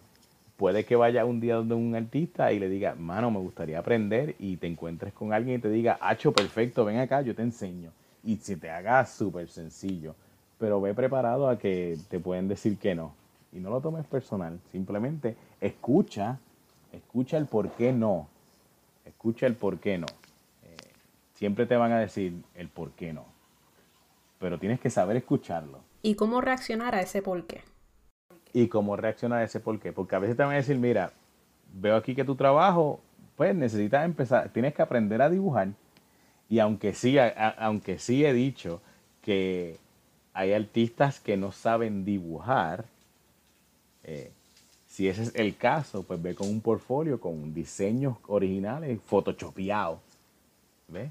puede 0.56 0.84
que 0.84 0.94
vaya 0.94 1.24
un 1.24 1.40
día 1.40 1.56
donde 1.56 1.74
un 1.74 1.94
artista 1.94 2.52
y 2.52 2.60
le 2.60 2.68
diga, 2.68 2.94
mano, 2.94 3.30
me 3.32 3.40
gustaría 3.40 3.80
aprender 3.80 4.36
y 4.38 4.56
te 4.58 4.68
encuentres 4.68 5.12
con 5.12 5.32
alguien 5.32 5.58
y 5.58 5.62
te 5.62 5.70
diga, 5.70 5.98
hacho, 6.00 6.32
perfecto, 6.32 6.84
ven 6.84 6.98
acá, 6.98 7.22
yo 7.22 7.34
te 7.34 7.42
enseño. 7.42 7.90
Y 8.22 8.36
si 8.36 8.56
te 8.56 8.70
haga 8.70 9.04
súper 9.06 9.48
sencillo 9.48 10.14
pero 10.58 10.80
ve 10.80 10.94
preparado 10.94 11.48
a 11.48 11.58
que 11.58 11.98
te 12.08 12.20
pueden 12.20 12.48
decir 12.48 12.78
que 12.78 12.94
no. 12.94 13.14
Y 13.52 13.60
no 13.60 13.70
lo 13.70 13.80
tomes 13.80 14.06
personal, 14.06 14.60
simplemente 14.72 15.36
escucha, 15.60 16.38
escucha 16.92 17.36
el 17.38 17.46
por 17.46 17.70
qué 17.70 17.92
no. 17.92 18.28
Escucha 19.04 19.46
el 19.46 19.54
por 19.54 19.78
qué 19.78 19.98
no. 19.98 20.06
Eh, 20.62 20.76
siempre 21.34 21.66
te 21.66 21.76
van 21.76 21.92
a 21.92 21.98
decir 21.98 22.42
el 22.54 22.68
por 22.68 22.90
qué 22.92 23.12
no. 23.12 23.24
Pero 24.38 24.58
tienes 24.58 24.80
que 24.80 24.90
saber 24.90 25.16
escucharlo. 25.16 25.80
¿Y 26.02 26.14
cómo 26.14 26.40
reaccionar 26.40 26.94
a 26.94 27.00
ese 27.00 27.22
por 27.22 27.46
qué? 27.46 27.62
Y 28.52 28.68
cómo 28.68 28.96
reaccionar 28.96 29.40
a 29.40 29.44
ese 29.44 29.60
por 29.60 29.78
qué. 29.78 29.92
Porque 29.92 30.16
a 30.16 30.18
veces 30.18 30.36
te 30.36 30.42
van 30.42 30.52
a 30.52 30.56
decir, 30.56 30.78
mira, 30.78 31.12
veo 31.72 31.96
aquí 31.96 32.14
que 32.14 32.24
tu 32.24 32.36
trabajo, 32.36 33.00
pues 33.36 33.54
necesitas 33.54 34.04
empezar, 34.04 34.50
tienes 34.50 34.74
que 34.74 34.82
aprender 34.82 35.22
a 35.22 35.30
dibujar. 35.30 35.68
Y 36.48 36.58
aunque 36.58 36.94
sí, 36.94 37.16
aunque 37.58 37.98
sí 37.98 38.24
he 38.24 38.32
dicho 38.32 38.80
que 39.22 39.78
hay 40.36 40.52
artistas 40.52 41.18
que 41.18 41.36
no 41.36 41.50
saben 41.50 42.04
dibujar. 42.04 42.84
Eh, 44.04 44.30
si 44.86 45.08
ese 45.08 45.24
es 45.24 45.34
el 45.34 45.56
caso, 45.56 46.02
pues 46.02 46.22
ve 46.22 46.34
con 46.34 46.48
un 46.48 46.60
portfolio 46.60 47.20
con 47.20 47.52
diseños 47.52 48.16
originales 48.28 49.00
photoshopeados. 49.04 49.98
¿Ves? 50.88 51.10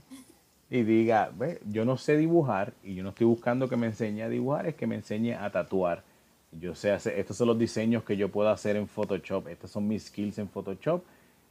y 0.70 0.84
diga, 0.84 1.32
ve, 1.38 1.60
yo 1.70 1.86
no 1.86 1.98
sé 1.98 2.18
dibujar 2.18 2.74
y 2.84 2.96
yo 2.96 3.04
no 3.04 3.10
estoy 3.10 3.28
buscando 3.28 3.70
que 3.70 3.78
me 3.78 3.88
enseñe 3.88 4.24
a 4.24 4.30
dibujar, 4.30 4.68
es 4.68 4.76
que 4.76 4.88
me 4.88 4.96
enseñe 4.96 5.34
a 5.34 5.50
tatuar. 5.52 6.04
Yo 6.52 6.74
sé 6.74 6.92
hacer, 6.92 7.20
estos 7.20 7.38
son 7.38 7.48
los 7.48 7.60
diseños 7.60 8.04
que 8.04 8.18
yo 8.18 8.30
puedo 8.30 8.50
hacer 8.50 8.76
en 8.76 8.88
Photoshop, 8.88 9.48
estos 9.50 9.72
son 9.72 9.88
mis 9.88 10.06
skills 10.06 10.38
en 10.40 10.50
Photoshop 10.50 11.04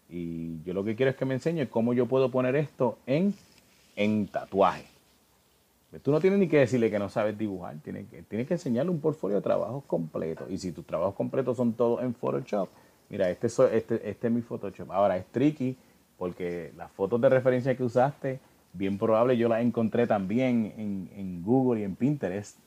y 0.08 0.62
yo 0.64 0.74
lo 0.74 0.84
que 0.84 0.96
quiero 0.96 1.10
es 1.10 1.16
que 1.16 1.24
me 1.24 1.34
enseñe 1.34 1.66
cómo 1.68 1.92
yo 1.94 2.06
puedo 2.06 2.30
poner 2.30 2.56
esto 2.56 2.98
en, 3.06 3.34
en 3.96 4.26
tatuaje. 4.26 4.93
Tú 6.02 6.10
no 6.10 6.20
tienes 6.20 6.38
ni 6.38 6.48
que 6.48 6.58
decirle 6.58 6.90
que 6.90 6.98
no 6.98 7.08
sabes 7.08 7.36
dibujar, 7.36 7.76
tienes 7.82 8.08
que, 8.08 8.22
tienes 8.22 8.46
que 8.46 8.54
enseñarle 8.54 8.90
un 8.90 9.00
portfolio 9.00 9.36
de 9.36 9.42
trabajos 9.42 9.84
completo. 9.84 10.46
Y 10.48 10.58
si 10.58 10.72
tus 10.72 10.86
trabajos 10.86 11.14
completos 11.14 11.56
son 11.56 11.74
todos 11.74 12.02
en 12.02 12.14
Photoshop, 12.14 12.68
mira, 13.08 13.30
este, 13.30 13.46
este, 13.46 14.08
este 14.08 14.26
es 14.26 14.32
mi 14.32 14.42
Photoshop. 14.42 14.90
Ahora 14.90 15.16
es 15.16 15.26
tricky 15.26 15.76
porque 16.18 16.72
las 16.76 16.90
fotos 16.92 17.20
de 17.20 17.28
referencia 17.28 17.76
que 17.76 17.84
usaste, 17.84 18.40
bien 18.72 18.98
probable 18.98 19.36
yo 19.36 19.48
las 19.48 19.62
encontré 19.62 20.06
también 20.06 20.72
en, 20.76 21.42
Google 21.42 21.80
y 21.80 21.84
en 21.84 21.96
Pinterest, 21.96 22.58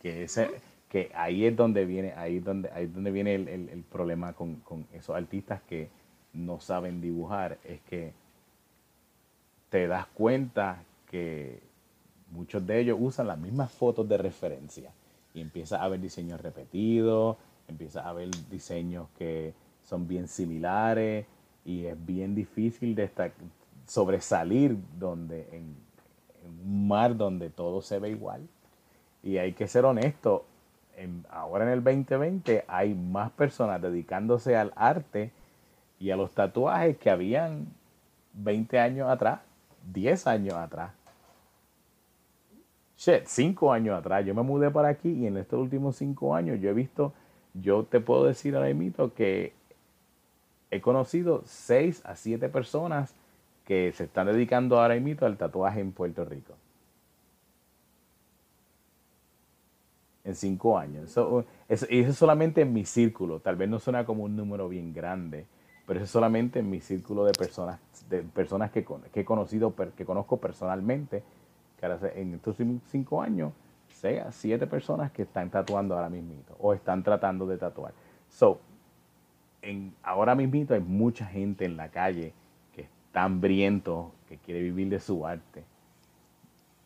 que, 0.00 0.24
ese, 0.24 0.50
que 0.88 1.10
ahí 1.14 1.44
es 1.44 1.56
donde 1.56 1.84
viene, 1.84 2.12
ahí 2.14 2.38
es 2.38 2.44
donde, 2.44 2.70
ahí 2.70 2.86
donde 2.86 3.10
viene 3.10 3.34
el, 3.34 3.84
problema 3.90 4.32
con, 4.32 4.56
con 4.56 4.86
esos 4.92 5.14
artistas 5.14 5.60
que 5.68 5.88
no 6.32 6.60
saben 6.60 7.00
dibujar, 7.00 7.58
es 7.64 7.80
que 7.82 8.12
te 9.68 9.86
das 9.86 10.06
cuenta 10.06 10.82
que 11.10 11.69
muchos 12.30 12.66
de 12.66 12.80
ellos 12.80 12.98
usan 13.00 13.26
las 13.26 13.38
mismas 13.38 13.70
fotos 13.72 14.08
de 14.08 14.18
referencia 14.18 14.90
y 15.34 15.40
empieza 15.40 15.80
a 15.80 15.84
haber 15.84 16.00
diseños 16.00 16.40
repetidos, 16.40 17.36
empieza 17.68 18.02
a 18.02 18.10
haber 18.10 18.30
diseños 18.50 19.08
que 19.18 19.54
son 19.82 20.06
bien 20.06 20.28
similares 20.28 21.26
y 21.64 21.86
es 21.86 22.06
bien 22.06 22.34
difícil 22.34 22.94
de 22.94 23.10
sobresalir 23.86 24.76
donde 24.98 25.48
en, 25.52 25.76
un 26.64 26.88
mar 26.88 27.16
donde 27.16 27.50
todo 27.50 27.82
se 27.82 27.98
ve 27.98 28.10
igual. 28.10 28.48
Y 29.22 29.36
hay 29.36 29.52
que 29.52 29.68
ser 29.68 29.84
honesto, 29.84 30.46
ahora 31.30 31.64
en 31.64 31.70
el 31.70 31.84
2020 31.84 32.64
hay 32.66 32.94
más 32.94 33.30
personas 33.30 33.80
dedicándose 33.80 34.56
al 34.56 34.72
arte 34.74 35.32
y 35.98 36.10
a 36.10 36.16
los 36.16 36.32
tatuajes 36.32 36.96
que 36.96 37.10
habían 37.10 37.66
20 38.32 38.78
años 38.78 39.08
atrás, 39.08 39.40
10 39.92 40.26
años 40.26 40.54
atrás. 40.54 40.92
Shit, 43.00 43.24
5 43.24 43.72
años 43.72 43.98
atrás. 43.98 44.26
Yo 44.26 44.34
me 44.34 44.42
mudé 44.42 44.70
para 44.70 44.88
aquí 44.88 45.08
y 45.08 45.26
en 45.26 45.38
estos 45.38 45.58
últimos 45.58 45.96
5 45.96 46.34
años 46.34 46.60
yo 46.60 46.68
he 46.68 46.74
visto, 46.74 47.14
yo 47.54 47.84
te 47.84 47.98
puedo 47.98 48.26
decir 48.26 48.54
ahora 48.54 48.74
mismo 48.74 49.14
que 49.14 49.54
he 50.70 50.82
conocido 50.82 51.42
6 51.46 52.02
a 52.04 52.14
7 52.14 52.50
personas 52.50 53.14
que 53.64 53.90
se 53.92 54.04
están 54.04 54.26
dedicando 54.26 54.78
ahora 54.78 54.96
mismo 54.96 55.26
al 55.26 55.38
tatuaje 55.38 55.80
en 55.80 55.92
Puerto 55.92 56.26
Rico. 56.26 56.52
En 60.22 60.34
5 60.34 60.78
años. 60.78 61.04
Eso, 61.04 61.46
eso, 61.70 61.86
eso 61.88 62.12
solamente 62.12 62.60
en 62.60 62.74
mi 62.74 62.84
círculo. 62.84 63.40
Tal 63.40 63.56
vez 63.56 63.70
no 63.70 63.78
suena 63.78 64.04
como 64.04 64.24
un 64.24 64.36
número 64.36 64.68
bien 64.68 64.92
grande 64.92 65.46
pero 65.90 65.98
eso 65.98 66.04
es 66.04 66.10
solamente 66.12 66.60
en 66.60 66.70
mi 66.70 66.80
círculo 66.80 67.24
de 67.24 67.32
personas, 67.32 67.80
de 68.08 68.22
personas 68.22 68.70
que, 68.70 68.86
he 69.12 69.24
conocido, 69.24 69.74
que 69.96 70.04
conozco 70.04 70.36
personalmente, 70.36 71.24
en 71.82 72.34
estos 72.34 72.56
cinco 72.88 73.22
años, 73.22 73.52
sea 73.88 74.30
siete 74.32 74.66
personas 74.66 75.10
que 75.12 75.22
están 75.22 75.50
tatuando 75.50 75.94
ahora 75.94 76.08
mismo 76.08 76.34
o 76.58 76.72
están 76.72 77.02
tratando 77.02 77.46
de 77.46 77.58
tatuar. 77.58 77.92
So, 78.28 78.60
en, 79.62 79.94
ahora 80.02 80.34
mismo 80.34 80.74
hay 80.74 80.80
mucha 80.80 81.26
gente 81.26 81.64
en 81.64 81.76
la 81.76 81.88
calle 81.88 82.32
que 82.74 82.82
está 82.82 83.24
hambriento, 83.24 84.12
que 84.28 84.38
quiere 84.38 84.62
vivir 84.62 84.88
de 84.88 85.00
su 85.00 85.26
arte. 85.26 85.64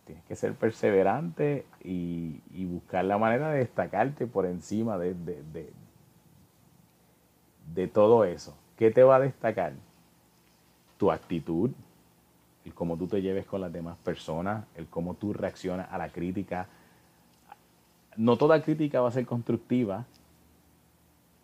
Tienes 0.07 0.25
que 0.25 0.37
ser 0.37 0.55
perseverante 0.55 1.67
y, 1.83 2.41
buscar 2.67 3.05
la 3.05 3.17
manera 3.19 3.51
de 3.51 3.59
destacarte 3.59 4.27
por 4.27 4.45
encima 4.47 4.99
de, 4.99 5.15
de 7.73 7.89
todo 7.89 8.25
eso. 8.25 8.57
¿Qué 8.77 8.91
te 8.91 9.03
va 9.03 9.17
a 9.17 9.21
destacar? 9.21 9.73
Tu 10.99 11.11
actitud, 11.11 11.71
el 12.65 12.75
cómo 12.75 12.97
tú 12.97 13.07
te 13.07 13.21
lleves 13.21 13.47
con 13.47 13.61
las 13.61 13.73
demás 13.73 13.97
personas, 13.99 14.65
el 14.77 14.87
cómo 14.87 15.15
tú 15.15 15.33
reaccionas 15.33 15.89
a 15.91 15.99
la 15.99 16.09
crítica. 16.11 16.67
No 18.17 18.37
toda 18.37 18.63
crítica 18.63 19.01
va 19.01 19.09
a 19.09 19.13
ser 19.13 19.27
constructiva 19.27 20.05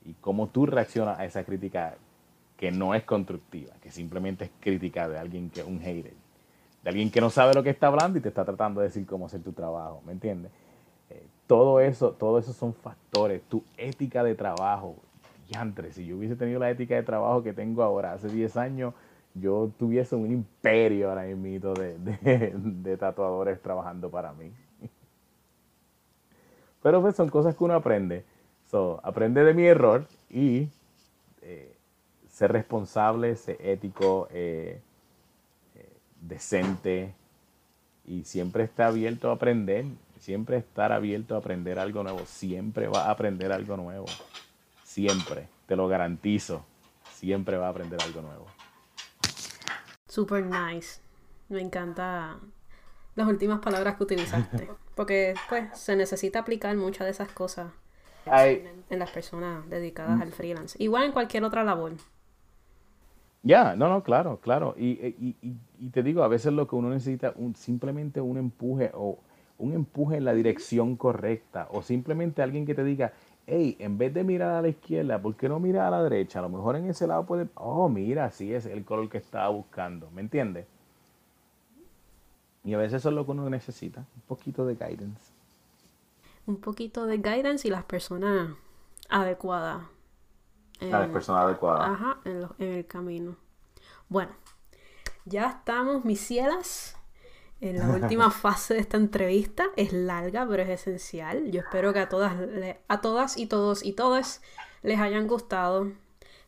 y 0.05 0.15
cómo 0.15 0.49
tú 0.49 0.67
reaccionas 0.67 1.19
a 1.19 1.25
esa 1.25 1.45
crítica 1.45 1.97
que 2.57 2.71
no 2.71 2.95
es 2.95 3.05
constructiva, 3.05 3.73
que 3.83 3.91
simplemente 3.91 4.45
es 4.45 4.51
crítica 4.61 5.09
de 5.09 5.19
alguien 5.19 5.51
que 5.51 5.61
es 5.61 5.67
un 5.67 5.81
hater, 5.81 6.15
de 6.83 6.91
alguien 6.91 7.11
que 7.11 7.21
no 7.21 7.31
sabe 7.31 7.55
lo 7.55 7.63
que 7.63 7.71
está 7.71 7.89
hablando 7.89 8.19
y 8.19 8.23
te 8.23 8.29
está 8.29 8.45
tratando 8.45 8.81
de 8.81 8.89
decir 8.89 9.07
cómo 9.07 9.27
hacer 9.27 9.43
tu 9.43 9.53
trabajo, 9.53 10.03
¿me 10.07 10.13
entiendes? 10.13 10.53
Eh, 11.11 11.27
todo 11.47 11.81
eso, 11.81 12.13
todo 12.13 12.39
eso 12.39 12.53
son 12.53 12.75
factores, 12.75 13.43
tu 13.49 13.65
ética 13.77 14.23
de 14.23 14.35
trabajo, 14.35 14.97
si 15.91 16.07
yo 16.07 16.17
hubiese 16.17 16.37
tenido 16.37 16.61
la 16.61 16.71
ética 16.71 16.95
de 16.95 17.03
trabajo 17.03 17.43
que 17.43 17.53
tengo 17.53 17.83
ahora, 17.83 18.13
hace 18.13 18.29
10 18.29 18.57
años, 18.57 18.95
yo 19.41 19.71
tuviese 19.79 20.15
un 20.15 20.31
imperio 20.31 21.09
ahora 21.09 21.23
mismo 21.23 21.75
de, 21.75 21.99
de, 21.99 22.97
tatuadores 22.97 23.61
trabajando 23.61 24.11
para 24.11 24.33
mí. 24.33 24.53
Pero 26.83 27.01
pues 27.01 27.17
son 27.17 27.29
cosas 27.29 27.57
que 27.57 27.65
uno 27.65 27.75
aprende. 27.75 28.25
So, 28.71 29.01
aprende 29.03 29.45
de 29.45 29.53
mi 29.53 29.65
error 29.65 30.07
y 30.31 30.69
eh, 31.43 31.77
ser 32.29 32.53
responsable, 32.53 33.37
ser 33.37 33.57
ético, 33.61 34.29
eh, 34.31 34.81
eh, 35.75 35.89
decente 36.21 37.15
y 38.07 38.25
siempre 38.25 38.65
estar 38.65 38.89
abierto 38.89 39.31
a 39.31 39.35
aprender. 39.35 39.85
Siempre 40.19 40.59
estar 40.59 40.93
abierto 40.93 41.35
a 41.35 41.39
aprender 41.39 41.79
algo 41.79 42.03
nuevo. 42.03 42.27
Siempre 42.27 42.89
va 42.89 43.07
a 43.07 43.11
aprender 43.11 43.53
algo 43.53 43.77
nuevo. 43.77 44.07
Siempre, 44.85 45.49
te 45.67 45.77
lo 45.77 45.89
garantizo. 45.89 46.65
Siempre 47.11 47.57
va 47.57 47.69
a 47.69 47.71
aprender 47.71 47.99
algo 48.03 48.21
nuevo. 48.21 48.60
Super 50.11 50.45
nice. 50.45 51.01
Me 51.49 51.61
encanta 51.61 52.37
las 53.15 53.29
últimas 53.29 53.61
palabras 53.61 53.97
que 53.97 54.03
utilizaste. 54.03 54.69
Porque 54.97 55.35
pues 55.49 55.79
se 55.79 55.95
necesita 55.95 56.41
aplicar 56.41 56.77
muchas 56.77 57.07
de 57.07 57.13
esas 57.13 57.31
cosas 57.31 57.73
en 58.27 58.99
las 58.99 59.11
personas 59.11 59.69
dedicadas 59.71 60.19
mm. 60.19 60.23
al 60.23 60.33
freelance. 60.33 60.83
Igual 60.83 61.05
en 61.05 61.13
cualquier 61.13 61.45
otra 61.45 61.63
labor. 61.63 61.93
Ya, 63.45 63.77
no, 63.77 63.89
no, 63.89 64.03
claro, 64.03 64.41
claro. 64.41 64.75
Y, 64.77 65.37
y, 65.79 65.89
te 65.91 66.03
digo, 66.03 66.25
a 66.25 66.29
veces 66.29 66.53
lo 66.53 66.67
que 66.67 66.75
uno 66.75 66.91
necesita 66.91 67.33
un, 67.37 67.55
simplemente 67.55 68.21
un 68.21 68.37
empuje 68.37 68.91
o 68.95 69.21
un 69.59 69.75
empuje 69.75 70.17
en 70.17 70.25
la 70.25 70.35
dirección 70.35 70.97
correcta 70.97 71.69
o 71.71 71.83
simplemente 71.83 72.43
alguien 72.43 72.67
que 72.67 72.75
te 72.75 72.83
diga, 72.83 73.13
hey, 73.51 73.77
en 73.81 73.99
vez 73.99 74.15
de 74.15 74.23
mirar 74.23 74.55
a 74.55 74.63
la 74.63 74.69
izquierda, 74.69 75.21
¿por 75.21 75.35
qué 75.35 75.49
no 75.49 75.59
mirar 75.59 75.87
a 75.87 75.91
la 75.91 76.03
derecha? 76.05 76.39
A 76.39 76.43
lo 76.43 76.49
mejor 76.49 76.77
en 76.77 76.89
ese 76.89 77.07
lado 77.07 77.27
puede, 77.27 77.49
oh, 77.57 77.89
mira, 77.89 78.27
así 78.27 78.55
es 78.55 78.65
el 78.65 78.85
color 78.85 79.09
que 79.09 79.19
estaba 79.19 79.49
buscando, 79.49 80.09
¿me 80.13 80.21
entiendes? 80.21 80.67
Y 82.63 82.75
a 82.75 82.79
veces 82.79 82.95
eso 82.95 83.09
es 83.09 83.15
lo 83.15 83.25
que 83.25 83.33
uno 83.33 83.51
necesita, 83.51 84.01
un 84.01 84.23
poquito 84.29 84.65
de 84.65 84.75
guidance. 84.75 85.33
Un 86.47 86.59
poquito 86.59 87.07
de 87.07 87.19
guidance 87.19 87.67
y 87.67 87.71
las 87.71 87.85
personas 87.85 88.51
adecuadas. 89.09 89.83
las 90.81 91.09
personas 91.09 91.45
adecuadas. 91.45 91.91
Ajá, 91.91 92.19
en, 92.25 92.47
en 92.59 92.73
el 92.75 92.87
camino. 92.87 93.37
Bueno, 94.09 94.31
ya 95.25 95.51
estamos, 95.51 96.05
mis 96.05 96.21
cielas 96.21 97.00
en 97.61 97.79
la 97.79 97.89
última 97.89 98.31
fase 98.31 98.75
de 98.75 98.81
esta 98.81 98.97
entrevista. 98.97 99.67
Es 99.77 99.93
larga, 99.93 100.47
pero 100.49 100.63
es 100.63 100.69
esencial. 100.69 101.51
Yo 101.51 101.61
espero 101.61 101.93
que 101.93 102.01
a 102.01 102.09
todas, 102.09 102.35
a 102.89 103.01
todas 103.01 103.37
y 103.37 103.47
todos 103.47 103.85
y 103.85 103.93
todas 103.93 104.43
les 104.83 104.99
hayan 104.99 105.27
gustado 105.27 105.93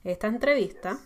esta 0.05 0.27
entrevista. 0.27 0.99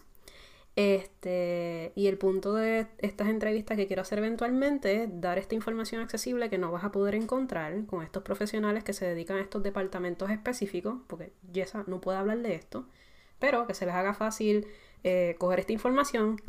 Este, 0.76 1.92
y 1.94 2.06
el 2.06 2.18
punto 2.18 2.52
de 2.52 2.86
estas 2.98 3.28
entrevistas 3.28 3.78
que 3.78 3.86
quiero 3.86 4.02
hacer 4.02 4.18
eventualmente 4.18 5.04
es 5.04 5.20
dar 5.22 5.38
esta 5.38 5.54
información 5.54 6.02
accesible 6.02 6.50
que 6.50 6.58
no 6.58 6.70
vas 6.70 6.84
a 6.84 6.92
poder 6.92 7.14
encontrar 7.14 7.86
con 7.86 8.02
estos 8.02 8.22
profesionales 8.22 8.84
que 8.84 8.92
se 8.92 9.06
dedican 9.06 9.38
a 9.38 9.40
estos 9.40 9.62
departamentos 9.62 10.28
específicos, 10.28 10.96
porque 11.06 11.32
Yesa 11.50 11.84
no 11.86 12.02
puede 12.02 12.18
hablar 12.18 12.38
de 12.40 12.54
esto, 12.54 12.86
pero 13.38 13.66
que 13.66 13.72
se 13.72 13.86
les 13.86 13.94
haga 13.94 14.12
fácil 14.12 14.66
eh, 15.02 15.36
coger 15.38 15.60
esta 15.60 15.72
información 15.72 16.42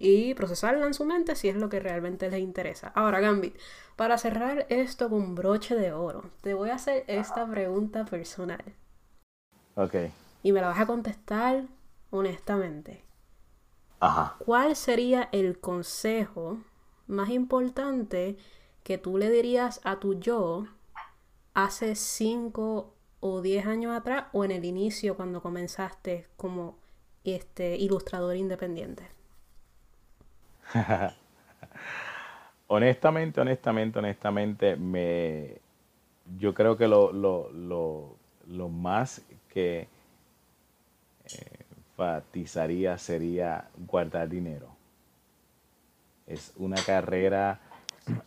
y 0.00 0.32
procesarla 0.34 0.86
en 0.86 0.94
su 0.94 1.04
mente 1.04 1.34
si 1.34 1.48
es 1.48 1.56
lo 1.56 1.68
que 1.68 1.80
realmente 1.80 2.30
les 2.30 2.40
interesa. 2.40 2.92
Ahora, 2.94 3.18
Gambit, 3.18 3.56
para 3.96 4.16
cerrar 4.16 4.64
esto 4.68 5.10
con 5.10 5.34
broche 5.34 5.74
de 5.74 5.92
oro, 5.92 6.30
te 6.40 6.54
voy 6.54 6.70
a 6.70 6.76
hacer 6.76 7.04
esta 7.08 7.46
pregunta 7.46 8.04
personal. 8.04 8.62
Ok. 9.74 9.94
Y 10.44 10.52
me 10.52 10.60
la 10.60 10.68
vas 10.68 10.78
a 10.78 10.86
contestar 10.86 11.64
honestamente. 12.10 13.04
Ajá. 13.98 14.36
¿Cuál 14.38 14.76
sería 14.76 15.28
el 15.32 15.58
consejo 15.58 16.58
más 17.08 17.30
importante 17.30 18.36
que 18.84 18.98
tú 18.98 19.18
le 19.18 19.28
dirías 19.28 19.80
a 19.82 19.98
tu 19.98 20.14
yo 20.14 20.66
hace 21.54 21.96
5 21.96 22.94
o 23.18 23.40
10 23.42 23.66
años 23.66 23.96
atrás 23.96 24.26
o 24.32 24.44
en 24.44 24.52
el 24.52 24.64
inicio 24.64 25.16
cuando 25.16 25.42
comenzaste 25.42 26.28
como 26.36 26.78
este 27.24 27.76
ilustrador 27.76 28.36
independiente? 28.36 29.17
honestamente, 32.68 33.40
honestamente, 33.40 33.98
honestamente, 33.98 34.76
me, 34.76 35.56
yo 36.38 36.54
creo 36.54 36.76
que 36.76 36.88
lo, 36.88 37.12
lo, 37.12 37.50
lo, 37.52 38.16
lo 38.46 38.68
más 38.68 39.22
que 39.52 39.88
eh, 41.24 41.58
enfatizaría 41.98 42.96
sería 42.98 43.68
guardar 43.86 44.28
dinero. 44.28 44.68
Es 46.26 46.52
una 46.56 46.76
carrera, 46.76 47.60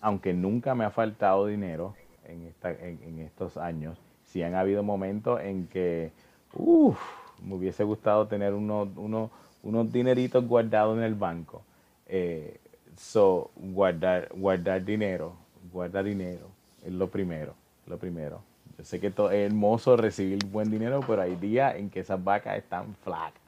aunque 0.01 0.33
nunca 0.33 0.75
me 0.75 0.85
ha 0.85 0.89
faltado 0.89 1.45
dinero 1.45 1.95
en, 2.25 2.47
esta, 2.47 2.71
en, 2.71 3.19
estos 3.19 3.57
años, 3.57 3.97
sí 4.25 4.41
han 4.41 4.55
habido 4.55 4.83
momentos 4.83 5.39
en 5.41 5.67
que, 5.67 6.11
uff, 6.53 6.99
me 7.41 7.55
hubiese 7.55 7.83
gustado 7.83 8.27
tener 8.27 8.53
unos, 8.53 8.89
unos, 8.95 9.29
unos 9.63 9.91
dineritos 9.91 10.45
guardados 10.47 10.97
en 10.97 11.03
el 11.03 11.15
banco. 11.15 11.63
Eh, 12.11 12.59
so, 12.97 13.49
guardar, 13.55 14.29
guardar 14.35 14.83
dinero, 14.83 15.33
guardar 15.71 16.03
dinero 16.03 16.49
es 16.85 16.91
lo 16.91 17.09
primero, 17.09 17.55
lo 17.87 17.97
primero. 17.97 18.43
Yo 18.77 18.83
sé 18.83 18.99
que 18.99 19.07
es 19.07 19.15
hermoso 19.17 19.95
recibir 19.95 20.45
buen 20.45 20.69
dinero, 20.69 20.99
pero 21.07 21.21
hay 21.21 21.35
días 21.35 21.75
en 21.75 21.89
que 21.89 22.01
esas 22.01 22.21
vacas 22.21 22.57
están 22.57 22.95
flacas. 23.03 23.41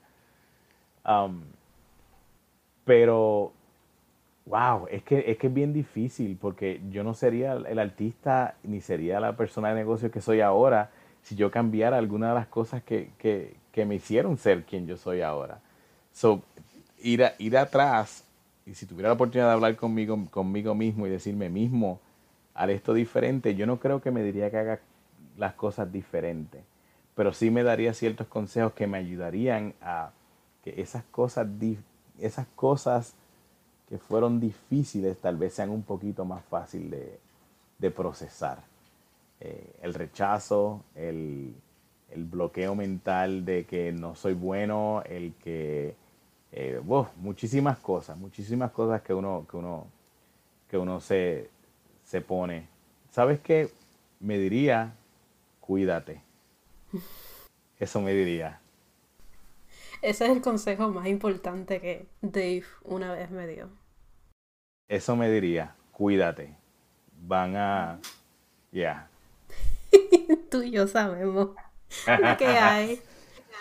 Um, 1.05 1.41
pero 2.85 3.51
Wow, 4.45 4.87
es 4.91 5.03
que, 5.03 5.23
es 5.31 5.37
que 5.37 5.47
es 5.47 5.53
bien 5.53 5.71
difícil 5.71 6.37
porque 6.39 6.81
yo 6.91 7.03
no 7.03 7.13
sería 7.13 7.53
el 7.53 7.79
artista 7.79 8.55
ni 8.63 8.81
sería 8.81 9.21
la 9.21 9.37
persona 9.37 9.69
de 9.69 9.75
negocio 9.75 10.11
que 10.11 10.19
soy 10.19 10.41
ahora 10.41 10.89
si 11.21 11.35
yo 11.35 11.49
cambiara 11.49 11.97
alguna 11.97 12.29
de 12.29 12.35
las 12.35 12.47
cosas 12.47 12.83
que, 12.83 13.11
que, 13.17 13.55
que 13.71 13.85
me 13.85 13.95
hicieron 13.95 14.37
ser 14.37 14.63
quien 14.63 14.85
yo 14.85 14.97
soy 14.97 15.21
ahora. 15.21 15.59
So, 16.11 16.41
ir, 17.01 17.23
ir 17.37 17.57
atrás 17.57 18.22
y 18.65 18.75
si 18.75 18.85
tuviera 18.85 19.09
la 19.09 19.15
oportunidad 19.15 19.47
de 19.47 19.53
hablar 19.53 19.75
conmigo, 19.75 20.17
conmigo 20.29 20.75
mismo 20.75 21.07
y 21.07 21.09
decirme 21.09 21.49
mismo, 21.49 21.99
haré 22.53 22.73
esto 22.73 22.93
diferente, 22.93 23.55
yo 23.55 23.65
no 23.65 23.79
creo 23.79 24.01
que 24.01 24.11
me 24.11 24.23
diría 24.23 24.49
que 24.51 24.57
haga 24.57 24.79
las 25.37 25.53
cosas 25.53 25.91
diferentes, 25.91 26.63
pero 27.15 27.33
sí 27.33 27.51
me 27.51 27.63
daría 27.63 27.93
ciertos 27.93 28.27
consejos 28.27 28.73
que 28.73 28.87
me 28.87 28.97
ayudarían 28.97 29.73
a 29.81 30.11
que 30.63 30.81
esas 30.81 31.03
cosas, 31.05 31.47
esas 32.19 32.47
cosas 32.55 33.15
que 33.89 33.97
fueron 33.97 34.39
difíciles 34.39 35.17
tal 35.17 35.37
vez 35.37 35.53
sean 35.53 35.69
un 35.69 35.83
poquito 35.83 36.25
más 36.25 36.43
fácil 36.45 36.89
de, 36.89 37.91
procesar. 37.91 38.59
Eh, 39.41 39.75
el 39.81 39.93
rechazo, 39.93 40.81
el, 40.95 41.53
bloqueo 42.15 42.75
mental 42.75 43.43
de 43.43 43.65
que 43.65 43.91
no 43.91 44.15
soy 44.15 44.33
bueno, 44.33 45.03
el 45.05 45.33
que, 45.33 45.95
eh, 46.55 46.79
muchísimas 47.15 47.79
cosas, 47.79 48.15
muchísimas 48.15 48.71
cosas 48.71 49.01
que 49.01 49.11
uno, 49.11 49.47
que 49.49 49.57
uno, 49.57 49.87
que 50.69 50.77
uno 50.77 50.99
se, 50.99 51.49
se 52.03 52.21
pone. 52.21 52.67
¿Sabes 53.09 53.39
qué? 53.39 53.71
Me 54.19 54.37
diría, 54.37 54.93
cuídate. 55.59 56.21
Eso 57.79 58.01
me 58.01 58.13
diría. 58.13 58.59
Ese 60.03 60.25
es 60.25 60.31
el 60.31 60.41
consejo 60.41 60.89
más 60.89 61.07
importante 61.07 61.81
que 61.81 62.05
Dave 62.21 62.65
una 62.83 63.13
vez 63.13 63.31
me 63.31 63.47
dio. 63.47 63.69
Eso 64.87 65.15
me 65.15 65.31
diría, 65.31 65.75
cuídate. 65.91 66.55
Van 67.19 67.55
a... 67.55 67.99
Ya. 68.71 69.07
Tú 70.51 70.61
y 70.61 70.69
yo 70.69 70.87
sabemos 70.87 71.49
que 72.37 72.45
hay. 72.45 73.01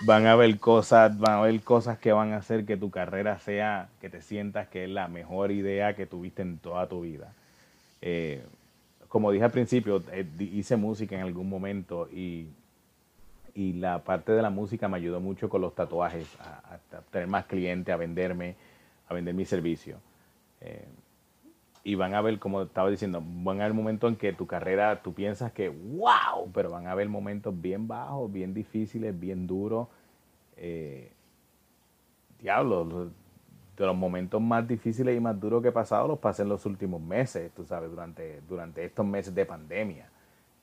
Van 0.04 0.26
a 0.26 0.34
ver 0.34 0.58
cosas, 0.58 1.16
van 1.18 1.38
a 1.38 1.40
ver 1.42 1.60
cosas 1.62 1.98
que 1.98 2.12
van 2.12 2.32
a 2.32 2.38
hacer 2.38 2.64
que 2.64 2.76
tu 2.76 2.90
carrera 2.90 3.38
sea, 3.38 3.88
que 4.00 4.08
te 4.08 4.20
sientas 4.20 4.68
que 4.68 4.84
es 4.84 4.90
la 4.90 5.08
mejor 5.08 5.52
idea 5.52 5.94
que 5.94 6.06
tuviste 6.06 6.42
en 6.42 6.58
toda 6.58 6.88
tu 6.88 7.02
vida. 7.02 7.32
Eh, 8.00 8.42
como 9.08 9.30
dije 9.30 9.44
al 9.44 9.50
principio, 9.50 10.02
eh, 10.12 10.26
hice 10.40 10.76
música 10.76 11.14
en 11.14 11.22
algún 11.22 11.48
momento 11.48 12.08
y 12.12 12.48
y 13.54 13.74
la 13.74 14.02
parte 14.02 14.32
de 14.32 14.42
la 14.42 14.50
música 14.50 14.88
me 14.88 14.96
ayudó 14.96 15.20
mucho 15.20 15.48
con 15.48 15.60
los 15.60 15.74
tatuajes, 15.74 16.26
a, 16.40 16.78
tener 17.10 17.28
más 17.28 17.44
clientes, 17.46 17.92
a 17.92 17.96
venderme, 17.96 18.54
a 19.08 19.14
vender 19.14 19.34
mi 19.34 19.44
servicio. 19.44 19.96
Eh, 20.60 20.84
y 21.84 21.96
van 21.96 22.14
a 22.14 22.20
ver, 22.20 22.38
como 22.38 22.62
estaba 22.62 22.90
diciendo, 22.90 23.22
van 23.24 23.60
a 23.60 23.64
haber 23.64 23.74
momentos 23.74 24.10
en 24.10 24.16
que 24.16 24.32
tu 24.32 24.46
carrera, 24.46 25.02
tú 25.02 25.12
piensas 25.12 25.52
que, 25.52 25.68
wow, 25.68 26.50
pero 26.52 26.70
van 26.70 26.86
a 26.86 26.92
haber 26.92 27.09
momentos 27.09 27.60
bien 27.60 27.88
bajos, 27.88 28.32
bien 28.32 28.54
difíciles, 28.54 29.18
bien 29.18 29.46
duros. 29.46 29.88
Eh, 30.56 31.10
diablo, 32.40 33.10
de 33.76 33.86
los 33.86 33.96
momentos 33.96 34.40
más 34.40 34.66
difíciles 34.66 35.16
y 35.16 35.20
más 35.20 35.40
duros 35.40 35.62
que 35.62 35.68
he 35.68 35.72
pasado 35.72 36.06
los 36.06 36.18
pasé 36.18 36.42
en 36.42 36.50
los 36.50 36.66
últimos 36.66 37.00
meses, 37.00 37.50
tú 37.52 37.64
sabes, 37.64 37.90
durante, 37.90 38.40
durante 38.48 38.84
estos 38.84 39.04
meses 39.04 39.34
de 39.34 39.44
pandemia. 39.44 40.09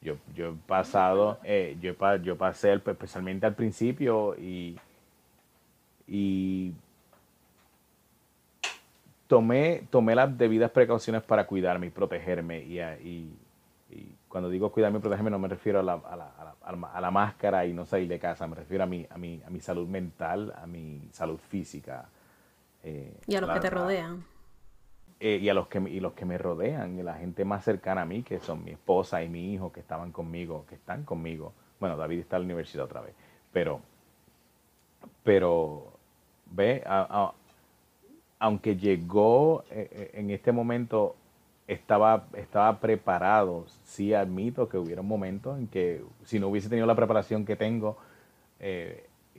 Yo, 0.02 0.16
yo 0.34 0.52
he 0.52 0.54
pasado, 0.68 1.40
eh, 1.44 1.78
yo, 1.82 1.94
yo 2.22 2.38
pasé 2.38 2.74
especialmente 2.74 3.46
al 3.46 3.56
principio 3.56 4.36
y, 4.38 4.78
y 6.08 6.72
tomé, 9.30 9.84
tomé 9.92 10.16
las 10.16 10.36
debidas 10.36 10.72
precauciones 10.72 11.22
para 11.22 11.46
cuidarme 11.46 11.86
y 11.88 11.90
protegerme. 11.92 12.64
Y, 12.64 12.80
y, 12.80 13.38
cuando 14.28 14.50
digo 14.50 14.72
cuidarme 14.72 15.00
y 15.00 15.02
protegerme 15.02 15.32
no 15.32 15.40
me 15.40 15.48
refiero 15.48 15.80
a 15.80 15.84
la, 15.84 15.94
a, 15.94 16.16
la, 16.16 16.56
a, 16.62 17.02
la, 17.02 17.12
máscara 17.12 17.66
y 17.66 17.74
no 17.74 17.86
salir 17.86 18.08
de 18.08 18.20
casa, 18.20 18.46
me 18.46 18.56
refiero 18.56 18.84
a 18.84 18.88
mi, 18.88 19.08
a 19.10 19.18
mi, 19.18 19.42
a 19.46 19.50
mi 19.50 19.60
salud 19.60 19.88
mental, 19.88 20.54
a 20.56 20.68
mi 20.68 21.10
salud 21.12 21.40
física. 21.40 22.10
Eh, 22.84 23.14
y 23.28 23.36
a 23.36 23.42
los 23.42 23.52
que 23.52 23.60
te 23.60 23.70
rodean. 23.70 24.24
Eh, 25.20 25.38
y 25.42 25.50
a 25.50 25.54
los 25.54 25.68
que 25.68 25.80
y 25.80 26.00
los 26.00 26.14
que 26.14 26.26
me 26.26 26.38
rodean 26.38 26.98
y 26.98 27.04
la 27.04 27.16
gente 27.16 27.46
más 27.46 27.64
cercana 27.64 28.02
a 28.04 28.06
mí 28.06 28.24
que 28.24 28.40
son 28.40 28.64
mi 28.64 28.72
esposa 28.72 29.22
y 29.22 29.30
mi 29.30 29.54
hijo 29.54 29.72
que 29.72 29.82
estaban 29.82 30.12
conmigo 30.12 30.66
que 30.70 30.76
están 30.76 31.04
conmigo 31.04 31.52
bueno 31.78 31.98
David 31.98 32.20
está 32.20 32.38
en 32.38 32.44
la 32.44 32.46
universidad 32.46 32.86
otra 32.86 33.02
vez 33.02 33.16
pero 33.52 33.82
pero 35.24 35.92
ve 36.46 36.82
aunque 38.40 38.76
llegó 38.78 39.64
eh, 39.70 39.90
eh, 39.92 40.12
en 40.14 40.32
este 40.32 40.52
momento 40.52 41.16
estaba 41.68 42.26
estaba 42.34 42.80
preparado 42.80 43.66
sí 43.84 44.14
admito 44.14 44.70
que 44.70 44.78
hubiera 44.78 45.02
momentos 45.02 45.60
en 45.60 45.68
que 45.68 46.04
si 46.26 46.40
no 46.40 46.48
hubiese 46.48 46.70
tenido 46.70 46.88
la 46.88 46.96
preparación 46.96 47.46
que 47.46 47.56
tengo 47.56 47.98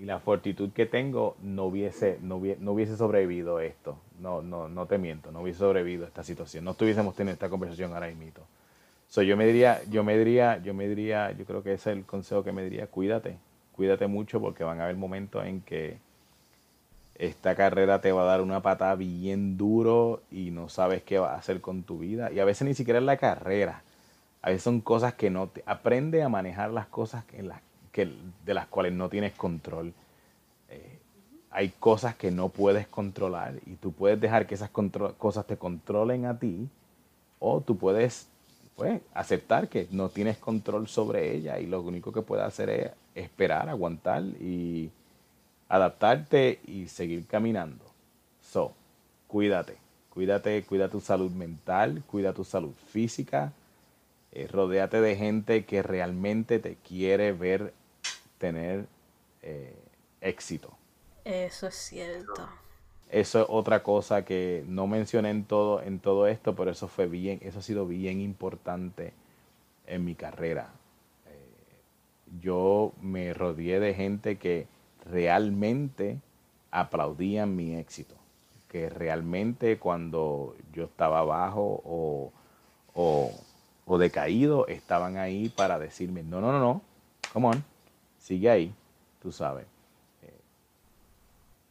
y 0.01 0.07
la 0.07 0.19
fortitud 0.19 0.71
que 0.71 0.87
tengo 0.87 1.37
no 1.43 1.67
hubiese, 1.67 2.19
no 2.23 2.37
hubiese, 2.37 2.97
sobrevivido 2.97 3.61
esto. 3.61 3.99
No, 4.19 4.41
no, 4.41 4.67
no 4.69 4.87
te 4.87 4.97
miento, 4.97 5.31
no 5.31 5.43
hubiese 5.43 5.59
sobrevivido 5.59 6.07
esta 6.07 6.25
situación. 6.25 6.65
No 6.65 6.71
estuviésemos 6.71 7.15
teniendo 7.15 7.35
esta 7.35 7.51
conversación 7.51 7.93
ahora 7.93 8.07
mismo. 8.07 8.47
So, 9.09 9.23
yo 9.23 9.37
me 9.37 9.45
diría, 9.45 9.81
yo 9.91 10.03
me 10.03 10.17
diría, 10.17 10.59
yo 10.63 10.73
me 10.73 10.89
diría, 10.89 11.33
yo 11.33 11.45
creo 11.45 11.63
que 11.63 11.75
ese 11.75 11.91
es 11.91 11.97
el 11.99 12.05
consejo 12.05 12.43
que 12.43 12.53
me 12.53 12.65
diría, 12.65 12.87
cuídate, 12.87 13.37
cuídate 13.73 14.07
mucho 14.07 14.41
porque 14.41 14.65
van 14.65 14.81
a 14.81 14.85
haber 14.85 14.97
momentos 14.97 15.45
en 15.45 15.61
que 15.61 15.99
esta 17.21 17.55
carrera 17.55 18.01
te 18.01 18.13
va 18.13 18.23
a 18.23 18.25
dar 18.25 18.41
una 18.41 18.63
patada 18.63 18.95
bien 18.95 19.59
duro 19.59 20.23
y 20.31 20.51
no 20.51 20.71
sabes 20.71 21.03
qué 21.03 21.19
va 21.19 21.35
a 21.35 21.37
hacer 21.37 21.61
con 21.61 21.83
tu 21.83 21.99
vida. 21.99 22.33
Y 22.33 22.41
a 22.41 22.47
veces 22.47 22.67
ni 22.67 22.73
siquiera 22.73 22.99
es 22.99 23.05
la 23.05 23.19
carrera. 23.19 23.83
A 24.41 24.49
veces 24.49 24.63
son 24.63 24.81
cosas 24.81 25.13
que 25.13 25.29
no 25.29 25.49
te... 25.49 25.63
Aprende 25.67 26.23
a 26.23 26.31
manejar 26.31 26.71
las 26.71 26.87
cosas 26.87 27.25
las 27.43 27.61
que, 27.93 28.11
de 28.47 28.55
las 28.55 28.69
cuales 28.69 28.95
no 28.95 29.11
tienes 29.11 29.35
control. 29.35 29.93
Eh, 30.71 30.99
hay 31.51 31.69
cosas 31.79 32.15
que 32.15 32.31
no 32.31 32.49
puedes 32.49 32.87
controlar 32.87 33.53
y 33.67 33.75
tú 33.75 33.93
puedes 33.93 34.19
dejar 34.19 34.47
que 34.47 34.55
esas 34.55 34.71
cosas 34.71 35.47
te 35.47 35.59
controlen 35.59 36.25
a 36.25 36.39
ti 36.39 36.71
o 37.39 37.61
tú 37.61 37.77
puedes 37.77 38.29
pues, 38.77 39.03
aceptar 39.13 39.69
que 39.69 39.89
no 39.91 40.09
tienes 40.09 40.39
control 40.39 40.89
sobre 40.89 41.35
ella 41.35 41.59
y 41.59 41.67
lo 41.67 41.83
único 41.83 42.13
que 42.13 42.23
puedes 42.23 42.47
hacer 42.47 42.71
es 42.71 42.91
esperar, 43.15 43.69
aguantar 43.69 44.23
y 44.23 44.91
adaptarte 45.71 46.61
y 46.67 46.89
seguir 46.89 47.27
caminando. 47.27 47.85
So, 48.43 48.75
cuídate, 49.29 49.77
cuídate, 50.11 50.63
cuida 50.65 50.89
tu 50.89 51.01
salud 51.01 51.31
mental, 51.31 52.03
cuida 52.09 52.35
tu 52.35 52.45
salud 52.45 52.75
física, 52.89 53.53
eh, 54.33 54.49
rodéate 54.49 55.01
de 55.01 55.17
gente 55.17 55.65
que 55.65 55.83
realmente 55.83 56.59
te 56.59 56.75
quiere 56.75 57.33
ver 57.33 57.73
tener 58.39 58.87
eh, 59.43 59.77
éxito. 60.21 60.77
Eso 61.25 61.69
es 61.69 61.77
cierto. 61.77 62.49
Eso 63.09 63.43
es 63.43 63.47
otra 63.49 63.85
cosa 63.85 64.25
que 64.25 64.65
no 64.67 64.89
mencioné 64.89 65.31
en 65.31 65.45
todo, 65.45 65.83
en 65.83 66.01
todo 66.01 66.27
esto, 66.27 66.57
pero 66.57 66.73
eso 66.73 66.89
fue 66.89 67.07
bien, 67.07 67.39
eso 67.43 67.61
ha 67.61 67.63
sido 67.63 67.87
bien 67.87 68.21
importante 68.21 69.13
en 69.87 70.05
mi 70.05 70.17
carrera. 70.17 70.71
Eh, 71.27 72.41
yo 72.41 72.93
me 73.01 73.35
rodeé 73.35 73.79
de 73.79 73.95
gente 73.95 74.37
que 74.37 74.67
realmente 75.11 76.21
aplaudían 76.71 77.55
mi 77.57 77.75
éxito, 77.77 78.15
que 78.69 78.89
realmente 78.89 79.79
cuando 79.79 80.57
yo 80.73 80.85
estaba 80.85 81.21
abajo 81.21 81.83
o, 81.85 82.33
o, 82.95 83.33
o 83.87 83.99
decaído 83.99 84.67
estaban 84.69 85.17
ahí 85.17 85.49
para 85.49 85.79
decirme, 85.79 86.23
no, 86.23 86.41
no, 86.41 86.53
no, 86.53 86.61
no, 86.61 86.83
come 87.33 87.49
on, 87.49 87.65
sigue 88.19 88.49
ahí, 88.49 88.75
tú 89.21 89.33
sabes. 89.33 89.67
Eh, 90.23 90.41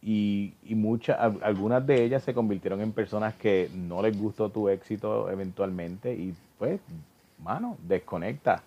y, 0.01 0.53
y 0.63 0.75
muchas, 0.75 1.17
algunas 1.41 1.85
de 1.85 2.03
ellas 2.03 2.23
se 2.23 2.33
convirtieron 2.33 2.81
en 2.81 2.91
personas 2.91 3.35
que 3.35 3.69
no 3.73 4.01
les 4.01 4.17
gustó 4.19 4.49
tu 4.49 4.69
éxito 4.69 5.29
eventualmente 5.29 6.13
y 6.13 6.35
pues, 6.57 6.81
mano, 7.41 7.77
desconecta. 7.87 8.63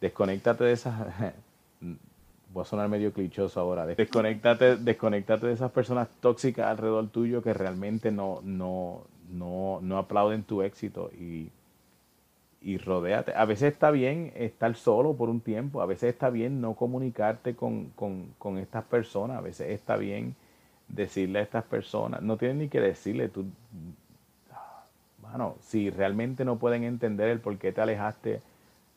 Desconéctate 0.00 0.64
de 0.64 0.72
esas, 0.72 0.94
voy 2.52 2.62
a 2.62 2.64
sonar 2.64 2.88
medio 2.88 3.12
clichoso 3.12 3.60
ahora, 3.60 3.86
desconéctate, 3.96 4.76
desconéctate 4.76 5.46
de 5.46 5.52
esas 5.52 5.70
personas 5.70 6.08
tóxicas 6.20 6.66
alrededor 6.66 7.08
tuyo 7.08 7.42
que 7.42 7.54
realmente 7.54 8.10
no, 8.10 8.40
no, 8.42 9.02
no, 9.30 9.78
no 9.82 9.98
aplauden 9.98 10.42
tu 10.42 10.62
éxito 10.62 11.10
y, 11.12 11.50
y 12.60 12.78
rodéate. 12.78 13.32
A 13.34 13.44
veces 13.44 13.72
está 13.72 13.90
bien 13.90 14.32
estar 14.36 14.74
solo 14.74 15.14
por 15.14 15.28
un 15.28 15.40
tiempo, 15.40 15.80
a 15.80 15.86
veces 15.86 16.12
está 16.12 16.30
bien 16.30 16.60
no 16.60 16.74
comunicarte 16.74 17.54
con, 17.54 17.86
con, 17.90 18.34
con 18.38 18.58
estas 18.58 18.84
personas, 18.84 19.38
a 19.38 19.40
veces 19.40 19.70
está 19.70 19.96
bien 19.96 20.34
decirle 20.88 21.38
a 21.38 21.42
estas 21.42 21.64
personas, 21.64 22.20
no 22.20 22.36
tienes 22.36 22.56
ni 22.56 22.68
que 22.68 22.80
decirle, 22.80 23.28
tú, 23.28 23.46
bueno, 25.22 25.54
si 25.60 25.88
realmente 25.90 26.44
no 26.44 26.56
pueden 26.56 26.82
entender 26.82 27.28
el 27.28 27.38
por 27.38 27.56
qué 27.58 27.70
te 27.72 27.80
alejaste, 27.80 28.42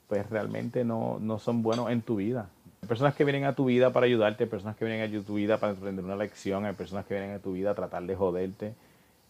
pues 0.08 0.28
realmente 0.30 0.84
no, 0.84 1.20
no 1.20 1.40
son 1.40 1.62
buenos 1.62 1.92
en 1.92 2.02
tu 2.02 2.16
vida. 2.18 2.50
Hay 2.84 2.88
personas 2.88 3.16
que 3.16 3.24
vienen 3.24 3.46
a 3.46 3.56
tu 3.56 3.64
vida 3.64 3.94
para 3.94 4.08
ayudarte, 4.08 4.44
hay 4.44 4.50
personas 4.50 4.76
que 4.76 4.84
vienen 4.84 5.10
a 5.10 5.26
tu 5.26 5.36
vida 5.36 5.58
para 5.58 5.72
aprender 5.72 6.04
una 6.04 6.18
lección, 6.18 6.66
hay 6.66 6.74
personas 6.74 7.06
que 7.06 7.14
vienen 7.14 7.34
a 7.34 7.40
tu 7.40 7.54
vida 7.54 7.72
a 7.72 7.76
tratar 7.76 8.04
de 8.04 8.14
joderte. 8.14 8.74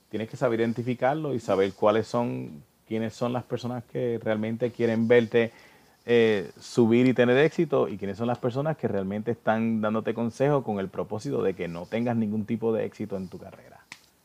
Tienes 0.09 0.27
que 0.27 0.38
saber 0.38 0.59
identificarlo 0.59 1.35
y 1.35 1.39
saber 1.39 1.71
cuáles 1.73 2.07
son, 2.07 2.63
quiénes 2.88 3.13
son 3.13 3.31
las 3.31 3.43
personas 3.43 3.84
que 3.84 4.19
realmente 4.23 4.71
quieren 4.71 5.07
verte 5.07 5.51
eh, 6.07 6.49
subir 6.59 7.05
y 7.05 7.13
tener 7.13 7.38
éxito 7.38 7.88
y 7.88 7.99
quiénes 7.99 8.17
son 8.17 8.25
las 8.25 8.39
personas 8.39 8.75
que 8.75 8.88
realmente 8.88 9.30
están 9.30 9.81
dándote 9.81 10.15
consejos 10.15 10.63
con 10.63 10.80
el 10.80 10.88
propósito 10.88 11.43
de 11.43 11.53
que 11.53 11.67
no 11.67 11.85
tengas 11.85 12.15
ningún 12.15 12.45
tipo 12.45 12.73
de 12.73 12.85
éxito 12.85 13.17
en 13.17 13.27
tu 13.27 13.38
carrera. 13.38 13.81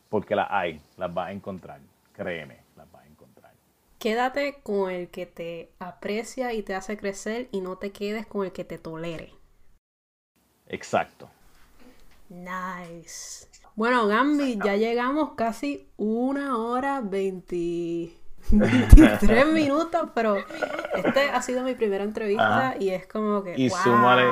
Porque 0.09 0.35
las 0.35 0.47
hay, 0.49 0.81
las 0.97 1.13
vas 1.13 1.27
a 1.27 1.33
encontrar, 1.33 1.79
créeme, 2.13 2.57
las 2.75 2.91
vas 2.91 3.03
a 3.03 3.07
encontrar. 3.07 3.51
Quédate 3.99 4.61
con 4.63 4.89
el 4.89 5.09
que 5.09 5.25
te 5.25 5.73
aprecia 5.77 6.53
y 6.53 6.63
te 6.63 6.73
hace 6.73 6.97
crecer 6.97 7.49
y 7.51 7.59
no 7.59 7.77
te 7.77 7.91
quedes 7.91 8.25
con 8.25 8.45
el 8.45 8.53
que 8.53 8.63
te 8.63 8.77
tolere. 8.77 9.33
Exacto. 10.67 11.29
Nice. 12.29 13.47
Bueno, 13.75 14.07
Gambi, 14.07 14.57
ya 14.63 14.77
llegamos 14.77 15.31
casi 15.35 15.89
una 15.97 16.57
hora 16.57 17.01
20 17.01 18.13
23 18.51 19.47
minutos, 19.53 20.09
pero 20.15 20.37
este 20.95 21.29
ha 21.29 21.41
sido 21.41 21.63
mi 21.63 21.75
primera 21.75 22.05
entrevista 22.05 22.75
y 22.79 22.89
es 22.89 23.05
como 23.05 23.43
que. 23.43 23.55
Y 23.57 23.67
wow. 23.67 23.79
súmale, 23.79 24.23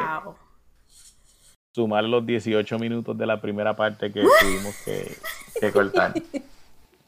sumar 1.75 2.05
los 2.05 2.25
18 2.25 2.79
minutos 2.79 3.17
de 3.17 3.25
la 3.25 3.41
primera 3.41 3.75
parte 3.75 4.13
que 4.13 4.21
tuvimos 4.21 4.75
que, 4.85 5.13
que 5.59 5.71
cortar. 5.73 6.13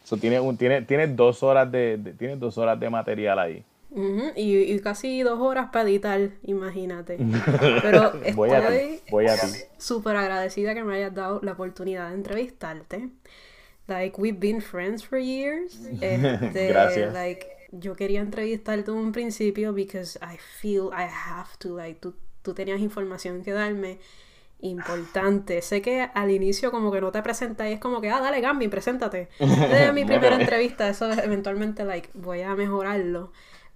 So, 0.10 0.18
tiene, 0.18 0.40
un, 0.40 0.57
tiene, 0.57 0.81
tiene, 0.81 1.06
dos 1.06 1.44
horas 1.44 1.72
de, 1.72 1.98
de, 1.98 2.14
tiene 2.14 2.36
dos 2.36 2.57
horas 2.57 2.80
de 2.80 2.90
material 2.90 3.38
ahí. 3.38 3.64
Uh 3.91 3.99
-huh. 3.99 4.34
y, 4.36 4.73
y, 4.73 4.80
casi 4.80 5.22
dos 5.22 5.40
horas 5.40 5.69
para 5.72 5.88
editar, 5.88 6.31
imagínate. 6.41 7.18
Pero 7.84 8.14
estoy 8.23 9.02
súper 9.77 10.15
agradecida 10.15 10.73
que 10.73 10.84
me 10.84 10.95
hayas 10.95 11.14
dado 11.14 11.41
la 11.44 11.52
oportunidad 11.52 12.10
de 12.10 12.15
entrevistarte. 12.15 13.10
Like, 13.86 14.19
we've 14.19 14.40
been 14.40 14.61
friends 14.61 15.06
for 15.06 15.19
years. 15.19 15.80
Este, 16.02 16.69
Gracias. 16.69 17.14
Like, 17.14 17.45
yo 17.72 17.95
quería 17.95 18.22
entrevistarte 18.22 18.90
en 18.90 18.98
un 18.98 19.11
principio 19.11 19.73
because 19.73 20.18
I 20.23 20.38
feel 20.60 20.90
I 20.91 21.03
have 21.03 21.49
to. 21.60 21.77
Like, 21.77 21.99
tú, 21.99 22.15
tú 22.41 22.56
tenías 22.56 22.80
información 22.80 23.44
que 23.44 23.52
darme 23.52 23.99
importante. 24.61 25.61
Sé 25.61 25.81
que 25.81 26.10
al 26.14 26.31
inicio 26.31 26.72
como 26.72 26.91
que 26.91 27.02
no 27.02 27.11
te 27.11 27.22
presentas 27.22 27.68
y 27.69 27.73
es 27.73 27.80
como 27.80 28.02
que, 28.02 28.10
ah, 28.10 28.19
dale, 28.19 28.41
Gambi, 28.41 28.68
preséntate. 28.68 29.30
Es 29.40 29.94
mi 29.94 30.06
primera 30.06 30.36
entrevista, 30.36 30.88
eso 30.90 31.11
eventualmente, 31.11 31.86
like, 31.86 32.10
voy 32.14 32.41
a 32.41 32.56
mejorarlo. 32.56 33.31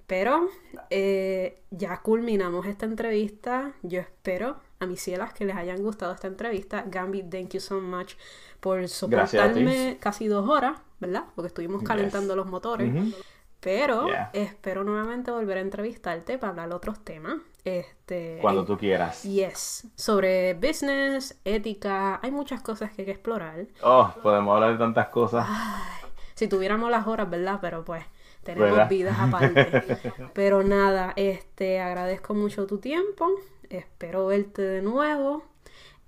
Pero 0.08 0.50
eh, 0.90 1.62
ya 1.72 1.98
culminamos 2.02 2.66
esta 2.66 2.86
entrevista. 2.86 3.74
Yo 3.82 4.02
espero 4.02 4.58
a 4.80 4.86
mis 4.86 5.02
cielas 5.02 5.34
que 5.34 5.46
les 5.46 5.56
hayan 5.56 5.82
gustado 5.82 6.14
esta 6.14 6.28
entrevista. 6.28 6.84
Gambi, 6.88 7.24
thank 7.24 7.50
you 7.54 7.60
so 7.62 7.80
much 7.80 8.16
por 8.60 8.88
soportarme 8.88 9.98
casi 10.00 10.28
dos 10.28 10.48
horas, 10.48 10.78
¿verdad? 11.00 11.24
Porque 11.36 11.48
estuvimos 11.48 11.84
calentando 11.84 12.34
yes. 12.34 12.38
los 12.38 12.46
motores. 12.48 12.92
Mm 12.92 12.98
-hmm. 12.98 13.16
Pero 13.60 14.08
yeah. 14.08 14.30
espero 14.34 14.84
nuevamente 14.84 15.32
volver 15.32 15.58
a 15.58 15.62
entrevistarte 15.62 16.38
para 16.38 16.52
hablar 16.52 16.70
de 16.70 16.76
otros 16.76 17.00
temas. 17.04 17.38
Este, 17.66 18.40
Cuando 18.42 18.66
tú 18.66 18.78
quieras. 18.78 19.24
Yes. 19.24 19.88
Sobre 19.96 20.54
business, 20.54 21.40
ética, 21.46 22.20
hay 22.22 22.32
muchas 22.32 22.62
cosas 22.62 22.92
que 22.92 23.04
hay 23.04 23.06
que 23.06 23.12
explorar. 23.12 23.68
Oh, 23.82 24.12
podemos 24.22 24.54
hablar 24.56 24.74
de 24.74 24.78
tantas 24.80 25.08
cosas. 25.08 25.46
Ay, 25.48 26.10
si 26.36 26.48
tuviéramos 26.48 26.92
las 26.92 27.08
horas, 27.08 27.30
¿verdad? 27.30 27.60
Pero 27.62 27.86
pues 27.86 28.04
tenemos 28.44 28.72
¿verdad? 28.72 28.90
vidas 28.90 29.18
aparte. 29.18 30.02
Pero 30.34 30.64
nada, 30.64 31.14
este, 31.16 31.80
agradezco 31.80 32.34
mucho 32.34 32.68
tu 32.68 32.80
tiempo. 32.80 33.30
Espero 33.70 34.28
verte 34.28 34.62
de 34.62 34.82
nuevo. 34.82 35.44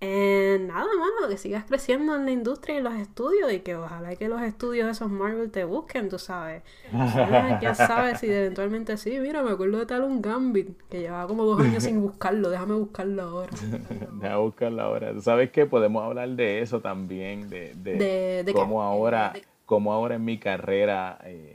Eh, 0.08 0.60
nada, 0.60 0.86
mano, 0.86 1.28
que 1.28 1.36
sigas 1.36 1.66
creciendo 1.66 2.16
en 2.16 2.26
la 2.26 2.32
industria 2.32 2.76
y 2.76 2.78
en 2.78 2.84
los 2.84 2.94
estudios 2.94 3.52
y 3.52 3.62
que 3.62 3.76
ojalá 3.76 4.16
que 4.16 4.30
los 4.30 4.40
estudios 4.44 4.86
de 4.86 4.92
esos 4.92 5.10
Marvel 5.10 5.50
te 5.50 5.64
busquen, 5.64 6.10
tú 6.10 6.20
sabes. 6.20 6.62
Ya, 6.94 7.60
ya 7.60 7.74
sabes 7.74 8.20
si 8.20 8.28
eventualmente 8.32 8.98
sí, 8.98 9.18
mira, 9.20 9.42
me 9.42 9.50
acuerdo 9.50 9.80
de 9.80 9.88
tal 9.88 10.04
un 10.04 10.22
Gambit 10.22 10.78
que 10.92 11.00
llevaba 11.00 11.28
como 11.28 11.44
dos 11.44 11.60
años 11.60 11.82
sin 11.84 12.00
buscarlo, 12.02 12.52
déjame 12.52 12.76
buscarlo 12.76 13.24
ahora. 13.24 13.52
déjame 14.22 14.38
buscarlo 14.38 14.82
ahora. 14.84 15.12
¿Tú 15.12 15.22
sabes 15.22 15.50
que 15.50 15.66
podemos 15.66 16.04
hablar 16.04 16.30
de 16.30 16.62
eso 16.62 16.82
también? 16.82 17.50
De, 17.50 17.74
de, 17.74 17.96
de, 17.96 18.44
de 18.44 18.54
cómo, 18.54 18.84
ahora, 18.84 19.34
cómo 19.66 19.92
ahora 19.92 20.16
en 20.16 20.26
mi 20.26 20.38
carrera... 20.38 21.18
Eh, 21.24 21.55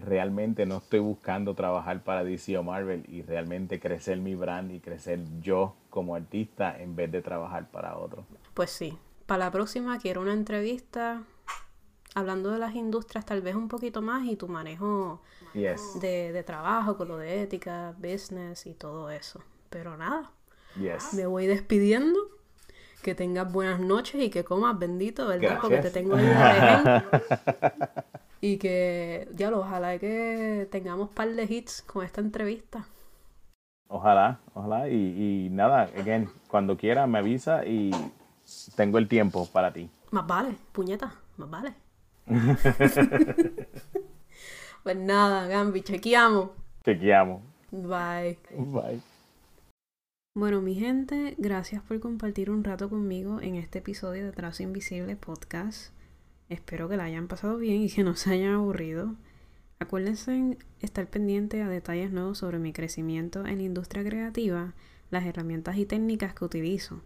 realmente 0.00 0.66
no 0.66 0.78
estoy 0.78 1.00
buscando 1.00 1.54
trabajar 1.54 2.02
para 2.02 2.24
DC 2.24 2.56
o 2.58 2.62
Marvel 2.62 3.04
y 3.08 3.22
realmente 3.22 3.80
crecer 3.80 4.18
mi 4.18 4.34
brand 4.34 4.70
y 4.70 4.80
crecer 4.80 5.20
yo 5.40 5.74
como 5.90 6.14
artista 6.14 6.78
en 6.78 6.96
vez 6.96 7.10
de 7.10 7.22
trabajar 7.22 7.70
para 7.70 7.96
otro. 7.96 8.24
Pues 8.54 8.70
sí, 8.70 8.98
para 9.26 9.46
la 9.46 9.50
próxima 9.50 9.98
quiero 9.98 10.20
una 10.20 10.32
entrevista 10.32 11.22
hablando 12.14 12.50
de 12.50 12.58
las 12.58 12.74
industrias 12.74 13.26
tal 13.26 13.42
vez 13.42 13.54
un 13.54 13.68
poquito 13.68 14.02
más 14.02 14.26
y 14.26 14.36
tu 14.36 14.48
manejo 14.48 15.20
yes. 15.54 16.00
de, 16.00 16.32
de, 16.32 16.42
trabajo 16.42 16.96
con 16.96 17.08
lo 17.08 17.18
de 17.18 17.42
ética, 17.42 17.94
business 17.98 18.66
y 18.66 18.74
todo 18.74 19.10
eso. 19.10 19.40
Pero 19.70 19.96
nada, 19.96 20.30
yes. 20.76 21.14
me 21.14 21.26
voy 21.26 21.46
despidiendo. 21.46 22.18
Que 23.02 23.14
tengas 23.14 23.50
buenas 23.50 23.78
noches 23.78 24.20
y 24.20 24.28
que 24.28 24.42
comas 24.42 24.76
bendito, 24.76 25.28
¿verdad? 25.28 25.60
Gracias. 25.60 25.60
Porque 25.60 25.78
te 25.78 25.90
tengo 25.90 26.16
ahí 26.16 26.26
Y 28.40 28.58
que, 28.58 29.28
ya 29.34 29.50
lo, 29.50 29.60
ojalá 29.60 29.98
que 29.98 30.68
tengamos 30.70 31.08
par 31.10 31.28
de 31.28 31.44
hits 31.44 31.82
con 31.82 32.04
esta 32.04 32.20
entrevista. 32.20 32.86
Ojalá, 33.88 34.38
ojalá. 34.54 34.88
Y, 34.88 35.46
y 35.46 35.50
nada, 35.50 35.90
again, 35.98 36.28
cuando 36.48 36.76
quiera 36.76 37.06
me 37.06 37.18
avisa 37.18 37.64
y 37.64 37.90
tengo 38.76 38.98
el 38.98 39.08
tiempo 39.08 39.46
para 39.52 39.72
ti. 39.72 39.90
Más 40.10 40.26
vale, 40.26 40.56
puñeta, 40.72 41.14
más 41.36 41.50
vale. 41.50 41.74
pues 44.82 44.96
nada, 44.96 45.46
Gambi, 45.46 45.82
chequeamos. 45.82 46.50
Chequeamos. 46.84 47.42
Bye. 47.70 48.38
Bye. 48.56 49.00
Bueno, 50.34 50.60
mi 50.60 50.74
gente, 50.74 51.34
gracias 51.36 51.82
por 51.82 51.98
compartir 52.00 52.50
un 52.50 52.62
rato 52.64 52.88
conmigo 52.88 53.40
en 53.40 53.56
este 53.56 53.80
episodio 53.80 54.24
de 54.24 54.32
Trazo 54.32 54.62
Invisible 54.62 55.16
Podcast. 55.16 55.92
Espero 56.48 56.88
que 56.88 56.96
la 56.96 57.04
hayan 57.04 57.28
pasado 57.28 57.58
bien 57.58 57.82
y 57.82 57.90
que 57.90 58.04
no 58.04 58.16
se 58.16 58.30
hayan 58.30 58.54
aburrido. 58.54 59.14
Acuérdense 59.80 60.56
estar 60.80 61.08
pendiente 61.08 61.62
a 61.62 61.68
detalles 61.68 62.10
nuevos 62.10 62.38
sobre 62.38 62.58
mi 62.58 62.72
crecimiento 62.72 63.46
en 63.46 63.58
la 63.58 63.64
industria 63.64 64.02
creativa, 64.02 64.74
las 65.10 65.24
herramientas 65.24 65.76
y 65.76 65.86
técnicas 65.86 66.34
que 66.34 66.44
utilizo, 66.44 67.02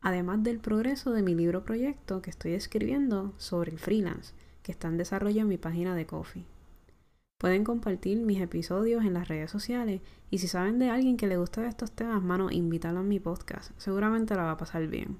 además 0.00 0.42
del 0.42 0.60
progreso 0.60 1.12
de 1.12 1.22
mi 1.22 1.34
libro 1.34 1.64
proyecto 1.64 2.22
que 2.22 2.30
estoy 2.30 2.52
escribiendo 2.52 3.32
sobre 3.36 3.72
el 3.72 3.78
freelance, 3.78 4.34
que 4.62 4.72
está 4.72 4.88
en 4.88 4.98
desarrollo 4.98 5.40
en 5.40 5.48
mi 5.48 5.58
página 5.58 5.94
de 5.94 6.06
Coffee. 6.06 6.44
Pueden 7.38 7.64
compartir 7.64 8.20
mis 8.20 8.40
episodios 8.40 9.04
en 9.04 9.14
las 9.14 9.28
redes 9.28 9.50
sociales 9.50 10.00
y 10.30 10.38
si 10.38 10.46
saben 10.46 10.78
de 10.78 10.90
alguien 10.90 11.16
que 11.16 11.26
le 11.26 11.36
gusta 11.36 11.66
estos 11.66 11.92
temas, 11.92 12.22
mano, 12.22 12.50
invítalo 12.50 13.00
a 13.00 13.02
mi 13.02 13.18
podcast. 13.18 13.72
Seguramente 13.76 14.34
la 14.34 14.44
va 14.44 14.52
a 14.52 14.56
pasar 14.56 14.86
bien. 14.86 15.18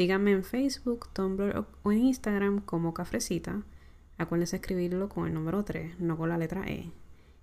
Síganme 0.00 0.32
en 0.32 0.44
Facebook, 0.44 1.10
Tumblr 1.12 1.66
o 1.82 1.92
en 1.92 1.98
Instagram 1.98 2.62
como 2.62 2.94
Cafrecita. 2.94 3.64
Acuérdense 4.16 4.56
escribirlo 4.56 5.10
con 5.10 5.26
el 5.26 5.34
número 5.34 5.62
3, 5.62 6.00
no 6.00 6.16
con 6.16 6.30
la 6.30 6.38
letra 6.38 6.64
E. 6.66 6.90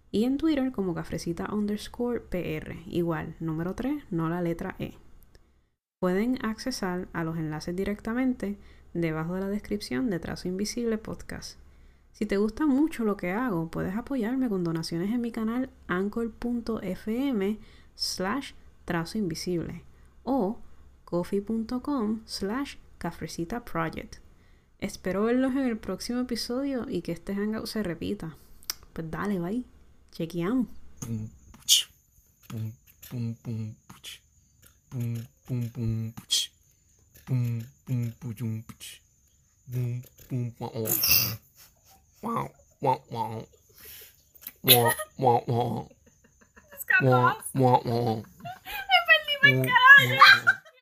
Y 0.10 0.24
en 0.24 0.38
Twitter 0.38 0.72
como 0.72 0.96
Cafrecita 0.96 1.54
underscore 1.54 2.20
PR. 2.20 2.74
Igual, 2.88 3.36
número 3.40 3.76
3, 3.76 4.06
no 4.10 4.28
la 4.28 4.42
letra 4.42 4.76
E. 4.80 4.96
Pueden 6.00 6.44
accesar 6.44 7.08
a 7.14 7.24
los 7.24 7.38
enlaces 7.38 7.76
directamente 7.76 8.58
debajo 8.96 9.36
de 9.36 9.42
la 9.42 9.50
descripción 9.50 10.10
de 10.10 10.18
Trazo 10.18 10.48
Invisible 10.48 10.98
Podcast. 10.98 11.60
Si 12.12 12.26
te 12.26 12.38
gusta 12.38 12.66
mucho 12.66 13.04
lo 13.04 13.18
que 13.18 13.34
hago, 13.34 13.70
puedes 13.70 13.96
apoyarme 13.96 14.50
con 14.50 14.64
donaciones 14.64 15.14
en 15.14 15.22
mi 15.22 15.32
canal 15.32 15.70
anchor.fm 15.86 17.60
slash 17.94 18.54
trazo 18.84 19.20
invisible 19.20 19.84
o 20.24 20.58
coffee.com 21.08 22.22
slash 22.26 22.76
Cafrecita 22.98 23.64
Project. 23.64 24.18
Espero 24.80 25.24
verlos 25.24 25.54
en 25.54 25.60
el 25.66 25.78
próximo 25.78 26.20
episodio 26.20 26.86
y 26.90 27.02
que 27.02 27.14
este 27.14 27.34
hangout 27.34 27.68
se 27.68 27.82
repita. 27.82 28.36
Pues 28.92 29.10
dale, 29.10 29.40
bye. 29.40 29.64
Chequeamos. 30.12 30.68
Me 49.42 49.64
perdí. 49.64 50.52